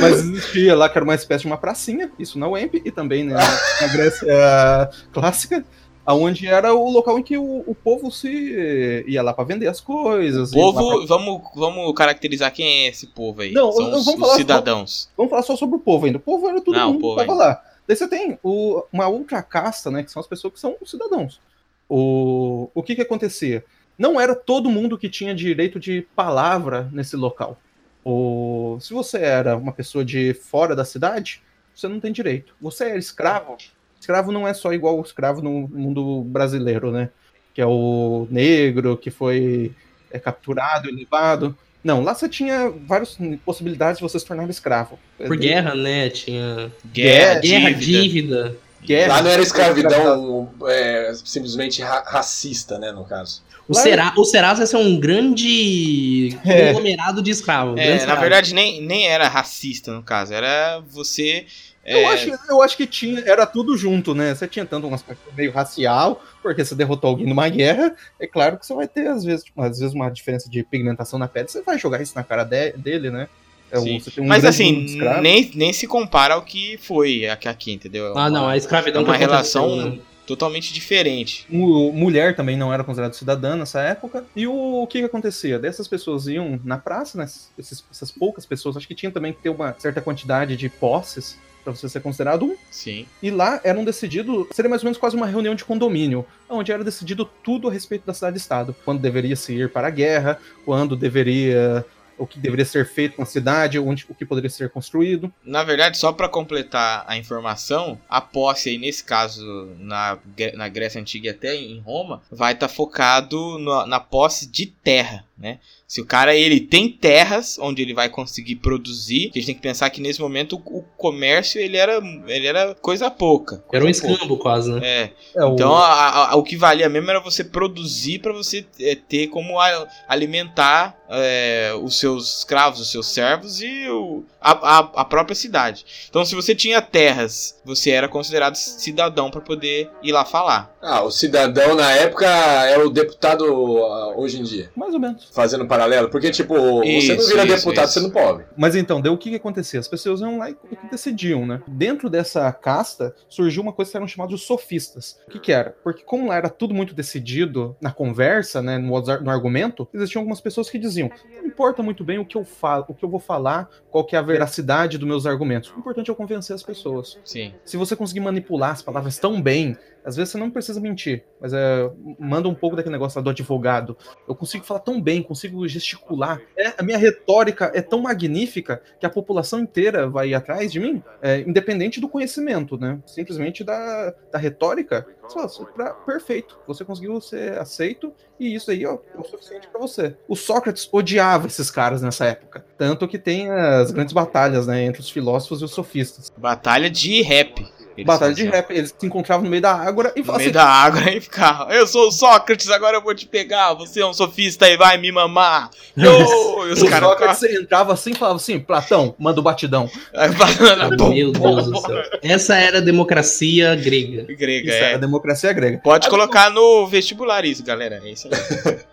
Mas 0.00 0.18
existia 0.18 0.74
lá 0.74 0.88
que 0.88 0.98
era 0.98 1.04
uma 1.04 1.14
espécie 1.14 1.42
de 1.42 1.46
uma 1.46 1.56
pracinha, 1.56 2.10
isso 2.18 2.38
na 2.38 2.48
UEMP, 2.48 2.82
e 2.84 2.90
também 2.90 3.24
né, 3.24 3.34
na 3.80 3.86
Grécia 3.88 4.90
clássica, 5.12 5.64
onde 6.08 6.46
era 6.48 6.74
o 6.74 6.90
local 6.90 7.18
em 7.18 7.22
que 7.22 7.36
o, 7.38 7.62
o 7.66 7.74
povo 7.74 8.10
se 8.10 9.04
ia 9.06 9.22
lá 9.22 9.32
pra 9.32 9.44
vender 9.44 9.68
as 9.68 9.80
coisas. 9.80 10.50
O 10.52 10.54
povo, 10.54 10.98
pra- 10.98 11.06
vamos, 11.06 11.42
vamos 11.54 11.94
caracterizar 11.94 12.52
quem 12.52 12.86
é 12.86 12.88
esse 12.88 13.06
povo 13.08 13.42
aí. 13.42 13.52
Não, 13.52 13.70
São 13.70 13.84
vamos 13.90 14.06
os, 14.06 14.14
falar 14.14 14.22
os 14.26 14.30
só- 14.32 14.36
cidadãos. 14.38 15.08
Vamos 15.16 15.30
falar 15.30 15.42
só 15.42 15.56
sobre 15.56 15.76
o 15.76 15.80
povo 15.80 16.06
ainda. 16.06 16.18
O 16.18 16.20
povo 16.20 16.48
era 16.48 16.60
todo 16.60 16.74
Não, 16.76 16.90
o 16.90 16.92
mundo 16.94 17.00
povo 17.00 17.20
que 17.20 17.26
tava 17.26 17.32
ainda. 17.32 17.44
lá. 17.44 17.62
Daí 17.90 17.96
você 17.96 18.06
tem 18.06 18.38
o- 18.40 18.84
uma 18.92 19.08
outra 19.08 19.42
casta, 19.42 19.90
né? 19.90 20.04
Que 20.04 20.12
são 20.12 20.20
as 20.20 20.26
pessoas 20.28 20.54
que 20.54 20.60
são 20.60 20.76
os 20.80 20.88
cidadãos. 20.88 21.40
O, 21.88 22.70
o 22.72 22.84
que 22.84 22.94
que 22.94 23.02
acontecia? 23.02 23.64
Não 23.98 24.20
era 24.20 24.32
todo 24.32 24.70
mundo 24.70 24.96
que 24.96 25.08
tinha 25.08 25.34
direito 25.34 25.80
de 25.80 26.02
palavra 26.14 26.88
nesse 26.92 27.16
local. 27.16 27.58
O, 28.04 28.78
se 28.80 28.94
você 28.94 29.18
era 29.18 29.56
uma 29.56 29.72
pessoa 29.72 30.04
de 30.04 30.32
fora 30.34 30.76
da 30.76 30.84
cidade, 30.84 31.42
você 31.74 31.88
não 31.88 31.98
tem 31.98 32.12
direito. 32.12 32.54
Você 32.60 32.84
era 32.90 32.96
escravo. 32.96 33.56
Escravo 34.00 34.30
não 34.30 34.46
é 34.46 34.54
só 34.54 34.72
igual 34.72 34.96
o 34.96 35.02
escravo 35.02 35.42
no 35.42 35.66
mundo 35.66 36.22
brasileiro, 36.22 36.92
né? 36.92 37.10
Que 37.52 37.60
é 37.60 37.66
o 37.66 38.28
negro 38.30 38.96
que 38.96 39.10
foi 39.10 39.74
é, 40.12 40.18
capturado 40.20 40.88
e 40.88 40.92
levado. 40.92 41.58
Não, 41.82 42.02
lá 42.02 42.14
você 42.14 42.28
tinha 42.28 42.70
várias 42.86 43.16
possibilidades 43.44 43.98
de 43.98 44.02
você 44.02 44.18
se 44.18 44.26
tornar 44.26 44.48
escravo. 44.50 44.98
Por 45.16 45.36
guerra, 45.36 45.74
né? 45.74 46.10
Tinha. 46.10 46.70
Guerra, 46.92 47.40
Guerra, 47.40 47.70
dívida. 47.72 47.78
dívida. 48.02 48.56
Guerra. 48.82 49.14
Lá 49.16 49.22
não 49.22 49.30
era 49.30 49.42
escravidão 49.42 50.50
é, 50.68 51.12
simplesmente 51.24 51.82
ra- 51.82 52.04
racista, 52.06 52.78
né, 52.78 52.90
no 52.92 53.04
caso. 53.04 53.42
O, 53.68 53.74
Lá- 53.74 54.14
o 54.16 54.24
Serasa 54.24 54.62
ia 54.62 54.66
ser 54.66 54.78
um 54.78 54.98
grande 54.98 56.36
É. 56.44 56.66
conglomerado 56.68 57.22
de 57.22 57.30
escravos. 57.30 57.78
É, 57.78 57.90
na 57.90 57.96
escravo. 57.96 58.20
verdade, 58.20 58.54
nem, 58.54 58.80
nem 58.82 59.06
era 59.06 59.28
racista, 59.28 59.92
no 59.92 60.02
caso. 60.02 60.32
Era 60.34 60.82
você. 60.90 61.46
Eu, 61.90 61.98
é, 61.98 62.06
acho, 62.06 62.30
eu 62.48 62.62
acho 62.62 62.76
que 62.76 62.86
tinha, 62.86 63.20
era 63.20 63.44
tudo 63.46 63.76
junto, 63.76 64.14
né? 64.14 64.34
Você 64.34 64.46
tinha 64.46 64.64
tanto 64.64 64.86
um 64.86 64.94
aspecto 64.94 65.22
meio 65.36 65.50
racial, 65.52 66.22
porque 66.42 66.64
você 66.64 66.74
derrotou 66.74 67.10
alguém 67.10 67.26
numa 67.26 67.48
guerra. 67.48 67.94
É 68.18 68.26
claro 68.26 68.58
que 68.58 68.66
você 68.66 68.72
vai 68.74 68.86
ter, 68.86 69.08
às 69.08 69.24
vezes, 69.24 69.44
tipo, 69.44 69.60
às 69.60 69.78
vezes 69.78 69.94
uma 69.94 70.08
diferença 70.10 70.48
de 70.48 70.62
pigmentação 70.62 71.18
na 71.18 71.26
pele, 71.28 71.48
você 71.48 71.62
vai 71.62 71.78
jogar 71.78 72.00
isso 72.00 72.14
na 72.14 72.22
cara 72.22 72.44
de- 72.44 72.72
dele, 72.72 73.10
né? 73.10 73.28
É, 73.72 73.78
o- 73.78 73.84
tem 73.84 74.02
um 74.18 74.26
Mas 74.26 74.44
assim, 74.44 74.84
nem, 75.22 75.50
nem 75.54 75.72
se 75.72 75.86
compara 75.86 76.34
ao 76.34 76.42
que 76.42 76.76
foi 76.78 77.28
aqui, 77.28 77.48
aqui 77.48 77.72
entendeu? 77.72 78.06
É 78.06 78.12
Ah, 78.16 78.30
não, 78.30 78.48
a 78.48 78.54
é 78.54 78.58
escravidão 78.58 79.02
uma 79.02 79.16
que 79.16 79.22
aconteceu, 79.24 79.60
relação 79.62 79.90
né? 79.92 79.98
totalmente 80.26 80.72
diferente. 80.72 81.46
Mu- 81.48 81.92
Mulher 81.92 82.34
também 82.36 82.56
não 82.56 82.72
era 82.72 82.82
considerada 82.84 83.14
cidadã 83.14 83.56
nessa 83.56 83.80
época. 83.80 84.24
E 84.34 84.46
o, 84.46 84.82
o 84.82 84.86
que 84.86 84.98
que 85.00 85.04
acontecia? 85.04 85.58
Dessas 85.58 85.86
pessoas 85.88 86.26
iam 86.26 86.58
na 86.64 86.78
praça, 86.78 87.18
né? 87.18 87.26
Esses- 87.58 87.84
essas 87.90 88.10
poucas 88.10 88.44
pessoas, 88.46 88.76
acho 88.76 88.86
que 88.88 88.94
tinha 88.94 89.10
também 89.12 89.32
que 89.32 89.40
ter 89.40 89.50
uma 89.50 89.74
certa 89.78 90.00
quantidade 90.00 90.56
de 90.56 90.68
posses 90.68 91.36
pra 91.62 91.74
você 91.74 91.88
ser 91.88 92.00
considerado 92.00 92.44
um 92.44 92.56
Sim. 92.70 93.06
E 93.22 93.30
lá 93.30 93.60
eram 93.64 93.84
decidido, 93.84 94.48
seria 94.52 94.68
mais 94.68 94.82
ou 94.82 94.86
menos 94.86 94.98
quase 94.98 95.16
uma 95.16 95.26
reunião 95.26 95.54
de 95.54 95.64
condomínio, 95.64 96.24
onde 96.48 96.72
era 96.72 96.82
decidido 96.84 97.24
tudo 97.42 97.68
a 97.68 97.72
respeito 97.72 98.06
da 98.06 98.14
cidade-estado. 98.14 98.74
Quando 98.84 99.00
deveria 99.00 99.36
se 99.36 99.52
ir 99.54 99.70
para 99.70 99.88
a 99.88 99.90
guerra, 99.90 100.38
quando 100.64 100.96
deveria. 100.96 101.84
o 102.18 102.26
que 102.26 102.38
deveria 102.38 102.66
ser 102.66 102.86
feito 102.86 103.16
com 103.16 103.22
a 103.22 103.26
cidade, 103.26 103.78
onde, 103.78 104.04
o 104.08 104.14
que 104.14 104.26
poderia 104.26 104.50
ser 104.50 104.68
construído. 104.68 105.32
Na 105.42 105.64
verdade, 105.64 105.96
só 105.96 106.12
para 106.12 106.28
completar 106.28 107.02
a 107.06 107.16
informação, 107.16 107.98
a 108.06 108.20
posse 108.20 108.68
aí, 108.68 108.76
nesse 108.76 109.02
caso, 109.02 109.42
na, 109.78 110.18
na 110.54 110.68
Grécia 110.68 111.00
Antiga 111.00 111.28
e 111.28 111.30
até 111.30 111.54
em 111.56 111.80
Roma, 111.80 112.20
vai 112.30 112.52
estar 112.52 112.68
focado 112.68 113.58
no- 113.58 113.86
na 113.86 113.98
posse 113.98 114.46
de 114.46 114.66
terra, 114.66 115.24
né? 115.38 115.60
Se 115.90 116.00
o 116.00 116.06
cara 116.06 116.36
ele 116.36 116.60
tem 116.60 116.88
terras 116.88 117.58
onde 117.60 117.82
ele 117.82 117.92
vai 117.92 118.08
conseguir 118.08 118.54
produzir, 118.54 119.28
a 119.34 119.38
gente 119.38 119.46
tem 119.46 119.54
que 119.56 119.60
pensar 119.60 119.90
que 119.90 120.00
nesse 120.00 120.20
momento 120.20 120.54
o, 120.64 120.78
o 120.78 120.82
comércio 120.96 121.60
ele 121.60 121.76
era, 121.76 122.00
ele 122.28 122.46
era 122.46 122.76
coisa 122.76 123.10
pouca. 123.10 123.56
Era 123.72 123.82
um 123.84 123.86
coisa 123.90 124.06
escambo 124.12 124.36
quase, 124.36 124.70
né? 124.72 124.80
É, 124.84 125.10
É, 125.34 125.44
o- 125.44 125.52
então 125.54 125.74
a- 125.74 125.88
a- 125.92 126.30
a- 126.30 126.36
o 126.36 126.44
que 126.44 126.56
valia 126.56 126.88
mesmo 126.88 127.10
era 127.10 127.18
você 127.18 127.42
produzir 127.42 128.20
para 128.20 128.32
você 128.32 128.64
é, 128.78 128.94
ter 128.94 129.26
como 129.26 129.58
a- 129.58 129.88
alimentar 130.06 130.96
é, 131.12 131.72
os 131.82 131.98
seus 131.98 132.38
escravos, 132.38 132.78
os 132.78 132.88
seus 132.88 133.08
servos 133.08 133.60
e 133.60 133.88
o- 133.88 134.22
a, 134.40 134.52
a- 134.78 134.90
a 134.94 135.04
própria 135.04 135.34
cidade. 135.34 135.84
Então 136.08 136.24
se 136.24 136.36
você 136.36 136.54
tinha 136.54 136.80
terras, 136.80 137.60
você 137.64 137.90
era 137.90 138.06
considerado 138.08 138.54
cidadão 138.54 139.28
para 139.28 139.40
poder 139.40 139.90
ir 140.04 140.12
lá 140.12 140.24
falar. 140.24 140.72
Ah, 140.80 141.02
o 141.02 141.10
cidadão 141.10 141.74
na 141.74 141.90
época 141.90 142.26
era 142.28 142.86
o 142.86 142.90
deputado 142.90 143.44
ah, 143.44 144.14
hoje 144.16 144.38
em 144.38 144.44
dia. 144.44 144.70
Mais 144.76 144.94
ou 144.94 145.00
menos. 145.00 145.26
Fazendo 145.32 145.66
paralelo. 145.80 146.10
Porque, 146.10 146.30
tipo, 146.30 146.54
você 146.54 146.60
não 146.60 146.84
Isso, 146.84 147.28
vira 147.28 147.44
isso, 147.44 147.56
deputado 147.56 147.88
isso. 147.88 148.00
sendo 148.00 148.12
pobre. 148.12 148.44
Mas 148.56 148.76
então, 148.76 149.00
daí 149.00 149.10
o 149.12 149.18
que 149.18 149.30
que 149.30 149.36
acontecia? 149.36 149.80
As 149.80 149.88
pessoas 149.88 150.20
iam 150.20 150.38
lá 150.38 150.50
e 150.50 150.56
decidiam, 150.90 151.46
né? 151.46 151.62
Dentro 151.66 152.10
dessa 152.10 152.50
casta 152.52 153.14
surgiu 153.28 153.62
uma 153.62 153.72
coisa 153.72 153.90
que 153.90 153.96
eram 153.96 154.08
chamados 154.08 154.38
de 154.38 154.46
sofistas. 154.46 155.18
O 155.26 155.30
que 155.30 155.38
que 155.38 155.52
era? 155.52 155.74
Porque 155.82 156.02
como 156.02 156.28
lá 156.28 156.36
era 156.36 156.48
tudo 156.48 156.74
muito 156.74 156.94
decidido 156.94 157.76
na 157.80 157.90
conversa, 157.90 158.60
né, 158.60 158.78
no, 158.78 159.00
no 159.00 159.30
argumento, 159.30 159.88
existiam 159.94 160.20
algumas 160.20 160.40
pessoas 160.40 160.68
que 160.68 160.78
diziam: 160.78 161.10
não 161.36 161.46
importa 161.46 161.82
muito 161.82 162.04
bem 162.04 162.18
o 162.18 162.24
que 162.24 162.36
eu 162.36 162.44
falo, 162.44 162.84
o 162.88 162.94
que 162.94 163.04
eu 163.04 163.08
vou 163.08 163.20
falar, 163.20 163.68
qual 163.90 164.04
que 164.04 164.14
é 164.14 164.18
a 164.18 164.22
veracidade 164.22 164.98
dos 164.98 165.08
meus 165.08 165.26
argumentos. 165.26 165.72
O 165.74 165.78
importante 165.78 166.08
é 166.08 166.10
eu 166.10 166.16
convencer 166.16 166.54
as 166.54 166.62
pessoas. 166.62 167.18
Sim. 167.24 167.54
Se 167.64 167.76
você 167.76 167.96
conseguir 167.96 168.20
manipular 168.20 168.70
as 168.70 168.82
palavras 168.82 169.18
tão 169.18 169.40
bem, 169.40 169.76
às 170.04 170.16
vezes 170.16 170.32
você 170.32 170.38
não 170.38 170.50
precisa 170.50 170.80
mentir, 170.80 171.24
mas 171.40 171.52
é, 171.52 171.90
manda 172.18 172.48
um 172.48 172.54
pouco 172.54 172.76
daquele 172.76 172.92
negócio 172.92 173.20
do 173.22 173.30
advogado. 173.30 173.96
Eu 174.28 174.34
consigo 174.34 174.64
falar 174.64 174.80
tão 174.80 175.00
bem, 175.00 175.22
consigo 175.22 175.66
gesticular. 175.68 176.40
É, 176.56 176.72
a 176.78 176.82
minha 176.82 176.98
retórica 176.98 177.70
é 177.74 177.82
tão 177.82 178.00
magnífica 178.02 178.82
que 178.98 179.06
a 179.06 179.10
população 179.10 179.60
inteira 179.60 180.08
vai 180.08 180.32
atrás 180.34 180.72
de 180.72 180.80
mim, 180.80 181.02
é, 181.22 181.40
independente 181.40 182.00
do 182.00 182.08
conhecimento, 182.08 182.76
né? 182.78 182.98
Simplesmente 183.06 183.62
da, 183.64 184.14
da 184.32 184.38
retórica. 184.38 185.06
"Isso 185.28 185.64
pra- 185.74 185.94
perfeito, 185.94 186.58
você 186.66 186.84
conseguiu 186.84 187.20
ser 187.20 187.56
aceito 187.58 188.12
e 188.38 188.54
isso 188.54 188.70
aí 188.70 188.84
ó, 188.84 188.98
é 189.14 189.18
o 189.20 189.22
suficiente 189.24 189.68
pra 189.68 189.80
você. 189.80 190.16
O 190.26 190.34
Sócrates 190.34 190.88
odiava 190.92 191.46
esses 191.46 191.70
caras 191.70 192.02
nessa 192.02 192.24
época, 192.24 192.64
tanto 192.76 193.06
que 193.06 193.18
tem 193.18 193.48
as 193.50 193.90
grandes 193.92 194.12
batalhas, 194.12 194.66
né, 194.66 194.82
entre 194.82 195.00
os 195.00 195.10
filósofos 195.10 195.60
e 195.60 195.64
os 195.64 195.70
sofistas. 195.70 196.30
Batalha 196.36 196.90
de 196.90 197.22
rap. 197.22 197.64
Eles 198.00 198.06
Batalha 198.06 198.34
de 198.34 198.42
faziam. 198.42 198.52
rap, 198.52 198.70
eles 198.70 198.94
se 198.98 199.06
encontravam 199.06 199.44
no 199.44 199.50
meio 199.50 199.62
da 199.62 199.72
água 199.72 200.12
e 200.16 200.20
No 200.20 200.26
meio 200.26 200.40
assim, 200.40 200.50
da 200.50 200.64
água 200.64 201.10
e 201.10 201.20
ficava. 201.20 201.72
Eu 201.72 201.86
sou 201.86 202.08
o 202.08 202.12
Sócrates, 202.12 202.70
agora 202.70 202.96
eu 202.96 203.02
vou 203.02 203.14
te 203.14 203.26
pegar. 203.26 203.74
Você 203.74 204.00
é 204.00 204.06
um 204.06 204.12
sofista 204.12 204.68
e 204.68 204.76
vai 204.76 204.98
me 204.98 205.12
mamar. 205.12 205.70
Yo! 205.96 206.66
E 206.66 206.72
os 206.72 206.82
o 206.82 206.88
caras 206.88 207.08
Sócrates 207.08 207.42
entrava 207.44 207.92
assim 207.92 208.12
e 208.12 208.14
falava 208.14 208.36
assim, 208.36 208.58
Platão, 208.58 209.14
manda 209.18 209.40
o 209.40 209.42
batidão. 209.42 209.90
Aí 210.14 210.30
banana, 210.30 210.96
bum, 210.96 211.14
Meu 211.14 211.32
Deus 211.32 211.70
do 211.70 211.80
céu. 211.80 212.02
Essa 212.22 212.56
era 212.56 212.78
a 212.78 212.80
democracia 212.80 213.74
grega. 213.74 214.26
Grega, 214.34 214.68
Isso 214.68 214.76
era 214.76 214.86
a 214.86 214.90
é. 214.92 214.98
democracia 214.98 215.52
grega. 215.52 215.78
Pode 215.78 216.08
colocar 216.08 216.50
no 216.50 216.86
vestibular 216.86 217.44
isso, 217.44 217.62
galera. 217.62 218.00
É 218.02 218.10
isso 218.10 218.28
aí. 218.28 218.78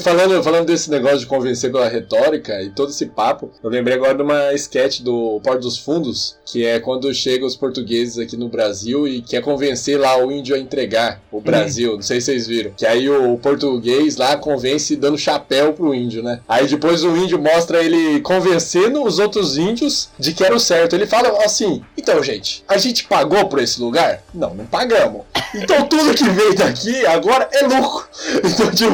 Falando, 0.00 0.42
falando 0.42 0.66
desse 0.66 0.90
negócio 0.90 1.20
de 1.20 1.26
convencer 1.26 1.70
pela 1.72 1.88
retórica 1.88 2.62
e 2.62 2.70
todo 2.70 2.90
esse 2.90 3.06
papo, 3.06 3.50
eu 3.62 3.68
lembrei 3.68 3.96
agora 3.96 4.14
de 4.14 4.22
uma 4.22 4.52
sketch 4.54 5.00
do 5.00 5.40
Porto 5.42 5.62
dos 5.62 5.78
Fundos, 5.78 6.36
que 6.44 6.64
é 6.64 6.78
quando 6.78 7.12
chegam 7.12 7.46
os 7.46 7.56
portugueses 7.56 8.18
aqui 8.18 8.36
no 8.36 8.48
Brasil 8.48 9.08
e 9.08 9.20
quer 9.22 9.42
convencer 9.42 9.98
lá 9.98 10.16
o 10.16 10.30
índio 10.30 10.54
a 10.54 10.58
entregar 10.58 11.20
o 11.30 11.40
Brasil. 11.40 11.94
Não 11.94 12.02
sei 12.02 12.20
se 12.20 12.26
vocês 12.26 12.46
viram. 12.46 12.72
Que 12.76 12.86
aí 12.86 13.08
o 13.08 13.36
português 13.38 14.16
lá 14.16 14.36
convence 14.36 14.94
dando 14.96 15.18
chapéu 15.18 15.72
pro 15.72 15.94
índio, 15.94 16.22
né? 16.22 16.40
Aí 16.48 16.66
depois 16.66 17.02
o 17.02 17.16
índio 17.16 17.40
mostra 17.40 17.82
ele 17.82 18.20
convencendo 18.20 19.02
os 19.02 19.18
outros 19.18 19.56
índios 19.56 20.08
de 20.18 20.32
que 20.32 20.44
era 20.44 20.54
o 20.54 20.60
certo. 20.60 20.94
Ele 20.94 21.06
fala 21.06 21.44
assim: 21.44 21.82
então, 21.96 22.22
gente, 22.22 22.64
a 22.68 22.78
gente 22.78 23.04
pagou 23.04 23.46
por 23.46 23.58
esse 23.58 23.80
lugar? 23.80 24.22
Não, 24.32 24.54
não 24.54 24.66
pagamos. 24.66 25.22
Então 25.54 25.86
tudo 25.86 26.14
que 26.14 26.26
veio 26.30 26.54
daqui 26.54 27.04
agora 27.04 27.46
é 27.52 27.66
lucro. 27.66 28.08
Então, 28.42 28.70
tipo, 28.70 28.91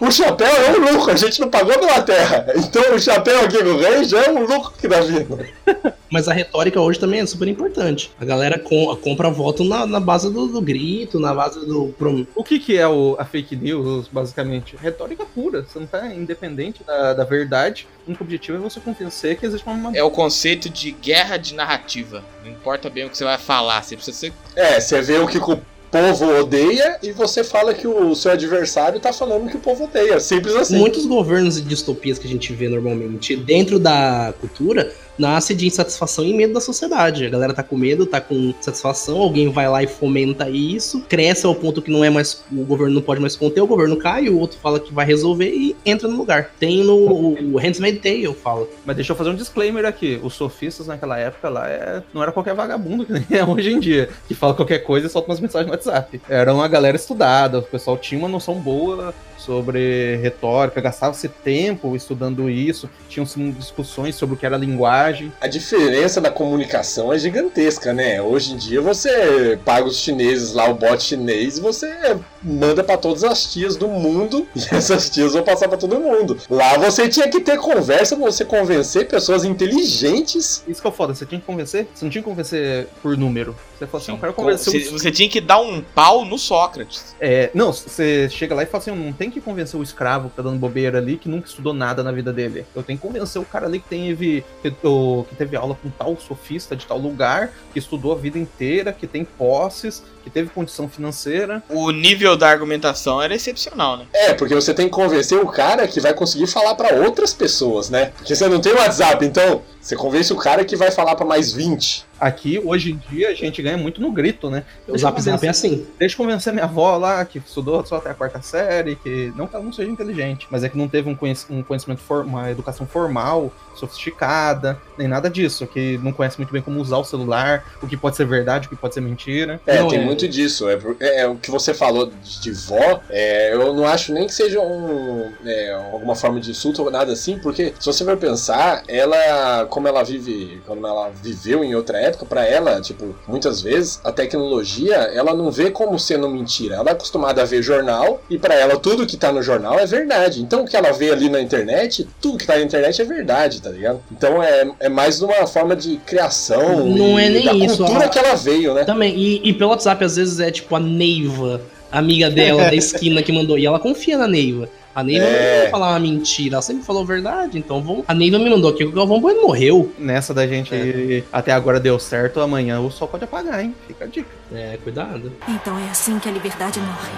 o 0.00 0.10
chapéu 0.10 0.46
é 0.48 0.70
um 0.72 0.92
lucro, 0.92 1.12
a 1.12 1.16
gente 1.16 1.40
não 1.40 1.48
pagou 1.50 1.78
pela 1.78 2.02
terra. 2.02 2.46
Então 2.56 2.94
o 2.94 2.98
chapéu 3.00 3.40
aqui 3.44 3.58
com 3.58 3.70
o 3.70 3.78
rei 3.78 4.04
já 4.04 4.24
é 4.24 4.30
um 4.30 4.44
lucro 4.46 4.72
que 4.78 4.88
tá 4.88 5.00
vindo. 5.00 5.38
Mas 6.10 6.28
a 6.28 6.32
retórica 6.32 6.80
hoje 6.80 6.98
também 7.00 7.18
é 7.20 7.26
super 7.26 7.48
importante. 7.48 8.10
A 8.20 8.24
galera 8.24 8.56
com, 8.58 8.94
compra 8.96 9.28
voto 9.30 9.64
na, 9.64 9.84
na 9.84 9.98
base 9.98 10.30
do, 10.32 10.46
do 10.46 10.60
grito, 10.60 11.18
na 11.18 11.34
base 11.34 11.66
do. 11.66 11.88
prom- 11.98 12.24
O 12.36 12.44
que, 12.44 12.60
que 12.60 12.76
é 12.78 12.86
o, 12.86 13.16
a 13.18 13.24
fake 13.24 13.56
news, 13.56 14.06
basicamente? 14.06 14.76
Retórica 14.80 15.24
pura. 15.24 15.62
Você 15.64 15.76
não 15.80 15.86
tá 15.86 16.06
independente 16.14 16.84
da, 16.86 17.14
da 17.14 17.24
verdade. 17.24 17.88
O 18.06 18.10
único 18.10 18.22
objetivo 18.22 18.58
é 18.58 18.60
você 18.60 18.78
convencer 18.78 19.36
que 19.36 19.44
existe 19.46 19.68
uma. 19.68 19.90
É 19.96 20.04
o 20.04 20.10
conceito 20.10 20.68
de 20.68 20.92
guerra 20.92 21.36
de 21.36 21.52
narrativa. 21.52 22.22
Não 22.44 22.50
importa 22.52 22.88
bem 22.88 23.06
o 23.06 23.10
que 23.10 23.18
você 23.18 23.24
vai 23.24 23.38
falar, 23.38 23.82
você 23.82 23.96
precisa 23.96 24.16
ser. 24.16 24.32
É, 24.54 24.78
você 24.78 25.00
vê 25.02 25.18
o 25.18 25.26
que 25.26 25.38
o 25.38 25.60
povo 25.94 26.40
odeia 26.40 26.98
e 27.00 27.12
você 27.12 27.44
fala 27.44 27.72
que 27.72 27.86
o 27.86 28.16
seu 28.16 28.32
adversário 28.32 28.98
tá 28.98 29.12
falando 29.12 29.48
que 29.48 29.56
o 29.56 29.60
povo 29.60 29.84
odeia. 29.84 30.18
Simples 30.18 30.56
assim. 30.56 30.76
Muitos 30.76 31.06
governos 31.06 31.56
e 31.56 31.62
distopias 31.62 32.18
que 32.18 32.26
a 32.26 32.30
gente 32.30 32.52
vê 32.52 32.68
normalmente 32.68 33.36
dentro 33.36 33.78
da 33.78 34.34
cultura 34.40 34.92
nasce 35.18 35.54
de 35.54 35.66
insatisfação 35.66 36.24
e 36.24 36.34
medo 36.34 36.54
da 36.54 36.60
sociedade. 36.60 37.26
A 37.26 37.30
galera 37.30 37.54
tá 37.54 37.62
com 37.62 37.76
medo, 37.76 38.06
tá 38.06 38.20
com 38.20 38.34
insatisfação, 38.34 39.18
alguém 39.18 39.50
vai 39.50 39.68
lá 39.68 39.82
e 39.82 39.86
fomenta 39.86 40.48
isso, 40.50 41.02
cresce 41.02 41.46
ao 41.46 41.54
ponto 41.54 41.80
que 41.80 41.90
não 41.90 42.04
é 42.04 42.10
mais. 42.10 42.44
O 42.52 42.64
governo 42.64 42.94
não 42.94 43.02
pode 43.02 43.20
mais 43.20 43.36
conter, 43.36 43.60
o 43.60 43.66
governo 43.66 43.96
cai, 43.96 44.28
o 44.28 44.38
outro 44.38 44.58
fala 44.58 44.80
que 44.80 44.92
vai 44.92 45.06
resolver 45.06 45.50
e 45.50 45.76
entra 45.84 46.08
no 46.08 46.16
lugar. 46.16 46.50
Tem 46.58 46.82
no 46.82 46.96
o 46.96 47.58
Handmaid's 47.58 48.02
Tale, 48.02 48.34
fala. 48.34 48.66
Mas 48.84 48.96
deixa 48.96 49.12
eu 49.12 49.16
fazer 49.16 49.30
um 49.30 49.34
disclaimer 49.34 49.84
aqui. 49.84 50.18
Os 50.22 50.34
sofistas 50.34 50.86
naquela 50.86 51.18
época 51.18 51.48
lá 51.48 51.68
é... 51.68 52.02
não 52.12 52.22
era 52.22 52.32
qualquer 52.32 52.54
vagabundo 52.54 53.06
que 53.06 53.12
nem 53.12 53.24
é 53.30 53.44
hoje 53.44 53.72
em 53.72 53.80
dia, 53.80 54.08
que 54.26 54.34
fala 54.34 54.54
qualquer 54.54 54.80
coisa 54.80 55.06
e 55.06 55.10
solta 55.10 55.30
umas 55.30 55.40
mensagens 55.40 55.68
no 55.68 55.74
WhatsApp. 55.88 56.20
Era 56.28 56.54
uma 56.54 56.66
galera 56.68 56.96
estudada, 56.96 57.58
o 57.58 57.62
pessoal 57.62 57.96
tinha 57.98 58.18
uma 58.18 58.28
noção 58.28 58.54
boa 58.54 59.14
sobre 59.44 60.16
retórica, 60.16 60.80
gastava-se 60.80 61.28
tempo 61.28 61.94
estudando 61.94 62.48
isso, 62.48 62.88
tinham 63.08 63.26
discussões 63.50 64.14
sobre 64.14 64.34
o 64.34 64.38
que 64.38 64.46
era 64.46 64.56
linguagem. 64.56 65.32
A 65.40 65.46
diferença 65.46 66.20
na 66.20 66.30
comunicação 66.30 67.12
é 67.12 67.18
gigantesca, 67.18 67.92
né? 67.92 68.20
Hoje 68.20 68.54
em 68.54 68.56
dia 68.56 68.80
você 68.80 69.58
paga 69.64 69.86
os 69.86 69.98
chineses 69.98 70.52
lá, 70.52 70.68
o 70.68 70.74
bot 70.74 71.02
chinês, 71.02 71.58
e 71.58 71.60
você 71.60 72.16
manda 72.42 72.82
pra 72.82 72.96
todas 72.96 73.24
as 73.24 73.52
tias 73.52 73.76
do 73.76 73.88
mundo 73.88 74.46
e 74.54 74.74
essas 74.74 75.10
tias 75.10 75.32
vão 75.32 75.42
passar 75.42 75.68
pra 75.68 75.78
todo 75.78 76.00
mundo. 76.00 76.38
Lá 76.48 76.76
você 76.78 77.08
tinha 77.08 77.28
que 77.28 77.40
ter 77.40 77.58
conversa 77.58 78.16
pra 78.16 78.24
você 78.24 78.44
convencer 78.44 79.08
pessoas 79.08 79.44
inteligentes. 79.44 80.64
Isso 80.66 80.80
que 80.80 80.88
é 80.88 80.90
foda, 80.90 81.14
você 81.14 81.26
tinha 81.26 81.40
que 81.40 81.46
convencer, 81.46 81.86
você 81.94 82.04
não 82.04 82.10
tinha 82.10 82.22
que 82.22 82.28
convencer 82.28 82.88
por 83.02 83.16
número. 83.16 83.54
Você 83.78 83.86
falou 83.86 84.02
assim, 84.02 84.12
eu 84.12 84.18
quero 84.18 84.32
convencer 84.32 84.72
Você, 84.72 84.88
o... 84.88 84.98
você 84.98 85.10
tinha 85.10 85.28
que 85.28 85.40
dar 85.40 85.60
um 85.60 85.80
pau 85.80 86.24
no 86.24 86.38
Sócrates. 86.38 87.14
É, 87.20 87.50
não, 87.54 87.72
você 87.72 88.28
chega 88.30 88.54
lá 88.54 88.62
e 88.62 88.66
fala 88.66 88.82
assim, 88.82 88.90
não 88.94 89.12
tem 89.12 89.30
que 89.34 89.40
convencer 89.40 89.78
o 89.78 89.82
escravo 89.82 90.30
que 90.30 90.36
tá 90.36 90.42
dando 90.42 90.58
bobeira 90.58 90.98
ali, 90.98 91.16
que 91.16 91.28
nunca 91.28 91.46
estudou 91.46 91.74
nada 91.74 92.02
na 92.02 92.12
vida 92.12 92.32
dele. 92.32 92.64
Eu 92.74 92.82
tenho 92.82 92.98
que 92.98 93.06
convencer 93.06 93.40
o 93.40 93.44
cara 93.44 93.66
ali 93.66 93.80
que 93.80 93.88
teve, 93.88 94.44
que, 94.62 94.70
que 94.70 95.36
teve 95.36 95.56
aula 95.56 95.76
com 95.80 95.90
tal 95.90 96.16
sofista 96.16 96.74
de 96.74 96.86
tal 96.86 96.98
lugar, 96.98 97.52
que 97.72 97.78
estudou 97.78 98.12
a 98.12 98.16
vida 98.16 98.38
inteira, 98.38 98.92
que 98.92 99.06
tem 99.06 99.24
posses, 99.24 100.02
que 100.22 100.30
teve 100.30 100.48
condição 100.48 100.88
financeira. 100.88 101.62
O 101.68 101.90
nível 101.90 102.36
da 102.36 102.48
argumentação 102.48 103.20
era 103.20 103.34
excepcional, 103.34 103.96
né? 103.96 104.06
É, 104.14 104.32
porque 104.32 104.54
você 104.54 104.72
tem 104.72 104.86
que 104.86 104.92
convencer 104.92 105.38
o 105.38 105.46
cara 105.46 105.86
que 105.86 106.00
vai 106.00 106.14
conseguir 106.14 106.46
falar 106.46 106.74
pra 106.74 106.94
outras 106.94 107.34
pessoas, 107.34 107.90
né? 107.90 108.06
Porque 108.16 108.34
você 108.34 108.48
não 108.48 108.60
tem 108.60 108.72
WhatsApp, 108.72 109.24
então 109.24 109.62
você 109.80 109.94
convence 109.94 110.32
o 110.32 110.36
cara 110.36 110.64
que 110.64 110.76
vai 110.76 110.90
falar 110.90 111.14
pra 111.14 111.26
mais 111.26 111.52
20. 111.52 112.06
Aqui, 112.20 112.60
hoje 112.64 112.92
em 112.92 112.96
dia, 113.10 113.28
a 113.30 113.34
gente 113.34 113.60
ganha 113.62 113.76
muito 113.76 114.00
no 114.00 114.10
grito, 114.12 114.48
né? 114.50 114.64
O 114.88 114.96
Zap 114.96 115.20
Zap 115.20 115.44
é 115.44 115.48
assim. 115.48 115.86
Deixa 115.98 116.14
eu 116.14 116.18
convencer 116.18 116.52
minha 116.52 116.64
avó 116.64 116.96
lá, 116.96 117.24
que 117.24 117.38
estudou 117.38 117.84
só 117.84 117.96
até 117.96 118.10
a 118.10 118.14
quarta 118.14 118.40
série, 118.42 118.96
que 118.96 119.32
não 119.36 119.46
que 119.46 119.54
ela 119.54 119.64
não 119.64 119.72
seja 119.72 119.90
inteligente, 119.90 120.46
mas 120.50 120.62
é 120.64 120.68
que 120.68 120.76
não 120.78 120.88
teve 120.88 121.08
um, 121.08 121.14
conhec- 121.14 121.46
um 121.50 121.62
conhecimento, 121.62 122.00
for- 122.00 122.24
uma 122.24 122.50
educação 122.50 122.86
formal, 122.86 123.52
sofisticada, 123.74 124.78
nem 124.98 125.08
nada 125.08 125.28
disso, 125.30 125.66
que 125.66 125.98
não 126.02 126.12
conhece 126.12 126.38
muito 126.38 126.52
bem 126.52 126.62
como 126.62 126.80
usar 126.80 126.98
o 126.98 127.04
celular, 127.04 127.64
o 127.82 127.86
que 127.86 127.96
pode 127.96 128.16
ser 128.16 128.26
verdade, 128.26 128.66
o 128.66 128.70
que 128.70 128.76
pode 128.76 128.94
ser 128.94 129.00
mentira. 129.00 129.60
É, 129.66 129.78
Não, 129.80 129.88
tem 129.88 130.00
é- 130.00 130.04
muito 130.04 130.26
disso. 130.28 130.68
É, 130.68 130.78
é, 131.00 131.20
é 131.22 131.26
o 131.28 131.36
que 131.36 131.50
você 131.50 131.72
falou 131.74 132.06
de, 132.22 132.40
de 132.40 132.52
vó, 132.52 133.00
é, 133.10 133.52
eu 133.54 133.72
não 133.74 133.86
acho 133.86 134.12
nem 134.12 134.26
que 134.26 134.34
seja 134.34 134.60
um, 134.60 135.32
é, 135.44 135.72
alguma 135.92 136.14
forma 136.14 136.40
de 136.40 136.50
insulto 136.50 136.82
ou 136.82 136.90
nada 136.90 137.12
assim, 137.12 137.38
porque 137.38 137.74
se 137.78 137.86
você 137.86 138.04
for 138.04 138.16
pensar, 138.16 138.82
ela, 138.88 139.66
como 139.66 139.88
ela 139.88 140.02
vive, 140.02 140.60
como 140.66 140.86
ela 140.86 141.10
viveu 141.22 141.62
em 141.64 141.74
outra 141.74 141.98
época, 142.04 142.24
pra 142.26 142.46
ela, 142.46 142.80
tipo, 142.80 143.14
muitas 143.26 143.60
vezes 143.60 144.00
a 144.04 144.12
tecnologia, 144.12 144.94
ela 144.94 145.34
não 145.34 145.50
vê 145.50 145.70
como 145.70 145.98
sendo 145.98 146.28
mentira. 146.28 146.76
Ela 146.76 146.90
é 146.90 146.92
acostumada 146.92 147.42
a 147.42 147.44
ver 147.44 147.62
jornal 147.62 148.22
e 148.30 148.38
pra 148.38 148.54
ela 148.54 148.76
tudo 148.78 149.06
que 149.06 149.16
tá 149.16 149.32
no 149.32 149.42
jornal 149.42 149.78
é 149.78 149.86
verdade. 149.86 150.40
Então 150.42 150.62
o 150.62 150.66
que 150.66 150.76
ela 150.76 150.92
vê 150.92 151.10
ali 151.10 151.28
na 151.28 151.40
internet, 151.40 152.06
tudo 152.20 152.38
que 152.38 152.46
tá 152.46 152.56
na 152.56 152.62
internet 152.62 153.00
é 153.00 153.04
verdade, 153.04 153.60
tá 153.60 153.70
ligado? 153.70 154.00
Então 154.10 154.42
é, 154.42 154.68
é 154.80 154.88
mais 154.88 155.20
uma 155.22 155.46
forma 155.46 155.74
de 155.74 155.96
criação 155.98 156.86
Não 156.86 157.18
e 157.18 157.24
é 157.24 157.28
nem 157.28 157.44
da 157.44 157.54
isso, 157.54 157.78
cultura 157.78 158.08
que 158.08 158.18
ela 158.18 158.34
veio, 158.34 158.74
né? 158.74 158.84
Também, 158.84 159.14
e, 159.16 159.48
e 159.48 159.52
pelo 159.52 159.70
WhatsApp, 159.70 160.04
às 160.04 160.16
vezes 160.16 160.40
é 160.40 160.50
tipo 160.50 160.74
a 160.74 160.80
Neiva, 160.80 161.60
amiga 161.90 162.30
dela 162.30 162.64
da 162.64 162.74
esquina 162.76 163.22
que 163.22 163.32
mandou, 163.32 163.58
e 163.58 163.66
ela 163.66 163.78
confia 163.78 164.18
na 164.18 164.28
Neiva. 164.28 164.68
A 164.94 165.02
Neiva 165.02 165.24
É. 165.26 165.54
não 165.54 165.60
vai 165.62 165.70
falar 165.70 165.90
uma 165.90 166.00
mentira, 166.00 166.54
ela 166.54 166.62
sempre 166.62 166.84
falou 166.84 167.02
a 167.02 167.06
verdade, 167.06 167.58
então 167.58 167.82
vamos... 167.82 168.04
a 168.06 168.14
Neiva 168.14 168.38
me 168.38 168.48
mandou 168.48 168.70
aqui 168.70 168.78
que 168.78 168.84
o 168.84 168.92
Galvão 168.92 169.20
Bueno 169.20 169.42
morreu. 169.42 169.92
Nessa 169.98 170.32
da 170.32 170.46
gente 170.46 171.24
até 171.32 171.52
agora 171.52 171.80
deu 171.80 171.98
certo, 171.98 172.40
amanhã 172.40 172.80
o 172.80 172.90
sol 172.90 173.08
pode 173.08 173.24
apagar, 173.24 173.62
hein? 173.62 173.74
Fica 173.86 174.04
a 174.04 174.08
dica. 174.08 174.28
É, 174.52 174.78
cuidado. 174.82 175.32
Então 175.48 175.76
é 175.78 175.90
assim 175.90 176.18
que 176.18 176.28
a 176.28 176.32
liberdade 176.32 176.78
morre. 176.80 177.12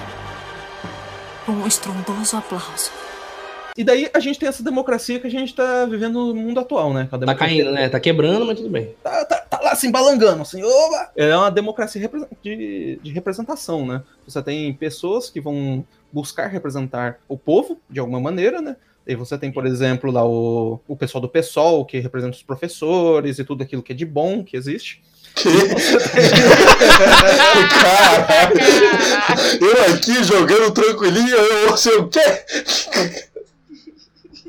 Com 1.44 1.52
um 1.52 1.66
estrondoso 1.66 2.36
aplauso. 2.36 2.90
E 3.76 3.84
daí 3.84 4.08
a 4.14 4.20
gente 4.20 4.38
tem 4.38 4.48
essa 4.48 4.62
democracia 4.62 5.20
que 5.20 5.26
a 5.26 5.30
gente 5.30 5.54
tá 5.54 5.84
vivendo 5.84 6.28
no 6.28 6.34
mundo 6.34 6.58
atual, 6.58 6.94
né? 6.94 7.08
A 7.12 7.18
Tá 7.18 7.34
caindo, 7.34 7.70
né? 7.72 7.90
Tá 7.90 8.00
quebrando, 8.00 8.46
mas 8.46 8.56
tudo 8.56 8.70
bem. 8.70 8.94
tá, 9.04 9.24
tá, 9.26 9.36
lá 9.66 9.74
se 9.74 9.87
embalangando, 9.87 10.42
assim, 10.42 10.62
oba! 10.62 11.11
É 11.16 11.37
uma 11.37 11.50
democracia 11.50 12.09
de, 12.42 13.00
de 13.02 13.12
representação, 13.12 13.85
né? 13.85 14.02
Você 14.26 14.40
tem 14.42 14.72
pessoas 14.72 15.29
que 15.29 15.40
vão 15.40 15.85
buscar 16.12 16.46
representar 16.46 17.18
o 17.29 17.37
povo 17.37 17.81
de 17.90 17.98
alguma 18.00 18.20
maneira, 18.20 18.62
né? 18.62 18.76
E 19.07 19.14
você 19.14 19.37
tem, 19.38 19.52
por 19.52 19.66
exemplo, 19.66 20.11
lá 20.11 20.24
o, 20.26 20.81
o 20.88 20.96
pessoal 20.96 21.22
do 21.22 21.29
PSOL, 21.29 21.85
que 21.85 21.98
representa 21.98 22.37
os 22.37 22.42
professores 22.42 23.38
e 23.38 23.44
tudo 23.44 23.62
aquilo 23.62 23.83
que 23.83 23.92
é 23.92 23.94
de 23.94 24.05
bom 24.05 24.42
que 24.42 24.57
existe. 24.57 25.02
Caralho. 27.83 28.57
Eu 29.61 29.94
aqui 29.94 30.24
jogando 30.24 30.72
tranquilinho, 30.72 31.37
eu 31.37 31.70
não 31.70 31.76
sei 31.76 31.96
o 31.96 32.09
quê. 32.09 32.20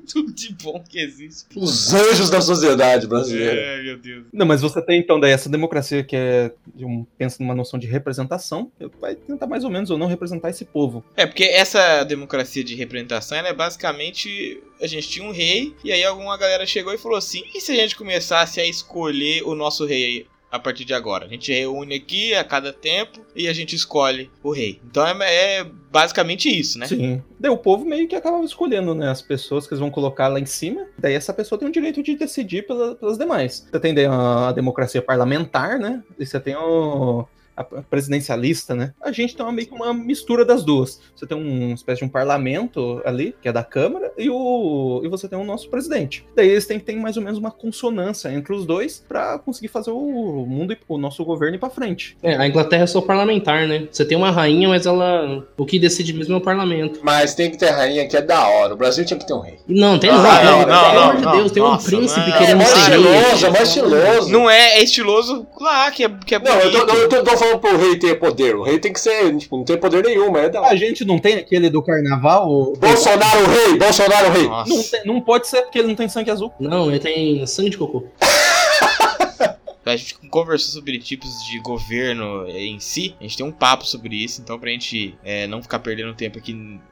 Tudo 0.08 0.32
de 0.32 0.54
bom 0.54 0.84
que 0.88 1.00
existe. 1.00 1.48
Os 1.56 1.94
anjos 1.94 2.30
da 2.30 2.42
sociedade 2.42 3.08
brasileira. 3.08 3.60
É, 3.60 3.84
meu 3.84 3.98
Deus. 3.98 4.26
Não, 4.32 4.46
mas 4.46 4.62
você 4.62 4.82
tem 4.82 5.00
então 5.00 5.20
daí 5.20 5.32
essa 5.32 5.50
democracia 5.50 6.04
que 6.04 6.16
é 6.16 6.52
um, 6.80 7.06
pensa 7.18 7.38
numa 7.40 7.54
noção 7.54 7.80
de 7.80 7.88
representação, 7.88 8.72
vai 9.00 9.16
tentar 9.16 9.48
mais 9.48 9.64
ou 9.64 9.70
menos 9.70 9.90
ou 9.90 9.98
não 9.98 10.08
representar 10.08 10.50
esse 10.50 10.66
povo. 10.66 11.04
É, 11.16 11.26
porque 11.26 11.44
essa 11.44 12.04
democracia 12.04 12.64
de 12.64 12.76
representação, 12.76 13.38
ela 13.38 13.50
é 13.50 13.54
basicamente. 13.54 14.62
A 14.82 14.88
gente 14.88 15.10
tinha 15.10 15.28
um 15.28 15.32
rei, 15.32 15.76
e 15.84 15.92
aí 15.92 16.04
alguma 16.04 16.38
galera 16.38 16.66
chegou 16.66 16.94
e 16.94 16.98
falou 16.98 17.18
assim: 17.18 17.44
e 17.54 17.60
se 17.60 17.72
a 17.72 17.76
gente 17.76 17.96
começasse 17.96 18.60
a 18.60 18.66
escolher 18.66 19.44
o 19.44 19.56
nosso 19.56 19.86
rei 19.86 20.28
a 20.52 20.58
partir 20.60 20.86
de 20.86 20.94
agora? 20.94 21.26
A 21.26 21.30
gente 21.30 21.52
reúne 21.52 21.96
aqui 21.96 22.34
a 22.34 22.44
cada 22.44 22.72
tempo 22.72 23.20
e 23.36 23.48
a 23.48 23.54
gente 23.54 23.76
escolhe 23.76 24.30
o 24.44 24.52
rei. 24.52 24.80
Então 24.90 25.06
é, 25.06 25.60
é 25.60 25.64
basicamente 25.92 26.50
isso, 26.50 26.80
né? 26.80 26.86
Sim. 26.88 27.22
Daí 27.40 27.52
o 27.52 27.58
povo 27.58 27.86
meio 27.86 28.08
que 28.08 28.16
acaba 28.16 28.44
escolhendo, 28.44 28.94
né? 28.96 29.10
As 29.10 29.22
pessoas 29.22 29.68
que 29.68 29.74
eles 29.74 29.80
vão 29.80 29.92
colocar 29.92 30.28
lá 30.28 30.40
em 30.40 30.46
cima. 30.46 30.86
Daí 30.98 31.14
essa 31.14 31.34
pessoa 31.34 31.58
tem 31.60 31.68
o 31.68 31.72
direito 31.72 32.02
de 32.02 32.16
decidir 32.16 32.66
pela- 32.66 32.96
pelas 32.96 33.18
demais. 33.18 33.68
Você 33.72 33.80
tem 33.80 33.94
a, 34.06 34.50
a 34.50 34.52
democracia 34.52 35.02
parlamentar, 35.02 35.80
né? 35.80 36.02
E 36.20 36.26
você 36.26 36.40
tem 36.40 36.56
o, 36.56 37.26
presidencialista, 37.64 38.76
né? 38.76 38.94
A 39.02 39.12
gente 39.12 39.36
tem 39.36 39.46
uma, 39.46 39.52
meio 39.52 39.68
que 39.68 39.74
uma 39.74 39.94
mistura 39.94 40.46
das 40.46 40.64
duas. 40.64 41.00
Você 41.16 41.26
tem 41.26 41.38
uma 41.38 41.74
espécie 41.74 42.00
de 42.00 42.06
um 42.06 42.10
parlamento 42.10 43.02
ali, 43.06 43.36
que 43.42 43.48
é 43.48 43.52
da 43.52 43.64
Câmara, 43.64 44.12
e, 44.18 44.30
o, 44.30 45.02
e 45.04 45.08
você 45.08 45.28
tem 45.28 45.38
o 45.38 45.44
nosso 45.44 45.70
presidente. 45.70 46.26
Daí 46.36 46.50
eles 46.50 46.66
têm 46.66 46.80
que 46.80 46.86
ter 46.86 46.96
mais 46.96 47.18
ou 47.18 47.24
menos 47.24 47.38
uma 47.40 47.52
consonância 47.52 48.30
entre 48.32 48.54
os 48.54 48.66
dois 48.66 49.04
pra 49.08 49.38
conseguir 49.40 49.68
fazer 49.68 49.92
o 49.92 50.46
mundo, 50.48 50.74
e 50.74 50.78
o 50.88 50.98
nosso 50.98 51.24
governo 51.26 51.56
ir 51.56 51.60
pra 51.60 51.70
frente. 51.70 52.18
É, 52.24 52.36
a 52.36 52.48
Inglaterra 52.48 52.84
é 52.84 52.88
só 52.88 53.02
parlamentar, 53.02 53.68
né? 53.68 53.88
Você 53.92 54.06
tem 54.06 54.18
uma 54.18 54.32
rainha, 54.32 54.68
mas 54.70 54.86
ela. 54.86 55.46
O 55.58 55.66
que 55.66 55.80
decide 55.80 56.14
mesmo 56.14 56.34
é 56.36 56.38
o 56.38 56.42
parlamento. 56.42 57.00
Mas 57.04 57.36
tem 57.36 57.50
que 57.52 57.58
ter 57.58 57.70
rainha 57.70 58.08
que 58.08 58.16
é 58.16 58.22
da 58.22 58.48
hora. 58.48 58.74
O 58.74 58.78
Brasil 58.78 59.06
tinha 59.06 59.18
que 59.20 59.26
ter 59.28 59.34
um 59.34 59.40
rei. 59.42 59.58
Não, 59.68 60.00
tem 60.00 60.10
Ah, 60.10 60.14
não. 60.44 60.58
não, 60.60 60.66
pelo 60.66 60.68
não, 60.68 60.86
amor 60.86 61.14
não, 61.14 61.16
de 61.20 61.26
não. 61.26 61.32
Deus, 61.38 61.52
tem 61.52 61.64
um 61.64 61.68
Nossa, 61.68 61.86
príncipe 61.90 62.20
não. 62.20 62.36
É 62.36 62.38
querendo 62.38 62.58
mais 62.58 62.70
ser 62.70 62.78
rei. 62.90 62.98
estiloso, 63.00 63.46
é 63.46 63.50
mais 63.50 63.68
estiloso. 63.70 64.30
Não 64.32 64.50
é, 64.50 64.78
é 64.78 64.84
estiloso 64.84 65.48
lá, 65.60 65.92
que 65.92 66.04
é, 66.04 66.10
que 66.26 66.36
é 66.36 66.40
Não, 66.40 66.60
eu 66.60 66.72
tô, 66.72 66.78
eu 66.94 67.10
tô- 67.10 67.24
tô 67.24 67.38
falando 67.38 67.47
pro 67.60 67.78
rei 67.78 67.98
ter 67.98 68.20
poder. 68.20 68.56
O 68.56 68.64
rei 68.64 68.80
tem 68.80 68.92
que 68.94 69.00
ser, 69.00 69.36
tipo, 69.38 69.58
não 69.58 69.64
tem 69.64 69.78
poder 69.78 70.04
nenhum, 70.04 70.32
mas 70.32 70.46
é 70.46 70.50
da 70.50 70.62
hora. 70.62 70.72
A 70.72 70.76
gente 70.76 71.04
não 71.06 71.18
tem 71.20 71.36
aquele 71.36 71.70
do 71.70 71.82
carnaval. 71.82 72.50
o- 72.50 72.74
Bolsonaro 72.78 73.46
rei, 73.48 73.78
Bolsonaro 73.78 74.32
rei. 74.32 74.48
Nossa. 74.48 74.70
Não, 74.76 74.84
tem- 74.84 75.06
não 75.06 75.22
pode 75.22 75.48
ser 75.48 75.62
porque 75.64 75.80
ele 75.80 75.88
não 75.88 75.96
tem 75.96 76.08
sangue 76.10 76.32
azul. 76.32 76.52
Não, 76.60 76.90
ele 76.90 77.00
tem 77.00 77.46
sangue 77.48 77.70
de 77.72 77.78
cocô. 77.78 78.04
A 79.86 79.96
gente 79.96 80.16
conversou 80.30 80.70
sobre 80.74 81.00
tipos 81.00 81.46
de 81.46 81.60
governo 81.60 82.46
eh, 82.50 82.66
em 82.66 82.78
si. 82.78 83.16
A 83.22 83.24
gente 83.24 83.38
tem 83.38 83.46
um 83.46 83.54
papo 83.54 83.86
sobre 83.86 84.18
isso. 84.22 84.42
Então, 84.42 84.60
pra 84.60 84.70
gente 84.70 85.18
eh, 85.24 85.48
não 85.48 85.62
ficar 85.62 85.80
perdendo 85.80 86.14
tempo 86.14 86.38
aqui 86.38 86.52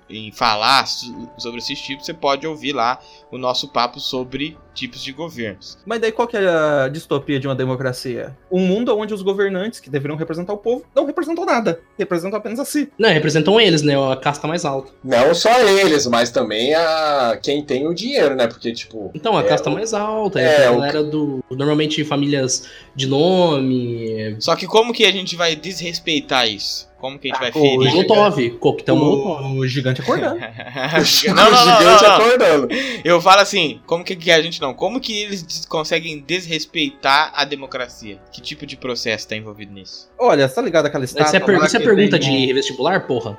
em, 0.10 0.32
falar 0.32 0.86
sobre 0.88 1.60
esses 1.60 1.78
tipos, 1.82 2.06
você 2.06 2.14
pode 2.14 2.48
ouvir 2.48 2.72
lá 2.72 2.98
o 3.30 3.38
nosso 3.38 3.68
papo 3.68 4.00
sobre 4.00 4.58
tipos 4.76 5.02
de 5.02 5.12
governos. 5.12 5.78
Mas 5.86 6.00
daí 6.00 6.12
qual 6.12 6.28
que 6.28 6.38
é 6.38 6.48
a 6.48 6.88
distopia 6.90 7.40
de 7.40 7.48
uma 7.48 7.56
democracia? 7.56 8.38
Um 8.52 8.60
mundo 8.60 8.96
onde 8.96 9.14
os 9.14 9.22
governantes, 9.24 9.80
que 9.80 9.90
deveriam 9.90 10.18
representar 10.18 10.54
o 10.54 10.58
povo, 10.58 10.86
não 10.96 11.06
representam 11.06 11.46
nada. 11.46 11.80
Representam 11.98 12.38
apenas 12.38 12.60
a 12.60 12.66
si. 12.66 12.90
Não, 13.00 13.10
representam 13.10 13.60
eles, 13.60 13.82
né? 13.82 13.96
A 14.12 14.16
casta 14.18 14.48
mais 14.48 14.66
alta. 14.66 14.92
Não 15.04 15.34
só 15.34 15.58
eles, 15.62 16.06
mas 16.06 16.30
também 16.30 16.74
a 16.76 17.40
quem 17.42 17.64
tem 17.64 17.88
o 17.88 17.94
dinheiro, 17.94 18.36
né? 18.36 18.46
Porque, 18.48 18.72
tipo. 18.74 19.10
Então, 19.16 19.38
a 19.38 19.42
é, 19.42 19.44
casta 19.44 19.70
o- 19.70 19.74
mais 19.74 19.94
alta, 19.94 20.40
é, 20.40 20.64
é, 20.64 20.66
a 20.68 20.72
o- 20.72 20.76
galera 20.76 21.04
do. 21.04 21.44
Normalmente 21.50 22.04
famílias 22.04 22.70
de 22.96 23.08
nome. 23.08 24.36
Só 24.40 24.56
que 24.56 24.68
como 24.68 24.94
que 24.94 25.06
a 25.06 25.12
gente 25.12 25.36
vai 25.36 25.56
desrespeitar 25.56 26.48
isso? 26.48 26.88
Como 27.06 27.20
que 27.20 27.30
a 27.30 27.32
gente 27.32 27.40
vai 27.40 27.52
pô, 27.52 27.62
ferir? 27.62 27.92
Molotov, 27.92 28.50
coquetel 28.58 28.96
Molotov. 28.96 29.46
O, 29.46 29.60
o 29.60 29.68
gigante 29.68 30.02
acordando. 30.02 30.40
não, 30.42 31.36
não, 31.36 31.52
não, 31.52 31.52
o 31.52 31.78
gigante 31.78 32.04
não, 32.04 32.10
não. 32.10 32.16
acordando. 32.16 32.68
Eu 33.04 33.22
falo 33.22 33.42
assim, 33.42 33.80
como 33.86 34.04
que, 34.04 34.32
a 34.32 34.42
gente 34.42 34.60
não? 34.60 34.74
Como 34.74 35.00
que 35.00 35.22
eles 35.22 35.68
conseguem 35.70 36.20
desrespeitar 36.20 37.32
a 37.36 37.46
democracia? 37.46 38.20
Que 38.32 38.42
tipo 38.42 38.66
de 38.66 38.76
processo 38.76 39.28
tá 39.28 39.36
envolvido 39.36 39.72
nisso? 39.72 40.10
Olha, 40.18 40.50
tá 40.50 40.64
ligado 40.64 40.88
aquela 40.88 41.06
estátua? 41.06 41.28
Isso 41.28 41.36
é, 41.36 41.40
per- 41.40 41.64
isso 41.64 41.78
é 41.78 41.80
pergunta 41.80 42.18
tem 42.18 42.48
de 42.48 42.54
vestibular, 42.54 43.06
porra? 43.06 43.38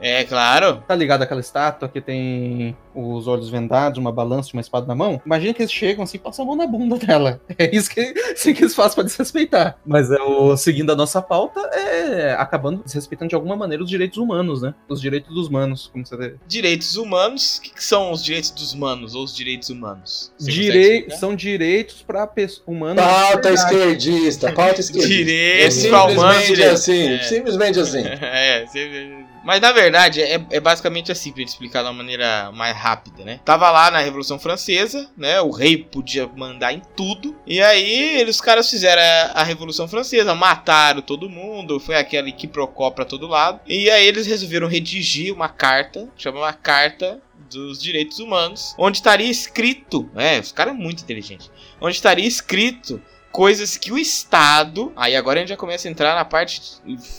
É 0.00 0.24
claro. 0.24 0.82
Tá 0.86 0.94
ligado 0.94 1.22
aquela 1.22 1.40
estátua 1.40 1.88
que 1.88 2.00
tem 2.00 2.76
os 2.94 3.28
olhos 3.28 3.48
vendados, 3.50 3.98
uma 3.98 4.10
balança 4.10 4.48
e 4.50 4.52
uma 4.54 4.60
espada 4.60 4.86
na 4.86 4.94
mão? 4.94 5.20
Imagina 5.24 5.54
que 5.54 5.62
eles 5.62 5.72
chegam 5.72 6.02
assim 6.04 6.16
e 6.16 6.20
passam 6.20 6.44
a 6.44 6.48
mão 6.48 6.56
na 6.56 6.66
bunda 6.66 6.96
dela. 6.96 7.40
É 7.58 7.74
isso 7.76 7.90
que, 7.90 8.00
assim 8.32 8.54
que 8.54 8.62
eles 8.62 8.74
fazem 8.74 8.94
pra 8.94 9.04
desrespeitar. 9.04 9.76
Mas 9.84 10.10
é 10.10 10.20
o, 10.22 10.56
seguindo 10.56 10.90
a 10.90 10.96
nossa 10.96 11.20
pauta, 11.20 11.60
é 11.74 12.34
acabando 12.38 12.82
desrespeitando 12.84 13.28
de 13.28 13.34
alguma 13.34 13.54
maneira 13.54 13.82
os 13.84 13.90
direitos 13.90 14.16
humanos, 14.18 14.62
né? 14.62 14.74
Os 14.88 15.00
direitos 15.00 15.32
dos 15.34 15.48
humanos, 15.48 15.88
como 15.92 16.06
você 16.06 16.16
vê. 16.16 16.34
Direitos 16.48 16.96
humanos. 16.96 17.58
O 17.58 17.62
que, 17.62 17.74
que 17.74 17.84
são 17.84 18.12
os 18.12 18.24
direitos 18.24 18.50
dos 18.50 18.72
humanos 18.72 19.14
ou 19.14 19.24
os 19.24 19.34
direitos 19.36 19.68
humanos? 19.68 20.32
Direi 20.40 21.10
são 21.10 21.34
direitos 21.36 22.02
pra 22.02 22.26
pessoa 22.26 22.64
humana. 22.66 23.02
Pauta 23.02 23.50
esquerdista, 23.52 24.52
pauta 24.52 24.80
esquerdista. 24.80 25.14
Direitos 25.14 25.84
é 25.84 25.88
pra 25.88 26.04
humanos, 26.04 26.42
simplesmente 26.44 26.62
assim, 26.64 27.08
É. 27.12 27.22
simplesmente 27.22 27.80
assim. 27.80 28.02
É, 28.20 28.66
você- 28.66 29.29
mas 29.44 29.60
na 29.60 29.72
verdade 29.72 30.22
é, 30.22 30.44
é 30.50 30.60
basicamente 30.60 31.10
assim, 31.10 31.32
gente 31.36 31.48
explicar 31.48 31.82
de 31.82 31.88
uma 31.88 31.94
maneira 31.94 32.50
mais 32.52 32.76
rápida, 32.76 33.24
né? 33.24 33.40
Tava 33.44 33.70
lá 33.70 33.90
na 33.90 33.98
Revolução 34.00 34.38
Francesa, 34.38 35.10
né? 35.16 35.40
O 35.40 35.50
rei 35.50 35.76
podia 35.78 36.26
mandar 36.26 36.72
em 36.72 36.82
tudo. 36.96 37.36
E 37.46 37.60
aí 37.60 38.18
eles, 38.18 38.36
os 38.36 38.40
caras 38.40 38.68
fizeram 38.68 39.02
a, 39.02 39.40
a 39.40 39.42
Revolução 39.42 39.88
Francesa, 39.88 40.34
mataram 40.34 41.02
todo 41.02 41.28
mundo, 41.28 41.80
foi 41.80 41.96
aquele 41.96 42.32
que 42.32 42.46
procó 42.46 42.90
pra 42.90 43.04
todo 43.04 43.26
lado. 43.26 43.60
E 43.66 43.90
aí 43.90 44.06
eles 44.06 44.26
resolveram 44.26 44.68
redigir 44.68 45.34
uma 45.34 45.48
carta, 45.48 46.08
chamada 46.16 46.52
Carta 46.52 47.20
dos 47.50 47.82
Direitos 47.82 48.18
Humanos, 48.18 48.74
onde 48.78 48.98
estaria 48.98 49.28
escrito, 49.28 50.08
né? 50.14 50.38
Os 50.40 50.52
caras 50.52 50.74
é 50.74 50.76
muito 50.76 51.02
inteligentes. 51.02 51.50
Onde 51.80 51.96
estaria 51.96 52.26
escrito 52.26 53.02
coisas 53.32 53.76
que 53.76 53.92
o 53.92 53.98
Estado. 53.98 54.92
Aí 54.96 55.16
agora 55.16 55.38
a 55.38 55.40
gente 55.40 55.50
já 55.50 55.56
começa 55.56 55.88
a 55.88 55.90
entrar 55.90 56.14
na 56.14 56.24
parte 56.24 56.60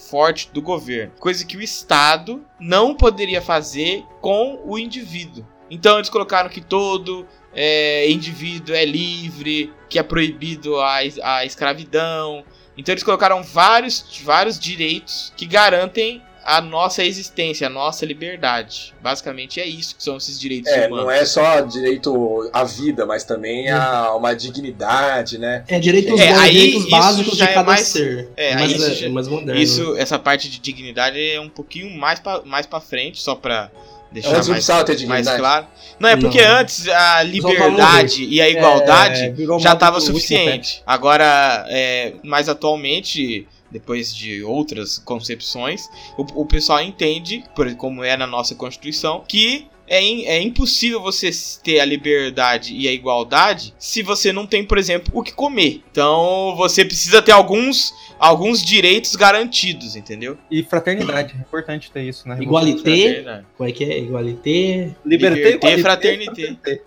forte 0.10 0.50
do 0.54 0.62
governo. 0.62 1.14
Coisa 1.20 1.46
que 1.46 1.58
o 1.58 1.62
Estado 1.62 2.46
não 2.60 2.96
poderia 2.96 3.42
fazer 3.42 4.04
com 4.20 4.62
o 4.66 4.78
indivíduo. 4.78 5.46
Então 5.70 5.98
eles 5.98 6.10
colocaram 6.10 6.50
que 6.50 6.62
todo 6.62 7.26
é, 7.54 8.10
indivíduo 8.10 8.76
é 8.76 8.86
livre, 8.86 9.74
que 9.90 9.98
é 9.98 10.04
proibido 10.04 10.80
a, 10.80 10.98
a 11.24 11.46
escravidão. 11.46 12.44
Então 12.78 12.94
eles 12.94 13.04
colocaram 13.04 13.42
vários, 13.42 14.22
vários 14.24 14.60
direitos 14.60 15.34
que 15.38 15.46
garantem 15.46 16.22
a 16.44 16.60
nossa 16.62 17.04
existência, 17.04 17.68
a 17.68 17.70
nossa 17.70 18.06
liberdade. 18.06 18.94
Basicamente 19.02 19.60
é 19.60 19.66
isso 19.66 19.96
que 19.96 20.04
são 20.04 20.18
esses 20.18 20.40
direitos 20.40 20.72
É, 20.72 20.88
humanos. 20.88 21.06
não 21.06 21.12
é 21.12 21.24
só 21.26 21.62
direito 21.62 22.50
à 22.52 22.64
vida, 22.64 23.06
mas 23.06 23.24
também 23.24 23.70
a 23.70 24.14
uma 24.16 24.34
dignidade, 24.34 25.38
né? 25.38 25.64
É 25.68 25.80
direitos, 25.80 26.20
É, 26.20 26.32
aí 26.34 26.52
direitos 26.54 26.90
básicos 26.90 27.38
já 27.38 27.46
de 27.46 27.52
é 27.52 27.54
cada 27.54 27.68
mais- 27.68 27.88
ser. 27.88 28.30
é, 28.36 28.54
mas 28.56 28.64
aí 28.72 28.76
isso 28.92 29.04
é, 29.04 29.08
é 29.08 29.10
mais 29.10 29.28
moderno. 29.28 29.62
Isso, 29.62 29.96
essa 29.98 30.18
parte 30.18 30.50
de 30.50 30.60
dignidade 30.60 31.20
é 31.20 31.40
um 31.40 31.50
pouquinho 31.50 31.90
mais 31.96 32.20
pra, 32.20 32.42
mais 32.44 32.66
pra 32.66 32.80
frente, 32.80 33.22
só 33.22 33.36
pra 33.36 33.70
deixar 34.12 34.30
Antes 34.36 34.48
não 34.48 34.54
mais, 34.54 34.66
precisava 34.66 34.84
ter 34.84 34.92
mais 34.94 35.00
dignidade. 35.00 35.38
claro. 35.40 35.68
Não, 36.00 36.10
é 36.10 36.18
porque 36.18 36.42
Não. 36.42 36.56
antes 36.58 36.88
a 36.88 37.24
liberdade 37.24 38.26
e 38.26 38.42
a 38.42 38.50
igualdade 38.50 39.22
É, 39.22 39.60
já 39.60 39.74
estava 39.74 40.00
suficiente. 40.02 40.82
Agora, 40.86 41.66
é, 41.70 42.14
mais 42.24 42.50
atualmente, 42.50 43.48
depois 43.72 44.14
de 44.14 44.44
outras 44.44 44.98
concepções, 45.00 45.88
o, 46.18 46.42
o 46.42 46.46
pessoal 46.46 46.82
entende, 46.82 47.44
por- 47.56 47.74
como 47.76 48.04
é 48.04 48.18
na 48.18 48.28
nossa 48.28 48.54
Constituição, 48.56 49.24
que 49.28 49.68
é, 49.88 50.02
in- 50.02 50.26
é 50.26 50.42
impossível 50.42 51.02
você 51.02 51.30
ter 51.64 51.80
a 51.82 51.86
liberdade 51.86 52.74
e 52.74 52.88
a 52.88 52.94
igualdade 52.94 53.74
se 53.78 54.02
você 54.02 54.32
não 54.32 54.48
tem, 54.48 54.64
por 54.64 54.78
exemplo, 54.78 55.12
o 55.14 55.22
que 55.22 55.34
comer. 55.34 55.84
Então 55.92 56.54
você 56.56 56.86
precisa 56.86 57.22
ter 57.22 57.34
alguns, 57.34 57.94
alguns 58.18 58.64
direitos 58.64 59.16
garantidos, 59.18 59.98
entendeu? 59.98 60.38
E 60.50 60.64
fraternidade. 60.64 61.34
É 61.38 61.42
importante 61.42 61.92
ter 61.92 62.04
isso, 62.04 62.26
né? 62.30 62.38
Igualité. 62.40 63.44
Como 63.58 63.68
é 63.70 63.74
que 63.74 63.84
é? 63.84 64.00
Igualité. 64.00 64.96
Liberté, 65.06 65.36
Liberté, 65.36 65.56
igualité, 65.56 65.82
fraternité. 65.82 66.82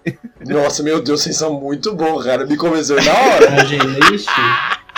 Nossa, 0.47 0.83
meu 0.83 1.03
Deus, 1.03 1.23
vocês 1.23 1.37
são 1.37 1.61
muito 1.61 1.95
bons, 1.95 2.25
cara. 2.25 2.47
Me 2.47 2.57
convenceu 2.57 2.97
na 3.03 3.13
hora. 3.13 3.67
Gente, 3.67 4.15
ixi, 4.15 4.27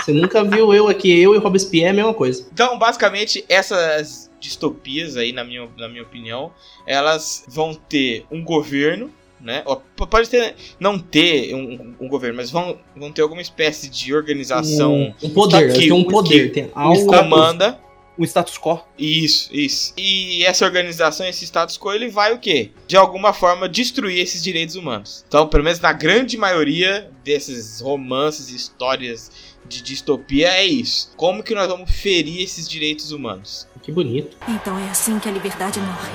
você 0.07 0.13
nunca 0.13 0.43
viu 0.45 0.73
eu 0.73 0.89
aqui, 0.89 1.11
eu 1.21 1.35
e 1.35 1.39
Robespierre 1.39 1.87
é 1.87 1.91
a 1.91 1.93
mesma 1.95 2.15
coisa. 2.15 2.47
Então, 2.53 2.79
basicamente, 2.79 3.45
essas 3.49 4.31
distopias 4.41 5.17
aí, 5.17 5.33
na 5.33 5.43
minha, 5.45 5.69
na 5.77 5.89
minha 5.89 6.03
opinião, 6.03 6.53
elas 6.87 7.45
vão 7.49 7.75
ter 7.75 8.25
um 8.31 8.43
governo, 8.45 9.11
né? 9.41 9.65
Pode 10.09 10.31
ter, 10.31 10.55
não 10.79 10.99
ter 10.99 11.55
um, 11.55 11.95
um 12.01 12.09
governo, 12.09 12.37
mas 12.37 12.51
vão, 12.51 12.79
vão 12.97 13.11
ter 13.13 13.23
alguma 13.23 13.43
espécie 13.43 13.89
de 13.91 14.15
organização 14.15 14.95
Um, 14.95 15.15
um 15.25 15.31
poder, 15.31 15.73
que- 15.73 15.79
tem 15.81 15.93
um 15.93 16.05
que- 16.05 16.11
poder, 16.11 16.53
tem 16.53 16.65
que 16.67 16.71
algo. 16.75 17.07
comanda. 17.07 17.79
O 18.19 18.25
status 18.25 18.59
quo. 18.59 18.81
Isso, 18.99 19.51
isso. 19.53 19.93
E 19.97 20.45
essa 20.45 20.65
organização, 20.65 21.27
esse 21.27 21.45
status 21.45 21.77
quo, 21.77 21.93
ele 21.93 22.09
vai 22.09 22.33
o 22.33 22.39
quê? 22.39 22.71
De 22.87 22.97
alguma 22.97 23.33
forma 23.33 23.69
destruir 23.69 24.19
esses 24.19 24.43
direitos 24.43 24.75
humanos. 24.75 25.25
Então, 25.29 25.47
pelo 25.47 25.65
menos 25.65 25.81
na 25.81 25.93
grande 25.93 26.37
maioria 26.39 27.11
desses 27.23 27.81
romances 27.81 28.49
e 28.49 28.57
histórias 28.57 29.31
de 29.69 29.83
distopia 29.83 30.49
é 30.49 30.65
isso. 30.65 31.13
Como 31.17 31.43
que 31.43 31.55
nós 31.55 31.69
vamos 31.69 31.91
ferir 31.91 32.43
esses 32.43 32.69
direitos 32.69 33.11
humanos? 33.11 33.67
Que 33.83 33.93
bonito. 33.93 34.37
Então 34.49 34.79
é 34.79 34.89
assim 34.91 35.19
que 35.19 35.29
a 35.29 35.33
liberdade 35.33 35.81
morre. 35.81 36.11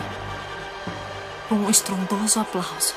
Com 1.47 1.56
um 1.56 1.70
estrondoso 1.70 2.39
aplauso. 2.39 2.93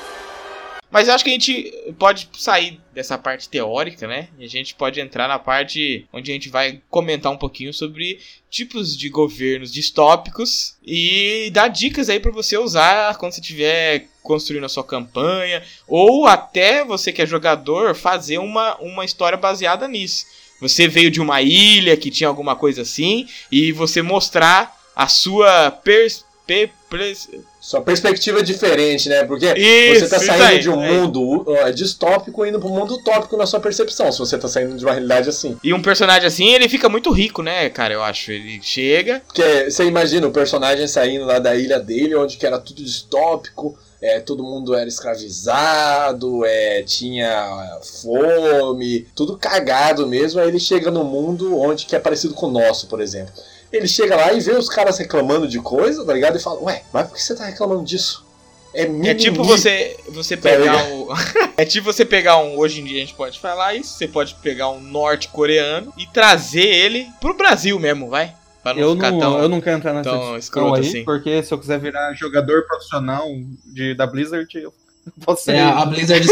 Mas 0.91 1.07
eu 1.07 1.13
acho 1.13 1.23
que 1.23 1.29
a 1.29 1.33
gente 1.33 1.73
pode 1.99 2.29
sair 2.37 2.79
dessa 2.93 3.17
parte 3.17 3.49
teórica, 3.49 4.07
né? 4.07 4.29
E 4.39 4.45
a 4.45 4.47
gente 4.49 4.73
pode 4.75 4.99
entrar 5.01 5.27
na 5.27 5.37
parte 5.37 6.05
onde 6.13 6.31
a 6.31 6.33
gente 6.33 6.47
vai 6.47 6.81
comentar 6.89 7.31
um 7.31 7.37
pouquinho 7.37 7.73
sobre 7.73 8.19
tipos 8.49 8.95
de 8.97 9.09
governos 9.09 9.73
distópicos 9.73 10.75
e 10.85 11.49
dar 11.51 11.67
dicas 11.67 12.09
aí 12.09 12.19
pra 12.19 12.31
você 12.31 12.57
usar 12.57 13.17
quando 13.17 13.33
você 13.33 13.41
estiver 13.41 14.07
construindo 14.23 14.63
a 14.65 14.69
sua 14.69 14.83
campanha 14.83 15.61
ou 15.87 16.25
até 16.27 16.85
você 16.85 17.11
que 17.11 17.21
é 17.21 17.25
jogador 17.25 17.93
fazer 17.95 18.37
uma, 18.37 18.75
uma 18.77 19.03
história 19.03 19.37
baseada 19.37 19.87
nisso. 19.87 20.25
Você 20.61 20.87
veio 20.87 21.11
de 21.11 21.19
uma 21.19 21.41
ilha 21.41 21.97
que 21.97 22.09
tinha 22.09 22.29
alguma 22.29 22.55
coisa 22.55 22.83
assim 22.83 23.27
e 23.51 23.73
você 23.73 24.01
mostrar 24.01 24.73
a 24.95 25.07
sua 25.07 25.69
pers 25.71 26.23
pe- 26.47 26.69
pres- 26.89 27.29
Sua 27.65 27.81
perspectiva 27.81 28.41
é 28.41 28.43
diferente, 28.43 29.09
né? 29.09 29.23
Porque 29.23 29.51
Isso, 29.57 30.01
você 30.01 30.09
tá 30.09 30.17
isso 30.17 30.25
saindo 30.27 30.43
aí, 30.43 30.59
de 30.59 30.69
um 30.69 30.83
é. 30.83 30.91
mundo 30.91 31.43
uh, 31.49 31.73
distópico 31.73 32.45
indo 32.45 32.59
pro 32.59 32.69
mundo 32.69 32.93
utópico 32.93 33.35
na 33.35 33.47
sua 33.47 33.59
percepção, 33.59 34.11
se 34.11 34.19
você 34.19 34.37
tá 34.37 34.47
saindo 34.47 34.77
de 34.77 34.85
uma 34.85 34.91
realidade 34.91 35.29
assim. 35.29 35.57
E 35.63 35.73
um 35.73 35.81
personagem 35.81 36.27
assim, 36.27 36.53
ele 36.53 36.69
fica 36.69 36.87
muito 36.87 37.09
rico, 37.09 37.41
né, 37.41 37.67
cara? 37.71 37.91
Eu 37.91 38.03
acho. 38.03 38.31
Ele 38.31 38.59
chega. 38.61 39.23
Porque 39.25 39.71
você 39.71 39.83
imagina 39.83 40.27
o 40.27 40.31
personagem 40.31 40.87
saindo 40.87 41.25
lá 41.25 41.39
da 41.39 41.55
ilha 41.55 41.79
dele, 41.79 42.15
onde 42.15 42.37
que 42.37 42.45
era 42.45 42.59
tudo 42.59 42.83
distópico, 42.83 43.75
é, 43.99 44.19
todo 44.19 44.43
mundo 44.43 44.75
era 44.75 44.87
escravizado, 44.87 46.45
é, 46.45 46.83
tinha 46.83 47.79
fome, 47.81 49.07
tudo 49.15 49.39
cagado 49.39 50.05
mesmo. 50.05 50.39
Aí 50.39 50.49
ele 50.49 50.59
chega 50.59 50.91
no 50.91 51.03
mundo 51.03 51.59
onde 51.59 51.87
que 51.87 51.95
é 51.95 51.99
parecido 51.99 52.35
com 52.35 52.45
o 52.45 52.51
nosso, 52.51 52.85
por 52.85 53.01
exemplo. 53.01 53.33
Ele 53.75 53.87
chega 53.87 54.15
lá 54.15 54.31
e 54.33 54.39
vê 54.39 54.51
os 54.53 54.69
caras 54.69 54.97
reclamando 54.97 55.47
de 55.47 55.59
coisa, 55.59 56.05
tá 56.05 56.13
ligado? 56.13 56.37
E 56.37 56.41
fala, 56.41 56.61
ué, 56.63 56.83
mas 56.93 57.07
por 57.07 57.15
que 57.15 57.21
você 57.21 57.35
tá 57.35 57.45
reclamando 57.45 57.83
disso? 57.83 58.23
É, 58.73 58.85
mimimi. 58.87 59.07
É 59.09 59.15
tipo 59.15 59.43
você 59.43 59.95
você 60.09 60.35
Tá 60.35 60.49
pegar 60.49 60.83
ligado? 60.83 60.93
o. 60.93 61.09
é 61.57 61.63
tipo 61.65 61.85
você 61.91 62.03
pegar 62.05 62.37
um. 62.37 62.57
Hoje 62.57 62.81
em 62.81 62.83
dia 62.83 62.97
a 62.97 62.99
gente 63.01 63.13
pode 63.13 63.39
falar 63.39 63.73
isso. 63.73 63.97
Você 63.97 64.07
pode 64.07 64.35
pegar 64.35 64.69
um 64.69 64.81
norte-coreano 64.81 65.93
e 65.97 66.05
trazer 66.07 66.65
ele 66.65 67.07
pro 67.21 67.33
Brasil 67.33 67.79
mesmo, 67.79 68.09
vai. 68.09 68.33
Pra 68.61 68.73
não 68.73 68.81
Eu 68.81 68.95
ficar 68.95 69.11
não, 69.11 69.19
tão. 69.19 69.39
eu 69.39 69.47
não 69.49 69.61
quero 69.61 69.77
entrar 69.77 69.93
nessa 69.93 70.09
tão 70.09 70.37
discussão 70.37 70.73
aí, 70.73 70.81
assim. 70.81 71.05
porque 71.05 71.41
se 71.43 71.53
eu 71.53 71.57
quiser 71.59 71.79
virar 71.79 72.13
jogador 72.15 72.65
profissional 72.65 73.25
de, 73.65 73.93
da 73.93 74.07
Blizzard, 74.07 74.47
eu 74.57 74.73
ser 75.37 75.53
É, 75.53 75.61
a 75.61 75.85
Blizzard, 75.85 76.27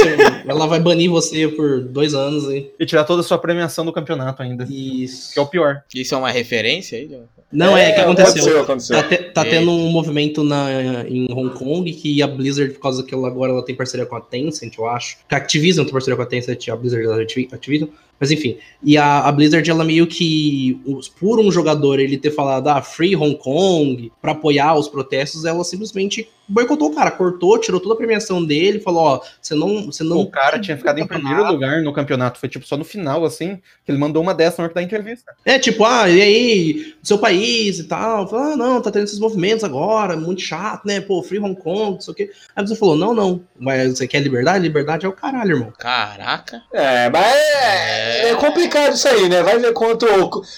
ela 0.47 0.65
vai 0.67 0.79
banir 0.79 1.09
você 1.09 1.47
por 1.47 1.81
dois 1.81 2.13
anos. 2.13 2.49
hein? 2.49 2.69
e 2.79 2.85
tirar 2.85 3.03
toda 3.03 3.21
a 3.21 3.23
sua 3.23 3.37
premiação 3.37 3.85
do 3.85 3.93
campeonato 3.93 4.41
ainda. 4.41 4.65
Isso. 4.69 5.33
Que 5.33 5.39
é 5.39 5.41
o 5.41 5.45
pior. 5.47 5.83
Isso 5.93 6.13
é 6.13 6.17
uma 6.17 6.31
referência 6.31 6.97
aí? 6.97 7.09
Não, 7.51 7.77
é, 7.77 7.89
É, 7.89 7.91
que 7.93 8.01
aconteceu. 8.01 8.59
aconteceu, 8.59 8.61
aconteceu. 8.61 8.95
Tá, 8.97 9.03
te- 9.07 9.23
tá 9.31 9.45
tendo 9.45 9.69
um 9.71 9.91
movimento 9.91 10.43
na, 10.43 11.05
em 11.07 11.27
Hong 11.31 11.51
Kong 11.53 11.91
que 11.93 12.21
a 12.23 12.27
Blizzard, 12.27 12.73
por 12.73 12.79
causa 12.81 13.03
que 13.03 13.13
ela 13.13 13.27
agora 13.27 13.51
ela 13.51 13.63
tem 13.63 13.75
parceria 13.75 14.05
com 14.07 14.15
a 14.15 14.21
Tencent, 14.21 14.75
eu 14.77 14.87
acho. 14.87 15.17
Que 15.29 15.35
a 15.35 15.37
Activision 15.37 15.85
tem 15.85 15.93
parceria 15.93 16.15
com 16.15 16.23
a 16.23 16.25
Tencent, 16.25 16.67
a 16.69 16.75
Blizzard 16.75 17.05
da 17.05 17.21
Acti- 17.21 17.49
Activision. 17.51 17.89
Mas 18.19 18.31
enfim. 18.31 18.57
E 18.81 18.97
a, 18.97 19.19
a 19.19 19.31
Blizzard, 19.31 19.69
ela 19.69 19.83
meio 19.83 20.07
que, 20.07 20.79
por 21.19 21.39
um 21.39 21.51
jogador 21.51 21.99
ele 21.99 22.17
ter 22.17 22.31
falado, 22.31 22.67
ah, 22.67 22.81
Free 22.81 23.15
Hong 23.15 23.37
Kong, 23.37 24.11
pra 24.21 24.31
apoiar 24.31 24.75
os 24.75 24.87
protestos, 24.87 25.45
ela 25.45 25.63
simplesmente 25.63 26.29
boicotou 26.47 26.91
o 26.91 26.95
cara, 26.95 27.09
cortou, 27.11 27.59
tirou 27.59 27.79
toda 27.79 27.93
a 27.93 27.97
premiação 27.97 28.43
dele, 28.43 28.79
falou, 28.79 29.01
ó, 29.03 29.21
você 29.41 29.55
não. 29.55 29.85
Você 29.85 30.03
não 30.03 30.19
O 30.19 30.29
cara 30.29 30.59
tinha 30.59 30.77
ficado 30.77 30.99
em 30.99 31.07
primeiro 31.07 31.45
lugar 31.45 31.81
no 31.81 31.93
campeonato. 31.93 32.39
Foi 32.39 32.49
tipo 32.49 32.65
só 32.65 32.77
no 32.77 32.83
final, 32.83 33.23
assim, 33.25 33.57
que 33.85 33.91
ele 33.91 33.97
mandou 33.97 34.21
uma 34.21 34.33
dessa 34.33 34.61
na 34.61 34.65
hora 34.65 34.73
da 34.73 34.83
entrevista. 34.83 35.33
É, 35.45 35.57
tipo, 35.57 35.85
ah, 35.85 36.09
e 36.09 36.21
aí, 36.21 36.95
seu 37.01 37.17
país 37.17 37.79
e 37.79 37.85
tal. 37.85 38.27
Fala, 38.27 38.53
ah, 38.53 38.57
não, 38.57 38.81
tá 38.81 38.91
tendo 38.91 39.05
esses 39.05 39.19
movimentos 39.19 39.63
agora, 39.63 40.15
muito 40.15 40.41
chato, 40.41 40.85
né? 40.85 41.01
Pô, 41.01 41.23
Free 41.23 41.39
Hong 41.39 41.55
Kong, 41.55 41.93
não 41.93 42.01
sei 42.01 42.11
o 42.11 42.15
quê. 42.15 42.31
Aí 42.55 42.67
você 42.67 42.75
falou, 42.75 42.95
não, 42.95 43.13
não. 43.13 43.41
Mas 43.59 43.97
você 43.97 44.07
quer 44.07 44.19
liberdade? 44.19 44.63
Liberdade 44.63 45.05
é 45.05 45.09
o 45.09 45.13
caralho, 45.13 45.55
irmão. 45.55 45.73
Caraca. 45.77 46.61
É, 46.73 47.09
mas 47.09 47.25
é, 47.25 48.12
é 48.29 48.35
complicado 48.35 48.93
isso 48.93 49.07
aí, 49.07 49.27
né? 49.29 49.41
Vai 49.43 49.57
ver 49.59 49.73
quanto. 49.73 50.05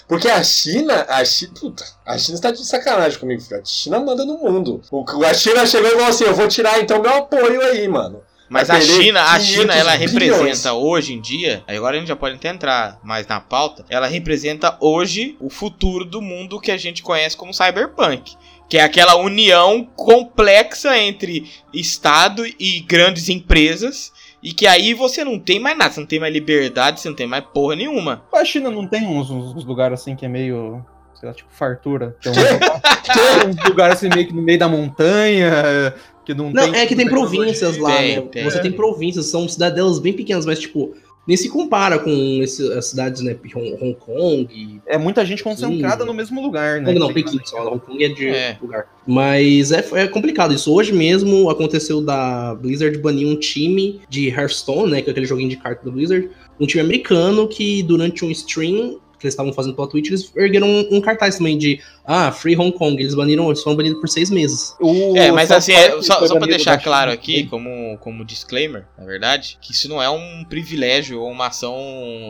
Porque 0.08 0.28
a 0.28 0.44
China. 0.44 1.06
A 1.10 1.24
China. 1.26 1.52
Puta, 1.60 1.84
a 2.06 2.18
China 2.18 2.36
está 2.36 2.52
de 2.52 2.66
sacanagem 2.66 3.20
comigo, 3.20 3.42
filho. 3.42 3.60
A 3.62 3.66
China 3.66 4.00
manda 4.00 4.26
no 4.26 4.38
mundo. 4.38 4.82
O- 4.92 5.06
A 5.26 5.34
China 5.34 5.66
chegou 5.66 5.88
e 5.90 5.94
falou 5.94 6.08
assim: 6.08 6.24
eu 6.26 6.34
vou 6.36 6.48
tirar 6.48 6.80
então 6.80 7.02
meu 7.02 7.14
apoio 7.14 7.62
aí, 7.62 7.88
mano. 7.88 8.22
Mas 8.48 8.70
a 8.70 8.80
China, 8.80 9.22
a 9.24 9.40
500 9.40 9.46
China, 9.48 9.74
ela 9.74 9.98
bilhões. 9.98 10.12
representa 10.14 10.74
hoje 10.74 11.14
em 11.14 11.20
dia, 11.20 11.64
agora 11.68 11.96
a 11.96 12.00
gente 12.00 12.08
já 12.10 12.16
pode 12.16 12.36
até 12.36 12.50
entrar 12.50 13.00
mais 13.04 13.26
na 13.26 13.40
pauta, 13.40 13.84
ela 13.90 14.06
representa 14.06 14.78
hoje 14.80 15.36
o 15.42 15.50
futuro 15.50 16.06
do 16.06 16.22
mundo 16.22 16.62
que 16.62 16.70
a 16.72 16.78
gente 16.78 17.02
conhece 17.02 17.36
como 17.36 17.52
cyberpunk. 17.52 18.36
Que 18.70 18.78
é 18.78 18.84
aquela 18.84 19.16
união 19.16 19.84
complexa 19.96 20.96
entre 20.98 21.52
Estado 21.74 22.46
e 22.60 22.80
grandes 22.82 23.30
empresas. 23.30 24.12
E 24.46 24.54
que 24.54 24.68
aí 24.68 24.94
você 24.94 25.24
não 25.24 25.40
tem 25.40 25.60
mais 25.60 25.76
nada, 25.76 25.92
você 25.92 26.00
não 26.00 26.06
tem 26.08 26.20
mais 26.20 26.32
liberdade, 26.32 27.02
você 27.02 27.10
não 27.10 27.16
tem 27.16 27.26
mais 27.26 27.44
porra 27.52 27.76
nenhuma. 27.76 28.24
A 28.32 28.46
China 28.46 28.70
não 28.70 28.86
tem 28.86 29.04
uns, 29.08 29.32
uns 29.32 29.66
lugares 29.66 30.00
assim 30.00 30.16
que 30.16 30.24
é 30.24 30.30
meio. 30.30 30.86
Sei 31.16 31.28
lá, 31.28 31.34
tipo 31.34 31.50
fartura. 31.52 32.16
Tem, 32.22 32.32
um- 32.36 32.36
tem 32.36 33.50
uns 33.50 33.66
lugares 33.68 33.96
assim 33.96 34.08
meio 34.14 34.28
que 34.28 34.34
no 34.34 34.44
meio 34.44 34.60
da 34.60 34.68
montanha. 34.70 35.96
Que 36.24 36.34
não, 36.36 36.52
Não, 36.52 36.72
tem. 36.72 36.82
é 36.82 36.86
que 36.86 36.96
tem 36.96 37.08
províncias 37.08 37.78
lá, 37.78 37.98
Tem, 37.98 38.16
né? 38.18 38.22
tem. 38.32 38.44
Você 38.44 38.60
tem 38.60 38.72
províncias, 38.72 39.26
são 39.28 39.48
cidadelas 39.50 39.98
bem 40.00 40.14
pequenas, 40.14 40.46
mas, 40.46 40.60
tipo, 40.60 40.94
nem 41.28 41.36
se 41.36 41.50
compara 41.50 41.98
com 42.00 42.40
esse- 42.42 42.72
as 42.74 42.86
cidades, 42.88 43.22
né? 43.22 43.36
Hong, 43.56 43.74
Hong 43.82 43.96
Kong. 43.96 44.82
É 44.86 44.98
muita 44.98 45.26
gente 45.26 45.44
concentrada 45.44 46.02
Sim. 46.04 46.08
no 46.08 46.14
mesmo 46.14 46.42
lugar, 46.42 46.82
né? 46.82 46.92
Não, 46.94 47.00
não, 47.08 47.14
Pequim 47.14 47.40
só. 47.46 47.68
Hong 47.74 47.80
Kong 47.80 48.04
é 48.04 48.10
de 48.10 48.28
É. 48.28 48.58
lugar. 48.62 48.88
Mas 49.08 49.72
é, 49.72 49.84
é 49.94 50.08
complicado 50.08 50.54
isso. 50.54 50.72
Hoje 50.74 50.92
mesmo 50.94 51.50
aconteceu 51.50 52.02
da 52.02 52.56
Blizzard 52.56 52.98
banir 53.00 53.28
um 53.28 53.36
time 53.36 54.02
de 54.10 54.30
Hearthstone, 54.30 54.92
né? 54.92 55.02
Que 55.02 55.10
é 55.10 55.12
aquele 55.12 55.26
joguinho 55.26 55.50
de 55.50 55.58
carta 55.58 55.84
da 55.86 55.92
Blizzard. 55.92 56.30
Um 56.60 56.66
time 56.66 56.82
americano 56.82 57.48
que 57.48 57.84
durante 57.84 58.24
um 58.24 58.32
stream 58.32 59.00
que 59.26 59.28
eles 59.28 59.34
estavam 59.34 59.52
fazendo 59.54 59.76
pela 59.76 59.88
Twitch, 59.88 60.08
eles 60.08 60.32
ergueram 60.36 60.68
um, 60.68 60.98
um 60.98 61.02
cartaz 61.02 61.38
também 61.38 61.58
de 61.58 61.82
ah, 62.06 62.32
Free 62.32 62.56
Hong 62.56 62.72
Kong. 62.72 63.02
Eles 63.02 63.16
baniram, 63.16 63.48
eles 63.48 63.62
foram 63.64 63.76
banidos 63.76 64.00
por 64.00 64.08
seis 64.08 64.30
meses. 64.30 64.76
O 64.80 65.16
É, 65.18 65.32
mas 65.32 65.52
assim, 65.52 65.74
é, 65.74 66.02
só, 66.02 66.26
só 66.26 66.38
pra 66.38 66.48
deixar 66.48 66.82
claro 66.82 67.12
aqui, 67.12 67.46
como, 67.48 67.98
como 68.00 68.24
disclaimer, 68.24 68.86
na 68.98 69.06
verdade, 69.06 69.58
que 69.62 69.72
isso 69.72 69.90
não 69.90 70.02
é 70.02 70.10
um 70.10 70.46
privilégio 70.48 71.20
ou 71.22 71.32
uma 71.32 71.48
ação 71.48 71.76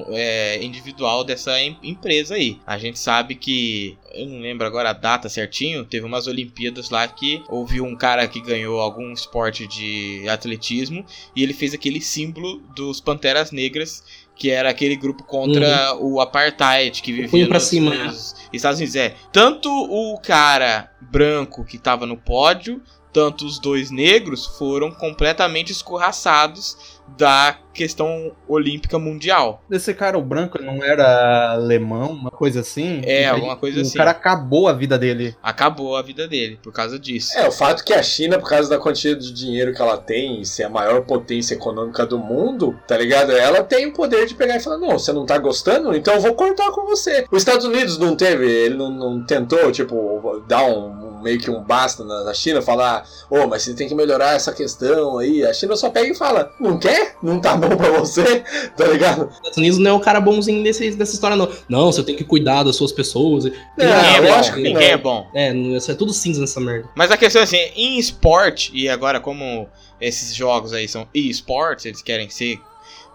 é, 0.10 0.64
individual 0.64 1.24
dessa 1.24 1.60
em- 1.60 1.78
empresa 1.84 2.36
aí. 2.36 2.58
A 2.66 2.78
gente 2.78 2.98
sabe 2.98 3.36
que, 3.36 3.98
eu 4.14 4.26
não 4.28 4.40
lembro 4.40 4.66
agora 4.66 4.92
a 4.92 4.94
data 4.94 5.28
certinho, 5.28 5.84
teve 5.84 6.06
umas 6.06 6.28
Olimpíadas 6.28 6.90
lá 6.90 7.08
que 7.08 7.42
houve 7.50 7.82
um 7.82 7.96
cara 7.96 8.28
que 8.28 8.40
ganhou 8.42 8.80
algum 8.80 9.12
esporte 9.12 9.68
de 9.68 10.28
atletismo 10.30 11.06
e 11.36 11.44
ele 11.44 11.54
fez 11.54 11.74
aquele 11.74 12.00
símbolo 12.02 12.62
dos 12.76 13.02
Panteras 13.02 13.52
Negras. 13.52 14.04
Que 14.36 14.50
era 14.52 14.70
aquele 14.70 14.96
grupo 14.98 15.24
contra 15.24 15.96
o 15.96 16.20
apartheid 16.20 17.02
que 17.02 17.12
vivia 17.14 17.30
nos- 17.48 17.64
cima, 17.64 17.92
né? 17.96 18.14
Estados 18.52 18.80
Unidos. 18.80 18.96
É, 18.96 19.16
tanto 19.32 19.70
o 19.70 20.18
cara 20.20 20.92
branco 21.00 21.64
que 21.64 21.78
tava 21.78 22.06
no 22.06 22.18
pódio, 22.18 22.82
tanto 23.16 23.46
os 23.46 23.60
dois 23.60 23.90
negros 23.92 24.46
foram 24.46 24.92
completamente 24.92 25.72
escorraçados 25.72 27.00
da 27.18 27.56
questão 27.74 28.32
olímpica 28.48 28.98
mundial. 28.98 29.62
Esse 29.70 29.94
cara, 29.94 30.18
o 30.18 30.22
branco, 30.22 30.58
ele 30.58 30.66
não 30.66 30.84
era 30.84 31.52
alemão, 31.52 32.10
uma 32.12 32.32
coisa 32.32 32.62
assim? 32.62 33.02
É, 33.06 33.22
E 33.22 33.26
alguma 33.26 33.56
coisa 33.56 33.78
o 33.78 33.82
assim. 33.82 33.98
cara 33.98 34.12
acabou 34.12 34.68
a 34.68 34.74
vida 34.74 34.98
dele. 34.98 35.36
Acabou 35.42 35.96
a 35.96 36.02
vida 36.02 36.28
dele 36.28 36.60
por 36.64 36.74
causa 36.74 36.98
disso. 37.00 37.38
É, 37.38 37.48
o 37.48 37.52
fato 37.52 37.86
que 37.86 37.94
a 37.94 38.02
China, 38.02 38.40
por 38.40 38.50
causa 38.50 38.70
da 38.70 38.80
quantidade 38.80 39.28
de 39.28 39.34
dinheiro 39.34 39.74
que 39.74 39.82
ela 39.82 39.98
tem 39.98 40.42
e 40.42 40.46
ser 40.46 40.64
a 40.64 40.70
maior 40.70 41.02
potência 41.06 41.54
econômica 41.54 42.06
do 42.06 42.18
mundo, 42.18 42.78
tá 42.88 42.98
ligado? 42.98 43.32
Ela 43.32 43.64
tem 43.64 43.86
o 43.86 43.94
poder 43.94 44.26
de 44.26 44.34
pegar 44.34 44.56
e 44.58 44.60
falar: 44.60 44.78
não, 44.80 44.98
você 44.98 45.14
não 45.14 45.26
tá 45.26 45.38
gostando? 45.38 45.96
Então 45.96 46.16
eu 46.16 46.22
vou 46.22 46.34
cortar 46.34 46.72
com 46.72 46.86
você. 46.88 47.26
Os 47.32 47.38
Estados 47.40 47.66
Unidos 47.66 47.98
não 48.00 48.16
teve, 48.16 48.46
ele 48.50 48.76
não, 48.76 48.90
não 48.90 49.24
tentou, 49.26 49.72
tipo, 49.72 50.44
dar 50.48 50.64
um- 50.66 51.05
meio 51.26 51.40
que 51.40 51.50
um 51.50 51.60
basta 51.62 52.04
na, 52.06 52.24
na 52.24 52.34
China, 52.36 52.62
falar: 52.62 53.04
ô, 53.30 53.48
mas 53.48 53.64
você 53.64 53.74
tem 53.74 53.88
que 53.88 53.96
melhorar 53.96 54.36
essa 54.36 54.54
questão 54.54 55.18
aí. 55.18 55.44
A 55.44 55.52
China 55.52 55.76
só 55.76 55.90
pega 55.90 56.08
e 56.08 56.16
fala: 56.16 56.54
não 56.60 56.78
quer? 56.78 57.16
Não 57.22 57.42
tá 57.42 57.58
bom 57.58 57.76
pra 57.76 57.90
você? 57.90 58.44
Tá 58.76 58.86
ligado? 58.86 59.28
Os 59.28 59.36
Estados 59.36 59.58
Unidos 59.58 59.80
não 59.80 59.92
é 59.92 59.94
o 59.94 60.00
cara 60.00 60.20
bonzinho 60.20 60.64
desse, 60.64 60.92
dessa 60.92 61.14
história, 61.14 61.36
não. 61.36 61.50
Não, 61.68 61.92
você 61.92 62.04
tem 62.04 62.16
que 62.16 62.24
cuidar 62.24 62.64
das 62.64 62.76
suas 62.76 62.92
pessoas. 62.92 63.46
Não, 63.46 63.52
Ninguém 63.78 64.18
eu 64.18 64.24
é 64.26 64.30
acho 64.32 64.50
bom, 64.52 64.56
que 64.58 64.62
ninguém 64.64 64.88
não. 64.88 64.94
é 64.94 64.98
bom. 64.98 65.28
É, 65.34 65.54
isso 65.54 65.92
é 65.92 65.96
tudo 65.96 66.14
cinza 66.14 66.42
nessa 66.42 66.60
merda. 66.60 66.90
Mas 66.94 67.10
a 67.10 67.18
questão 67.18 67.42
é 67.42 67.44
assim, 67.44 67.58
em 67.76 67.98
esporte, 67.98 68.72
e 68.74 68.88
agora 68.90 69.20
como 69.20 69.68
esses 70.00 70.36
jogos 70.36 70.74
aí 70.74 70.88
são 70.88 71.08
e-sports, 71.14 71.86
eles 71.86 72.02
querem 72.02 72.30
ser. 72.30 72.60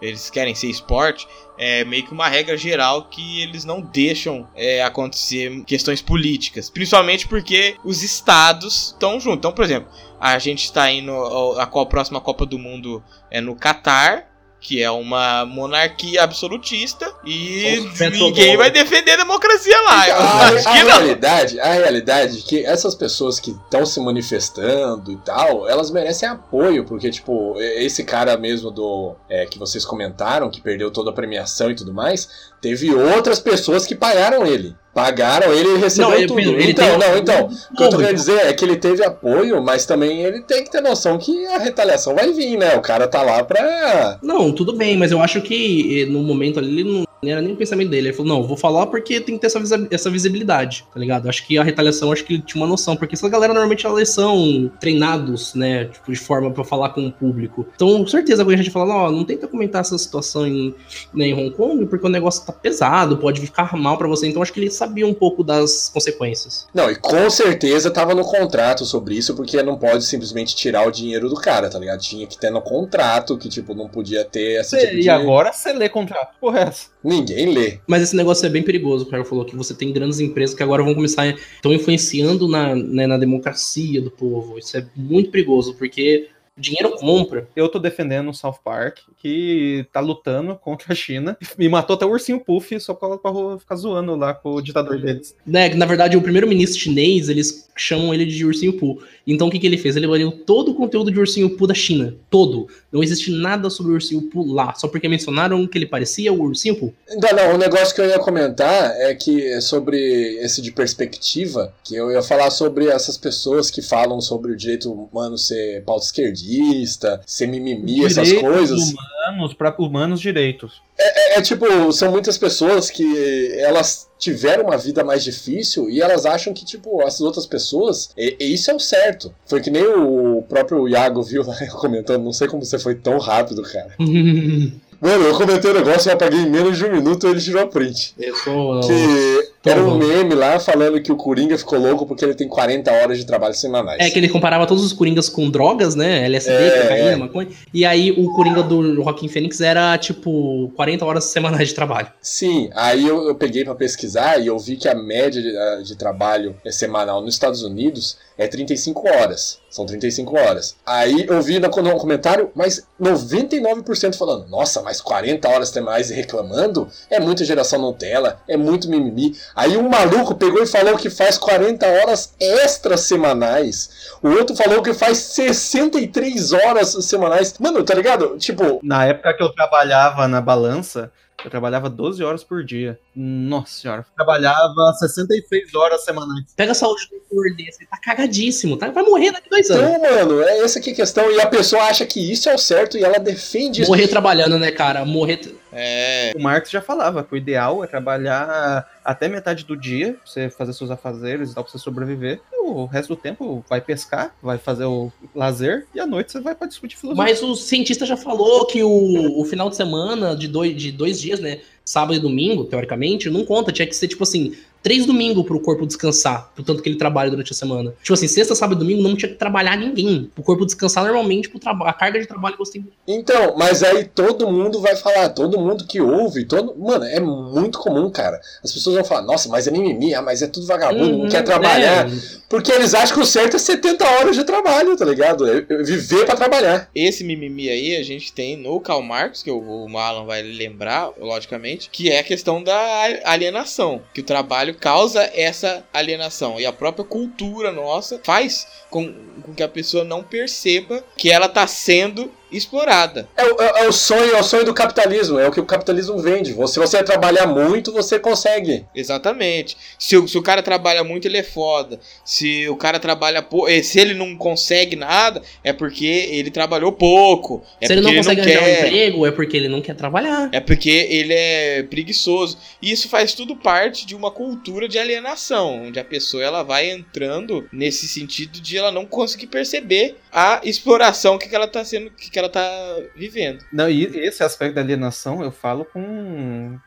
Eles 0.01 0.29
querem 0.29 0.55
ser 0.55 0.67
esporte, 0.67 1.27
é 1.57 1.85
meio 1.85 2.03
que 2.03 2.11
uma 2.11 2.27
regra 2.27 2.57
geral 2.57 3.05
que 3.05 3.41
eles 3.43 3.63
não 3.63 3.81
deixam 3.81 4.47
é, 4.55 4.83
acontecer 4.83 5.63
questões 5.63 6.01
políticas. 6.01 6.69
Principalmente 6.69 7.27
porque 7.27 7.75
os 7.83 8.01
estados 8.01 8.87
estão 8.87 9.19
juntos. 9.19 9.37
Então, 9.37 9.51
por 9.51 9.63
exemplo, 9.63 9.91
a 10.19 10.39
gente 10.39 10.63
está 10.63 10.91
indo. 10.91 11.11
A, 11.11 11.63
a 11.63 11.85
próxima 11.85 12.19
Copa 12.19 12.45
do 12.45 12.57
Mundo 12.57 13.03
é 13.29 13.39
no 13.39 13.55
Catar. 13.55 14.30
Que 14.61 14.81
é 14.81 14.91
uma 14.91 15.43
monarquia 15.43 16.23
absolutista 16.23 17.11
e 17.25 17.89
ninguém 18.11 18.55
vai 18.55 18.69
defender 18.69 19.13
a 19.13 19.17
democracia 19.17 19.75
lá. 19.81 20.07
Eu 20.07 20.15
a, 20.15 20.47
acho 20.49 20.69
a 20.69 20.71
que 20.71 20.83
não. 20.83 20.91
realidade, 20.91 21.59
a 21.59 21.73
realidade 21.73 22.37
é 22.37 22.41
que 22.41 22.65
essas 22.65 22.93
pessoas 22.93 23.39
que 23.39 23.51
estão 23.51 23.85
se 23.85 23.99
manifestando 23.99 25.11
e 25.11 25.17
tal, 25.17 25.67
elas 25.67 25.89
merecem 25.89 26.29
apoio, 26.29 26.85
porque, 26.85 27.09
tipo, 27.09 27.55
esse 27.59 28.03
cara 28.03 28.37
mesmo 28.37 28.69
do 28.69 29.15
é, 29.27 29.45
que 29.47 29.57
vocês 29.57 29.83
comentaram, 29.83 30.49
que 30.49 30.61
perdeu 30.61 30.91
toda 30.91 31.09
a 31.09 31.13
premiação 31.13 31.71
e 31.71 31.75
tudo 31.75 31.93
mais, 31.93 32.29
teve 32.61 32.93
outras 32.93 33.39
pessoas 33.39 33.85
que 33.85 33.95
pagaram 33.95 34.45
ele. 34.45 34.75
Pagaram 34.93 35.53
ele 35.53 35.75
e 35.75 35.77
recebeu 35.77 36.09
Não, 36.09 36.17
ele- 36.17 36.27
tudo. 36.27 36.39
ele 36.41 36.71
então, 36.71 36.97
não, 36.97 37.17
então. 37.17 37.49
O 37.71 37.75
que 37.77 37.83
eu 37.83 37.89
tô 37.89 37.97
querendo 37.97 38.15
dizer 38.15 38.37
é 38.45 38.51
que 38.53 38.65
ele 38.65 38.75
teve 38.75 39.03
apoio, 39.05 39.63
mas 39.63 39.85
também 39.85 40.21
ele 40.21 40.41
tem 40.41 40.65
que 40.65 40.69
ter 40.71 40.81
noção 40.81 41.17
que 41.17 41.45
a 41.47 41.57
retaliação 41.59 42.13
vai 42.13 42.31
vir, 42.33 42.57
né? 42.57 42.75
O 42.75 42.81
cara 42.81 43.07
tá 43.07 43.21
lá 43.21 43.41
pra. 43.43 44.17
Não, 44.21 44.51
tudo 44.51 44.73
bem, 44.73 44.97
mas 44.97 45.11
eu 45.11 45.21
acho 45.21 45.41
que 45.41 46.01
eh, 46.01 46.05
no 46.07 46.21
momento 46.21 46.59
ali 46.59 46.81
ele 46.81 46.83
não, 46.83 47.05
não 47.23 47.31
era 47.31 47.41
nem 47.41 47.53
o 47.53 47.55
pensamento 47.55 47.89
dele. 47.89 48.07
Ele 48.07 48.15
falou, 48.15 48.33
não, 48.35 48.43
vou 48.47 48.57
falar 48.57 48.87
porque 48.87 49.19
tem 49.21 49.35
que 49.35 49.41
ter 49.41 49.47
essa, 49.47 49.87
essa 49.91 50.09
visibilidade, 50.09 50.85
tá 50.93 50.99
ligado? 50.99 51.29
Acho 51.29 51.45
que 51.45 51.57
a 51.57 51.63
retaliação, 51.63 52.11
acho 52.11 52.23
que 52.23 52.33
ele 52.33 52.43
tinha 52.43 52.61
uma 52.61 52.67
noção, 52.67 52.95
porque 52.95 53.15
essa 53.15 53.29
galera 53.29 53.53
normalmente 53.53 53.85
eles 53.85 54.09
são 54.09 54.71
treinados, 54.79 55.53
né, 55.53 55.85
tipo, 55.85 56.11
de 56.11 56.17
forma 56.19 56.51
pra 56.51 56.63
falar 56.63 56.89
com 56.89 57.07
o 57.07 57.11
público. 57.11 57.65
Então, 57.75 57.99
com 57.99 58.07
certeza, 58.07 58.43
quando 58.43 58.55
a 58.55 58.57
gente 58.57 58.71
fala, 58.71 58.93
ó, 58.95 59.11
não 59.11 59.23
tenta 59.23 59.47
comentar 59.47 59.81
essa 59.81 59.97
situação 59.97 60.47
em, 60.47 60.73
né, 61.13 61.27
em 61.27 61.33
Hong 61.33 61.51
Kong, 61.51 61.85
porque 61.85 62.05
o 62.05 62.09
negócio 62.09 62.45
tá 62.45 62.53
pesado, 62.53 63.17
pode 63.17 63.41
ficar 63.41 63.75
mal 63.77 63.97
pra 63.97 64.07
você. 64.07 64.27
Então, 64.27 64.41
acho 64.41 64.51
que 64.53 64.59
ele 64.59 64.71
sabia 64.71 65.05
um 65.05 65.13
pouco 65.13 65.43
das 65.43 65.89
consequências. 65.93 66.67
Não, 66.73 66.89
e 66.89 66.95
com 66.95 67.29
certeza 67.29 67.91
tava 67.91 68.15
no 68.15 68.23
contrato 68.23 68.85
sobre 68.85 69.15
isso, 69.15 69.35
porque 69.35 69.61
não 69.61 69.77
pode 69.77 70.03
simplesmente 70.05 70.55
tirar 70.55 70.87
o 70.87 70.91
dinheiro 70.91 71.29
do 71.29 71.35
cara, 71.35 71.69
tá 71.69 71.77
ligado? 71.77 71.99
Tinha 71.99 72.25
que 72.25 72.37
ter 72.37 72.49
no 72.49 72.61
contrato 72.61 73.37
que, 73.37 73.49
tipo, 73.49 73.73
não 73.73 73.87
podia 73.87 74.25
ter 74.25 74.59
esse 74.59 74.77
tipo 74.77 74.95
E 74.95 75.01
de. 75.01 75.09
agora 75.09 75.53
você 75.53 75.71
lê 75.73 75.87
contrato. 75.89 76.35
Porra, 76.39 76.59
é 76.59 76.63
essa? 76.63 76.87
Ninguém 77.11 77.53
lê. 77.53 77.79
Mas 77.87 78.03
esse 78.03 78.15
negócio 78.15 78.45
é 78.45 78.49
bem 78.49 78.63
perigoso, 78.63 79.05
o 79.05 79.07
cara 79.07 79.25
falou 79.25 79.45
que 79.45 79.55
você 79.55 79.73
tem 79.73 79.91
grandes 79.91 80.19
empresas 80.19 80.55
que 80.55 80.63
agora 80.63 80.83
vão 80.83 80.95
começar 80.95 81.27
estão 81.27 81.73
influenciando 81.73 82.47
na, 82.47 82.75
né, 82.75 83.07
na 83.07 83.17
democracia 83.17 84.01
do 84.01 84.11
povo. 84.11 84.57
Isso 84.57 84.77
é 84.77 84.85
muito 84.95 85.29
perigoso, 85.29 85.75
porque 85.75 86.29
O 86.57 86.61
dinheiro 86.61 86.91
compra. 86.97 87.47
Eu 87.55 87.69
tô 87.69 87.79
defendendo 87.79 88.29
o 88.29 88.33
South 88.33 88.57
Park, 88.63 88.99
que 89.17 89.85
tá 89.91 90.01
lutando 90.01 90.55
contra 90.55 90.91
a 90.91 90.95
China 90.95 91.37
e 91.57 91.69
matou 91.69 91.95
até 91.95 92.05
o 92.05 92.09
ursinho 92.09 92.39
Puff 92.39 92.77
só 92.79 92.93
pra, 92.93 93.17
pra 93.17 93.31
ficar 93.57 93.75
zoando 93.75 94.15
lá 94.15 94.33
com 94.33 94.55
o 94.55 94.61
ditador 94.61 94.99
deles. 94.99 95.33
Né, 95.45 95.73
na 95.75 95.85
verdade, 95.85 96.17
o 96.17 96.21
primeiro-ministro 96.21 96.79
chinês, 96.79 97.29
eles 97.29 97.69
chamam 97.75 98.13
ele 98.13 98.25
de 98.25 98.45
ursinho 98.45 98.73
Poo. 98.73 99.01
Então 99.25 99.47
o 99.47 99.51
que, 99.51 99.59
que 99.59 99.65
ele 99.65 99.77
fez? 99.77 99.95
Ele 99.95 100.07
baniu 100.07 100.31
todo 100.31 100.71
o 100.71 100.75
conteúdo 100.75 101.09
de 101.09 101.19
ursinho 101.19 101.49
Poo 101.51 101.67
da 101.67 101.73
China. 101.73 102.15
Todo. 102.29 102.67
Não 102.91 103.01
existe 103.01 103.31
nada 103.31 103.69
sobre 103.69 103.93
o 103.93 103.95
ursinho 103.95 104.21
Poo 104.23 104.45
lá. 104.45 104.73
Só 104.75 104.87
porque 104.87 105.07
mencionaram 105.07 105.65
que 105.65 105.77
ele 105.77 105.85
parecia 105.85 106.33
o 106.33 106.41
ursinho 106.41 106.75
Poo. 106.75 106.93
Não, 107.09 107.35
não, 107.35 107.55
o 107.55 107.57
negócio 107.57 107.95
que 107.95 108.01
eu 108.01 108.05
ia 108.05 108.19
comentar 108.19 108.91
é 108.97 109.15
que 109.15 109.45
é 109.47 109.61
sobre 109.61 109.97
esse 110.41 110.61
de 110.61 110.71
perspectiva, 110.71 111.73
que 111.83 111.95
eu 111.95 112.11
ia 112.11 112.21
falar 112.21 112.51
sobre 112.51 112.87
essas 112.87 113.17
pessoas 113.17 113.69
que 113.69 113.81
falam 113.81 114.19
sobre 114.19 114.51
o 114.51 114.57
direito 114.57 114.91
humano 114.91 115.37
ser 115.37 115.83
pauta 115.83 116.05
esquerdista, 116.41 117.21
ser 117.25 117.47
mimimi, 117.47 118.05
essas 118.05 118.27
Direitos 118.27 118.49
coisas. 118.49 118.93
Humanos 118.93 119.53
para 119.53 119.75
humanos 119.77 120.19
direitos. 120.19 120.81
É, 120.97 121.37
é 121.37 121.41
tipo, 121.41 121.91
são 121.91 122.11
muitas 122.11 122.37
pessoas 122.37 122.89
que 122.89 123.53
elas 123.59 124.09
tiveram 124.17 124.65
uma 124.65 124.77
vida 124.77 125.03
mais 125.03 125.23
difícil 125.23 125.89
e 125.89 126.01
elas 126.01 126.25
acham 126.25 126.53
que, 126.53 126.65
tipo, 126.65 127.01
essas 127.01 127.21
outras 127.21 127.45
pessoas, 127.45 128.11
e, 128.17 128.35
e 128.39 128.53
isso 128.53 128.69
é 128.69 128.73
o 128.73 128.79
certo. 128.79 129.33
Foi 129.45 129.61
que 129.61 129.71
nem 129.71 129.85
o 129.85 130.43
próprio 130.47 130.87
Iago 130.87 131.21
viu 131.23 131.43
lá 131.45 131.55
eu 131.61 131.73
comentando, 131.75 132.23
não 132.23 132.33
sei 132.33 132.47
como 132.47 132.63
você 132.63 132.77
foi 132.77 132.95
tão 132.95 133.17
rápido, 133.17 133.61
cara. 133.63 133.95
Mano, 135.01 135.23
eu 135.23 135.35
comentei 135.35 135.71
o 135.71 135.73
negócio, 135.73 136.09
eu 136.09 136.13
apaguei 136.13 136.41
em 136.41 136.49
menos 136.49 136.77
de 136.77 136.85
um 136.85 136.91
minuto 136.91 137.25
e 137.25 137.31
ele 137.31 137.41
tirou 137.41 137.63
a 137.63 137.65
print. 137.65 138.13
Eu 138.19 138.35
sou. 138.35 138.81
Que 138.81 139.51
Era 139.63 139.83
um 139.83 139.95
meme 139.95 140.33
lá 140.33 140.59
falando 140.59 140.99
que 141.01 141.11
o 141.11 141.15
Coringa 141.15 141.55
ficou 141.57 141.77
louco 141.77 142.05
porque 142.05 142.25
ele 142.25 142.33
tem 142.33 142.47
40 142.47 142.91
horas 142.91 143.17
de 143.19 143.25
trabalho 143.25 143.53
semanais. 143.53 143.99
É 143.99 144.09
que 144.09 144.17
ele 144.17 144.27
comparava 144.27 144.65
todos 144.65 144.83
os 144.83 144.91
Coringas 144.91 145.29
com 145.29 145.49
drogas, 145.49 145.93
né? 145.93 146.25
LSD, 146.25 146.53
É, 146.53 146.81
cocaína, 146.81 147.11
é. 147.11 147.15
maconha. 147.15 147.47
E 147.71 147.85
aí 147.85 148.11
o 148.11 148.33
Coringa 148.33 148.63
do 148.63 148.95
Joaquim 148.95 149.27
Fênix 149.27 149.61
era, 149.61 149.95
tipo, 149.99 150.71
40 150.75 151.05
horas 151.05 151.25
semanais 151.25 151.69
de 151.69 151.75
trabalho. 151.75 152.07
Sim, 152.21 152.69
aí 152.73 153.07
eu, 153.07 153.27
eu 153.27 153.35
peguei 153.35 153.63
pra 153.63 153.75
pesquisar 153.75 154.39
e 154.39 154.47
eu 154.47 154.57
vi 154.57 154.77
que 154.77 154.87
a 154.87 154.95
média 154.95 155.41
de, 155.41 155.83
de 155.83 155.95
trabalho 155.95 156.55
semanal 156.71 157.21
nos 157.21 157.35
Estados 157.35 157.61
Unidos 157.61 158.17
é 158.37 158.47
35 158.47 159.07
horas. 159.07 159.59
São 159.69 159.85
35 159.85 160.37
horas. 160.37 160.75
Aí 160.85 161.25
eu 161.27 161.41
vi 161.41 161.59
no, 161.59 161.69
no 161.69 161.97
comentário, 161.97 162.51
mas 162.53 162.85
99% 162.99 164.15
falando, 164.15 164.49
nossa, 164.49 164.81
mas 164.81 164.99
40 164.99 165.47
horas 165.47 165.69
semanais 165.69 166.09
e 166.09 166.13
reclamando? 166.13 166.89
É 167.09 167.19
muita 167.19 167.45
geração 167.45 167.79
Nutella, 167.79 168.41
é 168.47 168.57
muito 168.57 168.89
mimimi. 168.89 169.35
Aí 169.55 169.77
um 169.77 169.89
maluco 169.89 170.35
pegou 170.35 170.61
e 170.63 170.67
falou 170.67 170.97
que 170.97 171.09
faz 171.09 171.37
40 171.37 171.85
horas 171.85 172.33
extras 172.39 173.01
semanais. 173.01 174.11
O 174.21 174.29
outro 174.29 174.55
falou 174.55 174.81
que 174.81 174.93
faz 174.93 175.17
63 175.17 176.53
horas 176.53 176.89
semanais. 177.05 177.55
Mano, 177.59 177.83
tá 177.83 177.93
ligado? 177.93 178.37
Tipo, 178.37 178.79
Na 178.83 179.05
época 179.05 179.33
que 179.33 179.43
eu 179.43 179.49
trabalhava 179.49 180.27
na 180.27 180.41
balança, 180.41 181.11
eu 181.43 181.49
trabalhava 181.49 181.89
12 181.89 182.23
horas 182.23 182.43
por 182.43 182.63
dia. 182.63 182.99
Nossa 183.15 183.73
senhora. 183.73 184.05
Eu 184.07 184.15
trabalhava 184.15 184.93
66 184.99 185.75
horas 185.75 186.03
semanais. 186.03 186.45
Pega 186.55 186.71
a 186.71 186.75
saúde 186.75 187.09
do 187.09 187.19
cor 187.29 187.53
desse, 187.55 187.81
ele 187.81 187.89
tá 187.89 187.97
cagadíssimo, 187.97 188.77
tá? 188.77 188.89
Vai 188.89 189.03
morrer 189.03 189.31
daqui 189.31 189.49
dois 189.49 189.69
anos. 189.69 189.97
Então, 189.97 190.11
mano, 190.11 190.41
é 190.41 190.59
essa 190.59 190.79
que 190.79 190.91
é 190.91 190.93
a 190.93 190.95
questão. 190.95 191.29
E 191.31 191.41
a 191.41 191.47
pessoa 191.47 191.83
acha 191.83 192.05
que 192.05 192.31
isso 192.31 192.49
é 192.49 192.55
o 192.55 192.57
certo 192.57 192.97
e 192.97 193.03
ela 193.03 193.19
defende 193.19 193.81
isso. 193.81 193.91
Morrer 193.91 194.07
trabalhando, 194.07 194.57
né, 194.57 194.71
cara? 194.71 195.03
Morrer. 195.05 195.41
É. 195.73 196.33
O 196.35 196.41
Marx 196.41 196.69
já 196.69 196.81
falava 196.81 197.23
que 197.23 197.33
o 197.33 197.37
ideal 197.37 197.83
é 197.83 197.87
trabalhar 197.87 198.89
até 199.03 199.27
metade 199.27 199.65
do 199.65 199.75
dia, 199.75 200.13
pra 200.13 200.21
você 200.25 200.49
fazer 200.49 200.73
seus 200.73 200.91
afazeres 200.91 201.51
e 201.51 201.55
tal, 201.55 201.63
pra 201.63 201.71
você 201.71 201.79
sobreviver. 201.79 202.41
E 202.51 202.61
o 202.61 202.85
resto 202.85 203.15
do 203.15 203.21
tempo 203.21 203.63
vai 203.69 203.81
pescar, 203.81 204.35
vai 204.41 204.57
fazer 204.57 204.85
o 204.85 205.11
lazer, 205.33 205.87
e 205.93 205.99
à 205.99 206.05
noite 206.05 206.31
você 206.31 206.39
vai 206.39 206.55
pra 206.55 206.67
discutir 206.67 206.97
filosofia. 206.97 207.23
Mas 207.23 207.41
o 207.41 207.55
cientista 207.55 208.05
já 208.05 208.17
falou 208.17 208.65
que 208.67 208.83
o, 208.83 209.39
o 209.39 209.45
final 209.45 209.69
de 209.69 209.75
semana 209.75 210.35
de 210.35 210.47
dois, 210.47 210.75
de 210.75 210.91
dois 210.91 211.19
dias, 211.19 211.39
né? 211.39 211.61
Sábado 211.83 212.15
e 212.15 212.19
domingo, 212.19 212.65
teoricamente, 212.65 213.29
não 213.29 213.45
conta. 213.45 213.71
Tinha 213.71 213.87
que 213.87 213.95
ser, 213.95 214.07
tipo 214.07 214.23
assim, 214.23 214.53
três 214.83 215.05
domingos 215.05 215.45
pro 215.45 215.59
corpo 215.59 215.85
descansar, 215.85 216.51
pro 216.55 216.63
tanto 216.63 216.81
que 216.81 216.89
ele 216.89 216.97
trabalha 216.97 217.29
durante 217.29 217.51
a 217.51 217.55
semana. 217.55 217.93
Tipo 218.01 218.13
assim, 218.13 218.27
sexta, 218.27 218.55
sábado 218.55 218.77
e 218.77 218.79
domingo 218.87 219.01
não 219.07 219.15
tinha 219.15 219.29
que 219.29 219.37
trabalhar 219.37 219.77
ninguém. 219.77 220.29
Pro 220.33 220.43
corpo 220.43 220.65
descansar 220.65 221.03
normalmente, 221.03 221.49
pro 221.49 221.59
traba- 221.59 221.87
a 221.89 221.93
carga 221.93 222.19
de 222.19 222.25
trabalho 222.27 222.55
que 222.57 222.59
você 222.59 222.73
tem. 222.73 222.85
Então, 223.07 223.55
mas 223.57 223.83
aí 223.83 224.05
todo 224.05 224.49
mundo 224.51 224.79
vai 224.81 224.95
falar, 224.95 225.29
todo 225.29 225.59
mundo 225.59 225.85
que 225.85 226.01
ouve, 226.01 226.45
todo. 226.45 226.75
Mano, 226.77 227.05
é 227.05 227.19
muito 227.19 227.79
comum, 227.79 228.09
cara. 228.09 228.39
As 228.63 228.71
pessoas 228.71 228.95
vão 228.95 229.05
falar, 229.05 229.21
nossa, 229.21 229.47
mas 229.49 229.67
é 229.67 229.71
mimimi, 229.71 230.13
ah, 230.13 230.21
mas 230.21 230.41
é 230.41 230.47
tudo 230.47 230.65
vagabundo, 230.65 231.11
não 231.17 231.23
Uhum, 231.25 231.29
quer 231.29 231.43
trabalhar. 231.43 232.07
é. 232.07 232.41
Porque 232.49 232.71
eles 232.71 232.93
acham 232.93 233.15
que 233.15 233.21
o 233.23 233.25
certo 233.25 233.55
é 233.55 233.59
70 233.59 234.03
horas 234.05 234.35
de 234.35 234.43
trabalho, 234.43 234.97
tá 234.97 235.05
ligado? 235.05 235.47
É 235.49 235.65
é 235.69 235.83
viver 235.83 236.25
pra 236.25 236.35
trabalhar. 236.35 236.89
Esse 236.93 237.23
mimimi 237.23 237.69
aí 237.69 237.95
a 237.97 238.03
gente 238.03 238.33
tem 238.33 238.57
no 238.57 238.79
Karl 238.79 239.01
Marx, 239.01 239.41
que 239.43 239.49
o, 239.51 239.57
o 239.59 239.89
Marlon 239.89 240.25
vai 240.25 240.41
lembrar, 240.41 241.11
logicamente, 241.19 241.89
que 241.89 242.09
é 242.09 242.19
a 242.19 242.23
questão 242.23 242.61
da 242.63 242.75
alienação. 243.23 244.01
Que 244.13 244.21
o 244.21 244.23
trabalho 244.23 244.70
causa 244.73 245.21
essa 245.33 245.85
alienação. 245.93 246.59
E 246.59 246.65
a 246.65 246.73
própria 246.73 247.05
cultura 247.05 247.71
nossa 247.71 248.19
faz 248.23 248.67
com, 248.89 249.13
com 249.41 249.53
que 249.53 249.63
a 249.63 249.67
pessoa 249.67 250.03
não 250.03 250.23
perceba 250.23 251.03
que 251.17 251.31
ela 251.31 251.47
tá 251.47 251.65
sendo 251.67 252.31
explorada. 252.51 253.27
É, 253.35 253.43
o- 253.45 253.61
é- 253.61 253.83
é 253.83 253.87
o 253.87 253.91
sonho, 253.91 254.35
é 254.35 254.39
o 254.39 254.43
sonho 254.43 254.65
do 254.65 254.73
capitalismo, 254.73 255.39
é 255.39 255.47
o 255.47 255.51
que 255.51 255.59
o 255.59 255.65
capitalismo 255.65 256.17
vende. 256.19 256.53
Se 256.67 256.79
você 256.79 257.03
trabalhar 257.03 257.47
muito, 257.47 257.91
você 257.91 258.19
consegue. 258.19 258.85
Exatamente. 258.95 259.77
Se 259.97 260.15
o, 260.17 260.27
se 260.27 260.37
o 260.37 260.41
cara 260.41 260.61
trabalha 260.61 261.03
muito, 261.03 261.27
ele 261.27 261.37
é 261.37 261.43
foda. 261.43 261.99
Se 262.25 262.67
o 262.69 262.75
cara 262.75 262.99
trabalha 262.99 263.41
pouco. 263.41 263.69
Se 263.83 263.99
ele 263.99 264.13
não 264.13 264.35
consegue 264.35 264.95
nada, 264.95 265.41
é 265.63 265.71
porque 265.73 266.05
ele 266.05 266.51
trabalhou 266.51 266.91
pouco. 266.91 267.63
É 267.79 267.87
Se 267.87 267.93
ele 267.93 268.01
não 268.01 268.09
porque 268.11 268.17
consegue 268.29 268.41
um 268.41 268.43
quer. 268.45 268.85
emprego, 268.87 269.25
é 269.25 269.31
porque 269.31 269.57
ele 269.57 269.67
não 269.67 269.81
quer 269.81 269.95
trabalhar. 269.95 270.49
É 270.51 270.59
porque 270.59 270.89
ele 270.89 271.33
é 271.33 271.83
preguiçoso. 271.83 272.57
E 272.81 272.91
isso 272.91 273.09
faz 273.09 273.33
tudo 273.33 273.55
parte 273.55 274.05
de 274.05 274.15
uma 274.15 274.31
cultura 274.31 274.87
de 274.87 274.97
alienação, 274.99 275.85
onde 275.87 275.99
a 275.99 276.03
pessoa 276.03 276.43
ela 276.43 276.63
vai 276.63 276.89
entrando 276.89 277.67
nesse 277.71 278.07
sentido 278.07 278.59
de 278.59 278.77
ela 278.77 278.91
não 278.91 279.05
conseguir 279.05 279.47
perceber 279.47 280.15
a 280.31 280.61
exploração 280.63 281.37
que, 281.37 281.47
que 281.49 281.55
ela 281.55 281.67
tá 281.67 281.83
sendo, 281.83 282.09
que, 282.11 282.29
que 282.31 282.39
ela 282.41 282.49
tá 282.49 282.69
vivendo. 283.15 283.63
Não, 283.71 283.89
e 283.89 284.05
esse 284.05 284.43
aspecto 284.43 284.75
da 284.75 284.81
alienação 284.81 285.43
eu 285.43 285.51
falo 285.51 285.85
com, 285.85 286.77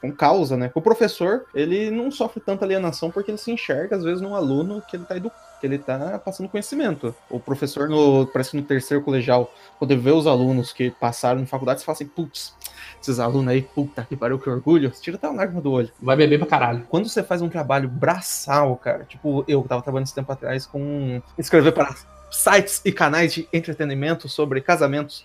com, 0.00 0.12
causa, 0.12 0.56
né? 0.56 0.70
O 0.74 0.80
professor, 0.80 1.46
ele 1.54 1.90
não 1.90 2.10
sofre 2.10 2.40
tanta 2.40 2.64
alienação 2.64 3.10
porque 3.10 3.30
ele 3.30 3.38
se 3.38 3.50
enxerga, 3.50 3.96
às 3.96 4.04
vezes, 4.04 4.20
num 4.20 4.34
aluno 4.34 4.82
que 4.88 4.96
ele 4.96 5.04
tá 5.04 5.16
edu 5.16 5.30
que 5.60 5.66
ele 5.66 5.78
tá 5.78 6.20
passando 6.24 6.48
conhecimento. 6.48 7.14
O 7.28 7.40
professor, 7.40 7.88
no, 7.88 8.26
parece 8.26 8.52
que 8.52 8.56
no 8.56 8.62
terceiro 8.62 9.02
colegial, 9.02 9.52
quando 9.78 9.90
ele 9.90 10.00
vê 10.00 10.10
os 10.10 10.26
alunos 10.26 10.72
que 10.72 10.90
passaram 10.90 11.40
em 11.40 11.46
faculdade, 11.46 11.80
você 11.80 11.86
fala 11.86 11.96
assim, 11.96 12.06
putz, 12.06 12.54
esses 13.00 13.18
alunos 13.18 13.48
aí, 13.48 13.62
puta 13.62 14.04
que 14.08 14.16
pariu, 14.16 14.38
que 14.38 14.48
orgulho. 14.48 14.90
Tira 15.00 15.16
até 15.16 15.28
uma 15.28 15.36
lágrima 15.36 15.60
do 15.60 15.72
olho. 15.72 15.90
Vai 16.00 16.16
beber 16.16 16.38
pra 16.38 16.46
caralho. 16.46 16.86
Quando 16.88 17.08
você 17.08 17.22
faz 17.22 17.42
um 17.42 17.48
trabalho 17.48 17.88
braçal, 17.88 18.76
cara, 18.76 19.04
tipo, 19.04 19.44
eu 19.48 19.62
tava 19.62 19.82
trabalhando 19.82 20.06
esse 20.06 20.14
tempo 20.14 20.30
atrás 20.30 20.66
com 20.66 21.20
escrever 21.36 21.72
para 21.72 21.94
sites 22.30 22.80
e 22.84 22.92
canais 22.92 23.34
de 23.34 23.48
entretenimento 23.52 24.28
sobre 24.28 24.60
casamentos. 24.60 25.24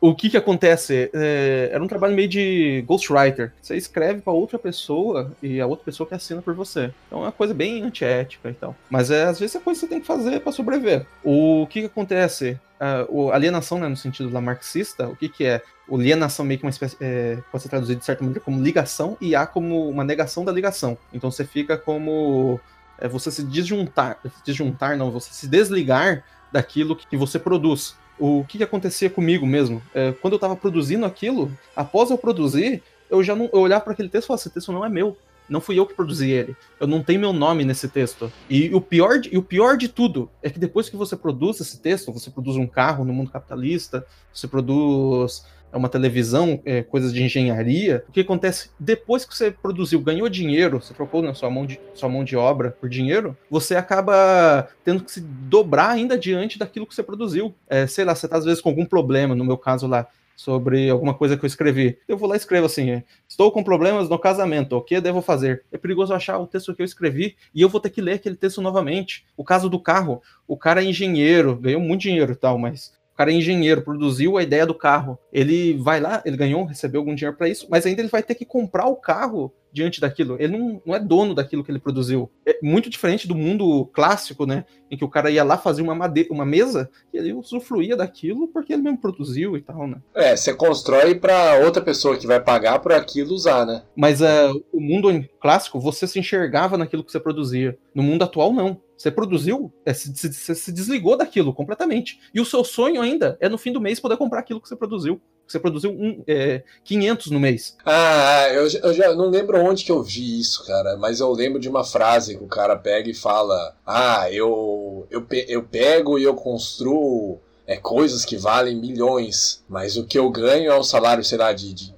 o 0.00 0.14
que 0.14 0.30
que 0.30 0.36
acontece? 0.36 1.10
É, 1.12 1.70
era 1.72 1.82
um 1.82 1.88
trabalho 1.88 2.14
meio 2.14 2.28
de 2.28 2.84
ghostwriter. 2.86 3.52
Você 3.60 3.76
escreve 3.76 4.20
para 4.20 4.32
outra 4.32 4.58
pessoa 4.58 5.32
e 5.42 5.60
a 5.60 5.66
outra 5.66 5.84
pessoa 5.84 6.06
que 6.08 6.14
assina 6.14 6.40
por 6.40 6.54
você. 6.54 6.92
Então 7.06 7.20
é 7.20 7.22
uma 7.26 7.32
coisa 7.32 7.52
bem 7.52 7.82
antiética 7.82 8.50
e 8.50 8.54
tal. 8.54 8.76
Mas 8.88 9.10
é, 9.10 9.24
às 9.24 9.40
vezes 9.40 9.56
é 9.56 9.60
coisa 9.60 9.80
que 9.80 9.86
você 9.86 9.90
tem 9.90 10.00
que 10.00 10.06
fazer 10.06 10.40
para 10.40 10.52
sobreviver. 10.52 11.06
O 11.24 11.66
que 11.68 11.80
que 11.80 11.86
acontece? 11.86 12.58
Ah, 12.78 13.06
o 13.08 13.30
alienação, 13.30 13.78
né, 13.78 13.88
no 13.88 13.96
sentido 13.96 14.30
lá 14.30 14.40
marxista, 14.40 15.08
o 15.08 15.16
que 15.16 15.28
que 15.28 15.44
é? 15.44 15.62
O 15.88 15.96
alienação 15.96 16.44
meio 16.44 16.58
que 16.58 16.66
uma 16.66 16.70
espécie, 16.70 16.96
é, 17.00 17.38
pode 17.50 17.62
ser 17.62 17.68
traduzido 17.68 17.98
de 17.98 18.04
certa 18.04 18.22
maneira 18.22 18.40
como 18.40 18.62
ligação 18.62 19.16
e 19.20 19.34
há 19.34 19.46
como 19.46 19.88
uma 19.88 20.04
negação 20.04 20.44
da 20.44 20.52
ligação. 20.52 20.98
Então 21.12 21.30
você 21.30 21.44
fica 21.44 21.76
como 21.76 22.60
é, 22.98 23.08
você 23.08 23.30
se 23.30 23.42
disjuntar, 23.42 24.18
disjuntar 24.44 24.96
não, 24.96 25.10
você 25.10 25.32
se 25.32 25.46
desligar 25.48 26.24
daquilo 26.50 26.96
que 26.96 27.16
você 27.16 27.38
produz. 27.38 27.96
O 28.18 28.44
que, 28.48 28.58
que 28.58 28.64
acontecia 28.64 29.10
comigo 29.10 29.46
mesmo? 29.46 29.82
É, 29.94 30.12
quando 30.12 30.34
eu 30.34 30.38
estava 30.38 30.56
produzindo 30.56 31.04
aquilo, 31.04 31.50
após 31.74 32.10
eu 32.10 32.16
produzir, 32.16 32.82
eu 33.10 33.22
já 33.22 33.34
não 33.34 33.50
eu 33.52 33.60
olhava 33.60 33.84
para 33.84 33.92
aquele 33.92 34.08
texto 34.08 34.24
e 34.24 34.28
falava: 34.28 34.40
esse 34.40 34.50
texto 34.50 34.72
não 34.72 34.84
é 34.84 34.88
meu. 34.88 35.16
Não 35.48 35.60
fui 35.60 35.78
eu 35.78 35.86
que 35.86 35.94
produzi 35.94 36.30
ele. 36.30 36.56
Eu 36.80 36.86
não 36.86 37.02
tenho 37.02 37.20
meu 37.20 37.32
nome 37.32 37.64
nesse 37.64 37.88
texto. 37.88 38.32
E 38.50 38.74
o 38.74 38.80
pior 38.80 39.20
de, 39.20 39.32
e 39.32 39.38
o 39.38 39.42
pior 39.42 39.76
de 39.76 39.86
tudo 39.86 40.28
é 40.42 40.50
que 40.50 40.58
depois 40.58 40.88
que 40.88 40.96
você 40.96 41.16
produz 41.16 41.60
esse 41.60 41.78
texto, 41.78 42.12
você 42.12 42.30
produz 42.30 42.56
um 42.56 42.66
carro 42.66 43.04
no 43.04 43.12
mundo 43.12 43.30
capitalista, 43.30 44.04
você 44.32 44.48
produz 44.48 45.44
uma 45.76 45.88
televisão, 45.88 46.60
é, 46.64 46.82
coisas 46.82 47.12
de 47.12 47.22
engenharia. 47.22 48.04
O 48.08 48.12
que 48.12 48.20
acontece 48.20 48.70
depois 48.78 49.24
que 49.24 49.36
você 49.36 49.50
produziu, 49.50 50.00
ganhou 50.00 50.28
dinheiro, 50.28 50.80
você 50.80 50.94
trocou 50.94 51.22
na 51.22 51.34
sua 51.34 51.50
mão 51.50 51.66
de, 51.66 51.80
sua 51.94 52.08
mão 52.08 52.24
de 52.24 52.36
obra 52.36 52.70
por 52.70 52.88
dinheiro, 52.88 53.36
você 53.50 53.76
acaba 53.76 54.68
tendo 54.84 55.04
que 55.04 55.10
se 55.10 55.20
dobrar 55.20 55.90
ainda 55.90 56.18
diante 56.18 56.58
daquilo 56.58 56.86
que 56.86 56.94
você 56.94 57.02
produziu. 57.02 57.54
É, 57.68 57.86
sei 57.86 58.04
lá, 58.04 58.14
você 58.14 58.28
tá 58.28 58.36
às 58.36 58.44
vezes 58.44 58.60
com 58.60 58.68
algum 58.68 58.84
problema, 58.84 59.34
no 59.34 59.44
meu 59.44 59.58
caso 59.58 59.86
lá, 59.86 60.08
sobre 60.36 60.90
alguma 60.90 61.14
coisa 61.14 61.36
que 61.36 61.44
eu 61.44 61.48
escrevi. 61.48 61.98
Eu 62.06 62.16
vou 62.16 62.28
lá 62.28 62.34
e 62.36 62.38
escrevo 62.38 62.66
assim: 62.66 63.02
estou 63.26 63.50
com 63.50 63.64
problemas 63.64 64.08
no 64.08 64.18
casamento, 64.18 64.76
o 64.76 64.82
que 64.82 65.00
devo 65.00 65.22
fazer? 65.22 65.64
É 65.72 65.78
perigoso 65.78 66.12
achar 66.12 66.38
o 66.38 66.46
texto 66.46 66.74
que 66.74 66.82
eu 66.82 66.86
escrevi 66.86 67.34
e 67.54 67.62
eu 67.62 67.68
vou 67.68 67.80
ter 67.80 67.90
que 67.90 68.02
ler 68.02 68.14
aquele 68.14 68.36
texto 68.36 68.60
novamente. 68.60 69.24
O 69.36 69.42
caso 69.42 69.68
do 69.68 69.80
carro, 69.80 70.22
o 70.46 70.56
cara 70.56 70.82
é 70.82 70.86
engenheiro, 70.86 71.56
ganhou 71.56 71.80
muito 71.80 72.02
dinheiro 72.02 72.32
e 72.32 72.36
tal, 72.36 72.58
mas 72.58 72.92
o 73.16 73.24
cara 73.24 73.32
é 73.32 73.34
engenheiro, 73.34 73.80
produziu 73.80 74.36
a 74.36 74.42
ideia 74.42 74.66
do 74.66 74.74
carro. 74.74 75.18
Ele 75.32 75.72
vai 75.78 75.98
lá, 75.98 76.20
ele 76.26 76.36
ganhou, 76.36 76.66
recebeu 76.66 77.00
algum 77.00 77.14
dinheiro 77.14 77.34
para 77.34 77.48
isso, 77.48 77.66
mas 77.70 77.86
ainda 77.86 78.02
ele 78.02 78.10
vai 78.10 78.22
ter 78.22 78.34
que 78.34 78.44
comprar 78.44 78.84
o 78.88 78.96
carro 78.96 79.50
diante 79.72 80.02
daquilo. 80.02 80.36
Ele 80.38 80.58
não, 80.58 80.82
não 80.84 80.94
é 80.94 81.00
dono 81.00 81.34
daquilo 81.34 81.64
que 81.64 81.70
ele 81.70 81.78
produziu. 81.78 82.30
É 82.44 82.58
muito 82.62 82.90
diferente 82.90 83.26
do 83.26 83.34
mundo 83.34 83.86
clássico, 83.86 84.44
né? 84.44 84.66
Em 84.90 84.98
que 84.98 85.04
o 85.04 85.08
cara 85.08 85.30
ia 85.30 85.42
lá 85.42 85.56
fazer 85.56 85.80
uma, 85.80 85.94
madeira, 85.94 86.28
uma 86.30 86.44
mesa 86.44 86.90
e 87.12 87.16
ele 87.16 87.32
usufruía 87.32 87.96
daquilo 87.96 88.48
porque 88.48 88.74
ele 88.74 88.82
mesmo 88.82 89.00
produziu 89.00 89.56
e 89.56 89.62
tal, 89.62 89.86
né? 89.86 89.96
É, 90.14 90.36
você 90.36 90.52
constrói 90.52 91.14
para 91.14 91.60
outra 91.64 91.80
pessoa 91.80 92.18
que 92.18 92.26
vai 92.26 92.38
pagar 92.38 92.80
por 92.80 92.92
aquilo 92.92 93.32
usar, 93.32 93.64
né? 93.64 93.82
Mas 93.96 94.20
uh, 94.20 94.62
o 94.70 94.80
mundo 94.80 95.08
clássico, 95.40 95.80
você 95.80 96.06
se 96.06 96.18
enxergava 96.18 96.76
naquilo 96.76 97.02
que 97.02 97.12
você 97.12 97.20
produzia. 97.20 97.78
No 97.94 98.02
mundo 98.02 98.24
atual, 98.24 98.52
não. 98.52 98.78
Você 98.96 99.10
produziu, 99.10 99.72
é, 99.84 99.92
se, 99.92 100.14
se, 100.16 100.54
se, 100.54 100.72
desligou 100.72 101.16
daquilo 101.16 101.52
completamente. 101.52 102.18
E 102.32 102.40
o 102.40 102.46
seu 102.46 102.64
sonho 102.64 103.02
ainda 103.02 103.36
é 103.40 103.48
no 103.48 103.58
fim 103.58 103.70
do 103.72 103.80
mês 103.80 104.00
poder 104.00 104.16
comprar 104.16 104.40
aquilo 104.40 104.60
que 104.60 104.68
você 104.68 104.76
produziu. 104.76 105.20
Você 105.46 105.60
produziu 105.60 105.90
um, 105.90 106.24
é, 106.26 106.64
500 106.82 107.30
no 107.30 107.38
mês. 107.38 107.76
Ah, 107.84 108.48
eu, 108.50 108.66
eu 108.82 108.94
já 108.94 109.14
não 109.14 109.28
lembro 109.28 109.62
onde 109.62 109.84
que 109.84 109.92
eu 109.92 110.02
vi 110.02 110.40
isso, 110.40 110.66
cara. 110.66 110.96
Mas 110.96 111.20
eu 111.20 111.30
lembro 111.30 111.60
de 111.60 111.68
uma 111.68 111.84
frase 111.84 112.36
que 112.36 112.42
o 112.42 112.48
cara 112.48 112.74
pega 112.74 113.08
e 113.08 113.14
fala: 113.14 113.76
Ah, 113.86 114.28
eu, 114.32 115.06
eu, 115.10 115.24
eu 115.46 115.62
pego 115.62 116.18
e 116.18 116.24
eu 116.24 116.34
construo 116.34 117.38
é, 117.66 117.76
coisas 117.76 118.24
que 118.24 118.36
valem 118.36 118.80
milhões. 118.80 119.62
Mas 119.68 119.96
o 119.96 120.04
que 120.04 120.18
eu 120.18 120.30
ganho 120.30 120.72
é 120.72 120.78
um 120.78 120.82
salário, 120.82 121.22
sei 121.22 121.38
lá, 121.38 121.52
de, 121.52 121.72
de 121.72 121.94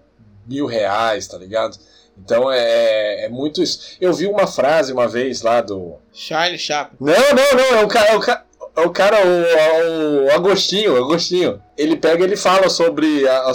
mil 0.46 0.66
reais, 0.66 1.26
tá 1.26 1.38
ligado? 1.38 1.78
Então 2.24 2.50
é, 2.50 3.24
é 3.24 3.28
muito 3.28 3.62
isso. 3.62 3.96
Eu 4.00 4.12
vi 4.12 4.26
uma 4.26 4.46
frase 4.46 4.92
uma 4.92 5.08
vez 5.08 5.42
lá 5.42 5.60
do. 5.60 5.96
Charlie 6.12 6.58
Chaplin. 6.58 6.96
Não, 7.00 7.14
não, 7.14 7.56
não. 7.56 7.78
É 7.78 7.84
o 7.84 7.88
cara. 7.88 8.12
É 8.12 8.16
o 8.16 8.20
cara, 8.20 8.44
é 8.76 8.86
o, 8.86 8.90
cara, 8.90 9.16
o, 9.26 10.24
o 10.26 10.30
Agostinho, 10.30 10.96
Agostinho. 10.96 11.60
Ele 11.76 11.96
pega 11.96 12.22
ele 12.22 12.36
fala 12.36 12.68
sobre 12.68 13.26
a, 13.26 13.36
a, 13.38 13.52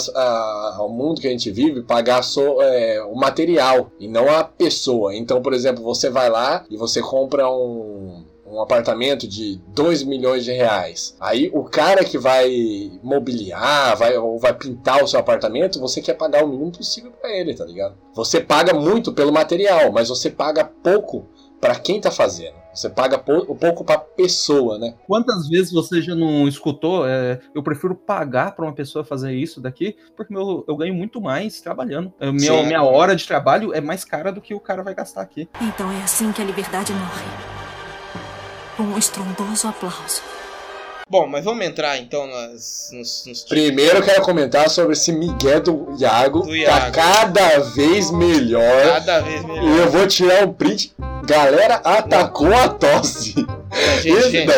a, 0.76 0.78
o 0.82 0.90
mundo 0.90 1.22
que 1.22 1.28
a 1.28 1.32
gente 1.32 1.50
vive, 1.50 1.82
pagar 1.82 2.22
só 2.24 2.62
é, 2.62 3.02
o 3.02 3.16
material 3.16 3.90
e 3.98 4.08
não 4.08 4.30
a 4.30 4.44
pessoa. 4.44 5.16
Então, 5.16 5.42
por 5.42 5.54
exemplo, 5.54 5.82
você 5.82 6.10
vai 6.10 6.30
lá 6.30 6.66
e 6.70 6.76
você 6.76 7.02
compra 7.02 7.50
um 7.50 8.26
um 8.54 8.62
apartamento 8.62 9.28
de 9.28 9.60
2 9.70 10.04
milhões 10.04 10.46
de 10.46 10.52
reais. 10.52 11.16
Aí 11.20 11.50
o 11.54 11.64
cara 11.64 12.04
que 12.04 12.18
vai 12.18 12.92
mobiliar, 13.02 13.98
vai, 13.98 14.16
ou 14.18 14.40
vai 14.40 14.54
pintar 14.54 15.04
o 15.04 15.08
seu 15.08 15.20
apartamento, 15.20 15.80
você 15.80 16.02
quer 16.02 16.14
pagar 16.14 16.44
o 16.44 16.48
mínimo 16.48 16.72
possível 16.72 17.12
para 17.12 17.32
ele, 17.32 17.56
tá 17.56 17.66
ligado? 17.66 17.96
Você 18.14 18.40
paga 18.40 18.74
muito 18.74 19.12
pelo 19.12 19.32
material, 19.32 19.92
mas 19.92 20.10
você 20.10 20.30
paga 20.30 20.64
pouco 20.64 21.28
para 21.60 21.76
quem 21.76 22.00
tá 22.00 22.12
fazendo. 22.12 22.64
Você 22.74 22.90
paga 22.90 23.18
pou, 23.18 23.56
pouco 23.56 23.86
pra 23.86 23.98
pessoa, 24.00 24.80
né? 24.80 24.96
Quantas 25.08 25.48
vezes 25.48 25.72
você 25.72 26.02
já 26.02 26.16
não 26.16 26.48
escutou? 26.48 27.08
É, 27.08 27.40
eu 27.54 27.62
prefiro 27.62 27.96
pagar 27.96 28.56
para 28.56 28.66
uma 28.66 28.74
pessoa 28.74 29.06
fazer 29.06 29.34
isso 29.34 29.62
daqui, 29.62 29.96
porque 30.16 30.34
meu, 30.34 30.66
eu 30.68 30.76
ganho 30.76 30.94
muito 30.94 31.22
mais 31.22 31.62
trabalhando. 31.62 32.12
É, 32.20 32.32
minha, 32.32 32.64
minha 32.64 32.84
hora 32.84 33.16
de 33.16 33.26
trabalho 33.26 33.74
é 33.74 33.80
mais 33.80 34.04
cara 34.04 34.32
do 34.32 34.42
que 34.42 34.54
o 34.54 34.60
cara 34.60 34.84
vai 34.84 34.96
gastar 34.96 35.22
aqui. 35.22 35.48
Então 35.62 35.92
é 35.92 36.04
assim 36.04 36.32
que 36.32 36.42
a 36.42 36.46
liberdade 36.46 36.92
morre 36.94 37.53
um 38.80 38.98
estrondoso 38.98 39.68
aplauso. 39.68 40.22
Bom, 41.10 41.28
mas 41.28 41.44
vamos 41.44 41.66
entrar 41.66 41.98
então 41.98 42.26
nas, 42.26 42.90
nos, 42.92 43.26
nos 43.28 43.44
Primeiro 43.44 43.98
eu 43.98 44.04
quero 44.04 44.22
comentar 44.22 44.70
sobre 44.70 44.94
esse 44.94 45.12
Miguel 45.12 45.62
do 45.62 45.96
Iago, 46.00 46.42
do 46.42 46.56
Iago. 46.56 46.80
Tá 46.80 46.92
cada 46.92 47.60
vez 47.60 48.10
melhor. 48.10 48.94
Cada 48.94 49.20
vez 49.20 49.44
melhor. 49.46 49.64
E 49.64 49.78
eu 49.78 49.92
vou 49.92 50.08
tirar 50.08 50.48
um 50.48 50.54
print. 50.54 50.94
Galera 51.26 51.76
atacou 51.76 52.50
não. 52.50 52.58
a 52.58 52.70
tosse. 52.70 53.36
Gente, 54.02 54.32
gente, 54.32 54.54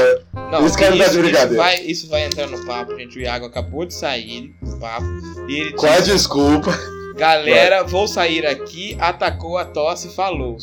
não, 0.52 0.66
esse 0.66 0.78
cara 0.78 0.96
isso, 0.96 1.06
tá 1.06 1.12
de 1.12 1.18
brincadeira. 1.20 1.54
Isso 1.54 1.58
vai, 1.58 1.80
isso 1.82 2.10
vai 2.10 2.26
entrar 2.26 2.48
no 2.48 2.66
papo, 2.66 2.96
gente. 2.96 3.18
O 3.18 3.22
Iago 3.22 3.46
acabou 3.46 3.86
de 3.86 3.94
sair 3.94 4.54
do 4.62 4.78
papo. 4.78 5.06
E 5.48 5.60
ele 5.60 5.74
Qual 5.74 5.92
disse, 5.98 6.12
a 6.12 6.14
desculpa? 6.14 6.72
Galera, 7.16 7.82
vai. 7.82 7.92
vou 7.92 8.08
sair 8.08 8.46
aqui, 8.46 8.98
atacou 9.00 9.58
a 9.58 9.66
tosse, 9.66 10.10
falou. 10.10 10.58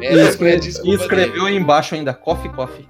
É, 0.00 0.14
e, 0.14 0.28
escreve, 0.28 0.70
e 0.84 0.94
escreveu 0.94 1.46
aí 1.46 1.56
embaixo 1.56 1.94
ainda, 1.94 2.12
coffee, 2.14 2.50
coffee. 2.50 2.86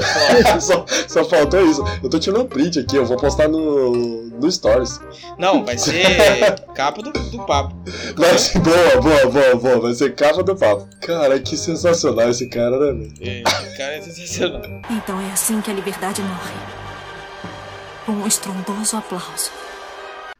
só, 0.60 0.84
só, 1.08 1.24
faltou 1.24 1.64
isso. 1.64 1.84
Eu 2.02 2.08
tô 2.08 2.18
tirando 2.18 2.42
um 2.42 2.46
print 2.46 2.78
aqui, 2.78 2.96
eu 2.96 3.04
vou 3.04 3.16
postar 3.16 3.48
no, 3.48 3.92
no 4.28 4.50
Stories. 4.50 5.00
Não, 5.38 5.64
vai 5.64 5.76
ser 5.76 6.60
capa 6.74 7.02
do, 7.02 7.12
do 7.12 7.46
papo. 7.46 7.74
Vai 8.16 8.38
ser, 8.38 8.58
boa, 8.60 9.00
boa, 9.00 9.26
boa, 9.26 9.56
boa. 9.56 9.80
Vai 9.80 9.94
ser 9.94 10.14
capa 10.14 10.42
do 10.42 10.56
papo. 10.56 10.88
Cara, 11.00 11.38
que 11.38 11.56
sensacional 11.56 12.30
esse 12.30 12.48
cara, 12.48 12.78
né, 12.78 12.92
velho? 12.92 13.14
É, 13.20 13.42
esse 13.42 13.76
cara 13.76 13.96
é 13.96 14.00
sensacional. 14.00 14.62
Então 14.90 15.20
é 15.20 15.32
assim 15.32 15.60
que 15.60 15.70
a 15.70 15.74
liberdade 15.74 16.22
morre. 16.22 16.54
Com 18.06 18.12
um 18.12 18.26
estrondoso 18.26 18.96
aplauso. 18.96 19.63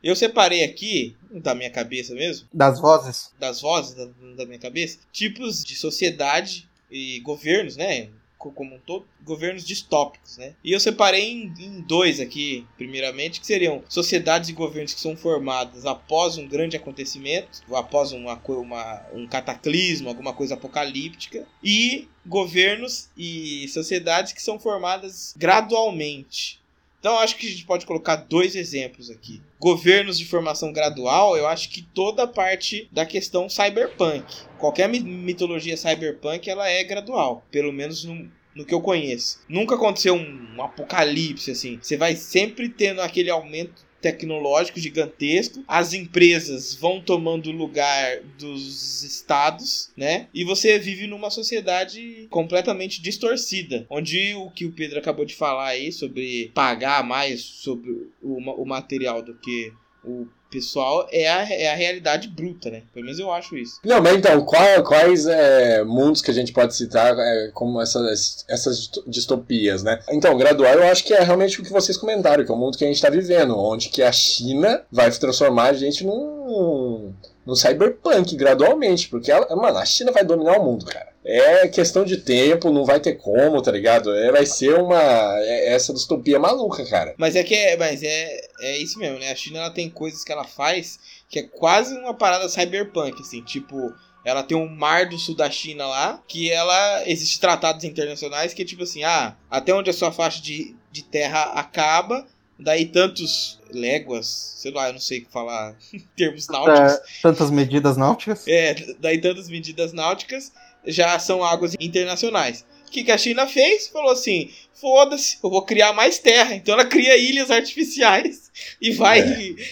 Eu 0.04 0.14
separei 0.14 0.62
aqui, 0.62 1.16
da 1.30 1.54
minha 1.54 1.70
cabeça 1.70 2.14
mesmo. 2.14 2.46
Das 2.52 2.78
vozes? 2.78 3.32
Das 3.40 3.62
vozes 3.62 3.94
da, 3.94 4.04
da 4.36 4.44
minha 4.44 4.58
cabeça. 4.58 4.98
Tipos 5.10 5.64
de 5.64 5.74
sociedade 5.74 6.68
e 6.90 7.20
governos, 7.20 7.74
né? 7.74 8.10
como 8.36 8.74
um 8.74 8.78
todo, 8.78 9.06
governos 9.22 9.64
distópicos, 9.64 10.36
né? 10.36 10.54
E 10.62 10.72
eu 10.72 10.80
separei 10.80 11.30
em, 11.32 11.54
em, 11.58 11.80
dois 11.80 12.20
aqui, 12.20 12.66
primeiramente, 12.76 13.40
que 13.40 13.46
seriam 13.46 13.82
sociedades 13.88 14.50
e 14.50 14.52
governos 14.52 14.92
que 14.92 15.00
são 15.00 15.16
formados 15.16 15.86
após 15.86 16.36
um 16.36 16.46
grande 16.46 16.76
acontecimento, 16.76 17.62
após 17.72 18.12
uma, 18.12 18.38
uma, 18.46 19.02
um 19.14 19.26
cataclismo, 19.26 20.08
alguma 20.08 20.32
coisa 20.32 20.54
apocalíptica, 20.54 21.46
e 21.62 22.08
governos 22.26 23.08
e 23.16 23.66
sociedades 23.68 24.32
que 24.32 24.42
são 24.42 24.58
formadas 24.58 25.34
gradualmente, 25.36 26.60
então 27.04 27.18
acho 27.18 27.36
que 27.36 27.46
a 27.46 27.50
gente 27.50 27.66
pode 27.66 27.84
colocar 27.84 28.16
dois 28.16 28.56
exemplos 28.56 29.10
aqui. 29.10 29.42
Governos 29.60 30.18
de 30.18 30.24
formação 30.24 30.72
gradual, 30.72 31.36
eu 31.36 31.46
acho 31.46 31.68
que 31.68 31.82
toda 31.82 32.26
parte 32.26 32.88
da 32.90 33.04
questão 33.04 33.46
cyberpunk. 33.46 34.24
Qualquer 34.56 34.88
mitologia 34.88 35.76
cyberpunk 35.76 36.48
ela 36.48 36.66
é 36.66 36.82
gradual, 36.82 37.44
pelo 37.50 37.70
menos 37.74 38.04
no, 38.04 38.26
no 38.56 38.64
que 38.64 38.72
eu 38.72 38.80
conheço. 38.80 39.38
Nunca 39.46 39.74
aconteceu 39.74 40.14
um, 40.14 40.54
um 40.56 40.62
apocalipse 40.62 41.50
assim. 41.50 41.78
Você 41.78 41.94
vai 41.98 42.16
sempre 42.16 42.70
tendo 42.70 43.02
aquele 43.02 43.28
aumento 43.28 43.84
tecnológico 44.04 44.78
gigantesco, 44.78 45.64
as 45.66 45.94
empresas 45.94 46.74
vão 46.74 47.00
tomando 47.00 47.50
lugar 47.50 48.20
dos 48.38 49.02
estados, 49.02 49.90
né? 49.96 50.28
E 50.34 50.44
você 50.44 50.78
vive 50.78 51.06
numa 51.06 51.30
sociedade 51.30 52.26
completamente 52.28 53.00
distorcida, 53.00 53.86
onde 53.88 54.34
o 54.34 54.50
que 54.50 54.66
o 54.66 54.72
Pedro 54.72 54.98
acabou 54.98 55.24
de 55.24 55.34
falar 55.34 55.68
aí 55.68 55.90
sobre 55.90 56.50
pagar 56.52 57.02
mais 57.02 57.40
sobre 57.40 57.90
o, 58.22 58.36
o 58.60 58.66
material 58.66 59.22
do 59.22 59.34
que 59.34 59.72
o 60.04 60.28
pessoal 60.50 61.08
é 61.10 61.28
a, 61.28 61.52
é 61.52 61.72
a 61.72 61.74
realidade 61.74 62.28
bruta, 62.28 62.70
né? 62.70 62.82
Pelo 62.92 63.06
menos 63.06 63.18
eu 63.18 63.32
acho 63.32 63.56
isso. 63.56 63.80
Não, 63.84 64.00
mas 64.00 64.16
então, 64.16 64.44
qual, 64.44 64.84
quais 64.84 65.26
é, 65.26 65.82
mundos 65.82 66.22
que 66.22 66.30
a 66.30 66.34
gente 66.34 66.52
pode 66.52 66.76
citar 66.76 67.18
é, 67.18 67.50
como 67.52 67.80
essas, 67.80 68.44
essas 68.48 68.88
distopias, 69.06 69.82
né? 69.82 69.98
Então, 70.10 70.36
gradual 70.36 70.74
eu 70.74 70.84
acho 70.84 71.04
que 71.04 71.12
é 71.12 71.22
realmente 71.22 71.60
o 71.60 71.64
que 71.64 71.72
vocês 71.72 71.96
comentaram, 71.96 72.44
que 72.44 72.50
é 72.52 72.54
o 72.54 72.58
mundo 72.58 72.78
que 72.78 72.84
a 72.84 72.86
gente 72.86 72.96
está 72.96 73.10
vivendo, 73.10 73.58
onde 73.58 73.88
que 73.88 74.02
a 74.02 74.12
China 74.12 74.82
vai 74.92 75.10
transformar 75.10 75.70
a 75.70 75.72
gente 75.74 76.04
num, 76.04 77.12
num 77.46 77.54
cyberpunk 77.54 78.36
gradualmente, 78.36 79.08
porque, 79.08 79.30
ela, 79.30 79.54
mano, 79.56 79.78
a 79.78 79.84
China 79.84 80.12
vai 80.12 80.24
dominar 80.24 80.58
o 80.58 80.64
mundo, 80.64 80.84
cara 80.86 81.14
é 81.24 81.66
questão 81.68 82.04
de 82.04 82.18
tempo, 82.18 82.70
não 82.70 82.84
vai 82.84 83.00
ter 83.00 83.14
como, 83.14 83.62
tá 83.62 83.72
ligado? 83.72 84.14
É, 84.14 84.30
vai 84.30 84.44
ser 84.44 84.74
uma. 84.74 85.00
É, 85.40 85.72
essa 85.72 85.94
distopia 85.94 86.38
maluca, 86.38 86.84
cara. 86.84 87.14
Mas 87.16 87.34
é 87.34 87.42
que 87.42 87.54
é, 87.54 87.76
mas 87.76 88.02
é, 88.02 88.40
é 88.60 88.78
isso 88.78 88.98
mesmo, 88.98 89.18
né? 89.18 89.32
A 89.32 89.34
China 89.34 89.60
ela 89.60 89.70
tem 89.70 89.88
coisas 89.88 90.22
que 90.22 90.30
ela 90.30 90.44
faz 90.44 90.98
que 91.28 91.38
é 91.38 91.42
quase 91.42 91.96
uma 91.96 92.14
parada 92.14 92.48
cyberpunk, 92.48 93.20
assim, 93.22 93.42
tipo. 93.42 93.92
Ela 94.24 94.42
tem 94.42 94.56
um 94.56 94.66
mar 94.66 95.06
do 95.06 95.18
sul 95.18 95.36
da 95.36 95.50
China 95.50 95.86
lá, 95.86 96.22
que 96.26 96.50
ela. 96.50 97.08
Existem 97.08 97.40
tratados 97.40 97.84
internacionais 97.84 98.54
que 98.54 98.64
tipo 98.64 98.82
assim, 98.82 99.02
ah, 99.02 99.36
até 99.50 99.72
onde 99.74 99.90
a 99.90 99.94
sua 99.94 100.12
faixa 100.12 100.42
de, 100.42 100.74
de 100.90 101.04
terra 101.04 101.52
acaba, 101.54 102.26
daí 102.58 102.86
tantos 102.86 103.60
léguas, 103.70 104.26
sei 104.26 104.72
lá, 104.72 104.88
eu 104.88 104.94
não 104.94 105.00
sei 105.00 105.26
falar 105.30 105.76
termos 106.16 106.48
náuticos. 106.48 106.80
É, 106.80 107.02
tantas 107.22 107.50
medidas 107.50 107.96
náuticas? 107.96 108.46
É, 108.46 108.74
daí 108.98 109.20
tantas 109.20 109.48
medidas 109.48 109.92
náuticas 109.92 110.52
já 110.86 111.18
são 111.18 111.42
águas 111.42 111.74
internacionais. 111.80 112.64
O 112.86 112.90
que, 112.90 113.04
que 113.04 113.12
a 113.12 113.18
China 113.18 113.46
fez? 113.46 113.88
Falou 113.88 114.12
assim: 114.12 114.50
foda-se, 114.80 115.38
eu 115.42 115.50
vou 115.50 115.62
criar 115.62 115.92
mais 115.92 116.18
terra. 116.18 116.54
Então 116.54 116.74
ela 116.74 116.84
cria 116.84 117.16
ilhas 117.16 117.50
artificiais 117.50 118.50
e 118.80 118.92
vai 118.92 119.20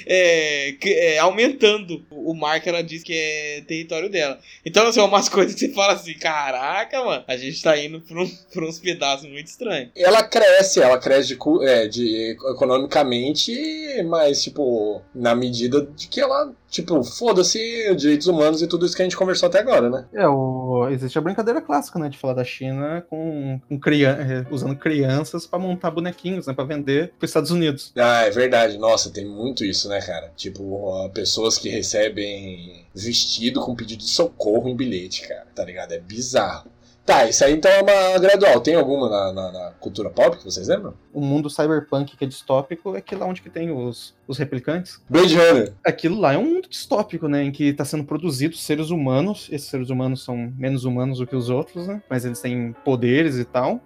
é, 0.07 0.73
que- 0.81 0.93
é, 0.93 1.19
aumentando 1.19 2.05
o 2.11 2.35
mar 2.35 2.61
que 2.61 2.69
ela 2.69 2.83
diz 2.83 3.03
que 3.03 3.13
é 3.15 3.63
território 3.67 4.09
dela. 4.09 4.39
Então, 4.65 4.87
assim, 4.87 5.01
é 5.01 5.03
umas 5.03 5.29
coisas 5.29 5.55
que 5.55 5.61
você 5.61 5.73
fala 5.73 5.93
assim, 5.95 6.15
caraca, 6.15 7.03
mano, 7.05 7.25
a 7.29 7.37
gente 7.37 7.63
tá 7.63 7.77
indo 7.79 8.01
pra, 8.01 8.21
um, 8.23 8.29
pra 8.53 8.65
uns 8.67 8.79
pedaços 8.79 9.29
muito 9.31 9.47
estranhos. 9.47 9.91
Ela 9.97 10.23
cresce, 10.25 10.81
ela 10.81 10.99
cresce 10.99 11.29
de, 11.37 11.39
é, 11.67 11.87
de 11.87 12.37
economicamente, 12.51 13.53
mas, 14.09 14.43
tipo, 14.43 15.03
na 15.15 15.35
medida 15.35 15.87
de 15.97 16.09
que 16.09 16.21
ela, 16.21 16.53
tipo, 16.71 17.03
foda-se 17.05 17.95
direitos 17.97 18.27
humanos 18.27 18.63
e 18.63 18.67
tudo 18.67 18.87
isso 18.87 18.97
que 18.97 19.03
a 19.03 19.05
gente 19.05 19.17
conversou 19.17 19.49
até 19.49 19.61
agora, 19.61 19.89
né? 19.91 20.07
É, 20.13 20.27
o... 20.27 20.89
existe 20.91 21.17
a 21.19 21.21
brincadeira 21.21 21.61
clássica, 21.61 21.99
né? 21.99 22.09
De 22.09 22.19
falar 22.19 22.35
da 22.35 22.45
China 22.45 23.05
com, 23.09 23.61
com 23.69 23.79
crian... 23.79 24.17
eh, 24.19 24.47
usando 24.51 24.77
crianças 24.93 25.47
pra 25.47 25.59
montar 25.59 25.91
bonequinhos, 25.91 26.47
né? 26.47 26.53
Pra 26.53 26.65
vender 26.65 27.13
pros 27.19 27.31
Estados 27.31 27.51
Unidos. 27.51 27.93
Ah, 27.97 28.23
é 28.27 28.31
verdade. 28.31 28.77
Nossa, 28.79 29.11
tem 29.11 29.25
muito 29.25 29.65
isso, 29.65 29.89
né, 29.89 30.01
cara? 30.01 30.31
Tipo, 30.37 31.09
pessoas 31.15 31.57
que 31.57 31.69
recebem 31.69 32.85
vestido 32.95 33.61
com 33.61 33.75
pedido 33.75 34.01
de 34.05 34.11
socorro 34.11 34.69
em 34.69 34.77
bilhete, 34.77 35.27
cara. 35.27 35.47
Tá 35.55 35.65
ligado? 35.65 35.93
É 35.93 35.99
bizarro. 35.99 36.71
Tá, 37.05 37.29
isso 37.29 37.45
aí 37.45 37.53
então 37.55 37.69
é 37.71 37.83
uma 37.83 38.19
gradual. 38.21 38.61
Tem 38.61 38.77
alguma 38.77 39.09
na, 39.11 39.33
na- 39.33 39.53
na 39.53 39.71
cultura 39.81 40.09
pop 40.09 40.37
que 40.39 40.45
vocês 40.45 40.69
lembram? 40.69 40.95
O 41.13 41.21
mundo 41.21 41.51
cyberpunk 41.51 42.17
que 42.17 42.25
é 42.25 42.29
distópico 42.29 42.95
é 42.95 42.99
aquele 42.99 43.21
lá 43.21 43.27
onde 43.27 43.43
que 43.43 43.51
tem 43.51 43.73
os, 43.73 44.15
os 44.27 44.39
replicantes. 44.39 45.03
Blade 45.11 45.35
Runner. 45.35 45.73
Aquilo 45.85 46.21
lá 46.21 46.35
é 46.35 46.39
um 46.39 46.45
mundo 46.45 46.69
distópico, 46.69 47.27
né? 47.27 47.43
Em 47.43 47.51
que 47.51 47.65
está 47.65 47.85
sendo 47.85 48.05
produzidos 48.05 48.63
seres 48.63 48.91
humanos. 48.91 49.49
Esses 49.51 49.67
seres 49.69 49.91
humanos 49.91 50.25
são 50.25 50.53
menos 50.57 50.85
humanos 50.85 51.19
do 51.19 51.27
que 51.27 51.35
os 51.35 51.51
outros, 51.51 51.89
né? 51.89 52.01
Mas 52.09 52.25
eles 52.25 52.41
têm 52.41 52.73
poderes 52.85 53.37
e 53.37 53.45
tal. 53.45 53.81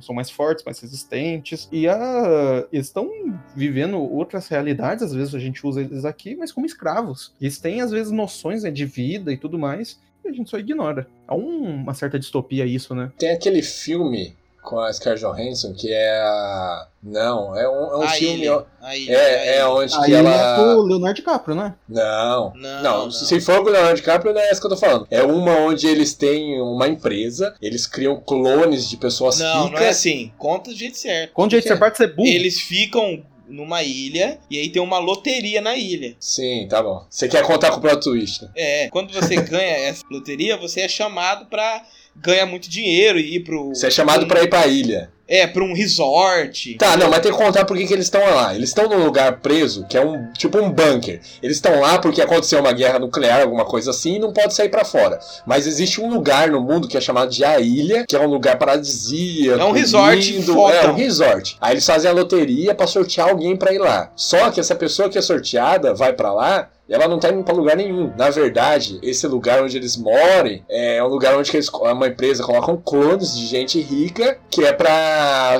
São 0.00 0.14
mais 0.14 0.30
fortes, 0.30 0.64
mais 0.64 0.80
resistentes. 0.80 1.68
E 1.70 1.86
a, 1.86 2.66
eles 2.72 2.86
estão 2.86 3.08
vivendo 3.54 3.98
outras 3.98 4.48
realidades. 4.48 5.02
Às 5.04 5.14
vezes 5.14 5.34
a 5.34 5.38
gente 5.38 5.66
usa 5.66 5.82
eles 5.82 6.06
aqui, 6.06 6.34
mas 6.36 6.50
como 6.50 6.64
escravos. 6.66 7.34
Eles 7.40 7.58
têm, 7.60 7.82
às 7.82 7.90
vezes, 7.90 8.10
noções 8.10 8.62
né, 8.62 8.70
de 8.70 8.86
vida 8.86 9.30
e 9.30 9.36
tudo 9.36 9.58
mais. 9.58 10.00
E 10.24 10.28
a 10.28 10.32
gente 10.32 10.50
só 10.50 10.58
ignora. 10.58 11.06
Há 11.26 11.34
um- 11.34 11.64
uma 11.82 11.94
certa 11.94 12.18
distopia 12.18 12.64
isso, 12.66 12.94
né? 12.94 13.10
Tem 13.18 13.30
aquele 13.30 13.62
filme 13.62 14.36
com 14.62 14.78
a 14.78 14.92
Scarlett 14.92 15.24
Johansson 15.24 15.72
que 15.74 15.90
é 15.92 16.20
a. 16.20 16.86
Não, 17.02 17.56
é 17.58 17.68
um, 17.68 17.84
é 17.94 17.96
um 17.98 18.02
A 18.02 18.08
filme. 18.10 18.42
ilha, 18.42 18.64
a 18.80 18.96
ilha, 18.96 19.12
é, 19.12 19.56
é 19.56 19.66
onde 19.66 19.92
Aí 19.96 20.04
que 20.04 20.14
ela. 20.14 20.30
é 20.30 20.56
do 20.56 20.82
Leonardo 20.82 21.16
DiCaprio, 21.16 21.56
né? 21.56 21.74
Não, 21.88 22.52
Não, 22.54 22.82
não, 22.82 22.82
não. 23.04 23.10
Se 23.10 23.40
for 23.40 23.60
com 23.64 23.70
o 23.70 23.72
Leonardo 23.72 23.96
DiCaprio, 23.96 24.32
não 24.32 24.40
é 24.40 24.48
essa 24.50 24.60
que 24.60 24.66
eu 24.66 24.70
tô 24.70 24.76
falando. 24.76 25.08
É 25.10 25.20
uma 25.24 25.56
onde 25.56 25.88
eles 25.88 26.14
têm 26.14 26.60
uma 26.60 26.86
empresa, 26.86 27.56
eles 27.60 27.88
criam 27.88 28.20
clones 28.20 28.88
de 28.88 28.96
pessoas 28.96 29.40
Não, 29.40 29.64
ricas. 29.64 29.80
não 29.80 29.86
é 29.86 29.88
assim. 29.90 30.32
Conta 30.38 30.70
do 30.70 30.76
jeito 30.76 30.96
certo. 30.96 31.32
Com 31.32 31.50
jeito 31.50 31.64
de 31.64 31.68
ser 31.68 31.76
parte 31.76 31.94
de 31.94 31.98
ser 31.98 32.14
burro. 32.14 32.28
Eles 32.28 32.60
ficam 32.60 33.24
numa 33.52 33.82
ilha 33.82 34.38
e 34.50 34.58
aí 34.58 34.68
tem 34.70 34.82
uma 34.82 34.98
loteria 34.98 35.60
na 35.60 35.76
ilha. 35.76 36.16
Sim, 36.18 36.66
tá 36.68 36.82
bom. 36.82 37.06
Você 37.08 37.28
quer 37.28 37.44
contar 37.44 37.70
com 37.70 37.76
o 37.76 37.80
plot 37.80 38.02
twist? 38.02 38.48
É, 38.56 38.88
quando 38.88 39.12
você 39.12 39.36
ganha 39.42 39.76
essa 39.76 40.02
loteria, 40.10 40.56
você 40.56 40.80
é 40.80 40.88
chamado 40.88 41.46
pra 41.46 41.84
ganhar 42.16 42.46
muito 42.46 42.68
dinheiro 42.68 43.18
e 43.18 43.36
ir 43.36 43.40
pro. 43.40 43.68
Você 43.68 43.86
é 43.86 43.90
chamado 43.90 44.26
pra 44.26 44.42
ir 44.42 44.48
pra 44.48 44.66
ilha. 44.66 45.12
É, 45.32 45.46
pra 45.46 45.64
um 45.64 45.72
resort. 45.72 46.74
Tá, 46.74 46.94
não, 46.94 47.08
mas 47.08 47.20
tem 47.20 47.32
que 47.32 47.38
contar 47.38 47.64
por 47.64 47.74
que 47.74 47.86
que 47.86 47.94
eles 47.94 48.04
estão 48.04 48.22
lá. 48.34 48.54
Eles 48.54 48.68
estão 48.68 48.86
num 48.86 49.02
lugar 49.02 49.40
preso, 49.40 49.86
que 49.88 49.96
é 49.96 50.04
um 50.04 50.30
tipo 50.32 50.58
um 50.58 50.70
bunker. 50.70 51.22
Eles 51.42 51.56
estão 51.56 51.80
lá 51.80 51.98
porque 51.98 52.20
aconteceu 52.20 52.60
uma 52.60 52.72
guerra 52.72 52.98
nuclear, 52.98 53.40
alguma 53.40 53.64
coisa 53.64 53.92
assim, 53.92 54.16
e 54.16 54.18
não 54.18 54.30
pode 54.30 54.52
sair 54.52 54.68
pra 54.68 54.84
fora. 54.84 55.18
Mas 55.46 55.66
existe 55.66 56.02
um 56.02 56.12
lugar 56.12 56.50
no 56.50 56.60
mundo 56.60 56.86
que 56.86 56.98
é 56.98 57.00
chamado 57.00 57.30
de 57.30 57.42
A 57.46 57.58
Ilha, 57.58 58.04
que 58.06 58.14
é 58.14 58.20
um 58.20 58.26
lugar 58.26 58.58
paradisíaco. 58.58 59.58
É 59.58 59.64
um 59.64 59.72
resort 59.72 60.32
lindo. 60.32 60.68
É 60.68 60.90
um 60.90 60.94
resort. 60.94 61.56
Aí 61.62 61.72
eles 61.72 61.86
fazem 61.86 62.10
a 62.10 62.12
loteria 62.12 62.74
pra 62.74 62.86
sortear 62.86 63.30
alguém 63.30 63.56
pra 63.56 63.72
ir 63.72 63.78
lá. 63.78 64.12
Só 64.14 64.50
que 64.50 64.60
essa 64.60 64.74
pessoa 64.74 65.08
que 65.08 65.16
é 65.16 65.22
sorteada 65.22 65.94
vai 65.94 66.12
pra 66.12 66.30
lá 66.30 66.68
ela 66.92 67.08
não 67.08 67.18
tá 67.18 67.30
indo 67.30 67.42
pra 67.42 67.54
lugar 67.54 67.76
nenhum. 67.76 68.12
Na 68.16 68.28
verdade, 68.28 68.98
esse 69.02 69.26
lugar 69.26 69.62
onde 69.62 69.76
eles 69.76 69.96
moram 69.96 70.60
é 70.68 71.02
um 71.02 71.06
lugar 71.06 71.36
onde 71.36 71.50
eles, 71.54 71.68
uma 71.68 72.08
empresa 72.08 72.42
colocam 72.42 72.76
clones 72.76 73.34
de 73.34 73.46
gente 73.46 73.80
rica, 73.80 74.38
que 74.50 74.64
é 74.64 74.72
pra. 74.72 74.90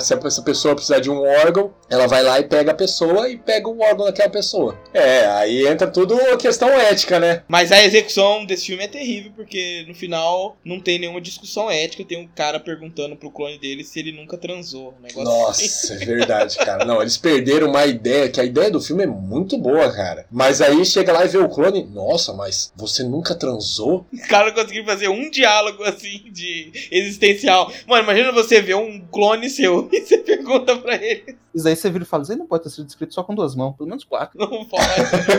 Se 0.01 0.15
essa 0.15 0.43
pessoa 0.43 0.75
precisar 0.75 1.01
de 1.01 1.11
um 1.11 1.23
órgão, 1.23 1.73
ela 1.89 2.07
vai 2.07 2.23
lá 2.23 2.41
e 2.41 2.45
pega 2.45 2.73
a 2.73 2.75
pessoa 2.75 3.29
e 3.29 3.37
pega 3.37 3.69
o 3.69 3.81
órgão 3.81 4.07
daquela 4.07 4.31
pessoa. 4.31 4.79
É, 4.93 5.27
aí 5.27 5.67
entra 5.67 5.87
tudo 5.87 6.15
a 6.15 6.37
questão 6.37 6.69
ética, 6.69 7.19
né? 7.19 7.43
Mas 7.49 7.71
a 7.73 7.85
execução 7.85 8.45
desse 8.45 8.67
filme 8.67 8.85
é 8.85 8.89
terrível, 8.89 9.33
porque 9.35 9.85
no 9.87 9.95
final 9.95 10.57
não 10.65 10.81
tem 10.81 10.99
nenhuma 10.99 11.21
discussão 11.21 11.71
ética. 11.71 12.05
Tem 12.05 12.19
um 12.19 12.27
cara 12.27 12.59
perguntando 12.59 13.17
pro 13.17 13.31
clone 13.31 13.59
dele 13.59 13.85
se 13.85 13.99
ele 13.99 14.13
nunca 14.13 14.37
transou. 14.37 14.95
Um 14.99 15.03
negócio 15.03 15.49
assim. 15.49 15.65
Nossa, 15.65 15.95
é 15.95 16.07
verdade, 16.07 16.57
cara. 16.57 16.85
Não, 16.85 17.01
eles 17.01 17.17
perderam 17.17 17.69
uma 17.69 17.85
ideia, 17.87 18.29
que 18.29 18.41
a 18.41 18.45
ideia 18.45 18.71
do 18.71 18.81
filme 18.81 19.05
é 19.05 19.07
muito 19.07 19.59
boa, 19.59 19.91
cara. 19.93 20.27
Mas 20.31 20.61
aí 20.61 20.85
chega 20.85 21.13
lá 21.13 21.25
e 21.25 21.29
vê 21.29 21.39
o 21.39 21.49
clone, 21.49 21.85
nossa, 21.85 22.33
mas 22.33 22.73
você 22.77 23.03
nunca 23.03 23.35
transou? 23.35 24.07
Os 24.13 24.27
caras 24.27 24.55
não 24.55 24.63
conseguiram 24.63 24.87
fazer 24.87 25.09
um 25.09 25.31
diálogo 25.31 25.83
assim 25.85 26.23
de 26.31 26.73
existencial. 26.91 27.73
Mano, 27.87 28.05
imagina 28.05 28.33
você 28.33 28.61
ver 28.61 28.77
um 28.77 29.01
clone 29.11 29.49
seu 29.53 29.89
e 29.93 30.01
você 30.01 30.19
pergunta 30.19 30.77
pra 30.77 30.95
ele. 30.97 31.37
Isso 31.55 31.69
aí 31.69 31.77
você 31.77 31.91
vira 31.91 32.05
e 32.05 32.07
fala, 32.07 32.23
isso 32.23 32.33
aí 32.33 32.39
não 32.39 32.47
pode 32.47 32.63
ter 32.65 32.71
sido 32.71 32.87
descrito 32.87 33.13
só 33.15 33.23
com 33.23 33.35
duas 33.35 33.55
mãos, 33.55 33.77
pelo 33.77 33.89
menos 33.89 34.05
quatro. 34.05 34.39
Não 34.39 34.65
pode. 34.65 34.85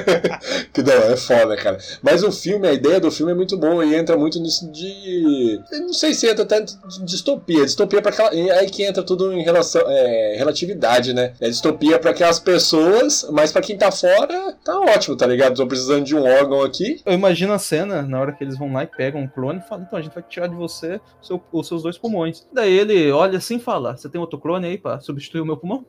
Que 0.73 0.81
não, 0.81 0.93
é 0.93 1.15
foda, 1.17 1.55
cara. 1.55 1.77
Mas 2.01 2.23
o 2.23 2.31
filme, 2.31 2.67
a 2.67 2.73
ideia 2.73 2.99
do 2.99 3.11
filme 3.11 3.31
é 3.31 3.35
muito 3.35 3.57
boa 3.57 3.85
e 3.85 3.95
entra 3.95 4.17
muito 4.17 4.39
nisso 4.39 4.71
de. 4.71 5.59
Eu 5.71 5.81
não 5.81 5.93
sei 5.93 6.13
se 6.13 6.27
entra 6.27 6.43
até 6.43 6.61
de 6.61 6.73
distopia. 7.05 7.63
Distopia 7.65 8.01
para 8.01 8.11
aquela. 8.11 8.33
é 8.35 8.59
Aí 8.59 8.69
que 8.69 8.83
entra 8.83 9.03
tudo 9.03 9.31
em 9.33 9.43
relação. 9.43 9.81
É, 9.87 10.35
relatividade, 10.37 11.13
né? 11.13 11.33
É 11.39 11.49
distopia 11.49 11.99
para 11.99 12.11
aquelas 12.11 12.39
pessoas, 12.39 13.27
mas 13.31 13.51
para 13.51 13.61
quem 13.61 13.77
tá 13.77 13.91
fora, 13.91 14.55
tá 14.63 14.79
ótimo, 14.79 15.15
tá 15.15 15.25
ligado? 15.27 15.55
Tô 15.55 15.67
precisando 15.67 16.03
de 16.03 16.15
um 16.15 16.23
órgão 16.23 16.61
aqui. 16.63 17.01
Eu 17.05 17.13
imagino 17.13 17.53
a 17.53 17.59
cena, 17.59 18.01
na 18.01 18.19
hora 18.19 18.31
que 18.33 18.43
eles 18.43 18.57
vão 18.57 18.71
lá 18.71 18.83
e 18.83 18.87
pegam 18.87 19.21
um 19.21 19.27
clone 19.27 19.59
e 19.59 19.67
falam, 19.67 19.85
então 19.85 19.97
a 19.99 20.01
gente 20.01 20.13
vai 20.13 20.23
tirar 20.23 20.47
de 20.47 20.55
você 20.55 20.99
seu- 21.21 21.41
os 21.51 21.67
seus 21.67 21.83
dois 21.83 21.97
pulmões. 21.97 22.45
Daí 22.53 22.77
ele 22.77 23.11
olha 23.11 23.37
assim 23.37 23.57
e 23.57 23.59
fala, 23.59 23.95
você 23.95 24.09
tem 24.09 24.19
outro 24.19 24.39
clone 24.39 24.65
aí 24.67 24.77
pra 24.77 24.99
substituir 24.99 25.41
o 25.41 25.45
meu 25.45 25.57
pulmão? 25.57 25.85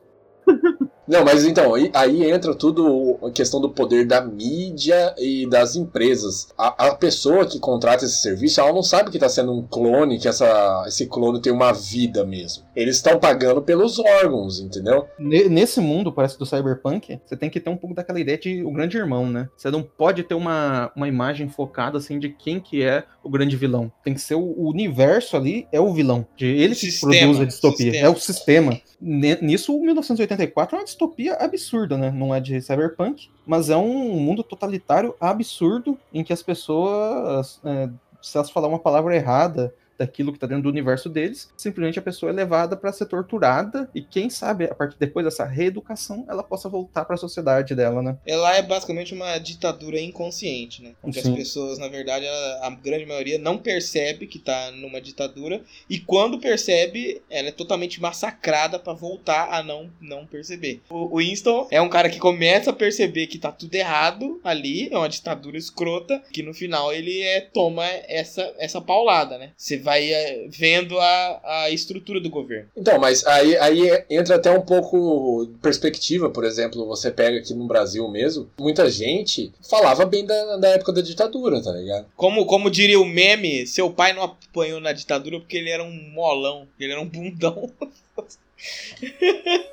Não, 1.07 1.23
mas 1.23 1.45
então, 1.45 1.73
aí, 1.93 2.29
entra 2.31 2.53
tudo 2.55 3.17
a 3.23 3.29
questão 3.31 3.61
do 3.61 3.69
poder 3.69 4.05
da 4.05 4.21
mídia 4.21 5.13
e 5.17 5.47
das 5.47 5.75
empresas. 5.75 6.47
A, 6.57 6.87
a 6.87 6.95
pessoa 6.95 7.45
que 7.45 7.59
contrata 7.59 8.05
esse 8.05 8.17
serviço, 8.17 8.59
ela 8.59 8.73
não 8.73 8.83
sabe 8.83 9.11
que 9.11 9.19
tá 9.19 9.29
sendo 9.29 9.53
um 9.53 9.61
clone, 9.61 10.19
que 10.19 10.27
essa, 10.27 10.83
esse 10.87 11.05
clone 11.07 11.41
tem 11.41 11.51
uma 11.53 11.71
vida 11.73 12.25
mesmo. 12.25 12.63
Eles 12.75 12.95
estão 12.97 13.19
pagando 13.19 13.61
pelos 13.61 13.99
órgãos, 13.99 14.59
entendeu? 14.59 15.05
Ne- 15.19 15.47
Nesse 15.49 15.79
mundo, 15.79 16.11
parece 16.11 16.37
do 16.39 16.45
cyberpunk, 16.45 17.19
você 17.25 17.35
tem 17.37 17.49
que 17.49 17.59
ter 17.59 17.69
um 17.69 17.77
pouco 17.77 17.95
daquela 17.95 18.19
ideia 18.19 18.37
de 18.37 18.63
o 18.63 18.71
grande 18.71 18.97
irmão, 18.97 19.29
né? 19.29 19.47
Você 19.55 19.69
não 19.71 19.83
pode 19.83 20.23
ter 20.23 20.33
uma, 20.35 20.91
uma 20.95 21.07
imagem 21.07 21.47
focada 21.49 21.97
assim 21.97 22.19
de 22.19 22.29
quem 22.29 22.59
que 22.59 22.83
é 22.83 23.03
o 23.23 23.29
grande 23.29 23.55
vilão. 23.55 23.91
Tem 24.03 24.13
que 24.13 24.21
ser 24.21 24.35
o, 24.35 24.41
o 24.41 24.69
universo 24.69 25.37
ali 25.37 25.67
é 25.71 25.79
o 25.79 25.93
vilão. 25.93 26.25
De 26.35 26.45
ele 26.45 26.73
que 26.75 26.91
Sistema, 26.91 27.17
produz 27.19 27.39
a 27.41 27.45
distopia. 27.45 27.91
sistema. 27.91 28.07
É 28.07 28.09
o 28.09 28.15
sistema. 28.19 28.79
Nisso, 29.01 29.75
o 29.75 29.81
1984 29.81 30.75
é 30.75 30.79
uma 30.79 30.85
distopia 30.95 31.35
absurda, 31.35 31.97
né? 31.97 32.09
Não 32.09 32.33
é 32.33 32.39
de 32.39 32.59
cyberpunk, 32.61 33.29
mas 33.45 33.69
é 33.69 33.75
um 33.75 34.15
mundo 34.19 34.43
totalitário 34.43 35.13
absurdo 35.19 35.97
em 36.13 36.23
que 36.23 36.33
as 36.33 36.41
pessoas, 36.41 37.59
é, 37.63 37.89
se 38.21 38.37
elas 38.37 38.49
falar 38.49 38.69
uma 38.69 38.79
palavra 38.79 39.15
errada 39.15 39.73
daquilo 39.97 40.33
que 40.33 40.39
tá 40.39 40.47
dentro 40.47 40.63
do 40.63 40.69
universo 40.69 41.09
deles, 41.09 41.49
simplesmente 41.57 41.99
a 41.99 42.01
pessoa 42.01 42.31
é 42.31 42.33
levada 42.33 42.75
para 42.75 42.91
ser 42.91 43.05
torturada 43.05 43.89
e 43.93 44.01
quem 44.01 44.29
sabe 44.29 44.65
a 44.65 44.75
partir 44.75 44.97
depois 44.99 45.25
dessa 45.25 45.45
reeducação 45.45 46.25
ela 46.27 46.43
possa 46.43 46.69
voltar 46.69 47.05
para 47.05 47.15
a 47.15 47.17
sociedade 47.17 47.75
dela, 47.75 48.01
né? 48.01 48.17
Ela 48.25 48.55
é 48.55 48.61
basicamente 48.61 49.13
uma 49.13 49.37
ditadura 49.37 49.99
inconsciente, 49.99 50.81
né? 50.81 50.93
Onde 51.03 51.19
as 51.19 51.27
pessoas, 51.29 51.79
na 51.79 51.87
verdade, 51.87 52.27
a, 52.27 52.67
a 52.67 52.69
grande 52.71 53.05
maioria 53.05 53.37
não 53.37 53.57
percebe 53.57 54.27
que 54.27 54.39
tá 54.39 54.71
numa 54.71 55.01
ditadura 55.01 55.61
e 55.89 55.99
quando 55.99 56.39
percebe, 56.39 57.21
ela 57.29 57.49
é 57.49 57.51
totalmente 57.51 58.01
massacrada 58.01 58.79
pra 58.79 58.93
voltar 58.93 59.53
a 59.53 59.63
não, 59.63 59.89
não 60.01 60.25
perceber. 60.25 60.81
O, 60.89 61.15
o 61.15 61.17
Winston 61.17 61.67
é 61.71 61.81
um 61.81 61.89
cara 61.89 62.09
que 62.09 62.19
começa 62.19 62.69
a 62.69 62.73
perceber 62.73 63.27
que 63.27 63.37
tá 63.37 63.51
tudo 63.51 63.73
errado 63.75 64.39
ali, 64.43 64.89
é 64.91 64.97
uma 64.97 65.09
ditadura 65.09 65.57
escrota, 65.57 66.21
que 66.31 66.43
no 66.43 66.53
final 66.53 66.91
ele 66.93 67.21
é, 67.21 67.41
toma 67.41 67.85
essa, 68.07 68.53
essa 68.57 68.81
paulada, 68.81 69.37
né? 69.37 69.51
Você 69.55 69.77
vai 69.85 70.11
é, 70.11 70.47
vendo 70.49 70.99
a, 70.99 71.41
a 71.43 71.69
estrutura 71.69 72.19
do 72.19 72.27
governo. 72.27 72.67
Então, 72.75 72.99
mas 72.99 73.23
aí, 73.27 73.55
aí 73.57 74.03
entra 74.09 74.35
até 74.35 74.49
um 74.49 74.61
pouco 74.61 75.47
perspectiva, 75.61 76.27
por 76.27 76.43
exemplo, 76.43 76.87
você 76.87 77.11
pega 77.11 77.37
aqui 77.37 77.53
no 77.53 77.67
Brasil 77.67 78.09
mesmo, 78.09 78.49
muita 78.57 78.89
gente 78.89 79.53
falava 79.69 80.03
bem 80.03 80.25
da, 80.25 80.57
da 80.57 80.69
época 80.69 80.91
da 80.91 81.01
ditadura, 81.01 81.61
tá 81.61 81.71
ligado? 81.71 82.07
Como, 82.15 82.47
como 82.47 82.71
diria 82.71 82.99
o 82.99 83.05
meme, 83.05 83.67
seu 83.67 83.91
pai 83.91 84.11
não 84.11 84.23
apanhou 84.23 84.79
na 84.79 84.91
ditadura 84.91 85.39
porque 85.39 85.57
ele 85.57 85.69
era 85.69 85.83
um 85.83 85.93
molão, 86.11 86.67
ele 86.79 86.91
era 86.91 87.01
um 87.01 87.07
bundão. 87.07 87.71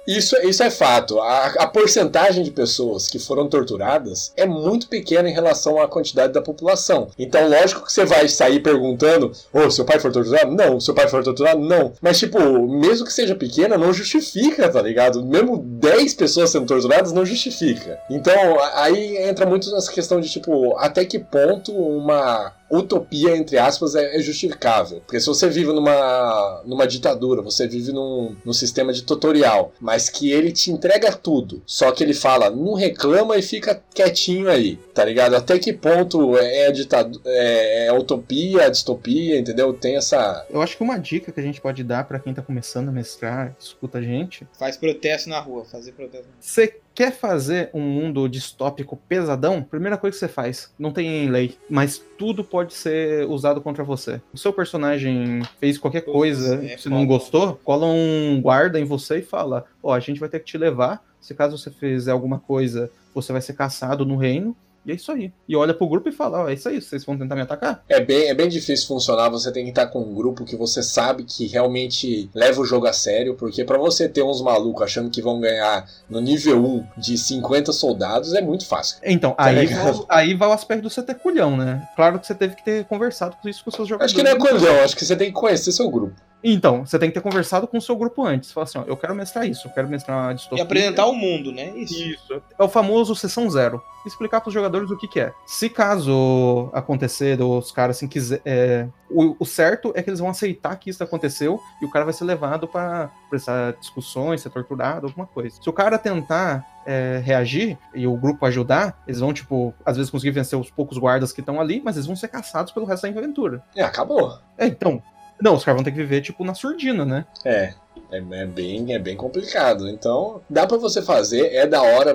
Isso, 0.06 0.36
isso 0.42 0.62
é 0.62 0.70
fato. 0.70 1.20
A, 1.20 1.46
a 1.58 1.66
porcentagem 1.66 2.42
de 2.42 2.50
pessoas 2.50 3.06
que 3.06 3.18
foram 3.18 3.48
torturadas 3.48 4.32
é 4.36 4.44
muito 4.44 4.88
pequena 4.88 5.28
em 5.28 5.32
relação 5.32 5.80
à 5.80 5.86
quantidade 5.86 6.32
da 6.32 6.42
população. 6.42 7.08
Então, 7.18 7.48
lógico 7.48 7.86
que 7.86 7.92
você 7.92 8.04
vai 8.04 8.28
sair 8.28 8.60
perguntando: 8.60 9.32
Ô, 9.52 9.70
seu 9.70 9.84
pai 9.84 10.00
foi 10.00 10.10
torturado? 10.10 10.50
Não. 10.50 10.80
Seu 10.80 10.94
pai 10.94 11.08
foi 11.08 11.22
torturado? 11.22 11.60
Não. 11.60 11.92
Mas, 12.00 12.18
tipo, 12.18 12.38
mesmo 12.68 13.06
que 13.06 13.12
seja 13.12 13.34
pequena, 13.34 13.78
não 13.78 13.92
justifica, 13.92 14.68
tá 14.68 14.82
ligado? 14.82 15.24
Mesmo 15.24 15.58
10 15.58 16.14
pessoas 16.14 16.50
sendo 16.50 16.66
torturadas, 16.66 17.12
não 17.12 17.24
justifica. 17.24 18.00
Então, 18.10 18.58
aí 18.74 19.16
entra 19.18 19.46
muito 19.46 19.70
nessa 19.70 19.92
questão 19.92 20.20
de, 20.20 20.28
tipo, 20.28 20.76
até 20.78 21.04
que 21.04 21.18
ponto 21.18 21.72
uma 21.72 22.52
utopia, 22.78 23.36
entre 23.36 23.58
aspas, 23.58 23.94
é, 23.94 24.16
é 24.16 24.20
justificável. 24.20 25.00
Porque 25.00 25.20
se 25.20 25.26
você 25.26 25.48
vive 25.48 25.72
numa, 25.72 26.62
numa 26.64 26.86
ditadura, 26.86 27.42
você 27.42 27.66
vive 27.68 27.92
num, 27.92 28.34
num 28.44 28.52
sistema 28.52 28.92
ditatorial, 28.92 29.72
mas 29.80 30.08
que 30.08 30.30
ele 30.30 30.52
te 30.52 30.70
entrega 30.70 31.12
tudo, 31.12 31.62
só 31.66 31.90
que 31.92 32.02
ele 32.02 32.14
fala, 32.14 32.50
não 32.50 32.74
reclama 32.74 33.36
e 33.36 33.42
fica 33.42 33.82
quietinho 33.94 34.48
aí, 34.48 34.76
tá 34.94 35.04
ligado? 35.04 35.34
Até 35.34 35.58
que 35.58 35.72
ponto 35.72 36.36
é, 36.38 36.66
a 36.66 36.72
ditadu- 36.72 37.20
é, 37.24 37.86
é 37.86 37.92
utopia, 37.92 38.70
distopia, 38.70 39.38
entendeu? 39.38 39.72
Tem 39.72 39.96
essa... 39.96 40.46
Eu 40.50 40.62
acho 40.62 40.76
que 40.76 40.82
uma 40.82 40.98
dica 40.98 41.30
que 41.32 41.40
a 41.40 41.42
gente 41.42 41.60
pode 41.60 41.84
dar 41.84 42.04
pra 42.06 42.18
quem 42.18 42.32
tá 42.32 42.42
começando 42.42 42.88
a 42.88 42.92
mestrar, 42.92 43.54
escuta 43.58 43.98
a 43.98 44.02
gente, 44.02 44.46
Faz 44.58 44.76
protesto 44.76 45.28
na 45.28 45.40
rua, 45.40 45.64
fazer 45.64 45.92
protesto. 45.92 46.26
Você 46.40 46.74
quer 46.94 47.12
fazer 47.12 47.70
um 47.72 47.80
mundo 47.80 48.28
distópico 48.28 48.96
pesadão? 49.08 49.62
Primeira 49.62 49.96
coisa 49.96 50.14
que 50.14 50.20
você 50.20 50.28
faz, 50.28 50.72
não 50.78 50.92
tem 50.92 51.28
lei, 51.28 51.56
mas 51.68 52.02
tudo 52.18 52.44
pode 52.44 52.74
ser 52.74 53.26
usado 53.28 53.60
contra 53.60 53.84
você. 53.84 54.20
O 54.32 54.38
seu 54.38 54.52
personagem 54.52 55.42
fez 55.58 55.78
qualquer 55.78 56.02
coisa, 56.02 56.64
é 56.64 56.76
se 56.76 56.88
não 56.88 57.06
gostou, 57.06 57.60
cola 57.64 57.86
um 57.86 58.40
guarda 58.40 58.78
em 58.78 58.84
você 58.84 59.18
e 59.18 59.22
fala: 59.22 59.64
Ó, 59.82 59.92
a 59.92 60.00
gente 60.00 60.20
vai 60.20 60.28
ter 60.28 60.40
que 60.40 60.46
te 60.46 60.58
levar. 60.58 61.02
Se 61.20 61.34
caso 61.34 61.56
você 61.56 61.70
fizer 61.70 62.10
alguma 62.10 62.38
coisa, 62.38 62.90
você 63.14 63.32
vai 63.32 63.40
ser 63.40 63.52
caçado 63.52 64.04
no 64.04 64.16
reino. 64.16 64.56
E 64.84 64.90
é 64.90 64.94
isso 64.94 65.12
aí. 65.12 65.32
E 65.48 65.54
olha 65.54 65.72
pro 65.72 65.88
grupo 65.88 66.08
e 66.08 66.12
fala: 66.12 66.44
Ó, 66.44 66.48
é 66.48 66.54
isso 66.54 66.68
aí, 66.68 66.80
vocês 66.80 67.04
vão 67.04 67.16
tentar 67.16 67.34
me 67.34 67.42
atacar? 67.42 67.84
É 67.88 68.00
bem, 68.00 68.28
é 68.28 68.34
bem 68.34 68.48
difícil 68.48 68.88
funcionar, 68.88 69.28
você 69.28 69.52
tem 69.52 69.64
que 69.64 69.70
estar 69.70 69.86
com 69.86 70.00
um 70.00 70.14
grupo 70.14 70.44
que 70.44 70.56
você 70.56 70.82
sabe 70.82 71.24
que 71.24 71.46
realmente 71.46 72.28
leva 72.34 72.60
o 72.60 72.64
jogo 72.64 72.86
a 72.86 72.92
sério, 72.92 73.34
porque 73.34 73.64
pra 73.64 73.78
você 73.78 74.08
ter 74.08 74.22
uns 74.22 74.42
malucos 74.42 74.82
achando 74.82 75.10
que 75.10 75.22
vão 75.22 75.40
ganhar 75.40 75.86
no 76.08 76.20
nível 76.20 76.58
1 76.58 76.86
de 76.98 77.16
50 77.16 77.72
soldados 77.72 78.34
é 78.34 78.40
muito 78.40 78.66
fácil. 78.66 78.98
Então, 79.04 79.32
Tá 79.32 79.44
aí, 79.44 79.66
vai, 79.66 79.92
aí 80.08 80.34
vai 80.34 80.48
o 80.48 80.52
aspecto 80.52 80.82
do 80.82 80.90
você 80.90 81.02
ter 81.02 81.14
culhão, 81.14 81.56
né? 81.56 81.88
Claro 81.94 82.18
que 82.18 82.26
você 82.26 82.34
teve 82.34 82.56
que 82.56 82.64
ter 82.64 82.84
conversado 82.86 83.36
com 83.40 83.48
isso 83.48 83.62
com 83.62 83.70
os 83.70 83.76
seus 83.76 83.88
jogadores. 83.88 84.12
Acho 84.12 84.24
que 84.24 84.28
não 84.28 84.36
é 84.36 84.38
coisa, 84.38 84.82
acho 84.82 84.96
que 84.96 85.04
você 85.04 85.16
tem 85.16 85.28
que 85.28 85.38
conhecer 85.38 85.72
seu 85.72 85.88
grupo. 85.90 86.14
Então, 86.44 86.84
você 86.84 86.98
tem 86.98 87.08
que 87.08 87.14
ter 87.14 87.20
conversado 87.20 87.66
com 87.68 87.78
o 87.78 87.80
seu 87.82 87.96
grupo 87.96 88.24
antes. 88.24 88.50
Falar 88.52 88.64
assim, 88.64 88.78
ó, 88.78 88.84
eu 88.86 88.96
quero 88.96 89.14
mestrar 89.14 89.46
isso, 89.46 89.68
eu 89.68 89.72
quero 89.72 89.88
mestrar 89.88 90.18
uma 90.18 90.32
E 90.32 90.34
distopia. 90.34 90.62
apresentar 90.64 91.06
o 91.06 91.14
mundo, 91.14 91.52
né? 91.52 91.72
Isso. 91.76 91.94
Isso. 92.02 92.42
É 92.58 92.62
o 92.62 92.68
famoso 92.68 93.14
sessão 93.14 93.48
zero. 93.50 93.82
Explicar 94.04 94.40
pros 94.40 94.52
jogadores 94.52 94.90
o 94.90 94.96
que, 94.96 95.06
que 95.06 95.20
é. 95.20 95.32
Se 95.46 95.68
caso 95.70 96.68
acontecer, 96.72 97.40
os 97.40 97.70
caras 97.70 97.96
assim 97.96 98.08
quiser. 98.08 98.40
é, 98.44 98.88
o, 99.08 99.36
o 99.38 99.46
certo 99.46 99.92
é 99.94 100.02
que 100.02 100.10
eles 100.10 100.18
vão 100.18 100.28
aceitar 100.28 100.74
que 100.76 100.90
isso 100.90 101.04
aconteceu 101.04 101.60
e 101.80 101.84
o 101.84 101.90
cara 101.90 102.04
vai 102.04 102.12
ser 102.14 102.24
levado 102.24 102.66
pra 102.66 103.10
prestar 103.30 103.74
discussões, 103.74 104.40
ser 104.40 104.50
torturado, 104.50 105.06
alguma 105.06 105.26
coisa. 105.26 105.56
Se 105.62 105.68
o 105.70 105.72
cara 105.72 105.98
tentar 105.98 106.66
é, 106.84 107.20
reagir 107.24 107.78
e 107.94 108.04
o 108.06 108.16
grupo 108.16 108.44
ajudar, 108.46 109.00
eles 109.06 109.20
vão, 109.20 109.32
tipo, 109.32 109.72
às 109.86 109.96
vezes 109.96 110.10
conseguir 110.10 110.32
vencer 110.32 110.58
os 110.58 110.70
poucos 110.70 110.98
guardas 110.98 111.32
que 111.32 111.40
estão 111.40 111.60
ali, 111.60 111.80
mas 111.84 111.94
eles 111.96 112.06
vão 112.06 112.16
ser 112.16 112.26
caçados 112.26 112.72
pelo 112.72 112.86
resto 112.86 113.02
da 113.08 113.20
aventura. 113.20 113.62
É, 113.76 113.82
acabou. 113.84 114.36
É, 114.58 114.66
então. 114.66 115.00
Não, 115.42 115.54
os 115.56 115.64
caras 115.64 115.78
vão 115.78 115.84
ter 115.84 115.90
que 115.90 115.96
viver, 115.96 116.20
tipo, 116.20 116.44
na 116.44 116.54
surdina, 116.54 117.04
né? 117.04 117.24
É. 117.44 117.74
É, 118.12 118.18
é 118.18 118.46
bem, 118.46 118.94
é 118.94 118.98
bem 118.98 119.16
complicado. 119.16 119.88
Então, 119.88 120.40
dá 120.48 120.66
pra 120.66 120.76
você 120.76 121.02
fazer, 121.02 121.52
é 121.52 121.66
da 121.66 121.82
hora, 121.82 122.14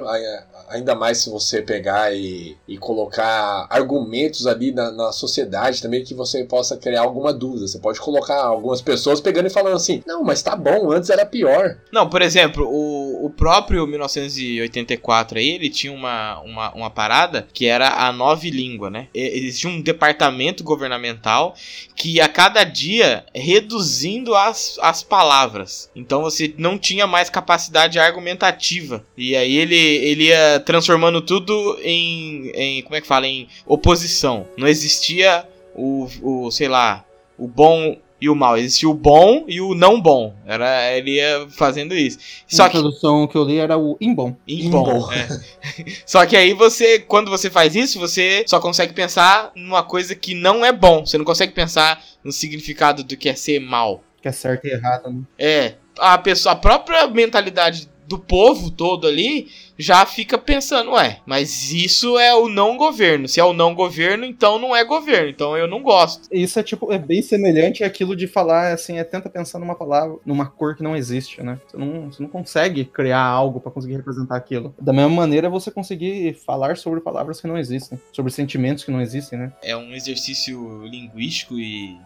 ainda 0.69 0.95
mais 0.95 1.19
se 1.19 1.29
você 1.29 1.61
pegar 1.61 2.13
e, 2.13 2.57
e 2.67 2.77
colocar 2.77 3.67
argumentos 3.69 4.47
ali 4.47 4.71
na, 4.71 4.91
na 4.91 5.11
sociedade 5.11 5.81
também 5.81 6.03
que 6.03 6.13
você 6.13 6.43
possa 6.43 6.77
criar 6.77 7.01
alguma 7.01 7.33
dúvida. 7.33 7.67
Você 7.67 7.79
pode 7.79 7.99
colocar 7.99 8.41
algumas 8.41 8.81
pessoas 8.81 9.21
pegando 9.21 9.47
e 9.47 9.51
falando 9.51 9.75
assim: 9.75 10.03
não, 10.05 10.23
mas 10.23 10.41
tá 10.41 10.55
bom, 10.55 10.91
antes 10.91 11.09
era 11.09 11.25
pior. 11.25 11.77
Não, 11.91 12.09
por 12.09 12.21
exemplo, 12.21 12.67
o, 12.67 13.25
o 13.25 13.29
próprio 13.29 13.87
1984 13.87 15.39
aí, 15.39 15.49
ele 15.49 15.69
tinha 15.69 15.93
uma, 15.93 16.39
uma, 16.41 16.73
uma 16.73 16.89
parada 16.89 17.47
que 17.53 17.65
era 17.65 17.89
a 17.89 18.11
nove 18.11 18.49
língua, 18.49 18.89
né? 18.89 19.07
Existia 19.13 19.69
um 19.69 19.81
departamento 19.81 20.63
governamental 20.63 21.55
que 21.95 22.19
a 22.21 22.29
cada 22.29 22.63
dia 22.63 23.25
reduzindo 23.33 24.35
as, 24.35 24.77
as 24.81 25.03
palavras. 25.03 25.89
Então 25.95 26.21
você 26.21 26.53
não 26.57 26.77
tinha 26.77 27.07
mais 27.07 27.29
capacidade 27.29 27.99
argumentativa. 27.99 29.03
E 29.17 29.35
aí 29.35 29.55
ele, 29.55 29.75
ele 29.75 30.25
ia 30.25 30.56
transformando 30.59 31.21
tudo 31.21 31.77
em, 31.81 32.49
em. 32.53 32.81
Como 32.81 32.95
é 32.95 33.01
que 33.01 33.07
fala? 33.07 33.27
Em 33.27 33.47
oposição. 33.65 34.47
Não 34.57 34.67
existia 34.67 35.47
o, 35.75 36.07
o 36.21 36.51
sei 36.51 36.67
lá, 36.67 37.05
o 37.37 37.47
bom 37.47 37.97
e 38.19 38.29
o 38.29 38.35
mal. 38.35 38.57
Existia 38.57 38.89
o 38.89 38.93
bom 38.93 39.45
e 39.47 39.61
o 39.61 39.73
não 39.73 40.01
bom. 40.01 40.35
Era, 40.45 40.91
ele 40.95 41.15
ia 41.15 41.47
fazendo 41.49 41.93
isso. 41.93 42.17
Só 42.47 42.63
a 42.63 42.69
que 42.69 42.73
tradução 42.77 43.27
que 43.27 43.35
eu 43.35 43.43
li 43.43 43.57
era 43.57 43.77
o 43.77 43.97
imbom. 44.01 44.35
Imbom, 44.47 45.11
é. 45.11 45.27
Só 46.05 46.25
que 46.25 46.35
aí 46.35 46.53
você, 46.53 46.99
quando 46.99 47.29
você 47.29 47.49
faz 47.49 47.75
isso, 47.75 47.99
você 47.99 48.43
só 48.47 48.59
consegue 48.59 48.93
pensar 48.93 49.51
numa 49.55 49.83
coisa 49.83 50.15
que 50.15 50.33
não 50.33 50.65
é 50.65 50.71
bom. 50.71 51.05
Você 51.05 51.17
não 51.17 51.25
consegue 51.25 51.53
pensar 51.53 52.03
no 52.23 52.31
significado 52.31 53.03
do 53.03 53.15
que 53.15 53.29
é 53.29 53.35
ser 53.35 53.59
mal. 53.59 54.03
Que 54.21 54.27
é 54.27 54.31
certo 54.31 54.65
e 54.65 54.71
errado, 54.71 55.11
né? 55.11 55.21
É, 55.37 55.75
a 55.99 56.17
pessoa, 56.17 56.53
a 56.53 56.55
própria 56.55 57.07
mentalidade 57.07 57.87
do 58.07 58.17
povo 58.17 58.71
todo 58.71 59.05
ali 59.05 59.49
já 59.77 60.05
fica 60.05 60.37
pensando, 60.37 60.91
ué, 60.91 61.19
mas 61.25 61.71
isso 61.71 62.17
é 62.17 62.33
o 62.33 62.47
não 62.47 62.77
governo. 62.77 63.27
Se 63.27 63.39
é 63.39 63.43
o 63.43 63.53
não 63.53 63.75
governo, 63.75 64.25
então 64.25 64.57
não 64.57 64.75
é 64.75 64.83
governo. 64.83 65.29
Então 65.29 65.55
eu 65.55 65.67
não 65.67 65.83
gosto. 65.83 66.27
Isso 66.31 66.59
é 66.59 66.63
tipo, 66.63 66.91
é 66.91 66.97
bem 66.97 67.21
semelhante 67.21 67.83
àquilo 67.83 68.15
de 68.15 68.25
falar 68.25 68.73
assim, 68.73 68.97
é 68.97 69.03
tenta 69.03 69.29
pensar 69.29 69.59
numa 69.59 69.75
palavra, 69.75 70.17
numa 70.25 70.47
cor 70.47 70.75
que 70.75 70.81
não 70.81 70.95
existe, 70.95 71.43
né? 71.43 71.59
Você 71.67 71.77
não, 71.77 72.11
você 72.11 72.23
não 72.23 72.29
consegue 72.29 72.85
criar 72.85 73.23
algo 73.23 73.59
pra 73.59 73.71
conseguir 73.71 73.97
representar 73.97 74.37
aquilo. 74.37 74.73
Da 74.81 74.93
mesma 74.93 75.09
maneira, 75.09 75.49
você 75.49 75.69
conseguir 75.69 76.33
falar 76.33 76.77
sobre 76.77 77.01
palavras 77.01 77.41
que 77.41 77.47
não 77.47 77.57
existem, 77.57 77.99
sobre 78.11 78.31
sentimentos 78.31 78.83
que 78.83 78.91
não 78.91 79.01
existem, 79.01 79.37
né? 79.37 79.53
É 79.61 79.75
um 79.75 79.93
exercício 79.93 80.85
linguístico 80.87 81.59
e 81.59 81.97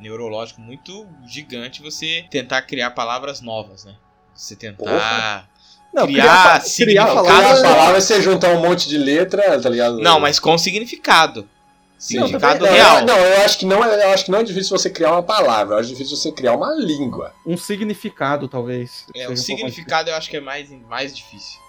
neurológico 0.00 0.60
muito 0.60 1.06
gigante 1.26 1.80
você 1.80 2.24
tentar 2.30 2.62
criar 2.62 2.90
palavras 2.90 3.40
novas, 3.40 3.84
né? 3.84 3.94
Você 4.34 4.56
tentar. 4.56 5.48
Não, 5.92 6.06
criar, 6.06 6.22
criar 6.22 6.60
criar 6.60 6.60
significado. 6.60 7.14
Cada 7.14 7.28
palavras- 7.28 7.62
palavra 7.62 7.98
é 7.98 8.00
você 8.00 8.22
juntar 8.22 8.48
um 8.50 8.60
monte 8.60 8.88
de 8.88 8.96
letra, 8.96 9.60
tá 9.60 9.68
ligado? 9.68 9.98
Não, 9.98 10.18
mas 10.18 10.38
com 10.38 10.56
significado. 10.56 11.48
Significado 11.98 12.64
não, 12.66 12.72
real. 12.72 13.04
não, 13.04 13.16
eu 13.16 13.42
acho 13.44 13.58
que 13.58 13.64
não 13.64 13.84
é, 13.84 14.06
eu 14.06 14.10
acho 14.10 14.24
que 14.24 14.30
não 14.32 14.40
é 14.40 14.42
difícil 14.42 14.76
você 14.76 14.90
criar 14.90 15.12
uma 15.12 15.22
palavra, 15.22 15.76
eu 15.76 15.78
acho 15.78 15.90
difícil 15.90 16.16
você 16.16 16.32
criar 16.32 16.56
uma 16.56 16.74
língua. 16.74 17.32
Um 17.46 17.56
significado, 17.56 18.48
talvez. 18.48 19.06
É, 19.14 19.28
o 19.28 19.32
um 19.32 19.36
significado 19.36 20.10
eu 20.10 20.16
acho 20.16 20.28
que 20.28 20.36
é 20.36 20.40
mais, 20.40 20.68
mais 20.88 21.14
difícil. 21.14 21.60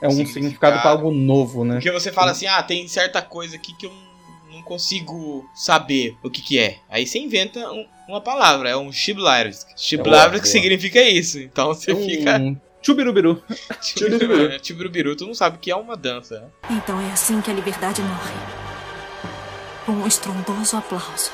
É 0.00 0.06
um 0.06 0.10
significado. 0.10 0.32
significado 0.34 0.80
pra 0.80 0.90
algo 0.90 1.10
novo, 1.10 1.64
né? 1.64 1.74
Porque 1.74 1.90
você 1.90 2.12
fala 2.12 2.30
assim, 2.30 2.46
ah, 2.46 2.62
tem 2.62 2.86
certa 2.86 3.20
coisa 3.20 3.56
aqui 3.56 3.74
que 3.74 3.86
eu 3.86 3.90
não 3.90 4.09
consigo 4.74 5.44
saber 5.52 6.16
o 6.22 6.30
que 6.30 6.40
que 6.40 6.56
é. 6.56 6.76
Aí 6.88 7.04
você 7.04 7.18
inventa 7.18 7.58
um- 7.72 7.84
uma 8.08 8.20
palavra, 8.20 8.70
é 8.70 8.76
um 8.76 8.92
boa. 10.36 10.40
que 10.40 10.48
significa 10.48 11.02
isso. 11.02 11.40
Então 11.40 11.68
você 11.74 11.90
É 11.90 11.96
fica... 11.96 12.38
um 12.38 12.56
chubirubiru. 12.80 13.42
Chubirubiru. 13.82 14.64
Chubirubiru, 14.64 15.16
tu 15.16 15.26
não 15.26 15.34
sabe 15.34 15.56
o 15.56 15.58
que 15.58 15.72
é 15.72 15.76
uma 15.76 15.96
dança, 15.96 16.38
né? 16.40 16.46
Então 16.70 17.00
é 17.00 17.10
assim 17.10 17.40
que 17.40 17.50
a 17.50 17.54
liberdade 17.54 18.00
morre. 18.00 18.34
Com 19.84 19.92
um 19.92 20.06
estrondoso 20.06 20.76
aplauso. 20.76 21.32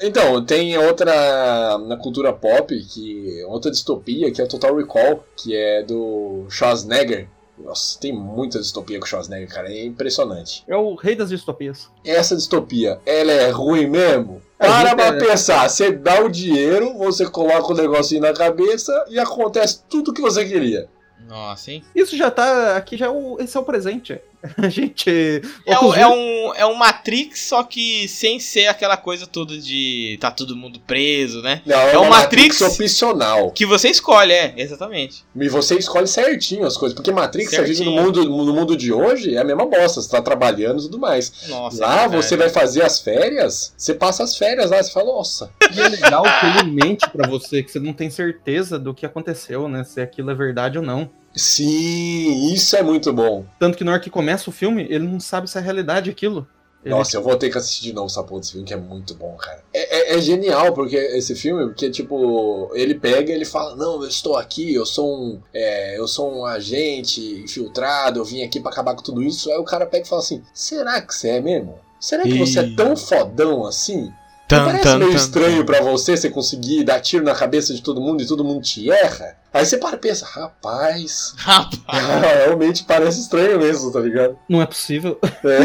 Então, 0.00 0.42
tem 0.44 0.78
outra 0.78 1.76
na 1.78 1.96
cultura 1.96 2.32
pop, 2.32 2.72
que 2.84 3.42
outra 3.46 3.70
distopia, 3.70 4.30
que 4.32 4.40
é 4.40 4.44
o 4.44 4.48
Total 4.48 4.74
Recall, 4.74 5.24
que 5.36 5.54
é 5.54 5.82
do 5.82 6.46
Schwarzenegger. 6.48 7.28
Nossa, 7.62 7.98
tem 8.00 8.12
muita 8.12 8.58
distopia 8.58 8.98
com 8.98 9.04
o 9.04 9.08
Schwarzenegger, 9.08 9.48
cara, 9.48 9.72
é 9.72 9.84
impressionante. 9.84 10.64
É 10.68 10.76
o 10.76 10.94
rei 10.94 11.14
das 11.14 11.28
distopias. 11.30 11.90
Essa 12.04 12.36
distopia, 12.36 13.00
ela 13.04 13.32
é 13.32 13.50
ruim 13.50 13.86
mesmo? 13.86 14.40
A 14.58 14.66
Para 14.66 14.96
pra 14.96 15.06
é- 15.06 15.18
pensar, 15.18 15.68
você 15.68 15.92
dá 15.92 16.20
o 16.24 16.28
dinheiro, 16.28 16.96
você 16.96 17.28
coloca 17.28 17.72
o 17.72 17.76
negocinho 17.76 18.22
na 18.22 18.32
cabeça 18.32 19.04
e 19.08 19.18
acontece 19.18 19.82
tudo 19.88 20.12
que 20.12 20.20
você 20.20 20.44
queria. 20.44 20.88
Nossa, 21.28 21.70
hein? 21.72 21.84
Isso 21.94 22.16
já 22.16 22.30
tá. 22.30 22.76
Aqui 22.76 22.96
já 22.96 23.06
é 23.06 23.10
o. 23.10 23.36
Esse 23.38 23.56
é 23.56 23.60
o 23.60 23.64
presente. 23.64 24.18
A 24.56 24.68
gente. 24.68 25.42
É, 25.66 25.78
um, 25.78 25.94
é, 25.94 26.06
um, 26.06 26.54
é 26.54 26.66
um 26.66 26.74
Matrix, 26.74 27.40
só 27.40 27.62
que 27.62 28.06
sem 28.08 28.38
ser 28.38 28.66
aquela 28.66 28.96
coisa 28.96 29.26
toda 29.26 29.58
de 29.58 30.16
tá 30.20 30.30
todo 30.30 30.56
mundo 30.56 30.80
preso, 30.80 31.42
né? 31.42 31.60
Não, 31.66 31.76
é, 31.76 31.94
é 31.94 31.98
um 31.98 32.02
uma 32.02 32.18
Matrix, 32.18 32.60
opcional. 32.60 33.50
que 33.50 33.66
você 33.66 33.88
escolhe, 33.88 34.32
é, 34.32 34.54
exatamente. 34.56 35.24
E 35.34 35.48
você 35.48 35.76
escolhe 35.76 36.06
certinho 36.06 36.64
as 36.66 36.76
coisas. 36.76 36.94
Porque 36.94 37.10
Matrix, 37.10 37.52
a 37.54 37.64
gente 37.64 37.84
no 37.84 37.92
Certinho. 37.92 38.02
mundo, 38.02 38.24
no 38.24 38.54
mundo 38.54 38.76
de 38.76 38.92
hoje, 38.92 39.34
é 39.34 39.38
a 39.38 39.44
mesma 39.44 39.66
bosta. 39.66 40.00
Você 40.00 40.08
tá 40.08 40.22
trabalhando 40.22 40.78
e 40.78 40.82
tudo 40.82 40.98
mais. 40.98 41.48
Nossa, 41.48 41.80
lá 41.80 42.04
é 42.04 42.08
você 42.08 42.36
vai 42.36 42.48
fazer 42.48 42.82
as 42.82 43.00
férias, 43.00 43.72
você 43.76 43.94
passa 43.94 44.22
as 44.22 44.36
férias 44.36 44.70
lá, 44.70 44.82
você 44.82 44.92
fala, 44.92 45.06
nossa. 45.06 45.50
E 45.74 45.80
é 45.80 45.88
legal 45.88 46.22
que 46.22 46.46
ele 46.46 46.70
mente 46.70 47.08
pra 47.10 47.28
você, 47.28 47.62
que 47.62 47.70
você 47.70 47.80
não 47.80 47.92
tem 47.92 48.08
certeza 48.10 48.78
do 48.78 48.94
que 48.94 49.04
aconteceu, 49.04 49.68
né? 49.68 49.84
Se 49.84 50.00
aquilo 50.00 50.30
é 50.30 50.34
verdade 50.34 50.78
ou 50.78 50.84
não. 50.84 51.10
Sim, 51.38 52.52
isso 52.52 52.76
é 52.76 52.82
muito 52.82 53.12
bom. 53.12 53.44
Tanto 53.58 53.76
que 53.78 53.84
na 53.84 53.92
hora 53.92 54.00
que 54.00 54.10
começa 54.10 54.50
o 54.50 54.52
filme, 54.52 54.86
ele 54.90 55.06
não 55.06 55.20
sabe 55.20 55.48
se 55.48 55.56
é 55.58 55.60
realidade 55.60 56.10
aquilo. 56.10 56.46
Ele- 56.84 56.94
Nossa, 56.94 57.16
eu 57.16 57.22
vou 57.22 57.36
ter 57.36 57.50
que 57.50 57.58
assistir 57.58 57.82
de 57.82 57.92
novo 57.92 58.06
essa 58.06 58.22
porra 58.22 58.40
desse 58.40 58.52
filme, 58.52 58.66
que 58.66 58.72
é 58.72 58.76
muito 58.76 59.12
bom, 59.14 59.34
cara. 59.36 59.62
É, 59.74 60.12
é- 60.14 60.16
é 60.16 60.20
genial, 60.20 60.72
porque 60.72 60.96
esse 60.96 61.34
filme, 61.34 61.66
porque, 61.66 61.90
tipo, 61.90 62.70
ele 62.72 62.94
pega 62.94 63.32
e 63.32 63.34
ele 63.34 63.44
fala, 63.44 63.74
não, 63.74 64.00
eu 64.02 64.08
estou 64.08 64.36
aqui, 64.36 64.74
eu 64.74 64.86
sou 64.86 65.12
um. 65.12 65.40
é, 65.52 65.98
eu 65.98 66.06
sou 66.06 66.32
um 66.32 66.46
agente 66.46 67.20
infiltrado, 67.42 68.20
eu 68.20 68.24
vim 68.24 68.42
aqui 68.44 68.60
pra 68.60 68.70
acabar 68.70 68.94
com 68.94 69.02
tudo 69.02 69.22
isso. 69.22 69.50
Aí 69.50 69.58
o 69.58 69.64
cara 69.64 69.86
pega 69.86 70.06
e 70.06 70.08
fala 70.08 70.22
assim, 70.22 70.42
será 70.54 71.00
que 71.02 71.12
você 71.14 71.30
é 71.30 71.40
mesmo? 71.40 71.78
Será 72.00 72.22
que 72.22 72.38
você 72.38 72.60
é 72.60 72.70
tão 72.76 72.96
fodão 72.96 73.66
assim? 73.66 74.12
Não 74.50 74.64
parece 74.64 74.84
tan, 74.84 74.98
meio 74.98 75.10
tan, 75.10 75.16
estranho 75.16 75.64
pra 75.64 75.82
você 75.82 76.16
você 76.16 76.30
conseguir 76.30 76.84
dar 76.84 77.00
tiro 77.00 77.24
na 77.24 77.34
cabeça 77.34 77.74
de 77.74 77.82
todo 77.82 78.00
mundo 78.00 78.22
e 78.22 78.26
todo 78.26 78.44
mundo 78.44 78.62
te 78.62 78.90
erra? 78.90 79.36
Aí 79.52 79.64
você 79.64 79.78
para 79.78 79.96
e 79.96 79.98
pensa, 79.98 80.26
rapaz, 80.26 81.32
Rapaz, 81.36 81.76
realmente 82.44 82.84
parece 82.84 83.20
estranho 83.20 83.58
mesmo, 83.58 83.90
tá 83.90 83.98
ligado? 83.98 84.38
Não 84.48 84.60
é 84.60 84.66
possível. 84.66 85.18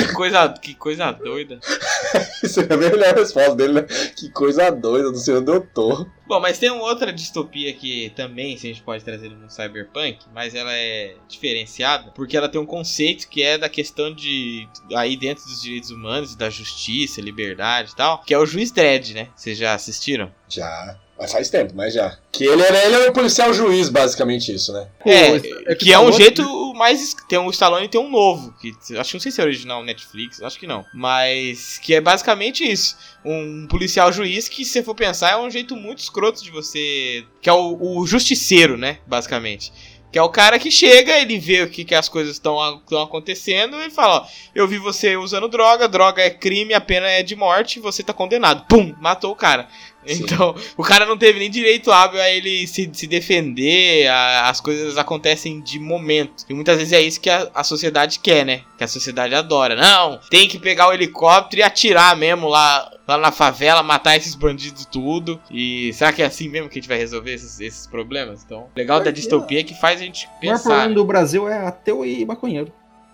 que 0.07 0.13
coisa, 0.13 0.49
que 0.49 0.73
coisa 0.73 1.11
doida. 1.11 1.59
Isso 2.41 2.61
é 2.61 2.73
a 2.73 2.77
melhor 2.77 3.13
resposta 3.15 3.55
dele, 3.55 3.73
né? 3.73 3.81
Que 4.15 4.29
coisa 4.29 4.69
doida, 4.69 5.11
não 5.11 5.17
sei 5.17 5.35
onde 5.35 5.51
eu 5.51 5.61
tô. 5.61 6.07
Bom, 6.25 6.39
mas 6.39 6.57
tem 6.57 6.71
uma 6.71 6.83
outra 6.83 7.11
distopia 7.11 7.73
que 7.73 8.11
também 8.15 8.57
se 8.57 8.67
a 8.67 8.69
gente 8.73 8.83
pode 8.83 9.03
trazer 9.03 9.29
no 9.29 9.49
cyberpunk, 9.49 10.25
mas 10.33 10.55
ela 10.55 10.73
é 10.73 11.15
diferenciada 11.27 12.11
porque 12.11 12.37
ela 12.37 12.47
tem 12.47 12.59
um 12.59 12.65
conceito 12.65 13.27
que 13.27 13.41
é 13.41 13.57
da 13.57 13.67
questão 13.67 14.13
de 14.13 14.67
aí 14.95 15.17
dentro 15.17 15.43
dos 15.43 15.61
direitos 15.61 15.89
humanos, 15.89 16.35
da 16.35 16.49
justiça, 16.49 17.21
liberdade 17.21 17.91
e 17.91 17.95
tal, 17.95 18.21
que 18.23 18.33
é 18.33 18.37
o 18.37 18.45
juiz 18.45 18.71
Dredd, 18.71 19.13
né? 19.13 19.29
Vocês 19.35 19.57
já 19.57 19.73
assistiram? 19.73 20.33
Já. 20.47 20.97
Mas 21.23 21.31
faz 21.31 21.49
tempo, 21.49 21.71
mas 21.73 21.93
já. 21.93 22.17
Que 22.33 22.43
ele, 22.43 22.61
era, 22.61 22.85
ele 22.85 22.95
é 22.95 23.09
um 23.09 23.13
policial 23.13 23.53
juiz, 23.53 23.87
basicamente 23.87 24.53
isso, 24.53 24.73
né? 24.73 24.89
É, 25.05 25.71
é 25.71 25.75
que 25.75 25.93
é 25.93 25.97
um 25.97 26.11
jeito 26.11 26.43
mais. 26.73 27.15
Tem 27.29 27.39
um 27.39 27.49
Stallone 27.49 27.85
e 27.85 27.87
tem 27.87 28.01
um 28.01 28.11
novo. 28.11 28.53
Que, 28.59 28.71
acho 28.97 29.11
que 29.11 29.15
não 29.15 29.21
sei 29.21 29.31
se 29.31 29.39
é 29.39 29.43
original 29.45 29.81
Netflix, 29.85 30.41
acho 30.41 30.59
que 30.59 30.67
não. 30.67 30.83
Mas 30.93 31.77
que 31.77 31.95
é 31.95 32.01
basicamente 32.01 32.69
isso. 32.69 32.97
Um 33.23 33.65
policial 33.67 34.11
juiz 34.11 34.49
que, 34.49 34.65
se 34.65 34.73
você 34.73 34.83
for 34.83 34.95
pensar, 34.95 35.31
é 35.31 35.37
um 35.37 35.49
jeito 35.49 35.77
muito 35.77 35.99
escroto 35.99 36.43
de 36.43 36.51
você. 36.51 37.23
Que 37.41 37.49
é 37.49 37.53
o, 37.53 37.77
o 37.79 38.05
justiceiro, 38.05 38.77
né? 38.77 38.97
Basicamente. 39.07 39.71
Que 40.13 40.19
é 40.19 40.21
o 40.21 40.29
cara 40.29 40.59
que 40.59 40.69
chega, 40.69 41.17
ele 41.17 41.39
vê 41.39 41.63
o 41.63 41.69
que, 41.69 41.83
que 41.83 41.95
as 41.95 42.07
coisas 42.07 42.33
estão 42.33 42.61
acontecendo 43.01 43.81
e 43.81 43.89
fala: 43.89 44.17
Ó, 44.17 44.27
eu 44.53 44.67
vi 44.67 44.77
você 44.77 45.17
usando 45.17 45.47
droga, 45.47 45.87
droga 45.87 46.21
é 46.21 46.29
crime, 46.29 46.75
a 46.75 46.79
pena 46.79 47.07
é 47.07 47.23
de 47.23 47.35
morte, 47.35 47.79
você 47.79 48.03
tá 48.03 48.13
condenado. 48.13 48.67
Pum! 48.67 48.93
Matou 49.01 49.31
o 49.31 49.35
cara. 49.35 49.67
Sim. 50.05 50.23
Então, 50.33 50.55
o 50.77 50.83
cara 50.83 51.05
não 51.05 51.17
teve 51.17 51.39
nem 51.39 51.49
direito 51.49 51.91
hábil 51.91 52.19
a 52.21 52.29
ele 52.29 52.65
se, 52.67 52.89
se 52.93 53.07
defender, 53.07 54.07
a- 54.07 54.49
as 54.49 54.59
coisas 54.61 54.97
acontecem 54.97 55.61
de 55.61 55.79
momento. 55.79 56.45
E 56.49 56.53
muitas 56.53 56.77
vezes 56.77 56.93
é 56.93 57.01
isso 57.01 57.19
que 57.21 57.29
a, 57.29 57.49
a 57.53 57.63
sociedade 57.63 58.19
quer, 58.19 58.45
né? 58.45 58.61
Que 58.77 58.83
a 58.83 58.87
sociedade 58.87 59.33
adora. 59.35 59.75
Não, 59.75 60.19
tem 60.29 60.47
que 60.47 60.57
pegar 60.59 60.89
o 60.89 60.93
helicóptero 60.93 61.61
e 61.61 61.63
atirar 61.63 62.15
mesmo 62.15 62.47
lá, 62.47 62.91
lá 63.07 63.17
na 63.17 63.31
favela, 63.31 63.83
matar 63.83 64.15
esses 64.17 64.35
bandidos 64.35 64.85
tudo. 64.85 65.39
E 65.51 65.91
será 65.93 66.11
que 66.13 66.21
é 66.21 66.25
assim 66.25 66.49
mesmo 66.49 66.69
que 66.69 66.77
a 66.77 66.81
gente 66.81 66.89
vai 66.89 66.97
resolver 66.97 67.33
esses, 67.33 67.59
esses 67.59 67.87
problemas? 67.87 68.43
Então, 68.43 68.61
o 68.63 68.69
legal 68.75 68.99
da 69.01 69.11
distopia 69.11 69.59
é 69.59 69.63
que 69.63 69.73
faz 69.79 70.01
a 70.01 70.03
gente 70.05 70.25
O 70.25 70.45
maior 70.45 70.57
pensar. 70.57 70.69
problema 70.69 70.95
do 70.95 71.05
Brasil 71.05 71.47
é 71.47 71.65
ateu 71.67 72.05
e 72.05 72.25
maconheiro. 72.25 72.71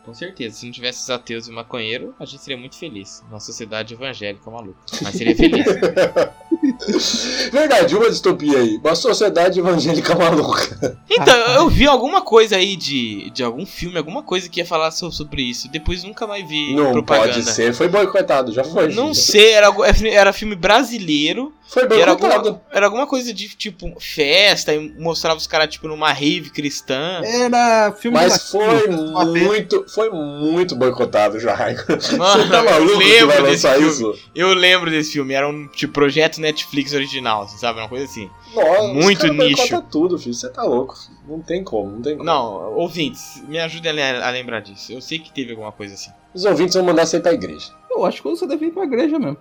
Com 0.10 0.16
certeza, 0.16 0.55
se 0.57 0.66
não 0.66 0.72
tivesse 0.72 1.03
os 1.03 1.10
ateus 1.10 1.47
e 1.47 1.51
maconheiro, 1.51 2.16
a 2.20 2.26
gente 2.26 2.41
seria 2.41 2.57
muito 2.57 2.76
feliz. 2.78 3.24
Uma 3.30 3.39
sociedade 3.39 3.93
evangélica 3.93 4.49
maluca. 4.49 4.80
Mas 5.03 5.16
seria 5.16 5.36
feliz. 5.36 5.66
Verdade, 7.51 7.95
uma 7.95 8.10
distopia 8.10 8.57
aí. 8.60 8.78
Uma 8.78 8.95
sociedade 8.95 9.60
evangélica 9.60 10.16
maluca. 10.16 10.99
Então, 11.10 11.36
eu 11.55 11.70
vi 11.70 11.88
alguma 11.88 12.22
coisa 12.22 12.55
aí 12.57 12.76
de, 12.76 13.30
de 13.32 13.43
algum 13.43 13.66
filme, 13.66 13.97
alguma 13.97 14.24
coisa 14.24 14.49
que 14.49 14.60
ia 14.60 14.66
falar 14.66 14.91
so- 14.91 15.12
sobre 15.12 15.43
isso. 15.43 15.70
Depois 15.70 16.03
nunca 16.03 16.26
mais 16.28 16.47
vi 16.47 16.74
Não 16.76 16.91
propaganda. 16.91 17.34
pode 17.34 17.43
ser. 17.51 17.74
Foi 17.74 17.88
boicotado, 17.88 18.51
já 18.51 18.64
foi. 18.64 18.93
Não 18.93 19.07
gente. 19.14 19.18
sei, 19.20 19.51
era, 19.51 19.68
algu- 19.68 19.84
era 19.86 20.34
filme 20.34 20.55
brasileiro. 20.55 21.53
Foi 21.70 21.84
E 21.84 22.01
era 22.01 22.15
boicotado. 22.15 22.47
alguma, 22.47 22.61
era 22.72 22.86
alguma 22.88 23.05
coisa 23.07 23.32
de 23.32 23.47
tipo 23.49 23.93
festa 23.99 24.74
e 24.74 24.89
mostrava 24.99 25.38
os 25.38 25.45
caras 25.45 25.70
tipo 25.70 25.88
numa 25.88 26.11
rave 26.11 26.49
cristã. 26.49 27.22
Era 27.24 27.91
filme 27.91 28.17
Mas 28.17 28.49
foi 28.49 28.88
muito, 28.88 29.86
foi 29.88 30.09
muito 30.09 30.76
boicotado 30.76 31.39
já, 31.39 31.53
Raico. 31.53 31.84
Mano, 32.17 32.43
Você 32.43 32.49
tá 32.49 32.57
eu 32.57 32.65
maluco 32.65 32.97
que 32.97 33.03
lembro 33.05 33.28
vai 33.28 33.41
desse 33.43 33.67
lançar 33.67 33.74
filme. 33.78 33.88
isso? 33.91 34.20
Eu 34.34 34.53
lembro 34.55 34.89
desse 34.89 35.11
filme, 35.13 35.34
era 35.34 35.47
um 35.47 35.67
tipo 35.67 35.93
projeto 35.93 36.41
Netflix 36.41 36.93
original, 36.93 37.47
você 37.47 37.57
sabe? 37.59 37.80
Uma 37.80 37.88
coisa 37.89 38.05
assim. 38.05 38.28
Nossa, 38.55 38.88
Muito 38.93 39.22
cara 39.22 39.34
nicho. 39.34 39.82
tudo, 39.91 40.17
filho. 40.17 40.34
Você 40.34 40.49
tá 40.49 40.63
louco. 40.63 40.95
Não 41.28 41.39
tem 41.39 41.63
como, 41.63 41.91
não 41.91 42.01
tem 42.01 42.13
como. 42.17 42.26
Não, 42.26 42.74
ouvintes, 42.74 43.43
me 43.47 43.59
ajudem 43.59 43.91
a 44.01 44.30
lembrar 44.32 44.61
disso. 44.61 44.91
Eu 44.91 45.01
sei 45.01 45.20
que 45.20 45.32
teve 45.32 45.51
alguma 45.51 45.72
coisa 45.72 45.93
assim. 45.93 46.09
Os 46.34 46.45
ouvintes 46.45 46.74
vão 46.74 46.84
mandar 46.84 47.05
você 47.05 47.17
ir 47.17 47.22
pra 47.22 47.34
igreja. 47.34 47.67
Eu 47.91 48.03
acho 48.05 48.24
que 48.24 48.28
você 48.28 48.47
deve 48.47 48.65
ir 48.65 48.72
pra 48.72 48.84
igreja 48.86 49.20
mesmo. 49.20 49.38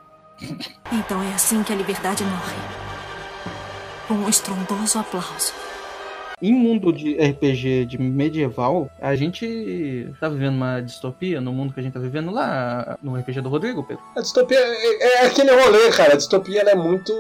Então 0.93 1.23
é 1.23 1.35
assim 1.35 1.63
que 1.63 1.73
a 1.73 1.77
liberdade 1.77 2.25
morre. 2.25 2.57
Com 4.07 4.15
um 4.15 4.29
estrondoso 4.29 4.99
aplauso. 4.99 5.53
Em 6.41 6.55
mundo 6.55 6.93
de 6.93 7.15
RPG 7.15 7.87
de 7.87 7.99
medieval, 7.99 8.89
a 9.01 9.17
gente 9.17 10.09
tá 10.21 10.29
vivendo 10.29 10.55
uma 10.55 10.81
distopia 10.81 11.41
no 11.41 11.53
mundo 11.53 11.75
que 11.75 11.81
a 11.81 11.83
gente 11.83 11.95
tá 11.95 11.99
vivendo 11.99 12.31
lá 12.31 12.97
no 13.03 13.17
RPG 13.17 13.41
do 13.41 13.49
Rodrigo, 13.49 13.83
Pedro. 13.83 14.03
A 14.17 14.21
distopia 14.21 14.57
é, 14.57 15.03
é 15.03 15.27
aquele 15.27 15.51
rolê, 15.51 15.91
cara. 15.91 16.13
A 16.13 16.17
distopia 16.17 16.61
ela 16.61 16.71
é 16.71 16.77
muito. 16.77 17.13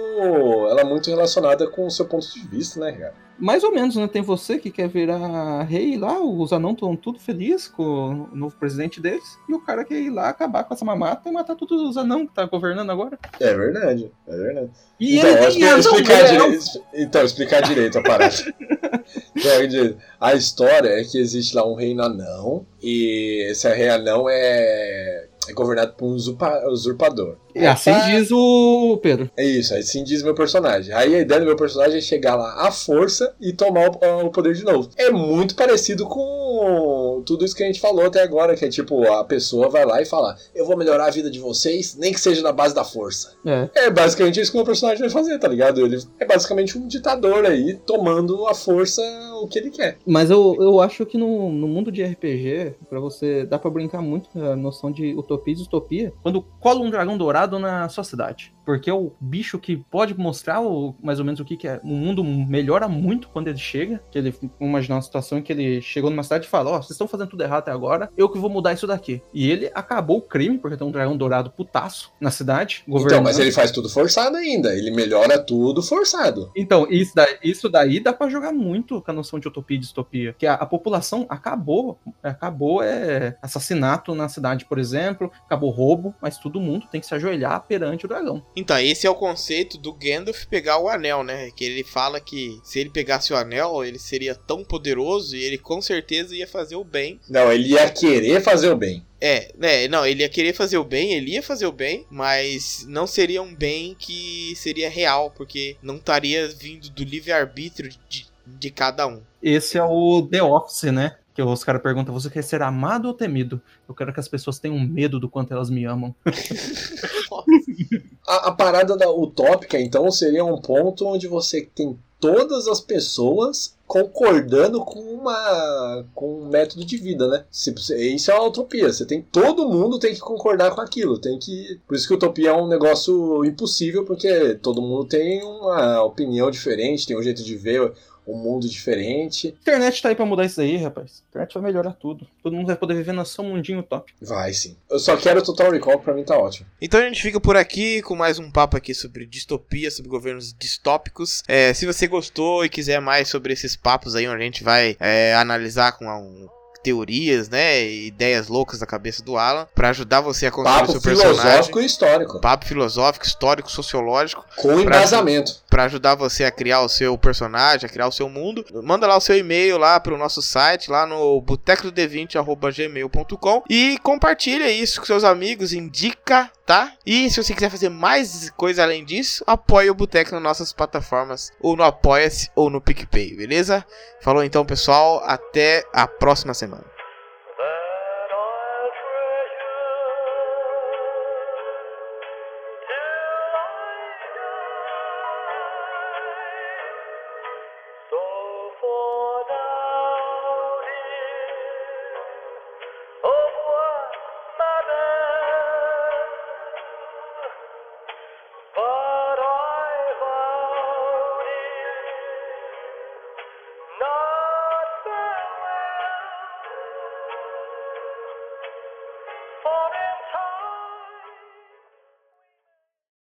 Ela 0.71 0.83
é 0.83 0.85
muito 0.85 1.11
relacionada 1.11 1.69
com 1.69 1.87
o 1.87 1.91
seu 1.91 2.07
ponto 2.07 2.33
de 2.33 2.47
vista, 2.47 2.79
né, 2.79 2.93
cara? 2.93 3.28
Mais 3.39 3.63
ou 3.63 3.73
menos, 3.73 3.95
né? 3.95 4.09
Tem 4.09 4.21
você 4.21 4.59
que 4.59 4.71
quer 4.71 4.89
virar 4.89 5.63
rei 5.63 5.97
lá, 5.97 6.21
os 6.21 6.53
anãos 6.53 6.73
estão 6.73 6.97
tudo 6.97 7.21
felizes 7.21 7.69
com 7.69 8.29
o 8.33 8.37
novo 8.37 8.57
presidente 8.57 9.01
deles, 9.01 9.39
e 9.49 9.55
o 9.55 9.61
cara 9.61 9.85
quer 9.85 10.01
ir 10.01 10.11
lá 10.11 10.29
acabar 10.29 10.65
com 10.65 10.75
essa 10.75 10.85
mamata 10.85 11.29
e 11.29 11.33
matar 11.33 11.55
todos 11.55 11.81
os 11.81 11.97
anãos 11.97 12.27
que 12.29 12.35
tá 12.35 12.45
governando 12.47 12.91
agora. 12.91 13.19
É 13.39 13.55
verdade, 13.55 14.11
é 14.27 14.37
verdade. 14.37 14.71
E 14.99 15.19
então, 15.19 15.31
ele 15.31 15.65
é 15.65 15.79
explicar 15.79 16.19
ele 16.19 16.29
é 16.29 16.41
direito, 16.41 16.85
então, 16.95 17.25
explicar 17.25 17.63
direito 17.63 17.99
a 17.99 18.03
parada. 18.03 18.35
A 20.21 20.35
história 20.35 20.89
é 20.89 21.05
que 21.05 21.19
existe 21.19 21.55
lá 21.55 21.67
um 21.67 21.75
reino 21.75 22.03
anão, 22.03 22.67
e 22.83 23.47
esse 23.51 23.69
rei 23.73 23.89
anão 23.89 24.29
é, 24.29 25.29
é 25.49 25.53
governado 25.53 25.93
por 25.95 26.07
um 26.07 26.13
usurpa- 26.13 26.67
usurpador. 26.69 27.37
E 27.59 27.67
assim 27.67 27.91
Tá- 27.91 28.11
diz 28.11 28.31
o 28.31 28.99
Pedro. 29.03 29.31
É 29.37 29.45
isso, 29.45 29.75
assim 29.75 30.05
diz 30.05 30.23
meu 30.23 30.35
personagem. 30.35 30.95
Aí 30.95 31.15
a 31.15 31.21
ideia 31.21 31.41
do 31.41 31.47
meu 31.47 31.57
personagem 31.57 31.99
é 31.99 32.01
chegar 32.01 32.37
lá 32.37 32.67
à 32.67 32.71
força 32.71 33.35
e 33.41 33.53
tomar 33.53 33.91
o, 33.91 34.27
o 34.27 34.31
poder 34.31 34.55
de 34.55 34.65
novo. 34.65 34.89
É 34.97 35.11
muito 35.11 35.55
parecido 35.55 36.07
com 36.07 37.23
tudo 37.27 37.45
isso 37.45 37.55
que 37.55 37.63
a 37.63 37.67
gente 37.67 37.81
falou 37.81 38.07
até 38.07 38.23
agora, 38.23 38.57
que 38.57 38.65
é 38.65 38.69
tipo, 38.69 39.03
a 39.11 39.25
pessoa 39.25 39.69
vai 39.69 39.85
lá 39.85 40.01
e 40.01 40.05
fala: 40.07 40.37
Eu 40.55 40.67
vou 40.67 40.77
melhorar 40.77 41.07
a 41.07 41.11
vida 41.11 41.31
de 41.31 41.39
vocês, 41.39 41.97
nem 41.97 42.13
que 42.13 42.21
seja 42.21 42.43
na 42.43 42.53
base 42.53 42.75
da 42.75 42.85
força. 42.85 43.33
É. 43.45 43.69
É 43.75 43.91
basicamente 43.91 44.41
isso 44.41 44.51
que 44.51 44.57
o 44.57 44.61
meu 44.61 44.67
personagem 44.67 45.01
vai 45.01 45.11
fazer, 45.11 45.39
tá 45.39 45.49
ligado? 45.49 45.85
Ele 45.85 45.99
é 46.19 46.25
basicamente 46.25 46.77
um 46.79 46.87
ditador 46.87 47.45
aí, 47.45 47.75
tomando 47.87 48.47
a 48.47 48.55
força 48.55 49.03
o 49.43 49.47
que 49.47 49.59
ele 49.59 49.71
quer. 49.71 49.99
Mas 50.07 50.31
eu, 50.31 50.57
eu 50.61 50.81
acho 50.81 51.07
que 51.07 51.17
no, 51.17 51.51
no 51.51 51.69
mundo 51.69 51.93
de 51.93 52.03
RPG, 52.03 52.75
pra 52.89 52.99
você, 53.01 53.45
dá 53.47 53.59
pra 53.59 53.71
brincar 53.71 54.03
muito 54.03 54.29
com 54.31 54.45
a 54.45 54.57
noção 54.57 54.91
de 54.91 55.15
utopia 55.15 55.55
e 55.55 55.57
distopia, 55.57 56.13
quando 56.23 56.43
cola 56.61 56.81
um 56.81 56.91
dragão 56.91 57.17
dourado 57.17 57.48
na 57.57 57.89
sua 57.89 58.03
cidade. 58.03 58.53
Porque 58.69 58.91
é 58.91 58.93
o 58.93 59.13
bicho 59.19 59.59
que 59.59 59.79
pode 59.79 60.13
mostrar 60.13 60.61
o- 60.61 60.95
mais 61.03 61.19
ou 61.19 61.25
menos 61.25 61.41
o 61.41 61.45
que, 61.47 61.57
que 61.57 61.67
é. 61.67 61.81
O 61.83 61.87
mundo 61.87 62.23
melhora 62.23 62.87
muito 62.87 63.31
quando 63.31 63.49
ele 63.49 63.57
chega. 63.57 63.99
Que 64.11 64.19
ele, 64.19 64.31
vamos 64.31 64.53
imaginar 64.61 64.97
uma 64.97 65.01
situação 65.01 65.39
em 65.39 65.43
que 65.43 65.51
ele 65.51 65.81
chegou 65.81 66.11
numa 66.11 66.23
cidade 66.23 66.45
e 66.45 66.51
fala: 66.51 66.73
Ó, 66.73 66.77
vocês 66.77 66.91
estão 66.91 67.09
fazendo 67.09 67.31
tudo 67.31 67.43
errado 67.43 67.61
até 67.61 67.71
agora, 67.71 68.11
eu 68.15 68.29
que 68.29 68.39
vou 68.39 68.51
mudar 68.51 68.75
isso 68.75 68.87
daqui. 68.87 69.23
E 69.33 69.51
ele 69.51 69.71
acabou 69.75 70.19
o 70.19 70.21
crime, 70.21 70.59
porque 70.59 70.77
tem 70.77 70.87
um 70.87 70.91
dragão 70.91 71.17
dourado 71.17 71.51
putaço 71.51 72.13
na 72.21 72.31
cidade. 72.31 72.85
Então, 73.07 73.23
mas 73.23 73.39
ele 73.39 73.53
faz 73.53 73.71
tudo 73.71 73.89
forçado 73.89 74.37
ainda. 74.37 74.75
Ele 74.77 74.91
melhora 74.91 75.39
tudo 75.39 75.83
forçado. 75.83 76.53
Então, 76.55 76.87
isso 76.91 77.13
daí, 77.15 77.39
isso 77.43 77.71
daí 77.71 78.01
dá 78.01 78.13
pra 78.13 78.29
jogar 78.29 78.53
muito 78.53 79.01
com 79.01 79.11
a 79.11 79.15
noção 79.15 79.39
de 79.41 79.49
utopia 79.49 79.79
e 79.79 79.81
distopia. 79.81 80.35
Que 80.39 80.47
a, 80.47 80.53
a 80.53 80.67
população 80.67 81.25
acabou, 81.31 81.99
acabou 82.23 82.83
é 82.83 83.39
assassinato 83.41 84.15
na 84.15 84.29
cidade, 84.29 84.67
por 84.67 84.79
exemplo, 84.79 85.33
acabou 85.47 85.71
roubo, 85.71 86.15
mas 86.21 86.37
todo 86.37 86.61
mundo 86.61 86.87
tem 86.93 87.01
que 87.01 87.07
se 87.07 87.15
ajoelhar 87.15 87.65
perante 87.67 88.05
o 88.05 88.09
dragão. 88.09 88.43
Então, 88.59 88.77
esse 88.77 89.07
é 89.07 89.11
o 89.11 89.15
conceito 89.15 89.79
do 89.79 89.93
Gandalf 89.93 90.45
pegar 90.47 90.81
o 90.81 90.89
anel, 90.89 91.23
né? 91.23 91.49
Que 91.55 91.65
ele 91.65 91.85
fala 91.85 92.19
que 92.19 92.59
se 92.65 92.81
ele 92.81 92.91
pegasse 92.91 93.33
o 93.33 93.37
anel, 93.37 93.85
ele 93.85 94.01
seria 94.01 94.35
tão 94.35 94.65
poderoso 94.65 95.37
e 95.37 95.45
ele 95.45 95.57
com 95.57 95.81
certeza 95.81 96.35
ia 96.35 96.47
fazer 96.47 96.75
o 96.75 96.83
bem. 96.83 97.21
Não, 97.31 97.53
ele 97.53 97.69
ia 97.69 97.89
querer 97.89 98.41
fazer 98.43 98.69
o 98.71 98.77
bem. 98.77 99.07
É, 99.21 99.53
né? 99.57 99.87
Não, 99.87 100.05
ele 100.05 100.23
ia 100.23 100.29
querer 100.29 100.53
fazer 100.53 100.77
o 100.77 100.83
bem, 100.83 101.13
ele 101.13 101.35
ia 101.35 101.43
fazer 101.43 101.67
o 101.67 101.73
bem, 101.73 102.05
mas 102.11 102.85
não 102.89 103.07
seria 103.07 103.41
um 103.41 103.55
bem 103.55 103.95
que 103.97 104.53
seria 104.57 104.91
real, 104.91 105.31
porque 105.31 105.77
não 105.81 105.95
estaria 105.95 106.49
vindo 106.49 106.91
do 106.91 107.05
livre-arbítrio 107.05 107.93
de, 108.09 108.27
de 108.45 108.71
cada 108.71 109.07
um. 109.07 109.23
Esse 109.41 109.79
é 109.79 109.85
o 109.85 110.27
The 110.29 110.43
Office, 110.43 110.91
né? 110.93 111.17
Que 111.33 111.43
os 111.43 111.63
caras 111.63 111.81
perguntam: 111.81 112.13
você 112.13 112.29
quer 112.29 112.43
ser 112.43 112.61
amado 112.61 113.07
ou 113.07 113.15
temido? 113.15 113.63
Eu 113.89 113.95
quero 113.95 114.13
que 114.13 114.19
as 114.19 114.27
pessoas 114.27 114.59
tenham 114.59 114.81
medo 114.81 115.21
do 115.21 115.29
quanto 115.29 115.53
elas 115.53 115.71
me 115.71 115.85
amam. 115.85 116.13
A, 118.29 118.49
a 118.49 118.53
parada 118.53 118.97
da 118.97 119.11
utópica, 119.11 119.81
então, 119.81 120.11
seria 120.11 120.45
um 120.45 120.61
ponto 120.61 121.07
onde 121.07 121.27
você 121.27 121.63
tem 121.75 121.99
todas 122.21 122.67
as 122.69 122.81
pessoas 122.81 123.77
concordando 123.87 124.85
com 124.85 125.01
uma 125.01 126.05
com 126.15 126.43
um 126.43 126.49
método 126.49 126.85
de 126.85 126.97
vida, 126.99 127.27
né? 127.27 127.45
Se, 127.51 127.75
isso 128.15 128.31
é 128.31 128.35
uma 128.35 128.49
utopia. 128.49 128.93
Você 128.93 129.07
tem 129.07 129.23
todo 129.23 129.69
mundo 129.69 129.99
tem 129.99 130.13
que 130.13 130.21
concordar 130.21 130.75
com 130.75 130.81
aquilo. 130.81 131.19
Tem 131.19 131.39
que 131.39 131.81
por 131.87 131.97
isso 131.97 132.07
que 132.07 132.15
utopia 132.15 132.51
é 132.51 132.53
um 132.53 132.69
negócio 132.69 133.45
impossível 133.45 134.05
porque 134.05 134.57
todo 134.57 134.83
mundo 134.83 135.07
tem 135.07 135.43
uma 135.43 136.03
opinião 136.03 136.51
diferente, 136.51 137.07
tem 137.07 137.17
um 137.19 137.23
jeito 137.23 137.43
de 137.43 137.57
ver 137.57 137.93
um 138.29 138.37
mundo 138.37 138.69
diferente. 138.69 139.49
A 139.49 139.61
internet 139.61 140.03
tá 140.03 140.11
aí 140.11 140.15
pra 140.15 140.27
mudar 140.27 140.45
isso 140.45 140.61
aí, 140.61 140.77
rapaz. 140.77 141.23
A 141.25 141.29
internet 141.31 141.55
vai 141.55 141.63
melhorar 141.63 141.93
tudo. 141.93 142.27
Todo 142.43 142.55
mundo 142.55 142.67
vai 142.67 142.77
poder 142.77 142.95
viver 142.95 143.13
no 143.13 143.25
seu 143.25 143.43
mundinho 143.43 143.83
top. 143.83 144.13
Vai 144.21 144.53
sim. 144.53 144.77
Eu 144.91 144.99
só 144.99 145.17
quero 145.17 145.43
Total 145.43 145.71
Recall, 145.71 145.99
pra 145.99 146.13
mim 146.13 146.25
tá 146.25 146.37
ótimo. 146.37 146.67
Então 146.81 147.01
a 147.01 147.05
gente 147.05 147.23
fica 147.23 147.41
por 147.41 147.57
aqui 147.57 148.03
com 148.03 148.15
mais 148.15 148.39
um 148.39 148.51
papo 148.51 148.77
aqui 148.77 148.95
sobre 148.95 149.25
distopia, 149.25 149.91
sobre 149.91 150.11
governos 150.11 150.53
distópicos. 150.53 151.43
É, 151.49 151.73
se 151.73 151.87
você 151.87 152.07
gostou 152.07 152.65
e 152.65 152.69
quiser 152.69 153.01
mais 153.01 153.29
sobre 153.29 153.53
esses 153.53 153.75
papos 153.75 154.15
aí, 154.15 154.29
onde 154.29 154.43
a 154.43 154.45
gente 154.45 154.63
vai 154.63 154.97
é, 155.01 155.35
analisar 155.35 155.93
com 155.93 156.07
um 156.07 156.49
teorias, 156.83 157.49
né, 157.49 157.89
ideias 157.89 158.49
loucas 158.49 158.79
da 158.79 158.87
cabeça 158.87 159.23
do 159.23 159.37
Alan, 159.37 159.67
para 159.75 159.91
ajudar 159.91 160.21
você 160.21 160.47
a 160.47 160.51
construir 160.51 160.79
Papo 160.79 160.93
seu 160.93 161.01
personagem. 161.01 161.41
filosófico 161.41 161.81
e 161.81 161.87
histórico. 161.87 162.41
Papo 162.41 162.67
filosófico, 162.67 163.27
histórico, 163.27 163.71
sociológico. 163.71 164.45
Com 164.57 164.81
embasamento. 164.81 165.53
Pra 165.69 165.85
ajudar 165.85 166.15
você 166.15 166.45
a 166.45 166.51
criar 166.51 166.81
o 166.81 166.89
seu 166.89 167.17
personagem, 167.19 167.87
a 167.87 167.89
criar 167.89 168.09
o 168.09 168.13
seu 168.13 168.29
mundo. 168.29 168.65
Manda 168.83 169.07
lá 169.07 169.17
o 169.17 169.21
seu 169.21 169.37
e-mail 169.37 169.79
lá 169.79 169.99
pro 170.01 170.19
nosso 170.19 170.43
site, 170.43 170.91
lá 170.91 171.07
no 171.07 171.41
botecod20.gmail.com 171.43 173.63
e 173.69 173.99
compartilha 174.03 174.71
isso 174.71 175.01
com 175.01 175.07
seus 175.07 175.25
amigos, 175.25 175.73
indica, 175.73 176.51
tá? 176.69 176.93
E 177.07 177.31
se 177.31 177.43
você 177.43 177.55
quiser 177.55 177.71
fazer 177.71 177.89
mais 177.89 178.51
coisa 178.51 178.83
além 178.83 179.03
disso, 179.03 179.43
apoie 179.47 179.89
o 179.89 179.95
Boteco 179.95 180.33
nas 180.33 180.43
nossas 180.43 180.71
plataformas, 180.71 181.51
ou 181.63 181.75
no 181.75 181.83
Apoia-se, 181.83 182.51
ou 182.55 182.69
no 182.69 182.79
PicPay, 182.79 183.35
beleza? 183.35 183.83
Falou 184.21 184.45
então, 184.45 184.67
pessoal. 184.67 185.23
Até 185.25 185.83
a 185.95 186.07
próxima 186.07 186.53
semana. 186.53 186.98